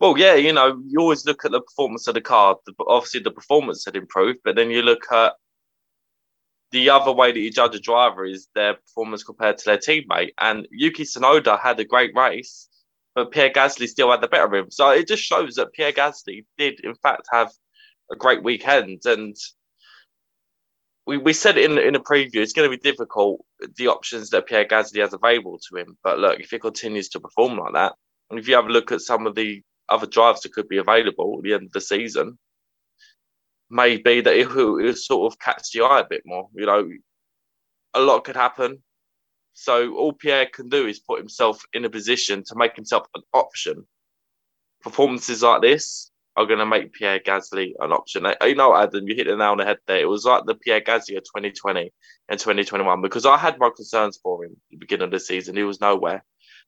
Well, 0.00 0.18
yeah, 0.18 0.34
you 0.34 0.52
know, 0.52 0.82
you 0.88 0.98
always 0.98 1.24
look 1.24 1.44
at 1.44 1.52
the 1.52 1.60
performance 1.60 2.08
of 2.08 2.14
the 2.14 2.20
car. 2.20 2.56
Obviously, 2.88 3.20
the 3.20 3.30
performance 3.30 3.84
had 3.84 3.94
improved, 3.94 4.40
but 4.42 4.56
then 4.56 4.70
you 4.70 4.82
look 4.82 5.04
at 5.12 5.34
the 6.72 6.90
other 6.90 7.12
way 7.12 7.30
that 7.30 7.38
you 7.38 7.52
judge 7.52 7.76
a 7.76 7.78
driver 7.78 8.24
is 8.24 8.48
their 8.54 8.74
performance 8.74 9.22
compared 9.22 9.58
to 9.58 9.64
their 9.64 9.78
teammate. 9.78 10.32
And 10.38 10.66
Yuki 10.72 11.04
Tsunoda 11.04 11.60
had 11.60 11.78
a 11.78 11.84
great 11.84 12.16
race, 12.16 12.68
but 13.14 13.30
Pierre 13.30 13.50
Gasly 13.50 13.86
still 13.86 14.10
had 14.10 14.22
the 14.22 14.28
better 14.28 14.46
of 14.46 14.54
him. 14.54 14.70
So 14.70 14.90
it 14.90 15.06
just 15.06 15.22
shows 15.22 15.54
that 15.54 15.72
Pierre 15.72 15.92
Gasly 15.92 16.46
did, 16.58 16.80
in 16.80 16.94
fact, 16.96 17.28
have 17.30 17.52
a 18.10 18.16
great 18.16 18.42
weekend. 18.42 19.02
And 19.04 19.36
we, 21.12 21.18
we 21.18 21.32
said 21.34 21.58
in, 21.58 21.76
in 21.76 21.94
a 21.94 22.00
preview, 22.00 22.36
it's 22.36 22.54
going 22.54 22.70
to 22.70 22.74
be 22.74 22.80
difficult, 22.80 23.44
the 23.76 23.88
options 23.88 24.30
that 24.30 24.46
Pierre 24.46 24.64
Gasly 24.64 25.02
has 25.02 25.12
available 25.12 25.58
to 25.58 25.76
him. 25.78 25.98
But 26.02 26.18
look, 26.18 26.40
if 26.40 26.50
he 26.50 26.58
continues 26.58 27.10
to 27.10 27.20
perform 27.20 27.58
like 27.58 27.74
that, 27.74 27.92
and 28.30 28.38
if 28.38 28.48
you 28.48 28.54
have 28.54 28.64
a 28.64 28.70
look 28.72 28.92
at 28.92 29.02
some 29.02 29.26
of 29.26 29.34
the 29.34 29.60
other 29.90 30.06
drives 30.06 30.40
that 30.40 30.54
could 30.54 30.68
be 30.68 30.78
available 30.78 31.34
at 31.36 31.44
the 31.44 31.52
end 31.52 31.64
of 31.64 31.72
the 31.72 31.82
season, 31.82 32.38
maybe 33.68 34.22
that 34.22 34.34
it 34.34 34.54
will, 34.54 34.94
sort 34.94 35.30
of 35.30 35.38
catch 35.38 35.70
the 35.72 35.82
eye 35.82 36.00
a 36.00 36.08
bit 36.08 36.22
more. 36.24 36.48
You 36.54 36.64
know, 36.64 36.88
a 37.92 38.00
lot 38.00 38.24
could 38.24 38.36
happen. 38.36 38.82
So 39.52 39.94
all 39.96 40.14
Pierre 40.14 40.46
can 40.46 40.70
do 40.70 40.86
is 40.86 40.98
put 40.98 41.18
himself 41.18 41.62
in 41.74 41.84
a 41.84 41.90
position 41.90 42.42
to 42.46 42.54
make 42.56 42.74
himself 42.74 43.06
an 43.14 43.22
option. 43.34 43.86
Performances 44.80 45.42
like 45.42 45.60
this 45.60 46.10
are 46.36 46.46
going 46.46 46.58
to 46.58 46.66
make 46.66 46.92
Pierre 46.92 47.20
Gasly 47.20 47.72
an 47.80 47.92
option. 47.92 48.24
Uh, 48.24 48.34
You 48.42 48.54
know, 48.54 48.74
Adam, 48.74 49.06
you 49.06 49.14
hit 49.14 49.26
the 49.26 49.36
nail 49.36 49.50
on 49.50 49.58
the 49.58 49.64
head 49.64 49.78
there. 49.86 50.00
It 50.00 50.08
was 50.08 50.24
like 50.24 50.44
the 50.46 50.54
Pierre 50.54 50.80
Gasly 50.80 51.16
of 51.16 51.24
2020 51.24 51.92
and 52.28 52.40
2021 52.40 53.02
because 53.02 53.26
I 53.26 53.36
had 53.36 53.58
my 53.58 53.70
concerns 53.74 54.18
for 54.22 54.44
him 54.44 54.52
at 54.52 54.70
the 54.70 54.76
beginning 54.78 55.04
of 55.04 55.10
the 55.10 55.20
season. 55.20 55.56
He 55.56 55.62
was 55.62 55.80
nowhere. 55.80 56.24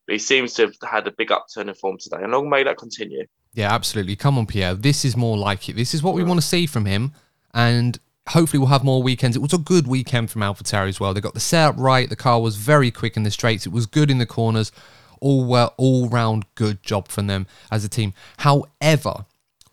But 0.07 0.13
he 0.13 0.19
seems 0.19 0.53
to 0.55 0.63
have 0.67 0.75
had 0.87 1.07
a 1.07 1.13
big 1.13 1.33
upturn 1.33 1.71
in 1.71 1.75
form 1.75 1.97
today. 1.99 2.19
And 2.21 2.31
long 2.31 2.51
may 2.51 2.63
that 2.63 2.77
continue. 2.77 3.25
Yeah, 3.55 3.73
absolutely. 3.73 4.17
Come 4.17 4.37
on, 4.37 4.47
Pierre. 4.47 4.75
This 4.75 5.03
is 5.05 5.17
more 5.17 5.39
like 5.39 5.69
it. 5.71 5.77
This 5.77 5.95
is 5.95 6.03
what 6.03 6.15
we 6.15 6.23
want 6.23 6.41
to 6.41 6.47
see 6.47 6.67
from 6.67 6.85
him. 6.85 7.13
And 7.55 7.99
hopefully 8.29 8.59
we'll 8.59 8.69
have 8.69 8.85
more 8.85 9.03
weekends. 9.03 9.35
It 9.35 9.41
was 9.41 9.55
a 9.55 9.59
good 9.59 9.87
weekend 9.87 10.31
from 10.31 10.43
AlphaTauri 10.43 10.89
as 10.89 11.01
well. 11.01 11.15
They 11.15 11.23
got 11.23 11.33
the 11.33 11.41
setup 11.41 11.77
right. 11.79 12.09
The 12.09 12.17
car 12.17 12.41
was 12.41 12.57
very 12.57 12.91
quick 12.91 13.17
in 13.17 13.23
the 13.23 13.31
straights. 13.31 13.65
It 13.65 13.73
was 13.73 13.87
good 13.87 14.11
in 14.11 14.19
the 14.19 14.27
corners. 14.27 14.73
All 15.21 15.47
were 15.47 15.71
all 15.79 16.09
round 16.11 16.45
good 16.55 16.83
job 16.83 17.09
from 17.09 17.27
them 17.29 17.47
as 17.71 17.83
a 17.83 17.89
team. 17.89 18.13
However, 18.39 19.25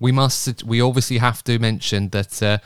we 0.01 0.11
must 0.11 0.63
we 0.63 0.81
obviously 0.81 1.19
have 1.19 1.43
to 1.45 1.59
mention 1.59 2.09
that 2.09 2.43
uh, 2.43 2.57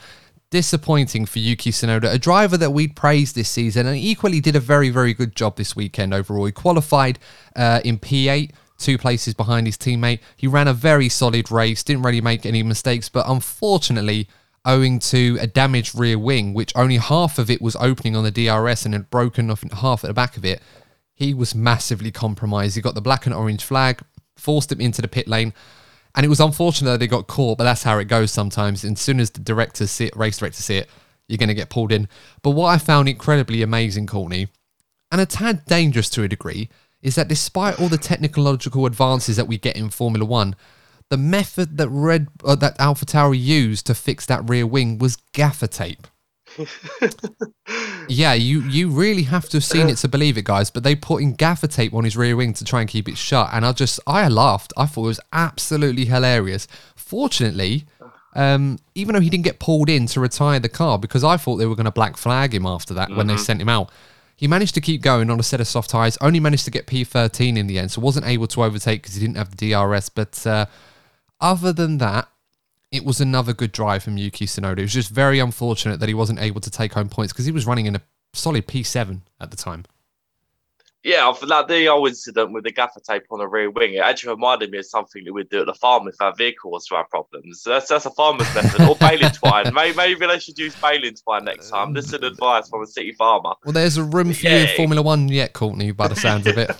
disappointing 0.50 1.26
for 1.26 1.38
Yuki 1.38 1.70
Tsunoda, 1.70 2.10
a 2.10 2.18
driver 2.18 2.56
that 2.56 2.70
we'd 2.70 2.96
praised 2.96 3.36
this 3.36 3.48
season 3.48 3.86
and 3.86 3.96
equally 3.96 4.40
did 4.40 4.56
a 4.56 4.60
very 4.60 4.88
very 4.88 5.14
good 5.14 5.36
job 5.36 5.56
this 5.56 5.76
weekend 5.76 6.14
overall. 6.14 6.46
He 6.46 6.52
qualified 6.52 7.18
uh, 7.54 7.80
in 7.84 7.98
P8 7.98 8.50
two 8.78 8.98
places 8.98 9.34
behind 9.34 9.66
his 9.66 9.76
teammate. 9.76 10.20
He 10.36 10.46
ran 10.46 10.66
a 10.66 10.72
very 10.72 11.08
solid 11.08 11.50
race, 11.50 11.82
didn't 11.82 12.02
really 12.02 12.20
make 12.20 12.44
any 12.44 12.62
mistakes, 12.62 13.08
but 13.08 13.26
unfortunately, 13.28 14.28
owing 14.64 14.98
to 14.98 15.38
a 15.40 15.46
damaged 15.46 15.98
rear 15.98 16.18
wing, 16.18 16.54
which 16.54 16.72
only 16.74 16.96
half 16.96 17.38
of 17.38 17.50
it 17.50 17.62
was 17.62 17.76
opening 17.76 18.16
on 18.16 18.24
the 18.24 18.30
DRS 18.30 18.84
and 18.84 18.94
had 18.94 19.10
broken 19.10 19.50
off 19.50 19.62
half 19.72 20.04
at 20.04 20.08
the 20.08 20.14
back 20.14 20.36
of 20.36 20.44
it, 20.44 20.60
he 21.14 21.32
was 21.32 21.54
massively 21.54 22.10
compromised. 22.10 22.74
He 22.74 22.82
got 22.82 22.94
the 22.94 23.00
black 23.00 23.26
and 23.26 23.34
orange 23.34 23.64
flag, 23.64 24.00
forced 24.36 24.72
him 24.72 24.80
into 24.80 25.00
the 25.00 25.08
pit 25.08 25.28
lane. 25.28 25.54
And 26.16 26.24
it 26.24 26.30
was 26.30 26.40
unfortunate 26.40 26.90
that 26.92 27.00
they 27.00 27.06
got 27.06 27.26
caught, 27.26 27.58
but 27.58 27.64
that's 27.64 27.82
how 27.82 27.98
it 27.98 28.06
goes 28.06 28.32
sometimes. 28.32 28.82
And 28.84 28.96
as 28.96 29.02
soon 29.02 29.20
as 29.20 29.30
the 29.30 29.40
directors 29.40 29.90
see 29.90 30.06
it, 30.06 30.16
race 30.16 30.38
directors 30.38 30.64
see 30.64 30.78
it, 30.78 30.88
you're 31.28 31.36
going 31.36 31.48
to 31.48 31.54
get 31.54 31.68
pulled 31.68 31.92
in. 31.92 32.08
But 32.42 32.50
what 32.50 32.68
I 32.68 32.78
found 32.78 33.08
incredibly 33.08 33.62
amazing, 33.62 34.06
Courtney, 34.06 34.48
and 35.12 35.20
a 35.20 35.26
tad 35.26 35.66
dangerous 35.66 36.08
to 36.10 36.22
a 36.22 36.28
degree, 36.28 36.70
is 37.02 37.14
that 37.16 37.28
despite 37.28 37.78
all 37.80 37.88
the 37.88 37.98
technological 37.98 38.86
advances 38.86 39.36
that 39.36 39.46
we 39.46 39.58
get 39.58 39.76
in 39.76 39.90
Formula 39.90 40.24
One, 40.24 40.56
the 41.10 41.16
method 41.16 41.76
that 41.76 41.88
Red 41.88 42.28
uh, 42.44 42.56
that 42.56 42.78
AlphaTauri 42.78 43.40
used 43.40 43.86
to 43.86 43.94
fix 43.94 44.26
that 44.26 44.48
rear 44.48 44.66
wing 44.66 44.98
was 44.98 45.16
gaffer 45.32 45.66
tape. 45.66 46.06
yeah, 48.08 48.34
you 48.34 48.62
you 48.62 48.88
really 48.88 49.24
have 49.24 49.48
to 49.50 49.58
have 49.58 49.64
seen 49.64 49.88
it 49.88 49.96
to 49.98 50.08
believe 50.08 50.38
it, 50.38 50.44
guys. 50.44 50.70
But 50.70 50.82
they 50.82 50.94
put 50.94 51.22
in 51.22 51.34
gaffer 51.34 51.66
tape 51.66 51.94
on 51.94 52.04
his 52.04 52.16
rear 52.16 52.36
wing 52.36 52.52
to 52.54 52.64
try 52.64 52.80
and 52.80 52.88
keep 52.88 53.08
it 53.08 53.16
shut, 53.16 53.50
and 53.52 53.64
I 53.64 53.72
just 53.72 54.00
I 54.06 54.28
laughed. 54.28 54.72
I 54.76 54.86
thought 54.86 55.04
it 55.04 55.08
was 55.08 55.20
absolutely 55.32 56.06
hilarious. 56.06 56.66
Fortunately, 56.94 57.84
um, 58.34 58.78
even 58.94 59.14
though 59.14 59.20
he 59.20 59.30
didn't 59.30 59.44
get 59.44 59.58
pulled 59.58 59.88
in 59.88 60.06
to 60.08 60.20
retire 60.20 60.60
the 60.60 60.68
car, 60.68 60.98
because 60.98 61.24
I 61.24 61.36
thought 61.36 61.56
they 61.56 61.66
were 61.66 61.76
going 61.76 61.86
to 61.86 61.90
black 61.90 62.16
flag 62.16 62.54
him 62.54 62.66
after 62.66 62.94
that 62.94 63.10
when 63.10 63.26
they 63.26 63.36
sent 63.36 63.60
him 63.60 63.68
out. 63.68 63.90
He 64.38 64.46
managed 64.46 64.74
to 64.74 64.82
keep 64.82 65.00
going 65.00 65.30
on 65.30 65.40
a 65.40 65.42
set 65.42 65.62
of 65.62 65.66
soft 65.66 65.88
tyres, 65.88 66.18
only 66.20 66.40
managed 66.40 66.66
to 66.66 66.70
get 66.70 66.86
P13 66.86 67.56
in 67.56 67.66
the 67.66 67.78
end, 67.78 67.90
so 67.90 68.02
wasn't 68.02 68.26
able 68.26 68.46
to 68.48 68.62
overtake 68.62 69.02
because 69.02 69.14
he 69.14 69.20
didn't 69.22 69.38
have 69.38 69.56
the 69.56 69.72
DRS. 69.72 70.10
But 70.10 70.46
uh, 70.46 70.66
other 71.40 71.72
than 71.72 71.96
that, 71.98 72.28
it 72.96 73.04
was 73.04 73.20
another 73.20 73.52
good 73.52 73.72
drive 73.72 74.02
from 74.02 74.16
Yuki 74.16 74.46
Tsunoda. 74.46 74.78
It 74.78 74.82
was 74.82 74.92
just 74.92 75.10
very 75.10 75.38
unfortunate 75.38 76.00
that 76.00 76.08
he 76.08 76.14
wasn't 76.14 76.40
able 76.40 76.60
to 76.60 76.70
take 76.70 76.94
home 76.94 77.08
points 77.08 77.32
because 77.32 77.46
he 77.46 77.52
was 77.52 77.66
running 77.66 77.86
in 77.86 77.96
a 77.96 78.02
solid 78.32 78.66
P7 78.66 79.20
at 79.40 79.50
the 79.50 79.56
time. 79.56 79.84
Yeah, 81.06 81.32
for 81.34 81.46
that 81.46 81.68
the 81.68 81.86
old 81.86 82.08
incident 82.08 82.52
with 82.52 82.64
the 82.64 82.72
gaffer 82.72 82.98
tape 82.98 83.26
on 83.30 83.38
the 83.38 83.46
rear 83.46 83.70
wing, 83.70 83.94
it 83.94 83.98
actually 83.98 84.30
reminded 84.30 84.72
me 84.72 84.78
of 84.78 84.86
something 84.86 85.22
that 85.24 85.32
we'd 85.32 85.48
do 85.48 85.60
at 85.60 85.66
the 85.66 85.74
farm 85.74 86.08
if 86.08 86.16
our 86.20 86.34
vehicle 86.34 86.72
was 86.72 86.84
to 86.86 86.96
have 86.96 87.08
problems. 87.10 87.62
So 87.62 87.70
that's 87.70 87.88
that's 87.88 88.06
a 88.06 88.10
farmer's 88.10 88.52
method, 88.56 88.88
or 88.88 88.96
baling 88.96 89.30
twine. 89.32 89.72
Maybe, 89.72 89.96
maybe 89.96 90.26
they 90.26 90.40
should 90.40 90.58
use 90.58 90.74
baling 90.74 91.14
twine 91.14 91.44
next 91.44 91.70
time. 91.70 91.92
This 91.92 92.06
is 92.06 92.14
an 92.14 92.24
um, 92.24 92.32
advice 92.32 92.68
from 92.68 92.82
a 92.82 92.88
city 92.88 93.12
farmer. 93.12 93.52
Well, 93.64 93.72
there's 93.72 93.96
a 93.96 94.02
room 94.02 94.32
for 94.32 94.48
you 94.48 94.56
in 94.56 94.76
Formula 94.76 95.00
One 95.00 95.28
yet, 95.28 95.52
Courtney, 95.52 95.92
by 95.92 96.08
the 96.08 96.16
sounds 96.16 96.44
of 96.48 96.58
it. 96.58 96.72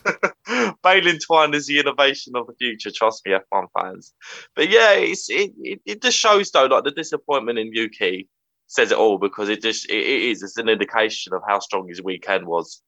Baling 0.83 1.21
twine 1.25 1.55
is 1.55 1.69
the 1.69 1.79
innovation 1.79 2.35
of 2.35 2.49
the 2.49 2.55
future. 2.55 2.91
Trust 2.91 3.25
me, 3.27 3.33
F1 3.33 3.69
fans. 3.79 4.13
But 4.57 4.71
yeah, 4.71 4.95
it's, 4.95 5.31
it, 5.31 5.53
it 5.63 5.81
it 5.87 6.03
just 6.03 6.19
shows 6.19 6.51
though, 6.51 6.67
like 6.67 6.83
the 6.83 6.91
disappointment 6.91 7.61
in 7.61 7.73
Yuki 7.73 8.29
says 8.67 8.91
it 8.91 8.99
all 8.99 9.19
because 9.19 9.49
it 9.49 9.63
just 9.63 9.89
it, 9.89 9.99
it 9.99 10.23
is. 10.31 10.43
It's 10.43 10.57
an 10.57 10.69
indication 10.69 11.33
of 11.33 11.43
how 11.47 11.61
strong 11.61 11.87
his 11.87 12.03
weekend 12.03 12.49
was 12.49 12.83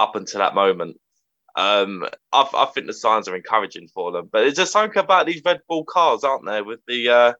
up 0.00 0.16
until 0.16 0.40
that 0.40 0.54
moment. 0.54 0.98
Um, 1.56 2.06
I, 2.32 2.48
I 2.54 2.66
think 2.66 2.86
the 2.86 2.92
signs 2.92 3.26
are 3.26 3.34
encouraging 3.36 3.88
for 3.88 4.12
them, 4.12 4.28
but 4.30 4.46
it's 4.46 4.56
just 4.56 4.72
something 4.72 4.98
about 4.98 5.26
these 5.26 5.42
Red 5.44 5.60
Bull 5.68 5.84
cars, 5.84 6.22
aren't 6.22 6.44
there, 6.46 6.62
with 6.62 6.80
the 6.86 7.08
uh, 7.08 7.32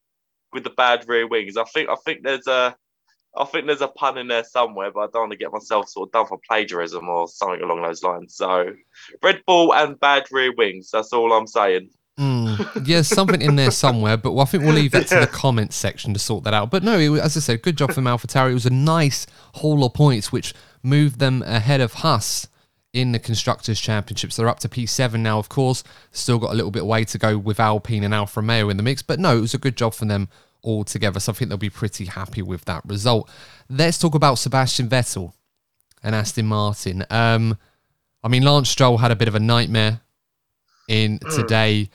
with 0.52 0.64
the 0.64 0.70
bad 0.70 1.04
rear 1.09 1.26
wings. 1.28 1.56
I 1.56 1.64
think 1.64 1.88
I 1.88 1.94
think 2.04 2.22
there's 2.24 2.46
a 2.46 2.74
I 3.36 3.44
think 3.44 3.66
there's 3.66 3.82
a 3.82 3.88
pun 3.88 4.18
in 4.18 4.26
there 4.26 4.42
somewhere, 4.42 4.90
but 4.90 5.00
I 5.00 5.06
don't 5.12 5.22
want 5.22 5.32
to 5.32 5.38
get 5.38 5.52
myself 5.52 5.88
sort 5.88 6.09
of 6.09 6.12
done 6.12 6.26
for 6.26 6.38
plagiarism 6.48 7.09
or 7.09 7.28
something 7.28 7.62
along 7.62 7.82
those 7.82 8.02
lines. 8.02 8.34
So, 8.34 8.72
Red 9.22 9.42
Bull 9.46 9.72
and 9.74 10.00
bad 10.00 10.26
rear 10.32 10.52
wings. 10.52 10.90
That's 10.92 11.12
all 11.12 11.32
I'm 11.32 11.46
saying. 11.46 11.90
Mm, 12.18 12.84
yeah, 12.88 13.02
something 13.02 13.40
in 13.40 13.54
there 13.54 13.70
somewhere, 13.70 14.16
but 14.16 14.36
I 14.36 14.44
think 14.46 14.64
we'll 14.64 14.72
leave 14.74 14.90
that 14.90 15.06
to 15.09 15.20
the 15.20 15.26
comments 15.32 15.76
section 15.76 16.12
to 16.14 16.18
sort 16.18 16.42
that 16.44 16.54
out. 16.54 16.68
But 16.68 16.82
no, 16.82 17.12
was- 17.12 17.20
as 17.20 17.36
I 17.36 17.40
said, 17.40 17.62
good 17.62 17.78
job 17.78 17.92
from 17.92 18.04
AlphaTauri. 18.04 18.50
It 18.50 18.54
was 18.54 18.66
a 18.66 18.70
nice 18.70 19.26
haul 19.54 19.84
of 19.84 19.94
points, 19.94 20.32
which 20.32 20.52
moved 20.83 21.18
them 21.18 21.43
ahead 21.43 21.81
of 21.81 21.95
Haas 21.95 22.49
in 22.93 23.12
the 23.12 23.18
Constructors' 23.18 23.81
Championship. 23.81 24.33
So 24.33 24.43
they're 24.43 24.49
up 24.49 24.61
to 24.61 24.68
P7 24.68 25.20
now, 25.20 25.39
of 25.39 25.49
course. 25.49 25.85
Still 26.12 26.39
got 26.39 26.53
a 26.53 26.55
little 26.55 26.70
bit 26.70 26.87
way 26.87 27.05
to 27.05 27.18
go 27.18 27.37
with 27.39 27.61
Alpine 27.61 28.05
and 28.05 28.14
Alfa 28.14 28.41
Romeo 28.41 28.68
in 28.68 28.76
the 28.76 28.83
mix, 28.83 29.03
but 29.03 29.18
no, 29.18 29.37
it 29.37 29.41
was 29.41 29.55
a 29.55 29.59
good 29.59 29.76
job 29.76 29.95
for 29.95 30.05
them 30.07 30.29
all 30.62 30.85
together. 30.85 31.20
So 31.20 31.33
I 31.33 31.35
think 31.35 31.49
they'll 31.49 31.59
be 31.59 31.70
pretty 31.70 32.07
happy 32.07 32.43
with 32.43 32.64
that 32.64 32.83
result. 32.87 33.31
Let's 33.68 33.99
talk 33.99 34.14
about 34.14 34.39
Sebastian 34.39 34.89
Vettel 34.89 35.33
and 36.03 36.14
Aston 36.14 36.47
Martin. 36.47 37.05
Um, 37.11 37.57
I 38.22 38.29
mean, 38.29 38.43
Lance 38.43 38.70
Stroll 38.70 38.99
had 38.99 39.11
a 39.11 39.16
bit 39.16 39.29
of 39.29 39.35
a 39.35 39.41
nightmare 39.41 40.01
in 40.89 41.18
today. 41.35 41.91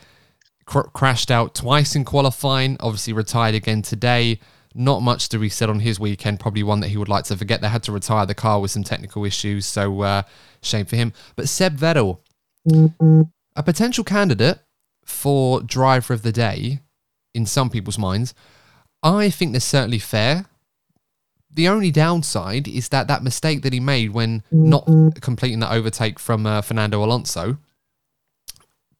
Cr- 0.66 0.82
crashed 0.82 1.32
out 1.32 1.54
twice 1.56 1.96
in 1.96 2.06
qualifying. 2.06 2.78
Obviously, 2.80 3.14
retired 3.14 3.56
again 3.56 3.82
today. 3.82 4.40
Not 4.76 5.02
much 5.02 5.30
to 5.30 5.50
said 5.50 5.70
on 5.70 5.80
his 5.80 6.00
weekend. 6.00 6.40
Probably 6.40 6.64
one 6.64 6.80
that 6.80 6.90
he 6.90 6.98
would 6.98 7.10
like 7.10 7.26
to 7.26 7.38
forget. 7.38 7.62
They 7.62 7.70
had 7.70 7.84
to 7.84 7.92
retire 7.92 8.26
the 8.26 8.34
car 8.34 8.60
with 8.60 8.72
some 8.72 8.84
technical 8.84 9.26
issues, 9.26 9.66
so 9.66 10.02
uh, 10.02 10.24
shame 10.62 10.86
for 10.86 10.96
him. 10.96 11.14
But 11.36 11.50
Seb 11.50 11.78
Vettel, 11.78 12.20
a 13.56 13.64
potential 13.64 14.04
candidate 14.04 14.60
for 15.06 15.62
driver 15.62 16.14
of 16.14 16.24
the 16.24 16.32
day 16.32 16.80
in 17.34 17.46
some 17.46 17.70
people's 17.70 18.00
minds. 18.00 18.34
I 19.04 19.30
think 19.30 19.52
they're 19.52 19.60
certainly 19.60 20.00
fair 20.00 20.46
the 21.54 21.68
only 21.68 21.92
downside 21.92 22.68
is 22.68 22.90
that 22.90 23.08
that 23.08 23.24
mistake 23.24 23.62
that 23.62 23.74
he 23.74 23.80
made 23.80 24.12
when 24.12 24.44
not 24.52 24.88
completing 25.22 25.60
that 25.60 25.72
overtake 25.72 26.20
from 26.20 26.46
uh, 26.46 26.62
Fernando 26.62 27.04
Alonso 27.04 27.58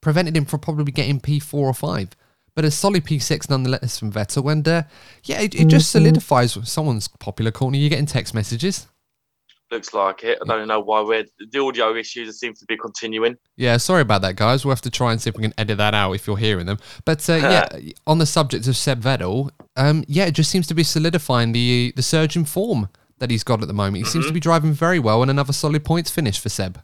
prevented 0.02 0.38
him 0.38 0.46
from 0.46 0.60
probably 0.60 0.92
getting 0.92 1.20
P4 1.20 1.54
or 1.54 1.74
5. 1.74 2.10
But 2.56 2.66
a 2.66 2.72
solid 2.72 3.04
P6 3.04 3.50
nonetheless 3.50 3.98
from 3.98 4.12
Vettel. 4.12 4.52
And 4.52 4.68
uh, 4.68 4.84
yeah, 5.24 5.42
it, 5.42 5.56
it 5.56 5.68
just 5.68 5.92
solidifies 5.92 6.58
someone's 6.70 7.08
popular 7.08 7.52
corner. 7.52 7.78
You're 7.78 7.90
getting 7.90 8.06
text 8.06 8.34
messages. 8.34 8.88
Looks 9.72 9.92
like 9.92 10.24
it. 10.24 10.38
I 10.40 10.46
don't 10.46 10.68
know 10.68 10.82
why 10.82 11.02
we're 11.02 11.26
the 11.50 11.60
audio 11.60 11.96
issues 11.96 12.38
seem 12.40 12.54
to 12.54 12.66
be 12.66 12.78
continuing. 12.78 13.38
Yeah, 13.56 13.78
sorry 13.78 14.02
about 14.02 14.22
that, 14.22 14.36
guys. 14.36 14.64
We'll 14.64 14.72
have 14.72 14.82
to 14.82 14.92
try 14.92 15.12
and 15.12 15.20
see 15.20 15.32
if 15.32 15.36
we 15.36 15.42
can 15.42 15.54
edit 15.58 15.80
that 15.80 15.96
out 15.96 16.14
if 16.14 16.28
you're 16.28 16.38
hearing 16.38 16.68
them. 16.68 16.78
But 17.06 17.28
uh, 17.28 17.38
yeah, 17.38 17.68
on 18.08 18.20
the 18.20 18.28
subject 18.28 18.68
of 18.68 18.78
Seb 18.78 19.02
Vettel, 19.02 19.50
um, 19.76 20.04
yeah, 20.08 20.26
it 20.26 20.34
just 20.34 20.52
seems 20.52 20.68
to 20.68 20.76
be 20.76 20.84
solidifying 20.84 21.54
the 21.54 21.92
the 21.96 22.04
surge 22.04 22.36
in 22.36 22.46
form 22.46 22.88
that 23.18 23.32
he's 23.32 23.44
got 23.44 23.64
at 23.64 23.68
the 23.68 23.74
moment. 23.74 24.06
He 24.06 24.12
seems 24.12 24.28
to 24.28 24.34
be 24.34 24.40
driving 24.40 24.74
very 24.74 25.00
well, 25.00 25.24
and 25.24 25.32
another 25.32 25.54
solid 25.54 25.84
points 25.84 26.12
finish 26.12 26.40
for 26.40 26.50
Seb. 26.50 26.80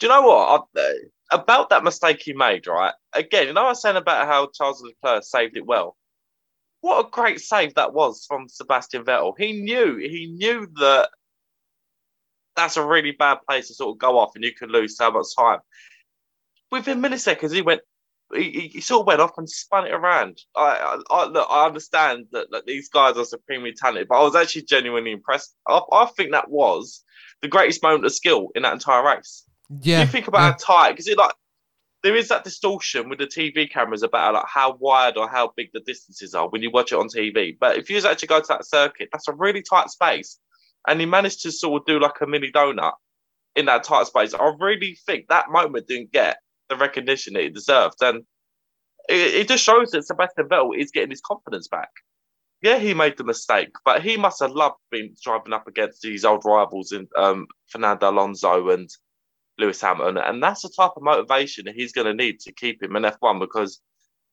Do 0.00 0.06
you 0.06 0.08
know 0.08 0.22
what? 0.22 0.68
I, 0.76 0.80
uh, 0.80 0.92
about 1.30 1.70
that 1.70 1.84
mistake 1.84 2.22
he 2.22 2.32
made, 2.32 2.66
right? 2.66 2.94
Again, 3.12 3.48
you 3.48 3.52
know, 3.52 3.64
I 3.64 3.68
was 3.68 3.82
saying 3.82 3.96
about 3.96 4.26
how 4.26 4.48
Charles 4.54 4.82
Leclerc 4.82 5.24
saved 5.24 5.56
it 5.56 5.66
well. 5.66 5.96
What 6.80 7.06
a 7.06 7.10
great 7.10 7.40
save 7.40 7.74
that 7.74 7.92
was 7.92 8.24
from 8.26 8.48
Sebastian 8.48 9.04
Vettel. 9.04 9.34
He 9.36 9.52
knew, 9.52 9.96
he 9.96 10.34
knew 10.38 10.68
that 10.76 11.10
that's 12.56 12.76
a 12.76 12.84
really 12.84 13.12
bad 13.12 13.38
place 13.48 13.68
to 13.68 13.74
sort 13.74 13.94
of 13.94 13.98
go 13.98 14.18
off 14.18 14.32
and 14.34 14.44
you 14.44 14.52
could 14.52 14.70
lose 14.70 14.96
so 14.96 15.10
much 15.10 15.26
time. 15.36 15.58
Within 16.70 17.00
milliseconds, 17.00 17.52
he 17.52 17.62
went, 17.62 17.80
he, 18.34 18.70
he 18.72 18.80
sort 18.80 19.00
of 19.00 19.06
went 19.06 19.20
off 19.20 19.38
and 19.38 19.48
spun 19.48 19.86
it 19.86 19.92
around. 19.92 20.38
I, 20.54 21.00
I, 21.10 21.24
look, 21.26 21.48
I 21.50 21.66
understand 21.66 22.26
that, 22.32 22.48
that 22.50 22.66
these 22.66 22.88
guys 22.88 23.16
are 23.16 23.24
supremely 23.24 23.72
talented, 23.72 24.08
but 24.08 24.20
I 24.20 24.22
was 24.22 24.36
actually 24.36 24.62
genuinely 24.62 25.12
impressed. 25.12 25.54
I, 25.66 25.80
I 25.92 26.06
think 26.16 26.32
that 26.32 26.50
was 26.50 27.02
the 27.42 27.48
greatest 27.48 27.82
moment 27.82 28.04
of 28.04 28.12
skill 28.12 28.48
in 28.54 28.62
that 28.62 28.74
entire 28.74 29.04
race. 29.04 29.44
Yeah, 29.80 30.00
you 30.00 30.06
think 30.06 30.28
about 30.28 30.38
yeah. 30.38 30.50
how 30.50 30.56
tight 30.84 30.90
because 30.92 31.08
it 31.08 31.18
like 31.18 31.34
there 32.02 32.16
is 32.16 32.28
that 32.28 32.44
distortion 32.44 33.08
with 33.08 33.18
the 33.18 33.26
TV 33.26 33.70
cameras 33.70 34.02
about 34.02 34.34
like 34.34 34.46
how 34.46 34.76
wide 34.76 35.16
or 35.16 35.28
how 35.28 35.52
big 35.56 35.68
the 35.72 35.80
distances 35.80 36.34
are 36.34 36.48
when 36.48 36.62
you 36.62 36.70
watch 36.70 36.92
it 36.92 36.98
on 36.98 37.08
TV. 37.08 37.56
But 37.58 37.76
if 37.76 37.90
you 37.90 37.98
actually 37.98 38.28
go 38.28 38.40
to 38.40 38.46
that 38.48 38.66
circuit, 38.66 39.08
that's 39.12 39.28
a 39.28 39.32
really 39.32 39.62
tight 39.62 39.90
space, 39.90 40.38
and 40.86 41.00
he 41.00 41.06
managed 41.06 41.42
to 41.42 41.52
sort 41.52 41.82
of 41.82 41.86
do 41.86 41.98
like 41.98 42.20
a 42.20 42.26
mini 42.26 42.52
donut 42.52 42.92
in 43.56 43.66
that 43.66 43.84
tight 43.84 44.06
space. 44.06 44.34
I 44.34 44.52
really 44.58 44.96
think 45.06 45.28
that 45.28 45.50
moment 45.50 45.88
didn't 45.88 46.12
get 46.12 46.38
the 46.68 46.76
recognition 46.76 47.34
that 47.34 47.44
it 47.44 47.54
deserved, 47.54 47.96
and 48.00 48.24
it, 49.08 49.34
it 49.34 49.48
just 49.48 49.64
shows 49.64 49.90
that 49.90 50.06
Sebastian 50.06 50.48
Vettel 50.48 50.78
is 50.78 50.92
getting 50.92 51.10
his 51.10 51.20
confidence 51.20 51.68
back. 51.68 51.90
Yeah, 52.62 52.78
he 52.78 52.94
made 52.94 53.16
the 53.16 53.24
mistake, 53.24 53.70
but 53.84 54.02
he 54.02 54.16
must 54.16 54.40
have 54.40 54.50
loved 54.50 54.76
being 54.90 55.14
driving 55.22 55.52
up 55.52 55.68
against 55.68 56.02
these 56.02 56.24
old 56.24 56.44
rivals 56.44 56.92
in 56.92 57.06
um, 57.16 57.46
Fernando 57.68 58.10
Alonso 58.10 58.70
and 58.70 58.88
Lewis 59.58 59.80
Hamilton, 59.80 60.18
and 60.18 60.42
that's 60.42 60.62
the 60.62 60.70
type 60.70 60.92
of 60.96 61.02
motivation 61.02 61.64
that 61.66 61.74
he's 61.74 61.92
going 61.92 62.06
to 62.06 62.14
need 62.14 62.40
to 62.40 62.52
keep 62.52 62.82
him 62.82 62.96
in 62.96 63.02
F1 63.02 63.40
because 63.40 63.80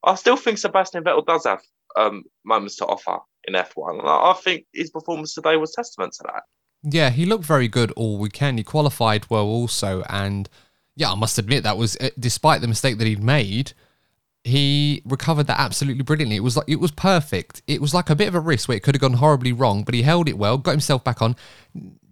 I 0.03 0.15
still 0.15 0.37
think 0.37 0.57
Sebastian 0.57 1.03
Vettel 1.03 1.25
does 1.25 1.45
have 1.45 1.61
um, 1.95 2.23
moments 2.45 2.75
to 2.77 2.85
offer 2.85 3.19
in 3.45 3.55
F1, 3.55 3.99
and 3.99 4.07
I 4.07 4.33
think 4.33 4.65
his 4.73 4.91
performance 4.91 5.33
today 5.33 5.57
was 5.57 5.73
testament 5.73 6.13
to 6.13 6.23
that. 6.27 6.43
Yeah, 6.83 7.09
he 7.09 7.25
looked 7.25 7.45
very 7.45 7.67
good 7.67 7.91
all 7.91 8.19
weekend. 8.19 8.59
He 8.59 8.63
qualified 8.63 9.29
well 9.29 9.45
also, 9.45 10.03
and 10.09 10.47
yeah, 10.95 11.11
I 11.11 11.15
must 11.15 11.37
admit 11.37 11.63
that 11.63 11.77
was 11.77 11.97
uh, 11.97 12.09
despite 12.19 12.61
the 12.61 12.67
mistake 12.67 12.97
that 12.99 13.07
he'd 13.07 13.23
made. 13.23 13.73
He 14.43 15.01
recovered 15.05 15.47
that 15.47 15.59
absolutely 15.59 16.03
brilliantly. 16.03 16.35
It 16.35 16.43
was 16.43 16.55
like 16.55 16.69
it 16.69 16.79
was 16.79 16.91
perfect. 16.91 17.63
It 17.65 17.81
was 17.81 17.95
like 17.95 18.11
a 18.11 18.15
bit 18.15 18.27
of 18.27 18.35
a 18.35 18.39
risk 18.39 18.69
where 18.69 18.77
it 18.77 18.83
could 18.83 18.93
have 18.93 19.01
gone 19.01 19.13
horribly 19.13 19.51
wrong, 19.51 19.83
but 19.83 19.95
he 19.95 20.03
held 20.03 20.29
it 20.29 20.37
well, 20.37 20.59
got 20.59 20.71
himself 20.71 21.03
back 21.03 21.23
on, 21.23 21.35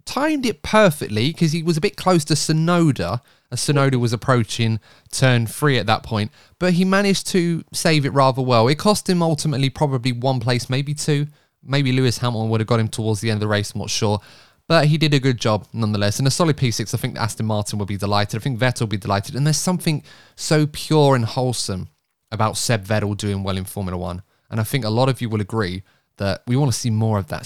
timed 0.06 0.46
it 0.46 0.62
perfectly 0.62 1.28
because 1.28 1.52
he 1.52 1.62
was 1.62 1.76
a 1.76 1.80
bit 1.80 1.96
close 1.96 2.24
to 2.26 2.34
Tsunoda 2.34 3.20
as 3.50 3.60
Tsunoda 3.60 3.96
was 3.96 4.12
approaching 4.12 4.80
turn 5.10 5.46
three 5.46 5.78
at 5.78 5.86
that 5.86 6.02
point. 6.02 6.30
But 6.58 6.74
he 6.74 6.84
managed 6.84 7.26
to 7.28 7.64
save 7.72 8.04
it 8.04 8.10
rather 8.10 8.42
well. 8.42 8.68
It 8.68 8.78
cost 8.78 9.08
him 9.08 9.22
ultimately 9.22 9.70
probably 9.70 10.12
one 10.12 10.40
place, 10.40 10.68
maybe 10.68 10.94
two. 10.94 11.28
Maybe 11.62 11.92
Lewis 11.92 12.18
Hamilton 12.18 12.50
would 12.50 12.60
have 12.60 12.66
got 12.66 12.80
him 12.80 12.88
towards 12.88 13.20
the 13.20 13.30
end 13.30 13.36
of 13.36 13.40
the 13.40 13.48
race, 13.48 13.72
I'm 13.72 13.80
not 13.80 13.90
sure. 13.90 14.20
But 14.66 14.86
he 14.86 14.98
did 14.98 15.14
a 15.14 15.20
good 15.20 15.38
job 15.38 15.66
nonetheless. 15.72 16.18
And 16.18 16.26
a 16.26 16.30
solid 16.30 16.56
P6, 16.56 16.92
I 16.94 16.96
think 16.96 17.16
Aston 17.16 17.46
Martin 17.46 17.78
will 17.78 17.86
be 17.86 17.96
delighted. 17.96 18.40
I 18.40 18.42
think 18.42 18.58
Vettel 18.58 18.80
will 18.80 18.88
be 18.88 18.96
delighted. 18.96 19.34
And 19.34 19.46
there's 19.46 19.56
something 19.56 20.02
so 20.36 20.66
pure 20.66 21.14
and 21.14 21.24
wholesome 21.24 21.88
about 22.32 22.56
Seb 22.56 22.84
Vettel 22.84 23.16
doing 23.16 23.42
well 23.42 23.56
in 23.56 23.64
Formula 23.64 23.96
One. 23.96 24.22
And 24.50 24.60
I 24.60 24.64
think 24.64 24.84
a 24.84 24.90
lot 24.90 25.08
of 25.08 25.20
you 25.20 25.28
will 25.28 25.40
agree 25.40 25.82
that 26.18 26.42
we 26.46 26.56
want 26.56 26.72
to 26.72 26.78
see 26.78 26.90
more 26.90 27.18
of 27.18 27.26
that 27.28 27.44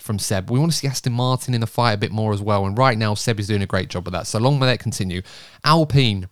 from 0.00 0.18
Seb. 0.18 0.50
We 0.50 0.58
want 0.58 0.72
to 0.72 0.76
see 0.78 0.88
Aston 0.88 1.12
Martin 1.12 1.54
in 1.54 1.60
the 1.60 1.66
fight 1.66 1.92
a 1.92 1.96
bit 1.98 2.10
more 2.10 2.32
as 2.32 2.42
well. 2.42 2.66
And 2.66 2.76
right 2.76 2.98
now, 2.98 3.14
Seb 3.14 3.38
is 3.38 3.46
doing 3.46 3.62
a 3.62 3.66
great 3.66 3.88
job 3.90 4.04
with 4.06 4.12
that. 4.12 4.26
So 4.26 4.38
long 4.38 4.58
may 4.58 4.66
that 4.66 4.80
continue. 4.80 5.22
Alpine, 5.64 6.28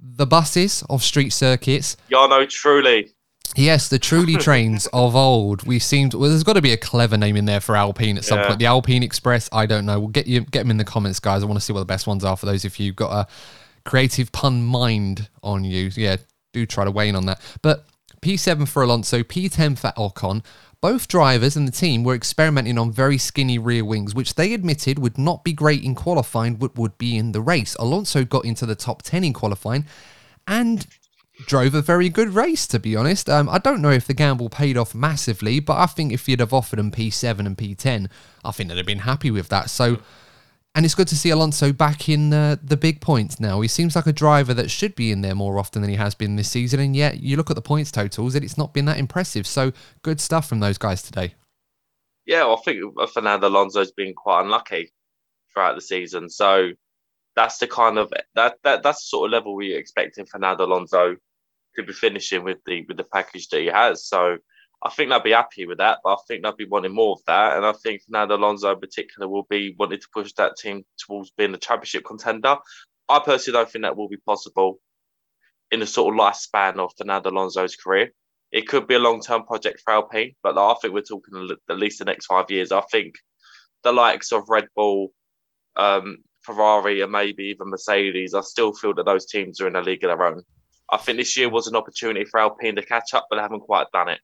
the 0.00 0.26
buses 0.26 0.82
of 0.88 1.02
street 1.02 1.30
circuits. 1.30 1.96
Y'all 2.08 2.28
know 2.28 2.46
truly. 2.46 3.10
Yes, 3.54 3.88
the 3.88 3.98
truly 3.98 4.36
trains 4.38 4.86
of 4.94 5.14
old. 5.14 5.66
We 5.66 5.78
seemed 5.78 6.14
well. 6.14 6.30
There's 6.30 6.42
got 6.44 6.54
to 6.54 6.62
be 6.62 6.72
a 6.72 6.76
clever 6.78 7.18
name 7.18 7.36
in 7.36 7.44
there 7.44 7.60
for 7.60 7.76
Alpine 7.76 8.16
at 8.16 8.24
some 8.24 8.38
Yeah. 8.38 8.46
point. 8.46 8.58
The 8.58 8.66
Alpine 8.66 9.02
Express. 9.02 9.48
I 9.52 9.66
don't 9.66 9.84
know. 9.84 9.98
We'll 10.00 10.08
get 10.08 10.26
you 10.26 10.40
get 10.40 10.60
them 10.60 10.70
in 10.70 10.78
the 10.78 10.84
comments, 10.84 11.20
guys. 11.20 11.42
I 11.42 11.46
want 11.46 11.58
to 11.58 11.64
see 11.64 11.72
what 11.74 11.80
the 11.80 11.84
best 11.86 12.06
ones 12.06 12.24
are 12.24 12.36
for 12.36 12.46
those 12.46 12.64
if 12.64 12.80
you've 12.80 12.96
got 12.96 13.10
a 13.12 13.26
creative 13.84 14.32
pun 14.32 14.62
mind 14.62 15.28
on 15.42 15.64
you. 15.64 15.90
Yeah, 15.94 16.16
do 16.54 16.64
try 16.64 16.84
to 16.86 16.90
weigh 16.90 17.10
in 17.10 17.16
on 17.16 17.26
that. 17.26 17.40
But 17.60 17.84
P7 18.22 18.66
for 18.68 18.82
Alonso, 18.82 19.22
P10 19.22 19.78
for 19.78 19.92
Ocon. 19.98 20.42
Both 20.82 21.06
drivers 21.06 21.56
and 21.56 21.66
the 21.66 21.72
team 21.72 22.02
were 22.02 22.16
experimenting 22.16 22.76
on 22.76 22.90
very 22.90 23.16
skinny 23.16 23.56
rear 23.56 23.84
wings, 23.84 24.16
which 24.16 24.34
they 24.34 24.52
admitted 24.52 24.98
would 24.98 25.16
not 25.16 25.44
be 25.44 25.52
great 25.52 25.84
in 25.84 25.94
qualifying, 25.94 26.56
but 26.56 26.76
would 26.76 26.98
be 26.98 27.16
in 27.16 27.30
the 27.30 27.40
race. 27.40 27.76
Alonso 27.78 28.24
got 28.24 28.44
into 28.44 28.66
the 28.66 28.74
top 28.74 29.00
10 29.02 29.22
in 29.22 29.32
qualifying 29.32 29.86
and 30.48 30.88
drove 31.46 31.76
a 31.76 31.82
very 31.82 32.08
good 32.08 32.30
race, 32.30 32.66
to 32.66 32.80
be 32.80 32.96
honest. 32.96 33.30
Um, 33.30 33.48
I 33.48 33.58
don't 33.58 33.80
know 33.80 33.92
if 33.92 34.08
the 34.08 34.12
gamble 34.12 34.48
paid 34.48 34.76
off 34.76 34.92
massively, 34.92 35.60
but 35.60 35.76
I 35.76 35.86
think 35.86 36.12
if 36.12 36.28
you'd 36.28 36.40
have 36.40 36.52
offered 36.52 36.80
them 36.80 36.90
P7 36.90 37.46
and 37.46 37.56
P10, 37.56 38.08
I 38.44 38.50
think 38.50 38.68
they'd 38.68 38.76
have 38.76 38.84
been 38.84 38.98
happy 38.98 39.30
with 39.30 39.50
that. 39.50 39.70
So, 39.70 40.00
and 40.74 40.84
it's 40.84 40.94
good 40.94 41.08
to 41.08 41.16
see 41.16 41.30
Alonso 41.30 41.72
back 41.72 42.08
in 42.08 42.32
uh, 42.32 42.56
the 42.62 42.76
big 42.76 43.00
points 43.00 43.38
now. 43.38 43.60
He 43.60 43.68
seems 43.68 43.94
like 43.94 44.06
a 44.06 44.12
driver 44.12 44.54
that 44.54 44.70
should 44.70 44.94
be 44.94 45.10
in 45.10 45.20
there 45.20 45.34
more 45.34 45.58
often 45.58 45.82
than 45.82 45.90
he 45.90 45.96
has 45.96 46.14
been 46.14 46.36
this 46.36 46.50
season, 46.50 46.80
and 46.80 46.96
yet 46.96 47.20
you 47.20 47.36
look 47.36 47.50
at 47.50 47.56
the 47.56 47.62
points 47.62 47.92
totals, 47.92 48.34
and 48.34 48.44
it's 48.44 48.58
not 48.58 48.72
been 48.72 48.86
that 48.86 48.98
impressive. 48.98 49.46
So, 49.46 49.72
good 50.02 50.20
stuff 50.20 50.48
from 50.48 50.60
those 50.60 50.78
guys 50.78 51.02
today. 51.02 51.34
Yeah, 52.24 52.46
I 52.46 52.56
think 52.64 52.80
Fernando 53.12 53.48
Alonso's 53.48 53.92
been 53.92 54.14
quite 54.14 54.42
unlucky 54.42 54.92
throughout 55.52 55.74
the 55.74 55.80
season. 55.80 56.28
So 56.28 56.70
that's 57.34 57.58
the 57.58 57.66
kind 57.66 57.98
of 57.98 58.12
that, 58.34 58.56
that 58.62 58.82
that's 58.82 59.00
the 59.00 59.08
sort 59.08 59.28
of 59.28 59.32
level 59.32 59.54
we're 59.54 59.78
expecting 59.78 60.26
Fernando 60.26 60.64
Alonso 60.64 61.16
to 61.76 61.82
be 61.82 61.92
finishing 61.92 62.44
with 62.44 62.58
the 62.66 62.84
with 62.86 62.96
the 62.96 63.04
package 63.04 63.48
that 63.48 63.60
he 63.60 63.66
has. 63.66 64.06
So 64.06 64.38
I 64.84 64.90
think 64.90 65.10
they'll 65.10 65.20
be 65.20 65.30
happy 65.30 65.64
with 65.64 65.78
that, 65.78 65.98
but 66.02 66.14
I 66.14 66.16
think 66.26 66.42
they'll 66.42 66.56
be 66.56 66.64
wanting 66.64 66.94
more 66.94 67.12
of 67.12 67.24
that. 67.26 67.56
And 67.56 67.64
I 67.64 67.72
think 67.72 68.02
Fernando 68.02 68.36
Alonso 68.36 68.72
in 68.72 68.80
particular 68.80 69.28
will 69.28 69.46
be 69.48 69.76
wanting 69.78 70.00
to 70.00 70.08
push 70.12 70.32
that 70.34 70.56
team 70.56 70.84
towards 70.98 71.30
being 71.30 71.54
a 71.54 71.58
championship 71.58 72.04
contender. 72.04 72.56
I 73.08 73.20
personally 73.20 73.58
don't 73.58 73.70
think 73.70 73.84
that 73.84 73.96
will 73.96 74.08
be 74.08 74.16
possible 74.16 74.80
in 75.70 75.80
the 75.80 75.86
sort 75.86 76.12
of 76.12 76.20
lifespan 76.20 76.78
of 76.78 76.92
Fernando 76.98 77.30
Alonso's 77.30 77.76
career. 77.76 78.12
It 78.50 78.68
could 78.68 78.88
be 78.88 78.94
a 78.94 78.98
long 78.98 79.20
term 79.22 79.44
project 79.44 79.82
for 79.84 79.92
Alpine, 79.92 80.34
but 80.42 80.58
I 80.58 80.74
think 80.80 80.92
we're 80.94 81.02
talking 81.02 81.48
at 81.70 81.78
least 81.78 82.00
the 82.00 82.04
next 82.04 82.26
five 82.26 82.50
years. 82.50 82.72
I 82.72 82.82
think 82.90 83.14
the 83.84 83.92
likes 83.92 84.32
of 84.32 84.48
Red 84.48 84.66
Bull, 84.74 85.12
um, 85.76 86.18
Ferrari, 86.42 87.00
and 87.02 87.12
maybe 87.12 87.44
even 87.44 87.70
Mercedes, 87.70 88.34
I 88.34 88.40
still 88.40 88.72
feel 88.72 88.94
that 88.94 89.06
those 89.06 89.26
teams 89.26 89.60
are 89.60 89.68
in 89.68 89.76
a 89.76 89.80
league 89.80 90.04
of 90.04 90.08
their 90.08 90.26
own. 90.26 90.42
I 90.90 90.98
think 90.98 91.18
this 91.18 91.36
year 91.36 91.48
was 91.48 91.68
an 91.68 91.76
opportunity 91.76 92.24
for 92.24 92.40
Alpine 92.40 92.76
to 92.76 92.84
catch 92.84 93.14
up, 93.14 93.26
but 93.30 93.36
they 93.36 93.42
haven't 93.42 93.60
quite 93.60 93.86
done 93.92 94.08
it. 94.08 94.20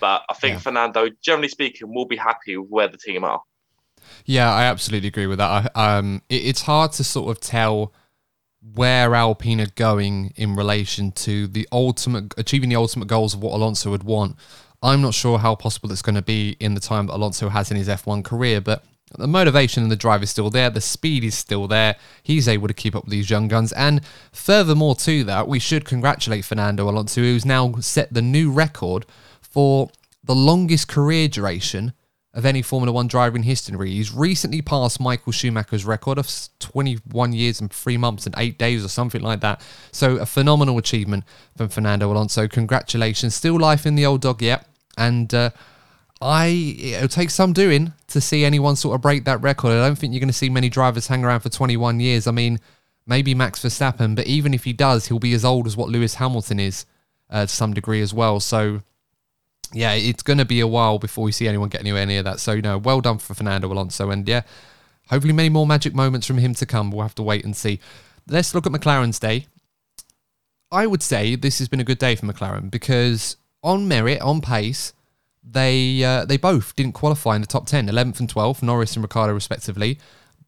But 0.00 0.22
I 0.28 0.34
think 0.34 0.54
Yeah. 0.54 0.58
Fernando, 0.60 1.08
generally 1.22 1.48
speaking, 1.48 1.92
will 1.92 2.06
be 2.06 2.16
happy 2.16 2.56
with 2.56 2.70
where 2.70 2.88
the 2.88 2.96
team 2.98 3.24
are. 3.24 3.42
Yeah, 4.24 4.52
I 4.52 4.64
absolutely 4.64 5.08
agree 5.08 5.26
with 5.26 5.38
that. 5.38 5.72
I, 5.74 5.96
um, 5.98 6.22
it, 6.28 6.46
it's 6.46 6.62
hard 6.62 6.92
to 6.92 7.04
sort 7.04 7.30
of 7.30 7.40
tell 7.40 7.92
where 8.74 9.14
Alpine 9.14 9.60
are 9.60 9.70
going 9.74 10.32
in 10.36 10.56
relation 10.56 11.12
to 11.12 11.46
the 11.46 11.68
ultimate 11.70 12.32
achieving 12.38 12.70
the 12.70 12.76
ultimate 12.76 13.08
goals 13.08 13.34
of 13.34 13.42
what 13.42 13.52
Alonso 13.54 13.90
would 13.90 14.04
want. 14.04 14.36
I'm 14.82 15.02
not 15.02 15.14
sure 15.14 15.38
how 15.38 15.54
possible 15.54 15.90
it's 15.92 16.02
going 16.02 16.14
to 16.14 16.22
be 16.22 16.56
in 16.60 16.74
the 16.74 16.80
time 16.80 17.06
that 17.06 17.14
Alonso 17.14 17.48
has 17.48 17.70
in 17.70 17.76
his 17.76 17.88
F1 17.88 18.24
career, 18.24 18.60
but 18.60 18.84
the 19.18 19.26
motivation 19.26 19.82
and 19.82 19.92
the 19.92 19.96
drive 19.96 20.22
is 20.22 20.30
still 20.30 20.50
there. 20.50 20.70
The 20.70 20.80
speed 20.80 21.24
is 21.24 21.34
still 21.34 21.68
there. 21.68 21.96
He's 22.22 22.48
able 22.48 22.68
to 22.68 22.74
keep 22.74 22.96
up 22.96 23.04
with 23.04 23.12
these 23.12 23.30
young 23.30 23.48
guns. 23.48 23.72
And 23.72 24.02
furthermore 24.32 24.94
to 24.96 25.24
that, 25.24 25.46
we 25.46 25.58
should 25.58 25.84
congratulate 25.84 26.44
Fernando 26.44 26.88
Alonso, 26.88 27.20
who's 27.20 27.44
now 27.44 27.74
set 27.80 28.12
the 28.12 28.22
new 28.22 28.50
record 28.50 29.06
for 29.54 29.88
the 30.24 30.34
longest 30.34 30.88
career 30.88 31.28
duration 31.28 31.92
of 32.32 32.44
any 32.44 32.60
Formula 32.60 32.92
One 32.92 33.06
driver 33.06 33.36
in 33.36 33.44
history. 33.44 33.92
He's 33.92 34.12
recently 34.12 34.60
passed 34.60 34.98
Michael 34.98 35.30
Schumacher's 35.30 35.84
record 35.84 36.18
of 36.18 36.28
21 36.58 37.32
years 37.32 37.60
and 37.60 37.72
three 37.72 37.96
months 37.96 38.26
and 38.26 38.34
eight 38.36 38.58
days 38.58 38.84
or 38.84 38.88
something 38.88 39.22
like 39.22 39.38
that. 39.42 39.60
So 39.92 40.16
a 40.16 40.26
phenomenal 40.26 40.76
achievement 40.76 41.22
from 41.56 41.68
Fernando 41.68 42.10
Alonso. 42.10 42.48
Congratulations. 42.48 43.36
Still 43.36 43.60
life 43.60 43.86
in 43.86 43.94
the 43.94 44.04
old 44.04 44.22
dog 44.22 44.42
yet. 44.42 44.66
And 44.98 45.32
uh, 45.32 45.50
I 46.20 46.46
it'll 46.46 47.06
take 47.06 47.30
some 47.30 47.52
doing 47.52 47.92
to 48.08 48.20
see 48.20 48.44
anyone 48.44 48.74
sort 48.74 48.96
of 48.96 49.02
break 49.02 49.24
that 49.26 49.40
record. 49.40 49.70
I 49.70 49.86
don't 49.86 49.96
think 49.96 50.12
you're 50.12 50.20
going 50.20 50.26
to 50.26 50.32
see 50.32 50.50
many 50.50 50.68
drivers 50.68 51.06
hang 51.06 51.24
around 51.24 51.40
for 51.40 51.48
21 51.48 52.00
years. 52.00 52.26
I 52.26 52.32
mean, 52.32 52.58
maybe 53.06 53.32
Max 53.32 53.60
Verstappen, 53.60 54.16
but 54.16 54.26
even 54.26 54.52
if 54.52 54.64
he 54.64 54.72
does, 54.72 55.06
he'll 55.06 55.20
be 55.20 55.34
as 55.34 55.44
old 55.44 55.68
as 55.68 55.76
what 55.76 55.90
Lewis 55.90 56.16
Hamilton 56.16 56.58
is 56.58 56.86
uh, 57.30 57.42
to 57.42 57.48
some 57.48 57.72
degree 57.74 58.00
as 58.00 58.12
well. 58.12 58.40
So, 58.40 58.82
yeah, 59.72 59.92
it's 59.92 60.22
going 60.22 60.38
to 60.38 60.44
be 60.44 60.60
a 60.60 60.66
while 60.66 60.98
before 60.98 61.24
we 61.24 61.32
see 61.32 61.48
anyone 61.48 61.68
get 61.68 61.80
anywhere 61.80 62.06
near 62.06 62.22
that. 62.22 62.40
So, 62.40 62.52
you 62.52 62.62
know, 62.62 62.78
well 62.78 63.00
done 63.00 63.18
for 63.18 63.34
Fernando 63.34 63.72
Alonso, 63.72 64.10
and 64.10 64.28
yeah, 64.28 64.42
hopefully 65.08 65.32
many 65.32 65.48
more 65.48 65.66
magic 65.66 65.94
moments 65.94 66.26
from 66.26 66.38
him 66.38 66.54
to 66.54 66.66
come. 66.66 66.90
We'll 66.90 67.02
have 67.02 67.14
to 67.16 67.22
wait 67.22 67.44
and 67.44 67.56
see. 67.56 67.80
Let's 68.28 68.54
look 68.54 68.66
at 68.66 68.72
McLaren's 68.72 69.18
day. 69.18 69.46
I 70.70 70.86
would 70.86 71.02
say 71.02 71.36
this 71.36 71.58
has 71.58 71.68
been 71.68 71.80
a 71.80 71.84
good 71.84 71.98
day 71.98 72.16
for 72.16 72.26
McLaren 72.26 72.70
because 72.70 73.36
on 73.62 73.86
merit, 73.86 74.20
on 74.20 74.40
pace, 74.40 74.92
they 75.42 76.02
uh, 76.02 76.24
they 76.24 76.36
both 76.36 76.74
didn't 76.74 76.94
qualify 76.94 77.34
in 77.34 77.42
the 77.42 77.46
top 77.46 77.66
10, 77.66 77.88
11th 77.88 78.20
and 78.20 78.32
12th, 78.32 78.62
Norris 78.62 78.96
and 78.96 79.04
Ricciardo 79.04 79.34
respectively, 79.34 79.98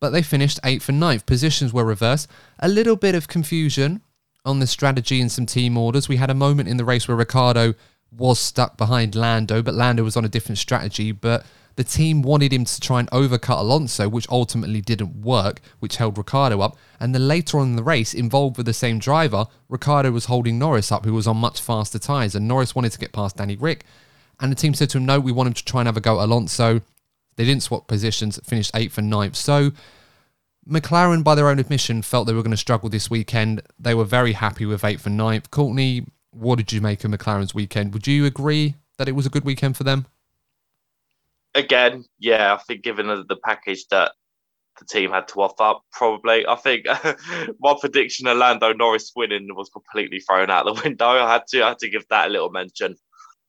but 0.01 0.11
they 0.11 0.23
finished 0.23 0.61
8th 0.63 0.89
and 0.89 1.01
9th. 1.01 1.27
Positions 1.27 1.73
were 1.73 1.85
reversed. 1.85 2.29
A 2.59 2.69
little 2.69 2.97
bit 2.97 3.15
of 3.15 3.29
confusion 3.29 4.01
on 4.45 4.61
the 4.61 4.67
strategy 4.67 5.21
and 5.21 5.31
some 5.31 5.47
team 5.47 5.77
orders. 5.77 6.09
We 6.09 6.17
had 6.17 6.31
a 6.31 6.35
moment 6.35 6.69
in 6.69 6.77
the 6.77 6.85
race 6.85 7.07
where 7.09 7.17
Ricciardo 7.17 7.75
was 8.11 8.39
stuck 8.39 8.77
behind 8.77 9.15
Lando, 9.15 9.63
but 9.63 9.75
Lando 9.75 10.03
was 10.05 10.17
on 10.17 10.25
a 10.25 10.29
different 10.29 10.59
strategy, 10.59 11.13
but 11.13 11.45
the 11.77 11.85
team 11.85 12.23
wanted 12.23 12.53
him 12.53 12.65
to 12.65 12.81
try 12.81 13.01
and 13.01 13.11
overcut 13.11 13.59
Alonso, 13.59 14.09
which 14.09 14.29
ultimately 14.31 14.81
didn't 14.81 15.21
work, 15.21 15.61
which 15.79 15.97
held 15.97 16.17
Ricciardo 16.17 16.61
up. 16.61 16.77
And 16.99 17.15
then 17.15 17.29
later 17.29 17.59
on 17.59 17.69
in 17.69 17.77
the 17.77 17.83
race, 17.83 18.15
involved 18.15 18.57
with 18.57 18.65
the 18.65 18.73
same 18.73 18.99
driver, 18.99 19.45
Ricciardo 19.69 20.11
was 20.11 20.25
holding 20.25 20.59
Norris 20.59 20.91
up, 20.91 21.05
who 21.05 21.13
was 21.13 21.27
on 21.27 21.37
much 21.37 21.61
faster 21.61 21.99
tyres. 21.99 22.35
And 22.35 22.49
Norris 22.49 22.75
wanted 22.75 22.93
to 22.93 22.99
get 22.99 23.13
past 23.13 23.37
Danny 23.37 23.57
Ric. 23.57 23.85
And 24.41 24.51
the 24.51 24.57
team 24.57 24.73
said 24.73 24.89
to 24.91 24.99
him, 24.99 25.05
no, 25.05 25.21
we 25.21 25.33
want 25.33 25.49
him 25.49 25.53
to 25.53 25.65
try 25.65 25.83
and 25.83 25.89
have 25.89 25.99
a 25.99 26.01
go 26.01 26.19
at 26.19 26.25
Alonso. 26.25 26.81
They 27.37 27.45
didn't 27.45 27.63
swap 27.63 27.87
positions, 27.87 28.41
finished 28.45 28.73
8th 28.73 28.97
and 28.97 29.13
9th. 29.13 29.37
So 29.37 29.73
McLaren, 30.67 31.23
by 31.23 31.35
their 31.35 31.49
own 31.49 31.59
admission, 31.59 32.01
felt 32.01 32.27
they 32.27 32.33
were 32.33 32.43
going 32.43 32.51
to 32.53 32.57
struggle 32.57 32.89
this 32.89 33.11
weekend. 33.11 33.61
They 33.79 33.95
were 33.95 34.05
very 34.05 34.33
happy 34.33 34.65
with 34.65 34.81
8th 34.81 35.05
and 35.05 35.21
9th. 35.21 35.51
Courtney, 35.51 36.07
what 36.37 36.57
did 36.57 36.73
you 36.73 36.81
make 36.81 37.05
of 37.05 37.11
McLaren's 37.11 37.55
weekend? 37.55 37.93
Would 37.93 38.07
you 38.07 38.25
agree 38.25 38.77
that 38.99 39.09
it 39.09 39.13
was 39.13 39.27
a 39.27 39.31
good 39.31 39.45
weekend 39.45 39.77
for 39.77 39.85
them? 39.85 40.07
again, 41.57 42.05
yeah, 42.19 42.55
I 42.55 42.59
think 42.59 42.83
given 42.83 43.07
the, 43.07 43.37
package 43.45 43.87
that 43.89 44.13
the 44.79 44.85
team 44.85 45.11
had 45.11 45.27
to 45.29 45.41
offer, 45.41 45.81
probably. 45.91 46.47
I 46.47 46.55
think 46.57 46.87
my 47.61 47.75
prediction 47.81 48.27
of 48.29 48.37
Lando 48.37 48.73
Norris 48.73 49.13
winning 49.17 49.49
was 49.51 49.71
completely 49.71 50.21
thrown 50.21 50.51
out 50.51 50.67
the 50.67 50.81
window. 50.85 51.07
I 51.07 51.33
had 51.33 51.47
to 51.49 51.65
I 51.65 51.69
had 51.69 51.79
to 51.81 51.89
give 51.89 52.07
that 52.09 52.29
a 52.29 52.31
little 52.31 52.51
mention. 52.51 52.97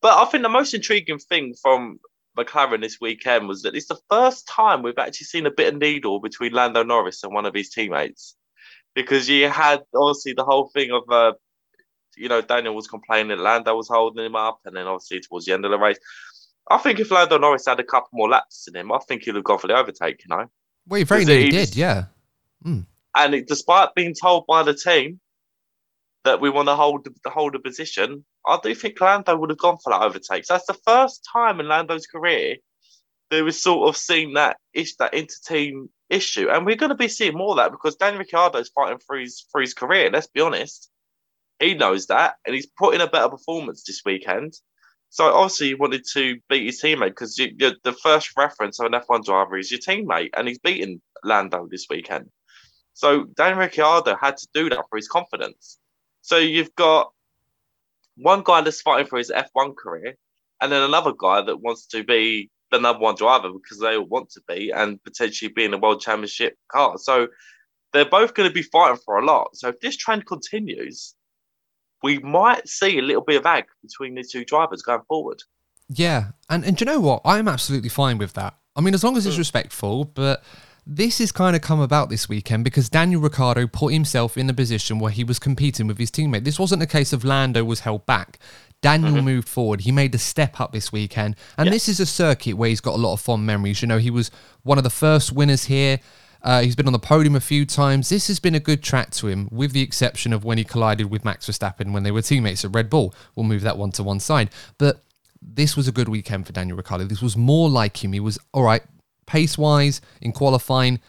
But 0.01 0.17
I 0.17 0.25
think 0.25 0.43
the 0.43 0.49
most 0.49 0.73
intriguing 0.73 1.19
thing 1.19 1.53
from 1.61 1.99
McLaren 2.37 2.81
this 2.81 3.01
weekend 3.01 3.47
was 3.47 3.63
that 3.63 3.75
it's 3.75 3.87
the 3.87 3.99
first 4.09 4.47
time 4.47 4.81
we've 4.81 4.97
actually 4.97 5.25
seen 5.25 5.45
a 5.45 5.51
bit 5.51 5.73
of 5.73 5.79
needle 5.79 6.19
between 6.19 6.53
Lando 6.53 6.83
Norris 6.83 7.23
and 7.23 7.33
one 7.33 7.45
of 7.45 7.53
his 7.53 7.69
teammates. 7.69 8.35
Because 8.95 9.29
you 9.29 9.49
had 9.49 9.83
obviously 9.95 10.33
the 10.33 10.45
whole 10.45 10.69
thing 10.73 10.91
of 10.91 11.03
uh, 11.11 11.33
you 12.17 12.29
know, 12.29 12.41
Daniel 12.41 12.75
was 12.75 12.87
complaining 12.87 13.37
that 13.37 13.43
Lando 13.43 13.75
was 13.75 13.87
holding 13.87 14.25
him 14.25 14.35
up, 14.35 14.59
and 14.65 14.75
then 14.75 14.87
obviously 14.87 15.19
towards 15.19 15.45
the 15.45 15.53
end 15.53 15.65
of 15.65 15.71
the 15.71 15.79
race, 15.79 15.99
I 16.69 16.77
think 16.77 16.99
if 16.99 17.11
Lando 17.11 17.37
Norris 17.37 17.65
had 17.65 17.79
a 17.79 17.83
couple 17.83 18.09
more 18.13 18.29
laps 18.29 18.67
in 18.67 18.75
him, 18.75 18.91
I 18.91 18.99
think 19.07 19.23
he'd 19.23 19.35
have 19.35 19.43
gone 19.43 19.59
for 19.59 19.67
the 19.67 19.77
overtake, 19.77 20.23
you 20.23 20.35
know. 20.35 20.45
Well, 20.87 20.97
he 20.97 21.03
very 21.03 21.25
nearly 21.25 21.49
did, 21.49 21.75
yeah. 21.75 22.05
Mm. 22.65 22.85
And 23.15 23.33
it, 23.35 23.47
despite 23.47 23.95
being 23.95 24.13
told 24.13 24.45
by 24.47 24.63
the 24.63 24.73
team 24.73 25.19
that 26.23 26.41
we 26.41 26.49
want 26.49 26.67
to 26.67 26.75
hold 26.75 27.07
the 27.23 27.29
hold 27.29 27.53
the 27.53 27.59
position, 27.59 28.25
I 28.45 28.59
do 28.61 28.75
think 28.75 28.99
Lando 28.99 29.35
would 29.37 29.49
have 29.49 29.59
gone 29.59 29.77
for 29.83 29.91
that 29.91 30.01
overtake. 30.01 30.45
So 30.45 30.53
that's 30.53 30.67
the 30.67 30.77
first 30.85 31.27
time 31.31 31.59
in 31.59 31.67
Lando's 31.67 32.05
career 32.05 32.57
there 33.29 33.43
was 33.43 33.61
sort 33.61 33.89
of 33.89 33.97
seen 33.97 34.33
that 34.33 34.57
ish 34.73 34.95
that 34.95 35.13
inter-team 35.13 35.89
issue, 36.09 36.49
and 36.49 36.65
we're 36.65 36.75
going 36.75 36.89
to 36.89 36.95
be 36.95 37.07
seeing 37.07 37.37
more 37.37 37.51
of 37.51 37.57
that 37.57 37.71
because 37.71 37.95
Danny 37.95 38.17
Ricciardo's 38.17 38.69
fighting 38.69 38.99
for 39.05 39.17
his 39.17 39.45
for 39.51 39.61
his 39.61 39.73
career. 39.73 40.09
Let's 40.11 40.27
be 40.27 40.41
honest, 40.41 40.89
he 41.59 41.73
knows 41.73 42.07
that, 42.07 42.35
and 42.45 42.53
he's 42.53 42.67
put 42.67 42.95
in 42.95 43.01
a 43.01 43.09
better 43.09 43.29
performance 43.29 43.83
this 43.83 44.01
weekend. 44.05 44.53
So 45.09 45.33
obviously 45.33 45.67
he 45.67 45.73
wanted 45.75 46.03
to 46.13 46.37
beat 46.49 46.65
his 46.65 46.81
teammate 46.81 47.09
because 47.09 47.35
the 47.35 47.97
first 48.03 48.31
reference 48.37 48.79
of 48.79 48.87
an 48.87 48.99
F1 48.99 49.23
driver 49.23 49.57
is 49.57 49.71
your 49.71 49.79
teammate, 49.79 50.31
and 50.35 50.47
he's 50.47 50.59
beaten 50.59 51.01
Lando 51.23 51.67
this 51.69 51.87
weekend. 51.89 52.29
So 52.93 53.23
Dan 53.23 53.57
Ricciardo 53.57 54.15
had 54.15 54.37
to 54.37 54.47
do 54.53 54.69
that 54.69 54.85
for 54.89 54.97
his 54.97 55.07
confidence. 55.07 55.79
So 56.21 56.37
you've 56.37 56.75
got 56.75 57.11
one 58.17 58.41
guy 58.43 58.61
that's 58.61 58.81
fighting 58.81 59.07
for 59.07 59.17
his 59.17 59.31
F1 59.31 59.75
career, 59.77 60.15
and 60.59 60.71
then 60.71 60.81
another 60.81 61.13
guy 61.17 61.41
that 61.41 61.61
wants 61.61 61.85
to 61.87 62.03
be 62.03 62.49
the 62.71 62.79
number 62.79 62.99
one 62.99 63.15
driver 63.15 63.49
because 63.53 63.79
they 63.79 63.95
all 63.95 64.05
want 64.05 64.29
to 64.31 64.41
be 64.47 64.71
and 64.71 65.01
potentially 65.03 65.49
be 65.49 65.63
in 65.63 65.71
the 65.71 65.77
world 65.77 66.01
championship 66.01 66.57
car. 66.69 66.97
So 66.97 67.27
they're 67.93 68.03
both 68.09 68.33
going 68.33 68.49
to 68.49 68.53
be 68.53 68.63
fighting 68.63 68.99
for 69.05 69.17
a 69.17 69.25
lot. 69.25 69.55
So 69.55 69.69
if 69.69 69.79
this 69.79 69.95
trend 69.95 70.25
continues, 70.25 71.15
we 72.07 72.19
might 72.19 72.65
see 72.69 72.99
a 72.99 73.01
little 73.01 73.21
bit 73.21 73.35
of 73.35 73.45
ag 73.45 73.65
between 73.81 74.15
the 74.15 74.23
two 74.23 74.45
drivers 74.45 74.81
going 74.81 75.01
forward. 75.09 75.43
Yeah, 75.89 76.27
and 76.49 76.63
and 76.63 76.77
do 76.77 76.85
you 76.85 76.91
know 76.91 77.01
what? 77.01 77.21
I'm 77.25 77.49
absolutely 77.49 77.89
fine 77.89 78.17
with 78.17 78.31
that. 78.33 78.55
I 78.77 78.81
mean, 78.81 78.93
as 78.93 79.03
long 79.03 79.17
as 79.17 79.25
it's 79.25 79.35
mm. 79.35 79.39
respectful, 79.39 80.05
but 80.05 80.41
this 80.85 81.17
has 81.17 81.33
kind 81.33 81.53
of 81.53 81.61
come 81.61 81.81
about 81.81 82.09
this 82.09 82.29
weekend 82.29 82.63
because 82.63 82.87
Daniel 82.87 83.19
Ricciardo 83.19 83.67
put 83.67 83.91
himself 83.91 84.37
in 84.37 84.49
a 84.49 84.53
position 84.53 84.99
where 84.99 85.11
he 85.11 85.25
was 85.25 85.37
competing 85.37 85.85
with 85.87 85.97
his 85.97 86.09
teammate. 86.09 86.45
This 86.45 86.57
wasn't 86.57 86.81
a 86.81 86.87
case 86.87 87.11
of 87.11 87.25
Lando 87.25 87.65
was 87.65 87.81
held 87.81 88.05
back. 88.05 88.39
Daniel 88.81 89.15
mm-hmm. 89.15 89.25
moved 89.25 89.49
forward. 89.49 89.81
He 89.81 89.91
made 89.91 90.15
a 90.15 90.17
step 90.17 90.61
up 90.61 90.71
this 90.71 90.93
weekend. 90.93 91.35
And 91.57 91.65
yeah. 91.65 91.71
this 91.71 91.89
is 91.89 91.99
a 91.99 92.05
circuit 92.05 92.55
where 92.55 92.69
he's 92.69 92.79
got 92.79 92.93
a 92.93 93.03
lot 93.05 93.11
of 93.11 93.19
fond 93.19 93.45
memories. 93.45 93.81
You 93.81 93.89
know, 93.89 93.97
he 93.97 94.11
was 94.11 94.31
one 94.63 94.77
of 94.77 94.85
the 94.85 94.89
first 94.89 95.33
winners 95.33 95.65
here. 95.65 95.99
Uh, 96.41 96.61
he's 96.61 96.75
been 96.75 96.87
on 96.87 96.93
the 96.93 96.99
podium 96.99 97.35
a 97.35 97.39
few 97.39 97.65
times. 97.65 98.09
This 98.09 98.27
has 98.27 98.39
been 98.39 98.55
a 98.55 98.59
good 98.59 98.83
track 98.83 99.11
to 99.11 99.27
him, 99.27 99.47
with 99.51 99.71
the 99.73 99.81
exception 99.81 100.33
of 100.33 100.43
when 100.43 100.57
he 100.57 100.63
collided 100.63 101.09
with 101.09 101.25
Max 101.25 101.47
Verstappen 101.47 101.91
when 101.91 102.03
they 102.03 102.11
were 102.11 102.21
teammates 102.21 102.63
at 102.63 102.73
Red 102.73 102.89
Bull. 102.89 103.13
We'll 103.35 103.45
move 103.45 103.61
that 103.61 103.77
one 103.77 103.91
to 103.93 104.03
one 104.03 104.19
side. 104.19 104.49
But 104.77 105.03
this 105.41 105.75
was 105.75 105.87
a 105.87 105.91
good 105.91 106.09
weekend 106.09 106.47
for 106.47 106.53
Daniel 106.53 106.77
Ricciardo. 106.77 107.05
This 107.05 107.21
was 107.21 107.37
more 107.37 107.69
like 107.69 108.03
him. 108.03 108.13
He 108.13 108.19
was 108.19 108.39
all 108.53 108.63
right, 108.63 108.83
pace 109.25 109.57
wise 109.57 110.01
in 110.21 110.31
qualifying. 110.31 110.99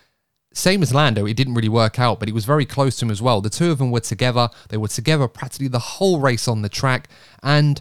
Same 0.52 0.82
as 0.82 0.94
Lando, 0.94 1.26
it 1.26 1.34
didn't 1.34 1.54
really 1.54 1.68
work 1.68 1.98
out, 1.98 2.18
but 2.18 2.28
he 2.28 2.32
was 2.32 2.44
very 2.44 2.64
close 2.64 2.96
to 2.96 3.04
him 3.04 3.10
as 3.10 3.22
well. 3.22 3.40
The 3.40 3.50
two 3.50 3.70
of 3.70 3.78
them 3.78 3.90
were 3.90 4.00
together. 4.00 4.48
They 4.70 4.76
were 4.76 4.88
together 4.88 5.28
practically 5.28 5.68
the 5.68 5.78
whole 5.78 6.20
race 6.20 6.48
on 6.48 6.62
the 6.62 6.68
track. 6.68 7.08
And 7.42 7.80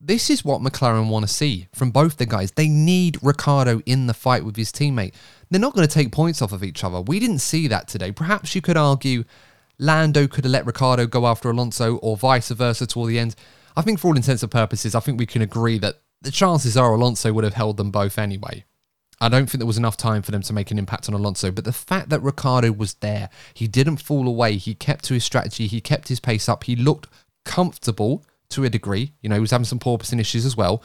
this 0.00 0.30
is 0.30 0.44
what 0.44 0.62
McLaren 0.62 1.10
want 1.10 1.26
to 1.26 1.32
see 1.32 1.68
from 1.74 1.90
both 1.90 2.16
the 2.16 2.26
guys. 2.26 2.52
They 2.52 2.68
need 2.68 3.18
Ricciardo 3.22 3.82
in 3.84 4.06
the 4.06 4.14
fight 4.14 4.44
with 4.44 4.56
his 4.56 4.72
teammate. 4.72 5.12
They're 5.50 5.60
not 5.60 5.74
going 5.74 5.86
to 5.86 5.92
take 5.92 6.10
points 6.10 6.40
off 6.40 6.52
of 6.52 6.64
each 6.64 6.82
other. 6.82 7.00
We 7.00 7.20
didn't 7.20 7.40
see 7.40 7.68
that 7.68 7.86
today. 7.86 8.10
Perhaps 8.10 8.54
you 8.54 8.62
could 8.62 8.78
argue 8.78 9.24
Lando 9.78 10.26
could 10.26 10.44
have 10.44 10.52
let 10.52 10.64
Ricciardo 10.64 11.06
go 11.06 11.26
after 11.26 11.50
Alonso 11.50 11.96
or 11.96 12.16
vice 12.16 12.48
versa 12.48 12.86
toward 12.86 13.10
the 13.10 13.18
end. 13.18 13.34
I 13.76 13.82
think 13.82 13.98
for 13.98 14.08
all 14.08 14.16
intents 14.16 14.42
and 14.42 14.50
purposes, 14.50 14.94
I 14.94 15.00
think 15.00 15.18
we 15.18 15.26
can 15.26 15.42
agree 15.42 15.78
that 15.78 15.96
the 16.22 16.30
chances 16.30 16.76
are 16.76 16.92
Alonso 16.92 17.32
would 17.32 17.44
have 17.44 17.54
held 17.54 17.76
them 17.76 17.90
both 17.90 18.18
anyway. 18.18 18.64
I 19.20 19.28
don't 19.28 19.50
think 19.50 19.58
there 19.58 19.66
was 19.66 19.78
enough 19.78 19.98
time 19.98 20.22
for 20.22 20.30
them 20.30 20.42
to 20.42 20.52
make 20.54 20.70
an 20.70 20.78
impact 20.78 21.08
on 21.08 21.14
Alonso, 21.14 21.50
but 21.50 21.64
the 21.64 21.72
fact 21.74 22.08
that 22.08 22.22
Ricciardo 22.22 22.72
was 22.72 22.94
there, 22.94 23.28
he 23.52 23.68
didn't 23.68 23.98
fall 23.98 24.26
away, 24.26 24.56
he 24.56 24.74
kept 24.74 25.04
to 25.04 25.14
his 25.14 25.24
strategy, 25.24 25.66
he 25.66 25.82
kept 25.82 26.08
his 26.08 26.20
pace 26.20 26.48
up, 26.48 26.64
he 26.64 26.74
looked 26.74 27.06
comfortable 27.44 28.24
to 28.50 28.64
a 28.64 28.70
degree. 28.70 29.12
You 29.20 29.28
know, 29.28 29.36
he 29.36 29.40
was 29.40 29.50
having 29.50 29.64
some 29.64 29.78
porpoising 29.78 30.20
issues 30.20 30.44
as 30.44 30.56
well, 30.56 30.82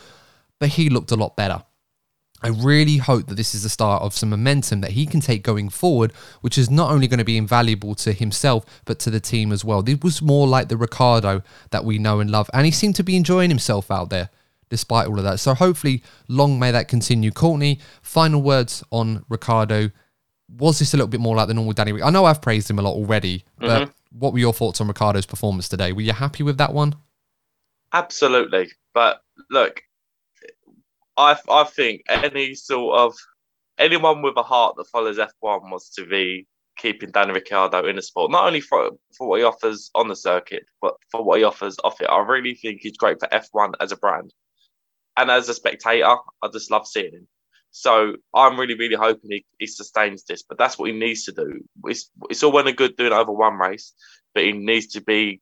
but 0.59 0.69
he 0.69 0.89
looked 0.89 1.11
a 1.11 1.15
lot 1.15 1.35
better. 1.35 1.63
I 2.41 2.49
really 2.49 2.97
hope 2.97 3.27
that 3.27 3.35
this 3.35 3.55
is 3.55 3.63
the 3.63 3.69
start 3.69 4.03
of 4.03 4.13
some 4.13 4.29
momentum 4.29 4.81
that 4.81 4.91
he 4.91 5.05
can 5.05 5.19
take 5.19 5.41
going 5.41 5.69
forward, 5.69 6.11
which 6.41 6.57
is 6.57 6.69
not 6.69 6.91
only 6.91 7.07
going 7.07 7.19
to 7.19 7.25
be 7.25 7.37
invaluable 7.37 7.95
to 7.95 8.11
himself, 8.11 8.65
but 8.85 8.99
to 8.99 9.09
the 9.09 9.19
team 9.19 9.51
as 9.51 9.65
well. 9.65 9.81
This 9.81 9.99
was 10.01 10.21
more 10.21 10.47
like 10.47 10.67
the 10.67 10.77
Ricciardo 10.77 11.41
that 11.71 11.85
we 11.85 11.97
know 11.97 12.19
and 12.19 12.29
love, 12.29 12.49
and 12.53 12.65
he 12.65 12.71
seemed 12.71 12.95
to 12.97 13.03
be 13.03 13.15
enjoying 13.15 13.49
himself 13.49 13.89
out 13.89 14.09
there 14.09 14.29
despite 14.69 15.07
all 15.07 15.17
of 15.17 15.23
that. 15.23 15.39
So 15.39 15.53
hopefully, 15.53 16.03
long 16.27 16.59
may 16.59 16.71
that 16.71 16.87
continue. 16.87 17.31
Courtney, 17.31 17.79
final 18.01 18.41
words 18.41 18.83
on 18.91 19.23
Ricciardo. 19.29 19.91
Was 20.57 20.79
this 20.79 20.93
a 20.93 20.97
little 20.97 21.07
bit 21.07 21.19
more 21.19 21.35
like 21.35 21.47
the 21.47 21.53
normal 21.53 21.73
Danny? 21.73 22.01
I 22.01 22.09
know 22.09 22.25
I've 22.25 22.41
praised 22.41 22.69
him 22.69 22.79
a 22.79 22.81
lot 22.81 22.93
already, 22.93 23.43
but 23.57 23.81
mm-hmm. 23.83 24.19
what 24.19 24.33
were 24.33 24.39
your 24.39 24.53
thoughts 24.53 24.81
on 24.81 24.87
Ricciardo's 24.87 25.25
performance 25.25 25.69
today? 25.69 25.91
Were 25.93 26.01
you 26.01 26.13
happy 26.13 26.43
with 26.43 26.57
that 26.57 26.73
one? 26.73 26.95
Absolutely. 27.95 28.69
But 28.93 29.21
look, 29.49 29.81
I 31.17 31.37
I 31.49 31.63
think 31.63 32.01
any 32.09 32.53
sort 32.53 32.99
of 32.99 33.15
anyone 33.77 34.21
with 34.21 34.35
a 34.35 34.43
heart 34.43 34.75
that 34.75 34.87
follows 34.91 35.17
F1 35.17 35.69
wants 35.71 35.91
to 35.95 36.05
be 36.05 36.45
keeping 36.77 37.11
Dan 37.11 37.29
Ricciardo 37.29 37.87
in 37.87 37.95
the 37.95 38.01
sport, 38.01 38.31
not 38.31 38.45
only 38.47 38.59
for 38.59 38.91
for 39.17 39.27
what 39.29 39.39
he 39.39 39.45
offers 39.45 39.89
on 39.95 40.09
the 40.09 40.15
circuit, 40.15 40.63
but 40.81 40.95
for 41.09 41.23
what 41.23 41.37
he 41.37 41.45
offers 41.45 41.77
off 41.85 42.01
it. 42.01 42.07
I 42.09 42.19
really 42.19 42.55
think 42.55 42.81
he's 42.81 42.97
great 42.97 43.17
for 43.21 43.29
F1 43.29 43.75
as 43.79 43.93
a 43.93 43.97
brand. 43.97 44.33
And 45.17 45.31
as 45.31 45.47
a 45.47 45.53
spectator, 45.53 46.17
I 46.43 46.47
just 46.51 46.69
love 46.71 46.85
seeing 46.87 47.13
him. 47.13 47.27
So 47.71 48.15
I'm 48.33 48.59
really, 48.59 48.75
really 48.75 48.95
hoping 48.95 49.31
he, 49.31 49.45
he 49.59 49.67
sustains 49.67 50.25
this. 50.25 50.43
But 50.43 50.57
that's 50.57 50.77
what 50.77 50.89
he 50.91 50.97
needs 50.97 51.23
to 51.25 51.31
do. 51.31 51.61
It's, 51.85 52.11
it's 52.29 52.43
all 52.43 52.51
well 52.51 52.67
and 52.67 52.75
good 52.75 52.97
doing 52.97 53.13
over 53.13 53.31
one 53.31 53.55
race, 53.55 53.93
but 54.33 54.43
he 54.43 54.51
needs 54.51 54.87
to 54.87 55.01
be 55.01 55.41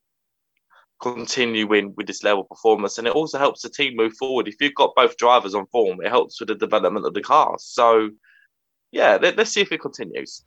continuing 1.03 1.93
with 1.95 2.07
this 2.07 2.23
level 2.23 2.41
of 2.41 2.49
performance, 2.49 2.97
and 2.97 3.05
it 3.07 3.13
also 3.13 3.37
helps 3.37 3.61
the 3.61 3.69
team 3.69 3.95
move 3.95 4.13
forward. 4.13 4.47
If 4.47 4.55
you've 4.59 4.73
got 4.73 4.95
both 4.95 5.17
drivers 5.17 5.53
on 5.53 5.67
form, 5.67 5.99
it 6.01 6.09
helps 6.09 6.39
with 6.39 6.47
the 6.49 6.55
development 6.55 7.05
of 7.05 7.13
the 7.13 7.21
car. 7.21 7.55
So, 7.59 8.09
yeah, 8.91 9.19
let, 9.21 9.37
us 9.37 9.51
see 9.51 9.61
if 9.61 9.71
it 9.71 9.81
continues. 9.81 10.43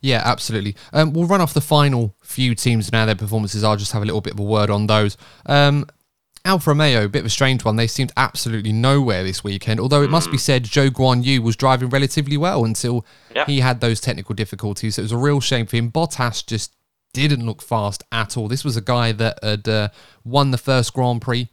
Yeah, 0.00 0.22
absolutely. 0.24 0.74
Um, 0.92 1.12
we'll 1.12 1.26
run 1.26 1.40
off 1.40 1.54
the 1.54 1.60
final 1.60 2.16
few 2.22 2.54
teams 2.54 2.90
now. 2.90 3.06
Their 3.06 3.14
performances. 3.14 3.62
I'll 3.62 3.76
just 3.76 3.92
have 3.92 4.02
a 4.02 4.06
little 4.06 4.20
bit 4.20 4.32
of 4.32 4.40
a 4.40 4.44
word 4.44 4.70
on 4.70 4.86
those. 4.88 5.16
Um, 5.46 5.86
Alfa 6.44 6.70
Romeo, 6.70 7.04
a 7.04 7.08
bit 7.08 7.20
of 7.20 7.26
a 7.26 7.30
strange 7.30 7.64
one. 7.64 7.76
They 7.76 7.86
seemed 7.86 8.12
absolutely 8.16 8.72
nowhere 8.72 9.22
this 9.22 9.44
weekend. 9.44 9.78
Although 9.78 10.02
it 10.02 10.10
must 10.10 10.30
be 10.30 10.38
said, 10.38 10.64
Zhou 10.64 10.88
Guanyu 10.88 11.40
was 11.40 11.54
driving 11.54 11.90
relatively 11.90 12.38
well 12.38 12.64
until 12.64 13.04
Yeah. 13.36 13.44
he 13.44 13.60
had 13.60 13.80
those 13.80 14.00
technical 14.00 14.34
difficulties. 14.34 14.98
It 14.98 15.02
was 15.02 15.12
a 15.12 15.18
real 15.18 15.40
shame 15.40 15.66
for 15.66 15.76
him. 15.76 15.92
Bottas 15.92 16.44
just 16.44 16.72
didn't 17.12 17.44
look 17.44 17.62
fast 17.62 18.02
at 18.12 18.36
all. 18.36 18.48
This 18.48 18.64
was 18.64 18.76
a 18.76 18.80
guy 18.80 19.12
that 19.12 19.38
had 19.42 19.68
uh, 19.68 19.88
won 20.24 20.50
the 20.50 20.58
first 20.58 20.92
Grand 20.94 21.20
Prix 21.22 21.48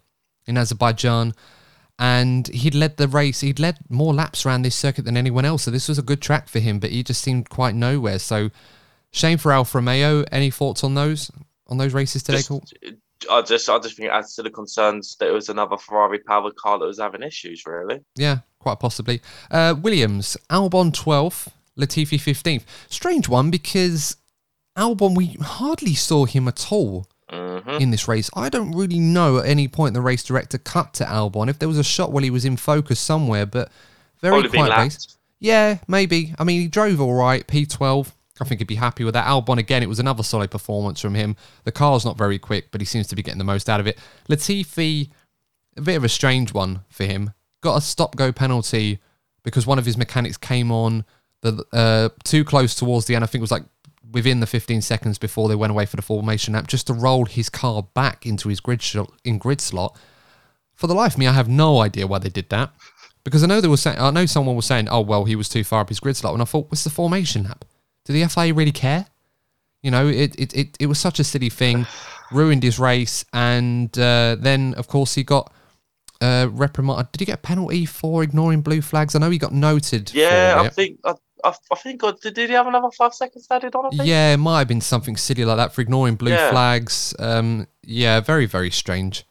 in 0.45 0.57
Azerbaijan, 0.57 1.33
and 1.99 2.47
he'd 2.49 2.75
led 2.75 2.97
the 2.97 3.07
race. 3.07 3.41
He'd 3.41 3.59
led 3.59 3.77
more 3.89 4.13
laps 4.13 4.45
around 4.45 4.61
this 4.61 4.75
circuit 4.75 5.05
than 5.05 5.17
anyone 5.17 5.45
else. 5.45 5.63
So 5.63 5.71
this 5.71 5.87
was 5.89 5.97
a 5.97 6.03
good 6.03 6.21
track 6.21 6.47
for 6.47 6.59
him, 6.59 6.79
but 6.79 6.91
he 6.91 7.03
just 7.03 7.21
seemed 7.21 7.49
quite 7.49 7.75
nowhere. 7.75 8.19
So 8.19 8.49
shame 9.11 9.37
for 9.37 9.51
Alfa 9.51 9.77
Romeo. 9.79 10.23
Any 10.31 10.51
thoughts 10.51 10.83
on 10.83 10.93
those 10.93 11.31
on 11.67 11.77
those 11.77 11.93
races 11.93 12.23
today? 12.23 12.37
Just- 12.37 12.49
Cool. 12.49 12.63
I 13.31 13.41
just, 13.41 13.67
I 13.67 13.79
just 13.79 13.97
think 13.97 14.09
it 14.09 14.11
adds 14.11 14.35
to 14.35 14.43
the 14.43 14.51
concerns 14.51 15.15
that 15.19 15.27
it 15.27 15.31
was 15.31 15.49
another 15.49 15.75
Ferrari 15.75 16.19
powered 16.19 16.55
car 16.55 16.77
that 16.77 16.85
was 16.85 16.99
having 16.99 17.23
issues. 17.23 17.63
Really, 17.65 18.01
Yeah, 18.15 18.37
quite 18.59 18.79
possibly. 18.79 19.21
Uh, 19.49 19.73
Williams, 19.81 20.37
Albon 20.51 20.91
12th, 20.91 21.47
Latifi 21.79 22.19
15th. 22.19 22.63
Strange 22.89 23.27
one 23.27 23.49
because 23.49 24.17
Albon, 24.77 25.15
we 25.15 25.37
hardly 25.41 25.95
saw 25.95 26.25
him 26.25 26.47
at 26.47 26.71
all 26.71 27.07
hmm 27.29 27.57
in 27.81 27.91
this 27.91 28.07
race. 28.07 28.29
I 28.33 28.47
don't 28.47 28.71
really 28.71 28.99
know 28.99 29.39
at 29.39 29.45
any 29.45 29.67
point 29.67 29.93
the 29.93 30.01
race 30.01 30.23
director 30.23 30.57
cut 30.57 30.93
to 30.95 31.03
Albon. 31.03 31.49
If 31.49 31.59
there 31.59 31.67
was 31.67 31.77
a 31.77 31.83
shot 31.83 32.11
while 32.13 32.23
he 32.23 32.29
was 32.29 32.45
in 32.45 32.55
focus 32.55 32.99
somewhere, 32.99 33.45
but 33.45 33.69
very 34.21 34.41
probably 34.41 34.57
quiet 34.57 34.77
race. 34.77 35.17
Yeah, 35.39 35.79
maybe. 35.87 36.33
I 36.39 36.43
mean, 36.45 36.61
he 36.61 36.67
drove 36.67 37.01
all 37.01 37.13
right, 37.13 37.45
P12. 37.45 38.11
I 38.39 38.45
think 38.45 38.61
he'd 38.61 38.67
be 38.67 38.75
happy 38.75 39.03
with 39.03 39.13
that. 39.15 39.25
Albon, 39.25 39.57
again, 39.57 39.83
it 39.83 39.89
was 39.89 39.99
another 39.99 40.23
solid 40.23 40.51
performance 40.51 41.01
from 41.01 41.15
him. 41.15 41.35
The 41.65 41.71
car's 41.71 42.05
not 42.05 42.17
very 42.17 42.39
quick, 42.39 42.71
but 42.71 42.81
he 42.81 42.85
seems 42.85 43.07
to 43.07 43.15
be 43.15 43.23
getting 43.23 43.37
the 43.39 43.43
most 43.43 43.69
out 43.69 43.79
of 43.79 43.87
it. 43.87 43.97
Latifi, 44.29 45.09
a 45.75 45.81
bit 45.81 45.95
of 45.95 46.03
a 46.03 46.09
strange 46.09 46.53
one 46.53 46.81
for 46.89 47.03
him. 47.03 47.33
Got 47.61 47.77
a 47.77 47.81
stop 47.81 48.15
go 48.15 48.31
penalty 48.31 48.99
because 49.43 49.67
one 49.67 49.79
of 49.79 49.85
his 49.85 49.97
mechanics 49.97 50.37
came 50.37 50.71
on 50.71 51.03
the 51.41 51.65
uh, 51.73 52.09
too 52.23 52.43
close 52.43 52.75
towards 52.75 53.05
the 53.05 53.15
end. 53.15 53.23
I 53.23 53.27
think 53.27 53.41
it 53.41 53.41
was 53.41 53.51
like 53.51 53.63
within 54.11 54.39
the 54.39 54.47
15 54.47 54.81
seconds 54.81 55.17
before 55.17 55.49
they 55.49 55.55
went 55.55 55.71
away 55.71 55.85
for 55.85 55.95
the 55.95 56.01
formation 56.01 56.53
lap, 56.53 56.67
just 56.67 56.87
to 56.87 56.93
roll 56.93 57.25
his 57.25 57.49
car 57.49 57.83
back 57.93 58.25
into 58.25 58.49
his 58.49 58.59
grid 58.59 58.81
shot, 58.81 59.11
in 59.23 59.37
grid 59.37 59.61
slot. 59.61 59.97
For 60.73 60.87
the 60.87 60.95
life 60.95 61.13
of 61.13 61.19
me, 61.19 61.27
I 61.27 61.33
have 61.33 61.49
no 61.49 61.81
idea 61.81 62.07
why 62.07 62.19
they 62.19 62.29
did 62.29 62.49
that. 62.49 62.71
Because 63.23 63.43
I 63.43 63.47
know 63.47 63.59
they 63.59 63.67
were 63.67 63.77
saying, 63.77 63.99
I 63.99 64.11
know 64.11 64.25
someone 64.25 64.55
was 64.55 64.65
saying, 64.65 64.87
oh 64.89 65.01
well, 65.01 65.25
he 65.25 65.35
was 65.35 65.49
too 65.49 65.63
far 65.63 65.81
up 65.81 65.89
his 65.89 65.99
grid 65.99 66.15
slot, 66.15 66.33
and 66.33 66.41
I 66.41 66.45
thought, 66.45 66.71
what's 66.71 66.83
the 66.83 66.89
formation 66.89 67.43
lap? 67.43 67.65
Do 68.05 68.13
the 68.13 68.25
FIA 68.25 68.53
really 68.53 68.71
care? 68.71 69.07
You 69.81 69.91
know, 69.91 70.07
it 70.07 70.39
it, 70.39 70.55
it, 70.55 70.77
it 70.79 70.85
was 70.85 70.97
such 70.97 71.19
a 71.19 71.23
silly 71.23 71.49
thing, 71.49 71.85
ruined 72.31 72.63
his 72.63 72.79
race, 72.79 73.25
and 73.33 73.97
uh, 73.99 74.37
then 74.39 74.73
of 74.75 74.87
course 74.87 75.15
he 75.15 75.23
got 75.23 75.51
uh, 76.21 76.47
reprimanded. 76.51 77.11
Did 77.11 77.19
he 77.19 77.25
get 77.25 77.35
a 77.35 77.41
penalty 77.41 77.85
for 77.85 78.23
ignoring 78.23 78.61
blue 78.61 78.81
flags? 78.81 79.13
I 79.13 79.19
know 79.19 79.29
he 79.29 79.37
got 79.37 79.53
noted. 79.53 80.13
Yeah, 80.13 80.61
I 80.63 80.69
think, 80.69 80.99
I, 81.03 81.15
I, 81.43 81.53
I 81.71 81.75
think, 81.75 82.01
did, 82.21 82.33
did 82.33 82.49
he 82.49 82.55
have 82.55 82.67
another 82.67 82.89
five 82.91 83.13
seconds 83.13 83.47
added 83.51 83.75
on? 83.75 83.89
Yeah, 83.91 84.33
it 84.33 84.37
might 84.37 84.59
have 84.59 84.67
been 84.67 84.81
something 84.81 85.15
silly 85.17 85.45
like 85.45 85.57
that 85.57 85.73
for 85.73 85.81
ignoring 85.81 86.15
blue 86.15 86.31
Yeah. 86.31 86.49
flags. 86.51 87.13
Um, 87.19 87.67
yeah, 87.83 88.19
very, 88.19 88.45
very 88.45 88.71
strange 88.71 89.23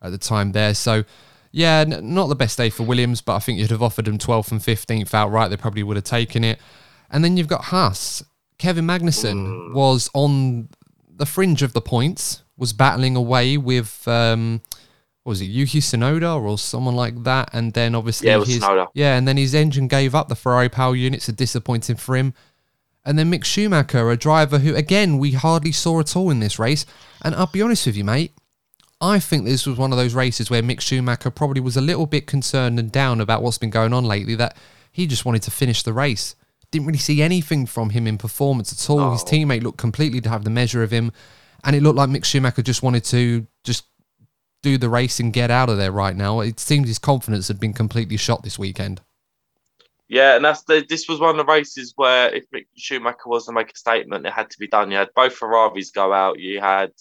at 0.00 0.10
the 0.10 0.18
time 0.18 0.52
there. 0.52 0.74
So, 0.74 1.04
yeah, 1.52 1.84
n- 1.86 2.14
not 2.14 2.26
the 2.28 2.34
best 2.34 2.56
day 2.58 2.70
for 2.70 2.82
Williams, 2.84 3.20
but 3.20 3.36
I 3.36 3.38
think 3.38 3.58
you'd 3.58 3.70
have 3.70 3.82
offered 3.82 4.08
him 4.08 4.18
12th 4.18 4.50
and 4.52 4.60
15th 4.60 5.14
outright. 5.14 5.50
They 5.50 5.56
probably 5.56 5.82
would 5.82 5.96
have 5.96 6.04
taken 6.04 6.44
it. 6.44 6.58
And 7.10 7.24
then 7.24 7.36
you've 7.36 7.48
got 7.48 7.64
Haas. 7.64 8.22
Kevin 8.58 8.86
Magnussen 8.86 9.72
was 9.74 10.08
on 10.14 10.68
the 11.14 11.26
fringe 11.26 11.62
of 11.62 11.72
the 11.72 11.80
points, 11.80 12.42
was 12.56 12.72
battling 12.72 13.16
away 13.16 13.56
with. 13.56 14.06
Um, 14.08 14.62
was 15.24 15.40
it 15.40 15.46
Yuki 15.46 15.80
Tsunoda 15.80 16.40
or 16.40 16.58
someone 16.58 16.96
like 16.96 17.22
that? 17.24 17.50
And 17.52 17.72
then 17.72 17.94
obviously 17.94 18.28
Yeah, 18.28 18.44
his 18.44 18.64
yeah, 18.94 19.16
and 19.16 19.26
then 19.26 19.36
his 19.36 19.54
engine 19.54 19.88
gave 19.88 20.14
up. 20.14 20.28
The 20.28 20.34
Ferrari 20.34 20.68
power 20.68 20.96
units 20.96 21.28
are 21.28 21.32
disappointing 21.32 21.96
for 21.96 22.16
him. 22.16 22.34
And 23.04 23.18
then 23.18 23.30
Mick 23.30 23.44
Schumacher, 23.44 24.10
a 24.10 24.16
driver 24.16 24.58
who, 24.58 24.74
again, 24.74 25.18
we 25.18 25.32
hardly 25.32 25.72
saw 25.72 26.00
at 26.00 26.14
all 26.16 26.30
in 26.30 26.40
this 26.40 26.58
race. 26.58 26.86
And 27.22 27.34
I'll 27.34 27.46
be 27.46 27.62
honest 27.62 27.86
with 27.86 27.96
you, 27.96 28.04
mate, 28.04 28.32
I 29.00 29.18
think 29.18 29.44
this 29.44 29.66
was 29.66 29.76
one 29.76 29.90
of 29.90 29.98
those 29.98 30.14
races 30.14 30.50
where 30.50 30.62
Mick 30.62 30.80
Schumacher 30.80 31.30
probably 31.30 31.60
was 31.60 31.76
a 31.76 31.80
little 31.80 32.06
bit 32.06 32.26
concerned 32.28 32.78
and 32.78 32.92
down 32.92 33.20
about 33.20 33.42
what's 33.42 33.58
been 33.58 33.70
going 33.70 33.92
on 33.92 34.04
lately, 34.04 34.36
that 34.36 34.56
he 34.92 35.08
just 35.08 35.24
wanted 35.24 35.42
to 35.42 35.50
finish 35.50 35.82
the 35.82 35.92
race. 35.92 36.36
Didn't 36.70 36.86
really 36.86 36.98
see 36.98 37.20
anything 37.20 37.66
from 37.66 37.90
him 37.90 38.06
in 38.06 38.18
performance 38.18 38.72
at 38.72 38.90
all. 38.90 39.12
His 39.12 39.24
teammate 39.24 39.62
looked 39.62 39.78
completely 39.78 40.20
to 40.22 40.30
have 40.30 40.44
the 40.44 40.50
measure 40.50 40.82
of 40.82 40.90
him. 40.90 41.12
And 41.64 41.76
it 41.76 41.82
looked 41.82 41.96
like 41.96 42.08
Mick 42.08 42.24
Schumacher 42.24 42.62
just 42.62 42.82
wanted 42.82 43.04
to 43.04 43.46
just 43.62 43.84
do 44.62 44.78
the 44.78 44.88
race 44.88 45.20
and 45.20 45.32
get 45.32 45.50
out 45.50 45.68
of 45.68 45.76
there 45.76 45.92
right 45.92 46.16
now. 46.16 46.40
It 46.40 46.60
seems 46.60 46.88
his 46.88 46.98
confidence 46.98 47.48
had 47.48 47.60
been 47.60 47.72
completely 47.72 48.16
shot 48.16 48.42
this 48.42 48.58
weekend. 48.58 49.00
Yeah, 50.08 50.36
and 50.36 50.44
that's 50.44 50.62
the, 50.64 50.84
this 50.86 51.08
was 51.08 51.20
one 51.20 51.30
of 51.30 51.36
the 51.38 51.50
races 51.50 51.94
where 51.96 52.34
if 52.34 52.44
Mick 52.50 52.66
Schumacher 52.76 53.26
was 53.26 53.46
to 53.46 53.52
make 53.52 53.72
a 53.72 53.76
statement, 53.76 54.26
it 54.26 54.32
had 54.32 54.50
to 54.50 54.58
be 54.58 54.68
done. 54.68 54.90
You 54.90 54.98
had 54.98 55.08
both 55.14 55.34
Ferraris 55.34 55.90
go 55.90 56.12
out. 56.12 56.38
You 56.38 56.60
had, 56.60 56.92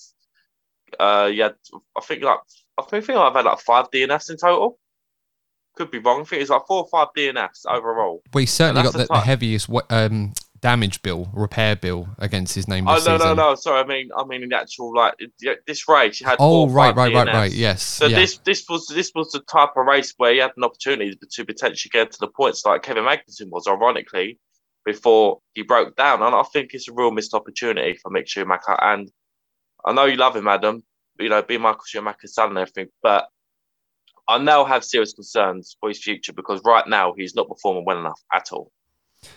uh, 0.99 1.29
you 1.31 1.43
had, 1.43 1.55
I 1.95 2.01
think 2.01 2.23
like 2.23 2.39
I 2.77 2.83
think 2.83 3.09
I've 3.09 3.33
had 3.33 3.45
like 3.45 3.59
five 3.59 3.91
DNFs 3.91 4.29
in 4.29 4.37
total. 4.37 4.79
Could 5.75 5.91
be 5.91 5.99
wrong. 5.99 6.21
I 6.21 6.23
think 6.23 6.41
it's 6.41 6.51
like 6.51 6.65
four 6.67 6.83
or 6.83 6.87
five 6.87 7.09
DNFs 7.15 7.65
overall. 7.67 8.21
We 8.33 8.45
certainly 8.45 8.83
got 8.83 8.93
the, 8.93 9.05
the 9.05 9.19
heaviest 9.19 9.69
um, 9.89 10.33
damage 10.61 11.01
bill, 11.01 11.29
repair 11.33 11.75
bill 11.75 12.07
against 12.19 12.53
his 12.53 12.67
name 12.67 12.87
Oh 12.87 12.93
no 12.93 12.99
season. 12.99 13.17
no 13.19 13.33
no! 13.33 13.55
Sorry, 13.55 13.81
I 13.81 13.85
mean 13.85 14.09
I 14.15 14.23
mean 14.25 14.43
in 14.43 14.49
the 14.49 14.57
actual 14.57 14.95
like 14.95 15.15
this 15.65 15.87
race 15.87 16.21
you 16.21 16.27
had. 16.27 16.37
Oh, 16.39 16.69
right, 16.69 16.95
right, 16.95 17.13
right, 17.13 17.27
right. 17.27 17.51
Yes. 17.51 17.83
So 17.83 18.05
yeah. 18.05 18.17
this 18.19 18.37
this 18.39 18.65
was 18.69 18.87
this 18.87 19.11
was 19.15 19.31
the 19.31 19.41
type 19.41 19.71
of 19.75 19.85
race 19.85 20.13
where 20.17 20.31
you 20.31 20.41
had 20.41 20.51
an 20.57 20.63
opportunity 20.63 21.17
to 21.31 21.45
potentially 21.45 21.89
get 21.91 22.11
to 22.11 22.19
the 22.19 22.27
points 22.27 22.65
like 22.65 22.83
Kevin 22.83 23.03
Magnussen 23.03 23.49
was, 23.49 23.67
ironically, 23.67 24.39
before 24.85 25.39
he 25.53 25.63
broke 25.63 25.95
down. 25.95 26.21
And 26.21 26.35
I 26.35 26.43
think 26.53 26.73
it's 26.73 26.87
a 26.87 26.93
real 26.93 27.11
missed 27.11 27.33
opportunity 27.33 27.97
for 28.01 28.11
Mick 28.11 28.27
Schumacher. 28.27 28.77
And 28.81 29.11
I 29.85 29.93
know 29.93 30.05
you 30.05 30.15
love 30.15 30.35
him, 30.35 30.47
Adam. 30.47 30.83
You 31.19 31.29
know, 31.29 31.41
being 31.41 31.61
Michael 31.61 31.81
Schumacher's 31.85 32.33
son 32.33 32.49
and 32.49 32.57
everything, 32.57 32.87
but 33.03 33.27
I 34.27 34.37
now 34.37 34.63
have 34.65 34.83
serious 34.83 35.13
concerns 35.13 35.75
for 35.79 35.89
his 35.89 36.01
future 36.01 36.33
because 36.33 36.61
right 36.63 36.87
now 36.87 37.13
he's 37.17 37.35
not 37.35 37.49
performing 37.49 37.83
well 37.85 37.99
enough 37.99 38.19
at 38.33 38.51
all. 38.51 38.71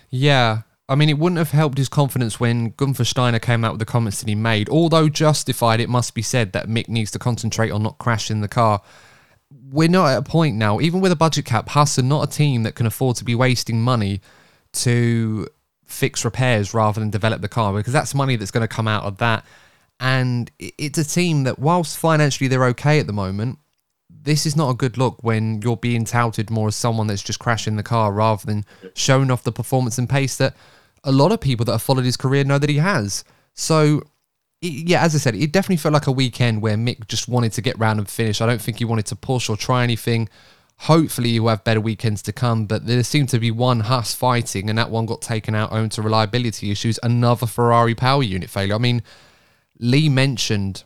Yeah. 0.09 0.61
I 0.87 0.93
mean, 0.93 1.09
it 1.09 1.17
wouldn't 1.17 1.39
have 1.39 1.51
helped 1.51 1.79
his 1.79 1.89
confidence 1.89 2.39
when 2.39 2.69
Gunther 2.77 3.05
Steiner 3.05 3.39
came 3.39 3.65
out 3.65 3.73
with 3.73 3.79
the 3.79 3.85
comments 3.85 4.19
that 4.19 4.29
he 4.29 4.35
made. 4.35 4.69
Although 4.69 5.09
justified, 5.09 5.79
it 5.79 5.89
must 5.89 6.13
be 6.13 6.21
said 6.21 6.51
that 6.53 6.67
Mick 6.67 6.87
needs 6.87 7.09
to 7.11 7.19
concentrate 7.19 7.71
on 7.71 7.81
not 7.81 7.97
crashing 7.97 8.41
the 8.41 8.47
car. 8.47 8.81
We're 9.71 9.89
not 9.89 10.07
at 10.07 10.17
a 10.19 10.21
point 10.21 10.57
now, 10.57 10.79
even 10.79 11.01
with 11.01 11.11
a 11.11 11.15
budget 11.15 11.45
cap, 11.45 11.69
Haas 11.69 11.97
are 11.97 12.03
not 12.03 12.27
a 12.27 12.31
team 12.31 12.63
that 12.63 12.75
can 12.75 12.85
afford 12.85 13.15
to 13.17 13.23
be 13.23 13.33
wasting 13.33 13.81
money 13.81 14.21
to 14.73 15.47
fix 15.85 16.23
repairs 16.23 16.73
rather 16.73 16.99
than 16.99 17.09
develop 17.09 17.41
the 17.41 17.47
car 17.47 17.73
because 17.73 17.93
that's 17.93 18.13
money 18.13 18.35
that's 18.35 18.51
going 18.51 18.67
to 18.67 18.73
come 18.73 18.87
out 18.87 19.03
of 19.03 19.17
that. 19.17 19.43
And 19.99 20.51
it's 20.59 20.99
a 20.99 21.05
team 21.05 21.43
that, 21.45 21.57
whilst 21.57 21.97
financially 21.97 22.47
they're 22.47 22.65
okay 22.65 22.99
at 22.99 23.07
the 23.07 23.13
moment, 23.13 23.57
this 24.09 24.45
is 24.45 24.55
not 24.55 24.69
a 24.69 24.75
good 24.75 24.97
look 24.97 25.23
when 25.23 25.61
you're 25.61 25.77
being 25.77 26.05
touted 26.05 26.49
more 26.49 26.67
as 26.67 26.75
someone 26.75 27.07
that's 27.07 27.23
just 27.23 27.39
crashing 27.39 27.75
the 27.75 27.83
car 27.83 28.11
rather 28.11 28.45
than 28.45 28.65
showing 28.93 29.31
off 29.31 29.43
the 29.43 29.51
performance 29.51 29.97
and 29.97 30.09
pace 30.09 30.35
that 30.37 30.55
a 31.05 31.11
lot 31.11 31.31
of 31.31 31.39
people 31.39 31.65
that 31.65 31.71
have 31.71 31.81
followed 31.81 32.03
his 32.03 32.17
career 32.17 32.43
know 32.43 32.59
that 32.59 32.69
he 32.69 32.77
has. 32.77 33.23
So, 33.53 34.01
yeah, 34.61 35.03
as 35.03 35.15
I 35.15 35.19
said, 35.19 35.35
it 35.35 35.51
definitely 35.51 35.77
felt 35.77 35.93
like 35.93 36.07
a 36.07 36.11
weekend 36.11 36.61
where 36.61 36.75
Mick 36.75 37.07
just 37.07 37.27
wanted 37.27 37.53
to 37.53 37.61
get 37.61 37.77
round 37.79 37.99
and 37.99 38.09
finish. 38.09 38.41
I 38.41 38.45
don't 38.45 38.61
think 38.61 38.79
he 38.79 38.85
wanted 38.85 39.05
to 39.07 39.15
push 39.15 39.47
or 39.47 39.55
try 39.55 39.83
anything. 39.83 40.27
Hopefully, 40.79 41.31
he'll 41.31 41.47
have 41.47 41.63
better 41.63 41.79
weekends 41.79 42.21
to 42.23 42.33
come, 42.33 42.65
but 42.65 42.85
there 42.85 43.01
seemed 43.03 43.29
to 43.29 43.39
be 43.39 43.51
one 43.51 43.81
Haas 43.81 44.13
fighting, 44.13 44.69
and 44.69 44.77
that 44.77 44.89
one 44.89 45.05
got 45.05 45.21
taken 45.21 45.55
out 45.55 45.71
owing 45.71 45.89
to 45.89 46.01
reliability 46.01 46.71
issues. 46.71 46.99
Another 47.01 47.45
Ferrari 47.45 47.95
power 47.95 48.23
unit 48.23 48.49
failure. 48.49 48.75
I 48.75 48.79
mean, 48.79 49.01
Lee 49.79 50.09
mentioned 50.09 50.83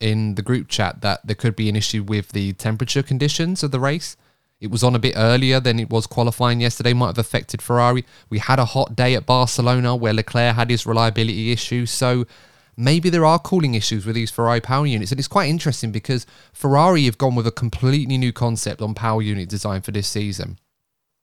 in 0.00 0.34
the 0.34 0.42
group 0.42 0.68
chat 0.68 1.00
that 1.00 1.26
there 1.26 1.36
could 1.36 1.56
be 1.56 1.68
an 1.68 1.76
issue 1.76 2.02
with 2.02 2.32
the 2.32 2.52
temperature 2.54 3.02
conditions 3.02 3.62
of 3.62 3.70
the 3.70 3.80
race. 3.80 4.16
It 4.64 4.70
was 4.70 4.82
on 4.82 4.94
a 4.94 4.98
bit 4.98 5.12
earlier 5.14 5.60
than 5.60 5.78
it 5.78 5.90
was 5.90 6.06
qualifying 6.06 6.62
yesterday, 6.62 6.94
might 6.94 7.08
have 7.08 7.18
affected 7.18 7.60
Ferrari. 7.60 8.02
We 8.30 8.38
had 8.38 8.58
a 8.58 8.64
hot 8.64 8.96
day 8.96 9.14
at 9.14 9.26
Barcelona 9.26 9.94
where 9.94 10.14
Leclerc 10.14 10.56
had 10.56 10.70
his 10.70 10.86
reliability 10.86 11.52
issues. 11.52 11.90
So 11.90 12.24
maybe 12.74 13.10
there 13.10 13.26
are 13.26 13.38
cooling 13.38 13.74
issues 13.74 14.06
with 14.06 14.14
these 14.14 14.30
Ferrari 14.30 14.62
power 14.62 14.86
units. 14.86 15.12
And 15.12 15.18
it's 15.18 15.28
quite 15.28 15.50
interesting 15.50 15.92
because 15.92 16.24
Ferrari 16.54 17.04
have 17.04 17.18
gone 17.18 17.34
with 17.34 17.46
a 17.46 17.52
completely 17.52 18.16
new 18.16 18.32
concept 18.32 18.80
on 18.80 18.94
power 18.94 19.20
unit 19.20 19.50
design 19.50 19.82
for 19.82 19.92
this 19.92 20.08
season. 20.08 20.58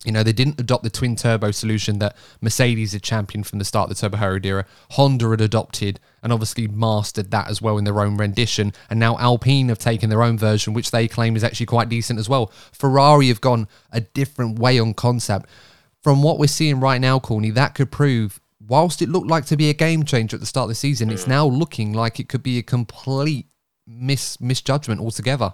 You 0.03 0.11
know, 0.11 0.23
they 0.23 0.33
didn't 0.33 0.59
adopt 0.59 0.83
the 0.83 0.89
twin 0.89 1.15
turbo 1.15 1.51
solution 1.51 1.99
that 1.99 2.15
Mercedes 2.41 2.93
had 2.93 3.03
championed 3.03 3.45
from 3.45 3.59
the 3.59 3.65
start 3.65 3.89
of 3.89 3.95
the 3.95 4.01
Turbo 4.01 4.17
Hybrid 4.17 4.45
era. 4.45 4.65
Honda 4.91 5.29
had 5.29 5.41
adopted 5.41 5.99
and 6.23 6.33
obviously 6.33 6.67
mastered 6.67 7.29
that 7.31 7.49
as 7.49 7.61
well 7.61 7.77
in 7.77 7.83
their 7.83 7.99
own 7.99 8.17
rendition. 8.17 8.73
And 8.89 8.99
now 8.99 9.17
Alpine 9.19 9.69
have 9.69 9.77
taken 9.77 10.09
their 10.09 10.23
own 10.23 10.39
version, 10.39 10.73
which 10.73 10.89
they 10.89 11.07
claim 11.07 11.35
is 11.35 11.43
actually 11.43 11.67
quite 11.67 11.89
decent 11.89 12.17
as 12.17 12.27
well. 12.27 12.47
Ferrari 12.71 13.27
have 13.27 13.41
gone 13.41 13.67
a 13.91 14.01
different 14.01 14.57
way 14.57 14.79
on 14.79 14.95
concept. 14.95 15.47
From 16.01 16.23
what 16.23 16.39
we're 16.39 16.47
seeing 16.47 16.79
right 16.79 16.99
now, 16.99 17.19
Corny, 17.19 17.51
that 17.51 17.75
could 17.75 17.91
prove, 17.91 18.41
whilst 18.59 19.03
it 19.03 19.09
looked 19.09 19.27
like 19.27 19.45
to 19.45 19.57
be 19.57 19.69
a 19.69 19.73
game 19.73 20.03
changer 20.03 20.35
at 20.35 20.39
the 20.39 20.47
start 20.47 20.63
of 20.63 20.69
the 20.69 20.75
season, 20.75 21.11
it's 21.11 21.25
mm. 21.25 21.29
now 21.29 21.45
looking 21.45 21.93
like 21.93 22.19
it 22.19 22.27
could 22.27 22.41
be 22.41 22.57
a 22.57 22.63
complete 22.63 23.45
mis- 23.85 24.41
misjudgment 24.41 24.99
altogether 24.99 25.53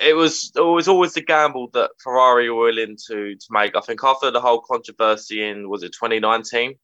it 0.00 0.14
was 0.14 0.52
it 0.54 0.60
was 0.60 0.88
always 0.88 1.14
the 1.14 1.22
gamble 1.22 1.68
that 1.72 1.90
Ferrari 1.98 2.50
were 2.50 2.66
willing 2.66 2.96
to 3.08 3.34
to 3.34 3.46
make. 3.50 3.76
I 3.76 3.80
think 3.80 4.02
after 4.02 4.30
the 4.30 4.40
whole 4.40 4.60
controversy 4.60 5.42
in 5.42 5.68
was 5.68 5.82
it 5.82 5.92
2019? 5.92 6.70
I 6.70 6.74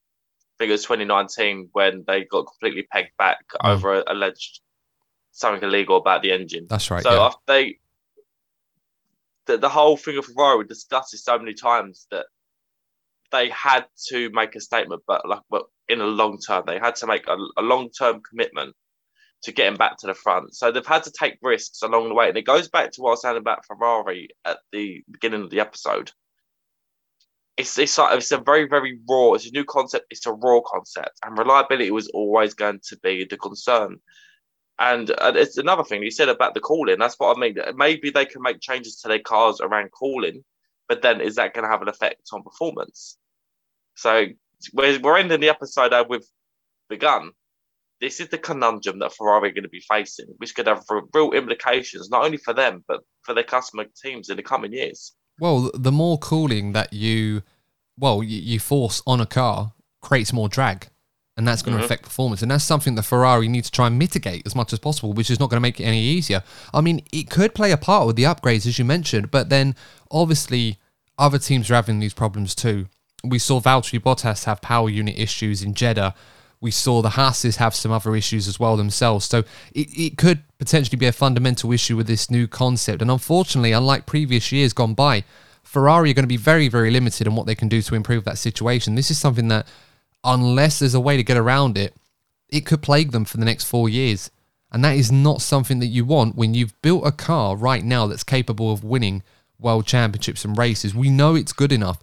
think 0.58 0.68
it 0.68 0.72
was 0.72 0.82
2019 0.82 1.70
when 1.72 2.04
they 2.06 2.24
got 2.24 2.46
completely 2.46 2.86
pegged 2.90 3.16
back 3.18 3.38
mm. 3.52 3.68
over 3.68 4.04
alleged 4.06 4.60
something 5.32 5.62
illegal 5.68 5.96
about 5.96 6.22
the 6.22 6.32
engine. 6.32 6.66
That's 6.68 6.90
right. 6.90 7.02
So 7.02 7.12
yeah. 7.12 7.26
after 7.26 7.40
they 7.46 7.78
the, 9.46 9.58
the 9.58 9.68
whole 9.68 9.96
thing 9.96 10.16
of 10.16 10.26
Ferrari 10.26 10.58
we 10.58 10.64
discussed 10.64 11.12
it 11.14 11.18
so 11.18 11.38
many 11.38 11.54
times 11.54 12.06
that 12.10 12.26
they 13.32 13.48
had 13.50 13.84
to 14.08 14.30
make 14.30 14.54
a 14.54 14.60
statement, 14.60 15.02
but 15.06 15.28
like 15.28 15.42
but 15.50 15.64
in 15.88 16.00
a 16.00 16.06
long 16.06 16.38
term, 16.38 16.64
they 16.66 16.78
had 16.78 16.96
to 16.96 17.06
make 17.06 17.26
a, 17.26 17.36
a 17.58 17.62
long 17.62 17.90
term 17.90 18.20
commitment 18.20 18.74
to 19.44 19.52
getting 19.52 19.76
back 19.76 19.98
to 19.98 20.06
the 20.06 20.14
front. 20.14 20.54
So 20.54 20.72
they've 20.72 20.84
had 20.84 21.04
to 21.04 21.12
take 21.12 21.38
risks 21.42 21.82
along 21.82 22.08
the 22.08 22.14
way. 22.14 22.28
And 22.28 22.36
it 22.36 22.46
goes 22.46 22.68
back 22.68 22.92
to 22.92 23.02
what 23.02 23.10
I 23.10 23.12
was 23.12 23.22
saying 23.22 23.36
about 23.36 23.66
Ferrari 23.66 24.28
at 24.44 24.58
the 24.72 25.04
beginning 25.10 25.42
of 25.42 25.50
the 25.50 25.60
episode. 25.60 26.10
It's 27.56 27.78
it's 27.78 27.96
like 27.98 28.16
it's 28.16 28.32
a 28.32 28.38
very 28.38 28.66
very 28.66 28.98
raw. 29.08 29.34
It's 29.34 29.46
a 29.46 29.52
new 29.52 29.64
concept. 29.64 30.06
It's 30.10 30.26
a 30.26 30.32
raw 30.32 30.60
concept, 30.66 31.20
and 31.24 31.38
reliability 31.38 31.92
was 31.92 32.08
always 32.08 32.54
going 32.54 32.80
to 32.88 32.98
be 32.98 33.24
the 33.24 33.36
concern. 33.36 33.98
And 34.80 35.12
it's 35.20 35.56
another 35.56 35.84
thing 35.84 36.02
you 36.02 36.10
said 36.10 36.28
about 36.28 36.54
the 36.54 36.60
cooling. 36.60 36.98
That's 36.98 37.14
what 37.16 37.36
I 37.36 37.40
mean. 37.40 37.56
Maybe 37.76 38.10
they 38.10 38.26
can 38.26 38.42
make 38.42 38.60
changes 38.60 38.96
to 39.00 39.08
their 39.08 39.20
cars 39.20 39.60
around 39.60 39.90
cooling, 39.92 40.44
but 40.88 41.00
then 41.00 41.20
is 41.20 41.36
that 41.36 41.54
going 41.54 41.62
to 41.62 41.70
have 41.70 41.82
an 41.82 41.88
effect 41.88 42.22
on 42.32 42.42
performance? 42.42 43.16
So 43.94 44.26
we're, 44.72 44.98
we're 44.98 45.18
ending 45.18 45.38
the 45.38 45.48
episode 45.48 45.92
with 46.08 46.28
begun 46.88 47.30
this 48.04 48.20
is 48.20 48.28
the 48.28 48.36
conundrum 48.36 48.98
that 48.98 49.14
Ferrari 49.14 49.48
are 49.48 49.52
going 49.52 49.62
to 49.62 49.68
be 49.70 49.82
facing, 49.88 50.26
which 50.36 50.54
could 50.54 50.66
have 50.66 50.84
real 51.14 51.32
implications 51.32 52.10
not 52.10 52.22
only 52.22 52.36
for 52.36 52.52
them 52.52 52.84
but 52.86 53.00
for 53.22 53.34
their 53.34 53.44
customer 53.44 53.86
teams 54.02 54.28
in 54.28 54.36
the 54.36 54.42
coming 54.42 54.74
years. 54.74 55.14
Well, 55.40 55.70
the 55.72 55.90
more 55.90 56.18
cooling 56.18 56.72
that 56.72 56.92
you, 56.92 57.42
well, 57.98 58.22
you 58.22 58.60
force 58.60 59.02
on 59.06 59.22
a 59.22 59.26
car 59.26 59.72
creates 60.02 60.34
more 60.34 60.50
drag, 60.50 60.88
and 61.38 61.48
that's 61.48 61.62
going 61.62 61.72
mm-hmm. 61.72 61.80
to 61.80 61.84
affect 61.86 62.02
performance. 62.02 62.42
And 62.42 62.50
that's 62.50 62.62
something 62.62 62.94
that 62.96 63.04
Ferrari 63.04 63.48
needs 63.48 63.70
to 63.70 63.74
try 63.74 63.86
and 63.86 63.98
mitigate 63.98 64.42
as 64.46 64.54
much 64.54 64.74
as 64.74 64.78
possible, 64.78 65.14
which 65.14 65.30
is 65.30 65.40
not 65.40 65.48
going 65.48 65.56
to 65.56 65.62
make 65.62 65.80
it 65.80 65.84
any 65.84 66.02
easier. 66.02 66.42
I 66.74 66.82
mean, 66.82 67.02
it 67.10 67.30
could 67.30 67.54
play 67.54 67.72
a 67.72 67.78
part 67.78 68.06
with 68.06 68.16
the 68.16 68.24
upgrades, 68.24 68.66
as 68.66 68.78
you 68.78 68.84
mentioned, 68.84 69.30
but 69.30 69.48
then 69.48 69.74
obviously 70.10 70.78
other 71.18 71.38
teams 71.38 71.70
are 71.70 71.74
having 71.74 72.00
these 72.00 72.14
problems 72.14 72.54
too. 72.54 72.86
We 73.24 73.38
saw 73.38 73.60
Valtteri 73.60 73.98
Bottas 73.98 74.44
have 74.44 74.60
power 74.60 74.90
unit 74.90 75.18
issues 75.18 75.62
in 75.62 75.72
Jeddah 75.72 76.14
we 76.64 76.70
saw 76.70 77.02
the 77.02 77.10
Haases 77.10 77.56
have 77.56 77.74
some 77.74 77.92
other 77.92 78.16
issues 78.16 78.48
as 78.48 78.58
well 78.58 78.78
themselves. 78.78 79.26
So 79.26 79.40
it, 79.74 79.88
it 79.94 80.16
could 80.16 80.42
potentially 80.58 80.96
be 80.96 81.04
a 81.04 81.12
fundamental 81.12 81.70
issue 81.72 81.94
with 81.94 82.06
this 82.06 82.30
new 82.30 82.48
concept. 82.48 83.02
And 83.02 83.10
unfortunately, 83.10 83.72
unlike 83.72 84.06
previous 84.06 84.50
years 84.50 84.72
gone 84.72 84.94
by, 84.94 85.24
Ferrari 85.62 86.10
are 86.10 86.14
going 86.14 86.24
to 86.24 86.26
be 86.26 86.38
very, 86.38 86.68
very 86.68 86.90
limited 86.90 87.26
in 87.26 87.36
what 87.36 87.44
they 87.46 87.54
can 87.54 87.68
do 87.68 87.82
to 87.82 87.94
improve 87.94 88.24
that 88.24 88.38
situation. 88.38 88.94
This 88.94 89.10
is 89.10 89.18
something 89.18 89.48
that, 89.48 89.68
unless 90.24 90.78
there's 90.78 90.94
a 90.94 91.00
way 91.00 91.18
to 91.18 91.22
get 91.22 91.36
around 91.36 91.76
it, 91.76 91.94
it 92.48 92.64
could 92.64 92.80
plague 92.80 93.12
them 93.12 93.26
for 93.26 93.36
the 93.36 93.44
next 93.44 93.64
four 93.64 93.90
years. 93.90 94.30
And 94.72 94.82
that 94.84 94.96
is 94.96 95.12
not 95.12 95.42
something 95.42 95.80
that 95.80 95.88
you 95.88 96.06
want 96.06 96.34
when 96.34 96.54
you've 96.54 96.80
built 96.80 97.06
a 97.06 97.12
car 97.12 97.56
right 97.56 97.84
now 97.84 98.06
that's 98.06 98.24
capable 98.24 98.72
of 98.72 98.82
winning 98.82 99.22
world 99.58 99.84
championships 99.84 100.46
and 100.46 100.56
races. 100.56 100.94
We 100.94 101.10
know 101.10 101.34
it's 101.34 101.52
good 101.52 101.72
enough, 101.72 101.98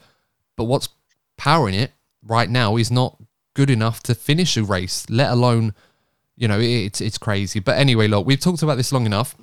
but 0.56 0.66
what's 0.66 0.90
powering 1.36 1.74
it 1.74 1.94
right 2.22 2.50
now 2.50 2.78
is 2.78 2.92
not 2.92 3.18
good 3.53 3.69
enough 3.69 4.02
to 4.03 4.15
finish 4.15 4.57
a 4.57 4.64
race, 4.64 5.10
let 5.10 5.32
alone, 5.32 5.73
you 6.36 6.48
know, 6.48 6.60
it's 6.60 7.02
it's 7.02 7.18
crazy. 7.18 7.60
But 7.60 7.78
anyway, 7.78 8.07
look, 8.07 8.26
we've 8.26 8.40
talked 8.40 8.64
about 8.64 8.76
this 8.78 8.91
long 8.91 9.06
enough. 9.06 9.36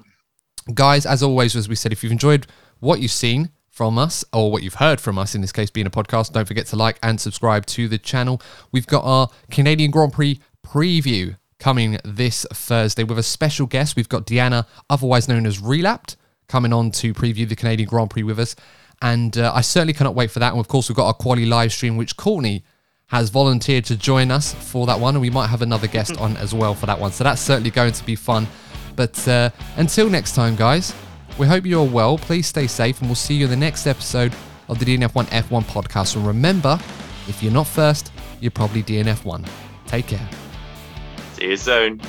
Guys, 0.75 1.07
as 1.07 1.23
always, 1.23 1.57
as 1.57 1.69
we 1.69 1.75
said, 1.75 1.93
if 1.93 2.03
you've 2.03 2.13
enjoyed 2.13 2.47
what 2.81 3.01
you've 3.01 3.11
seen 3.11 3.51
from 3.71 3.97
us 3.97 4.25
or 4.33 4.51
what 4.51 4.63
you've 4.63 4.75
heard 4.75 5.01
from 5.01 5.19
us, 5.19 5.35
in 5.35 5.41
this 5.41 5.53
case 5.53 5.71
being 5.71 5.87
a 5.87 5.91
podcast, 5.91 6.33
don't 6.33 6.49
forget 6.49 6.67
to 6.67 6.77
like 6.77 6.99
and 7.03 7.21
subscribe 7.21 7.65
to 7.67 7.89
the 7.89 7.99
channel. 7.99 8.41
We've 8.73 8.87
got 8.87 9.05
our 9.05 9.29
Canadian 9.51 9.91
Grand 9.91 10.13
Prix 10.13 10.41
preview 10.67 11.37
coming 11.59 11.99
this 12.05 12.47
Thursday 12.53 13.05
with 13.05 13.19
a 13.19 13.23
special 13.23 13.67
guest. 13.67 13.97
We've 13.97 14.09
got 14.09 14.27
Deanna, 14.27 14.67
otherwise 14.91 15.29
known 15.29 15.47
as 15.47 15.61
Relapped, 15.61 16.17
coming 16.49 16.73
on 16.73 16.91
to 16.93 17.15
preview 17.15 17.49
the 17.49 17.57
Canadian 17.57 17.89
Grand 17.89 18.11
Prix 18.11 18.23
with 18.23 18.39
us. 18.39 18.55
And 19.01 19.39
uh, 19.39 19.53
I 19.55 19.61
certainly 19.61 19.93
cannot 19.93 20.15
wait 20.15 20.31
for 20.31 20.41
that. 20.41 20.53
And 20.53 20.61
of 20.61 20.69
course, 20.69 20.89
we've 20.89 20.97
got 20.97 21.07
our 21.07 21.15
quality 21.15 21.47
live 21.47 21.73
stream, 21.73 21.97
which 21.97 22.17
Courtney 22.17 22.65
has 23.09 23.31
volunteered 23.31 23.85
to 23.87 23.97
join 23.97 24.31
us 24.31 24.55
for 24.55 24.87
that 24.87 24.99
one, 24.99 25.15
and 25.15 25.23
we 25.23 25.31
might 25.31 25.49
have 25.49 25.63
another 25.63 25.87
guest 25.87 26.17
on 26.21 26.37
as 26.37 26.55
well 26.55 26.75
for 26.75 26.87
that 26.87 26.99
one. 26.99 27.13
So 27.13 27.25
that's 27.25 27.41
certainly 27.41 27.71
going 27.71 27.93
to 27.93 28.05
be 28.07 28.15
fun. 28.15 28.47
But 28.97 29.27
uh, 29.29 29.51
until 29.77 30.09
next 30.09 30.35
time, 30.35 30.57
guys, 30.57 30.95
we 31.39 31.47
hope 31.47 31.65
you're 31.65 31.85
well. 31.85 32.19
Please 32.19 32.47
stay 32.47 32.67
safe, 32.67 33.01
and 33.01 33.09
we'll 33.09 33.17
see 33.17 33.35
you 33.35 33.45
in 33.45 33.51
the 33.51 33.57
next 33.57 33.87
episode 33.87 34.35
of 34.69 34.79
the 34.79 34.85
DNF1 34.85 35.27
F1 35.27 35.65
podcast. 35.65 36.17
And 36.17 36.27
remember, 36.27 36.79
if 37.29 37.43
you're 37.43 37.53
not 37.53 37.67
first, 37.67 38.13
you're 38.41 38.51
probably 38.51 38.83
DNF1. 38.83 39.49
Take 39.87 40.09
care. 40.09 40.29
See 41.35 41.47
you 41.47 41.57
soon. 41.57 42.01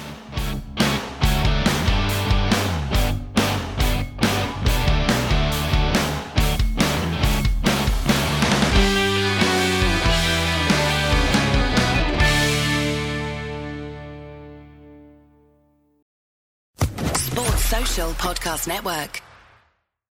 Podcast 18.07 18.65
Network. 18.65 19.28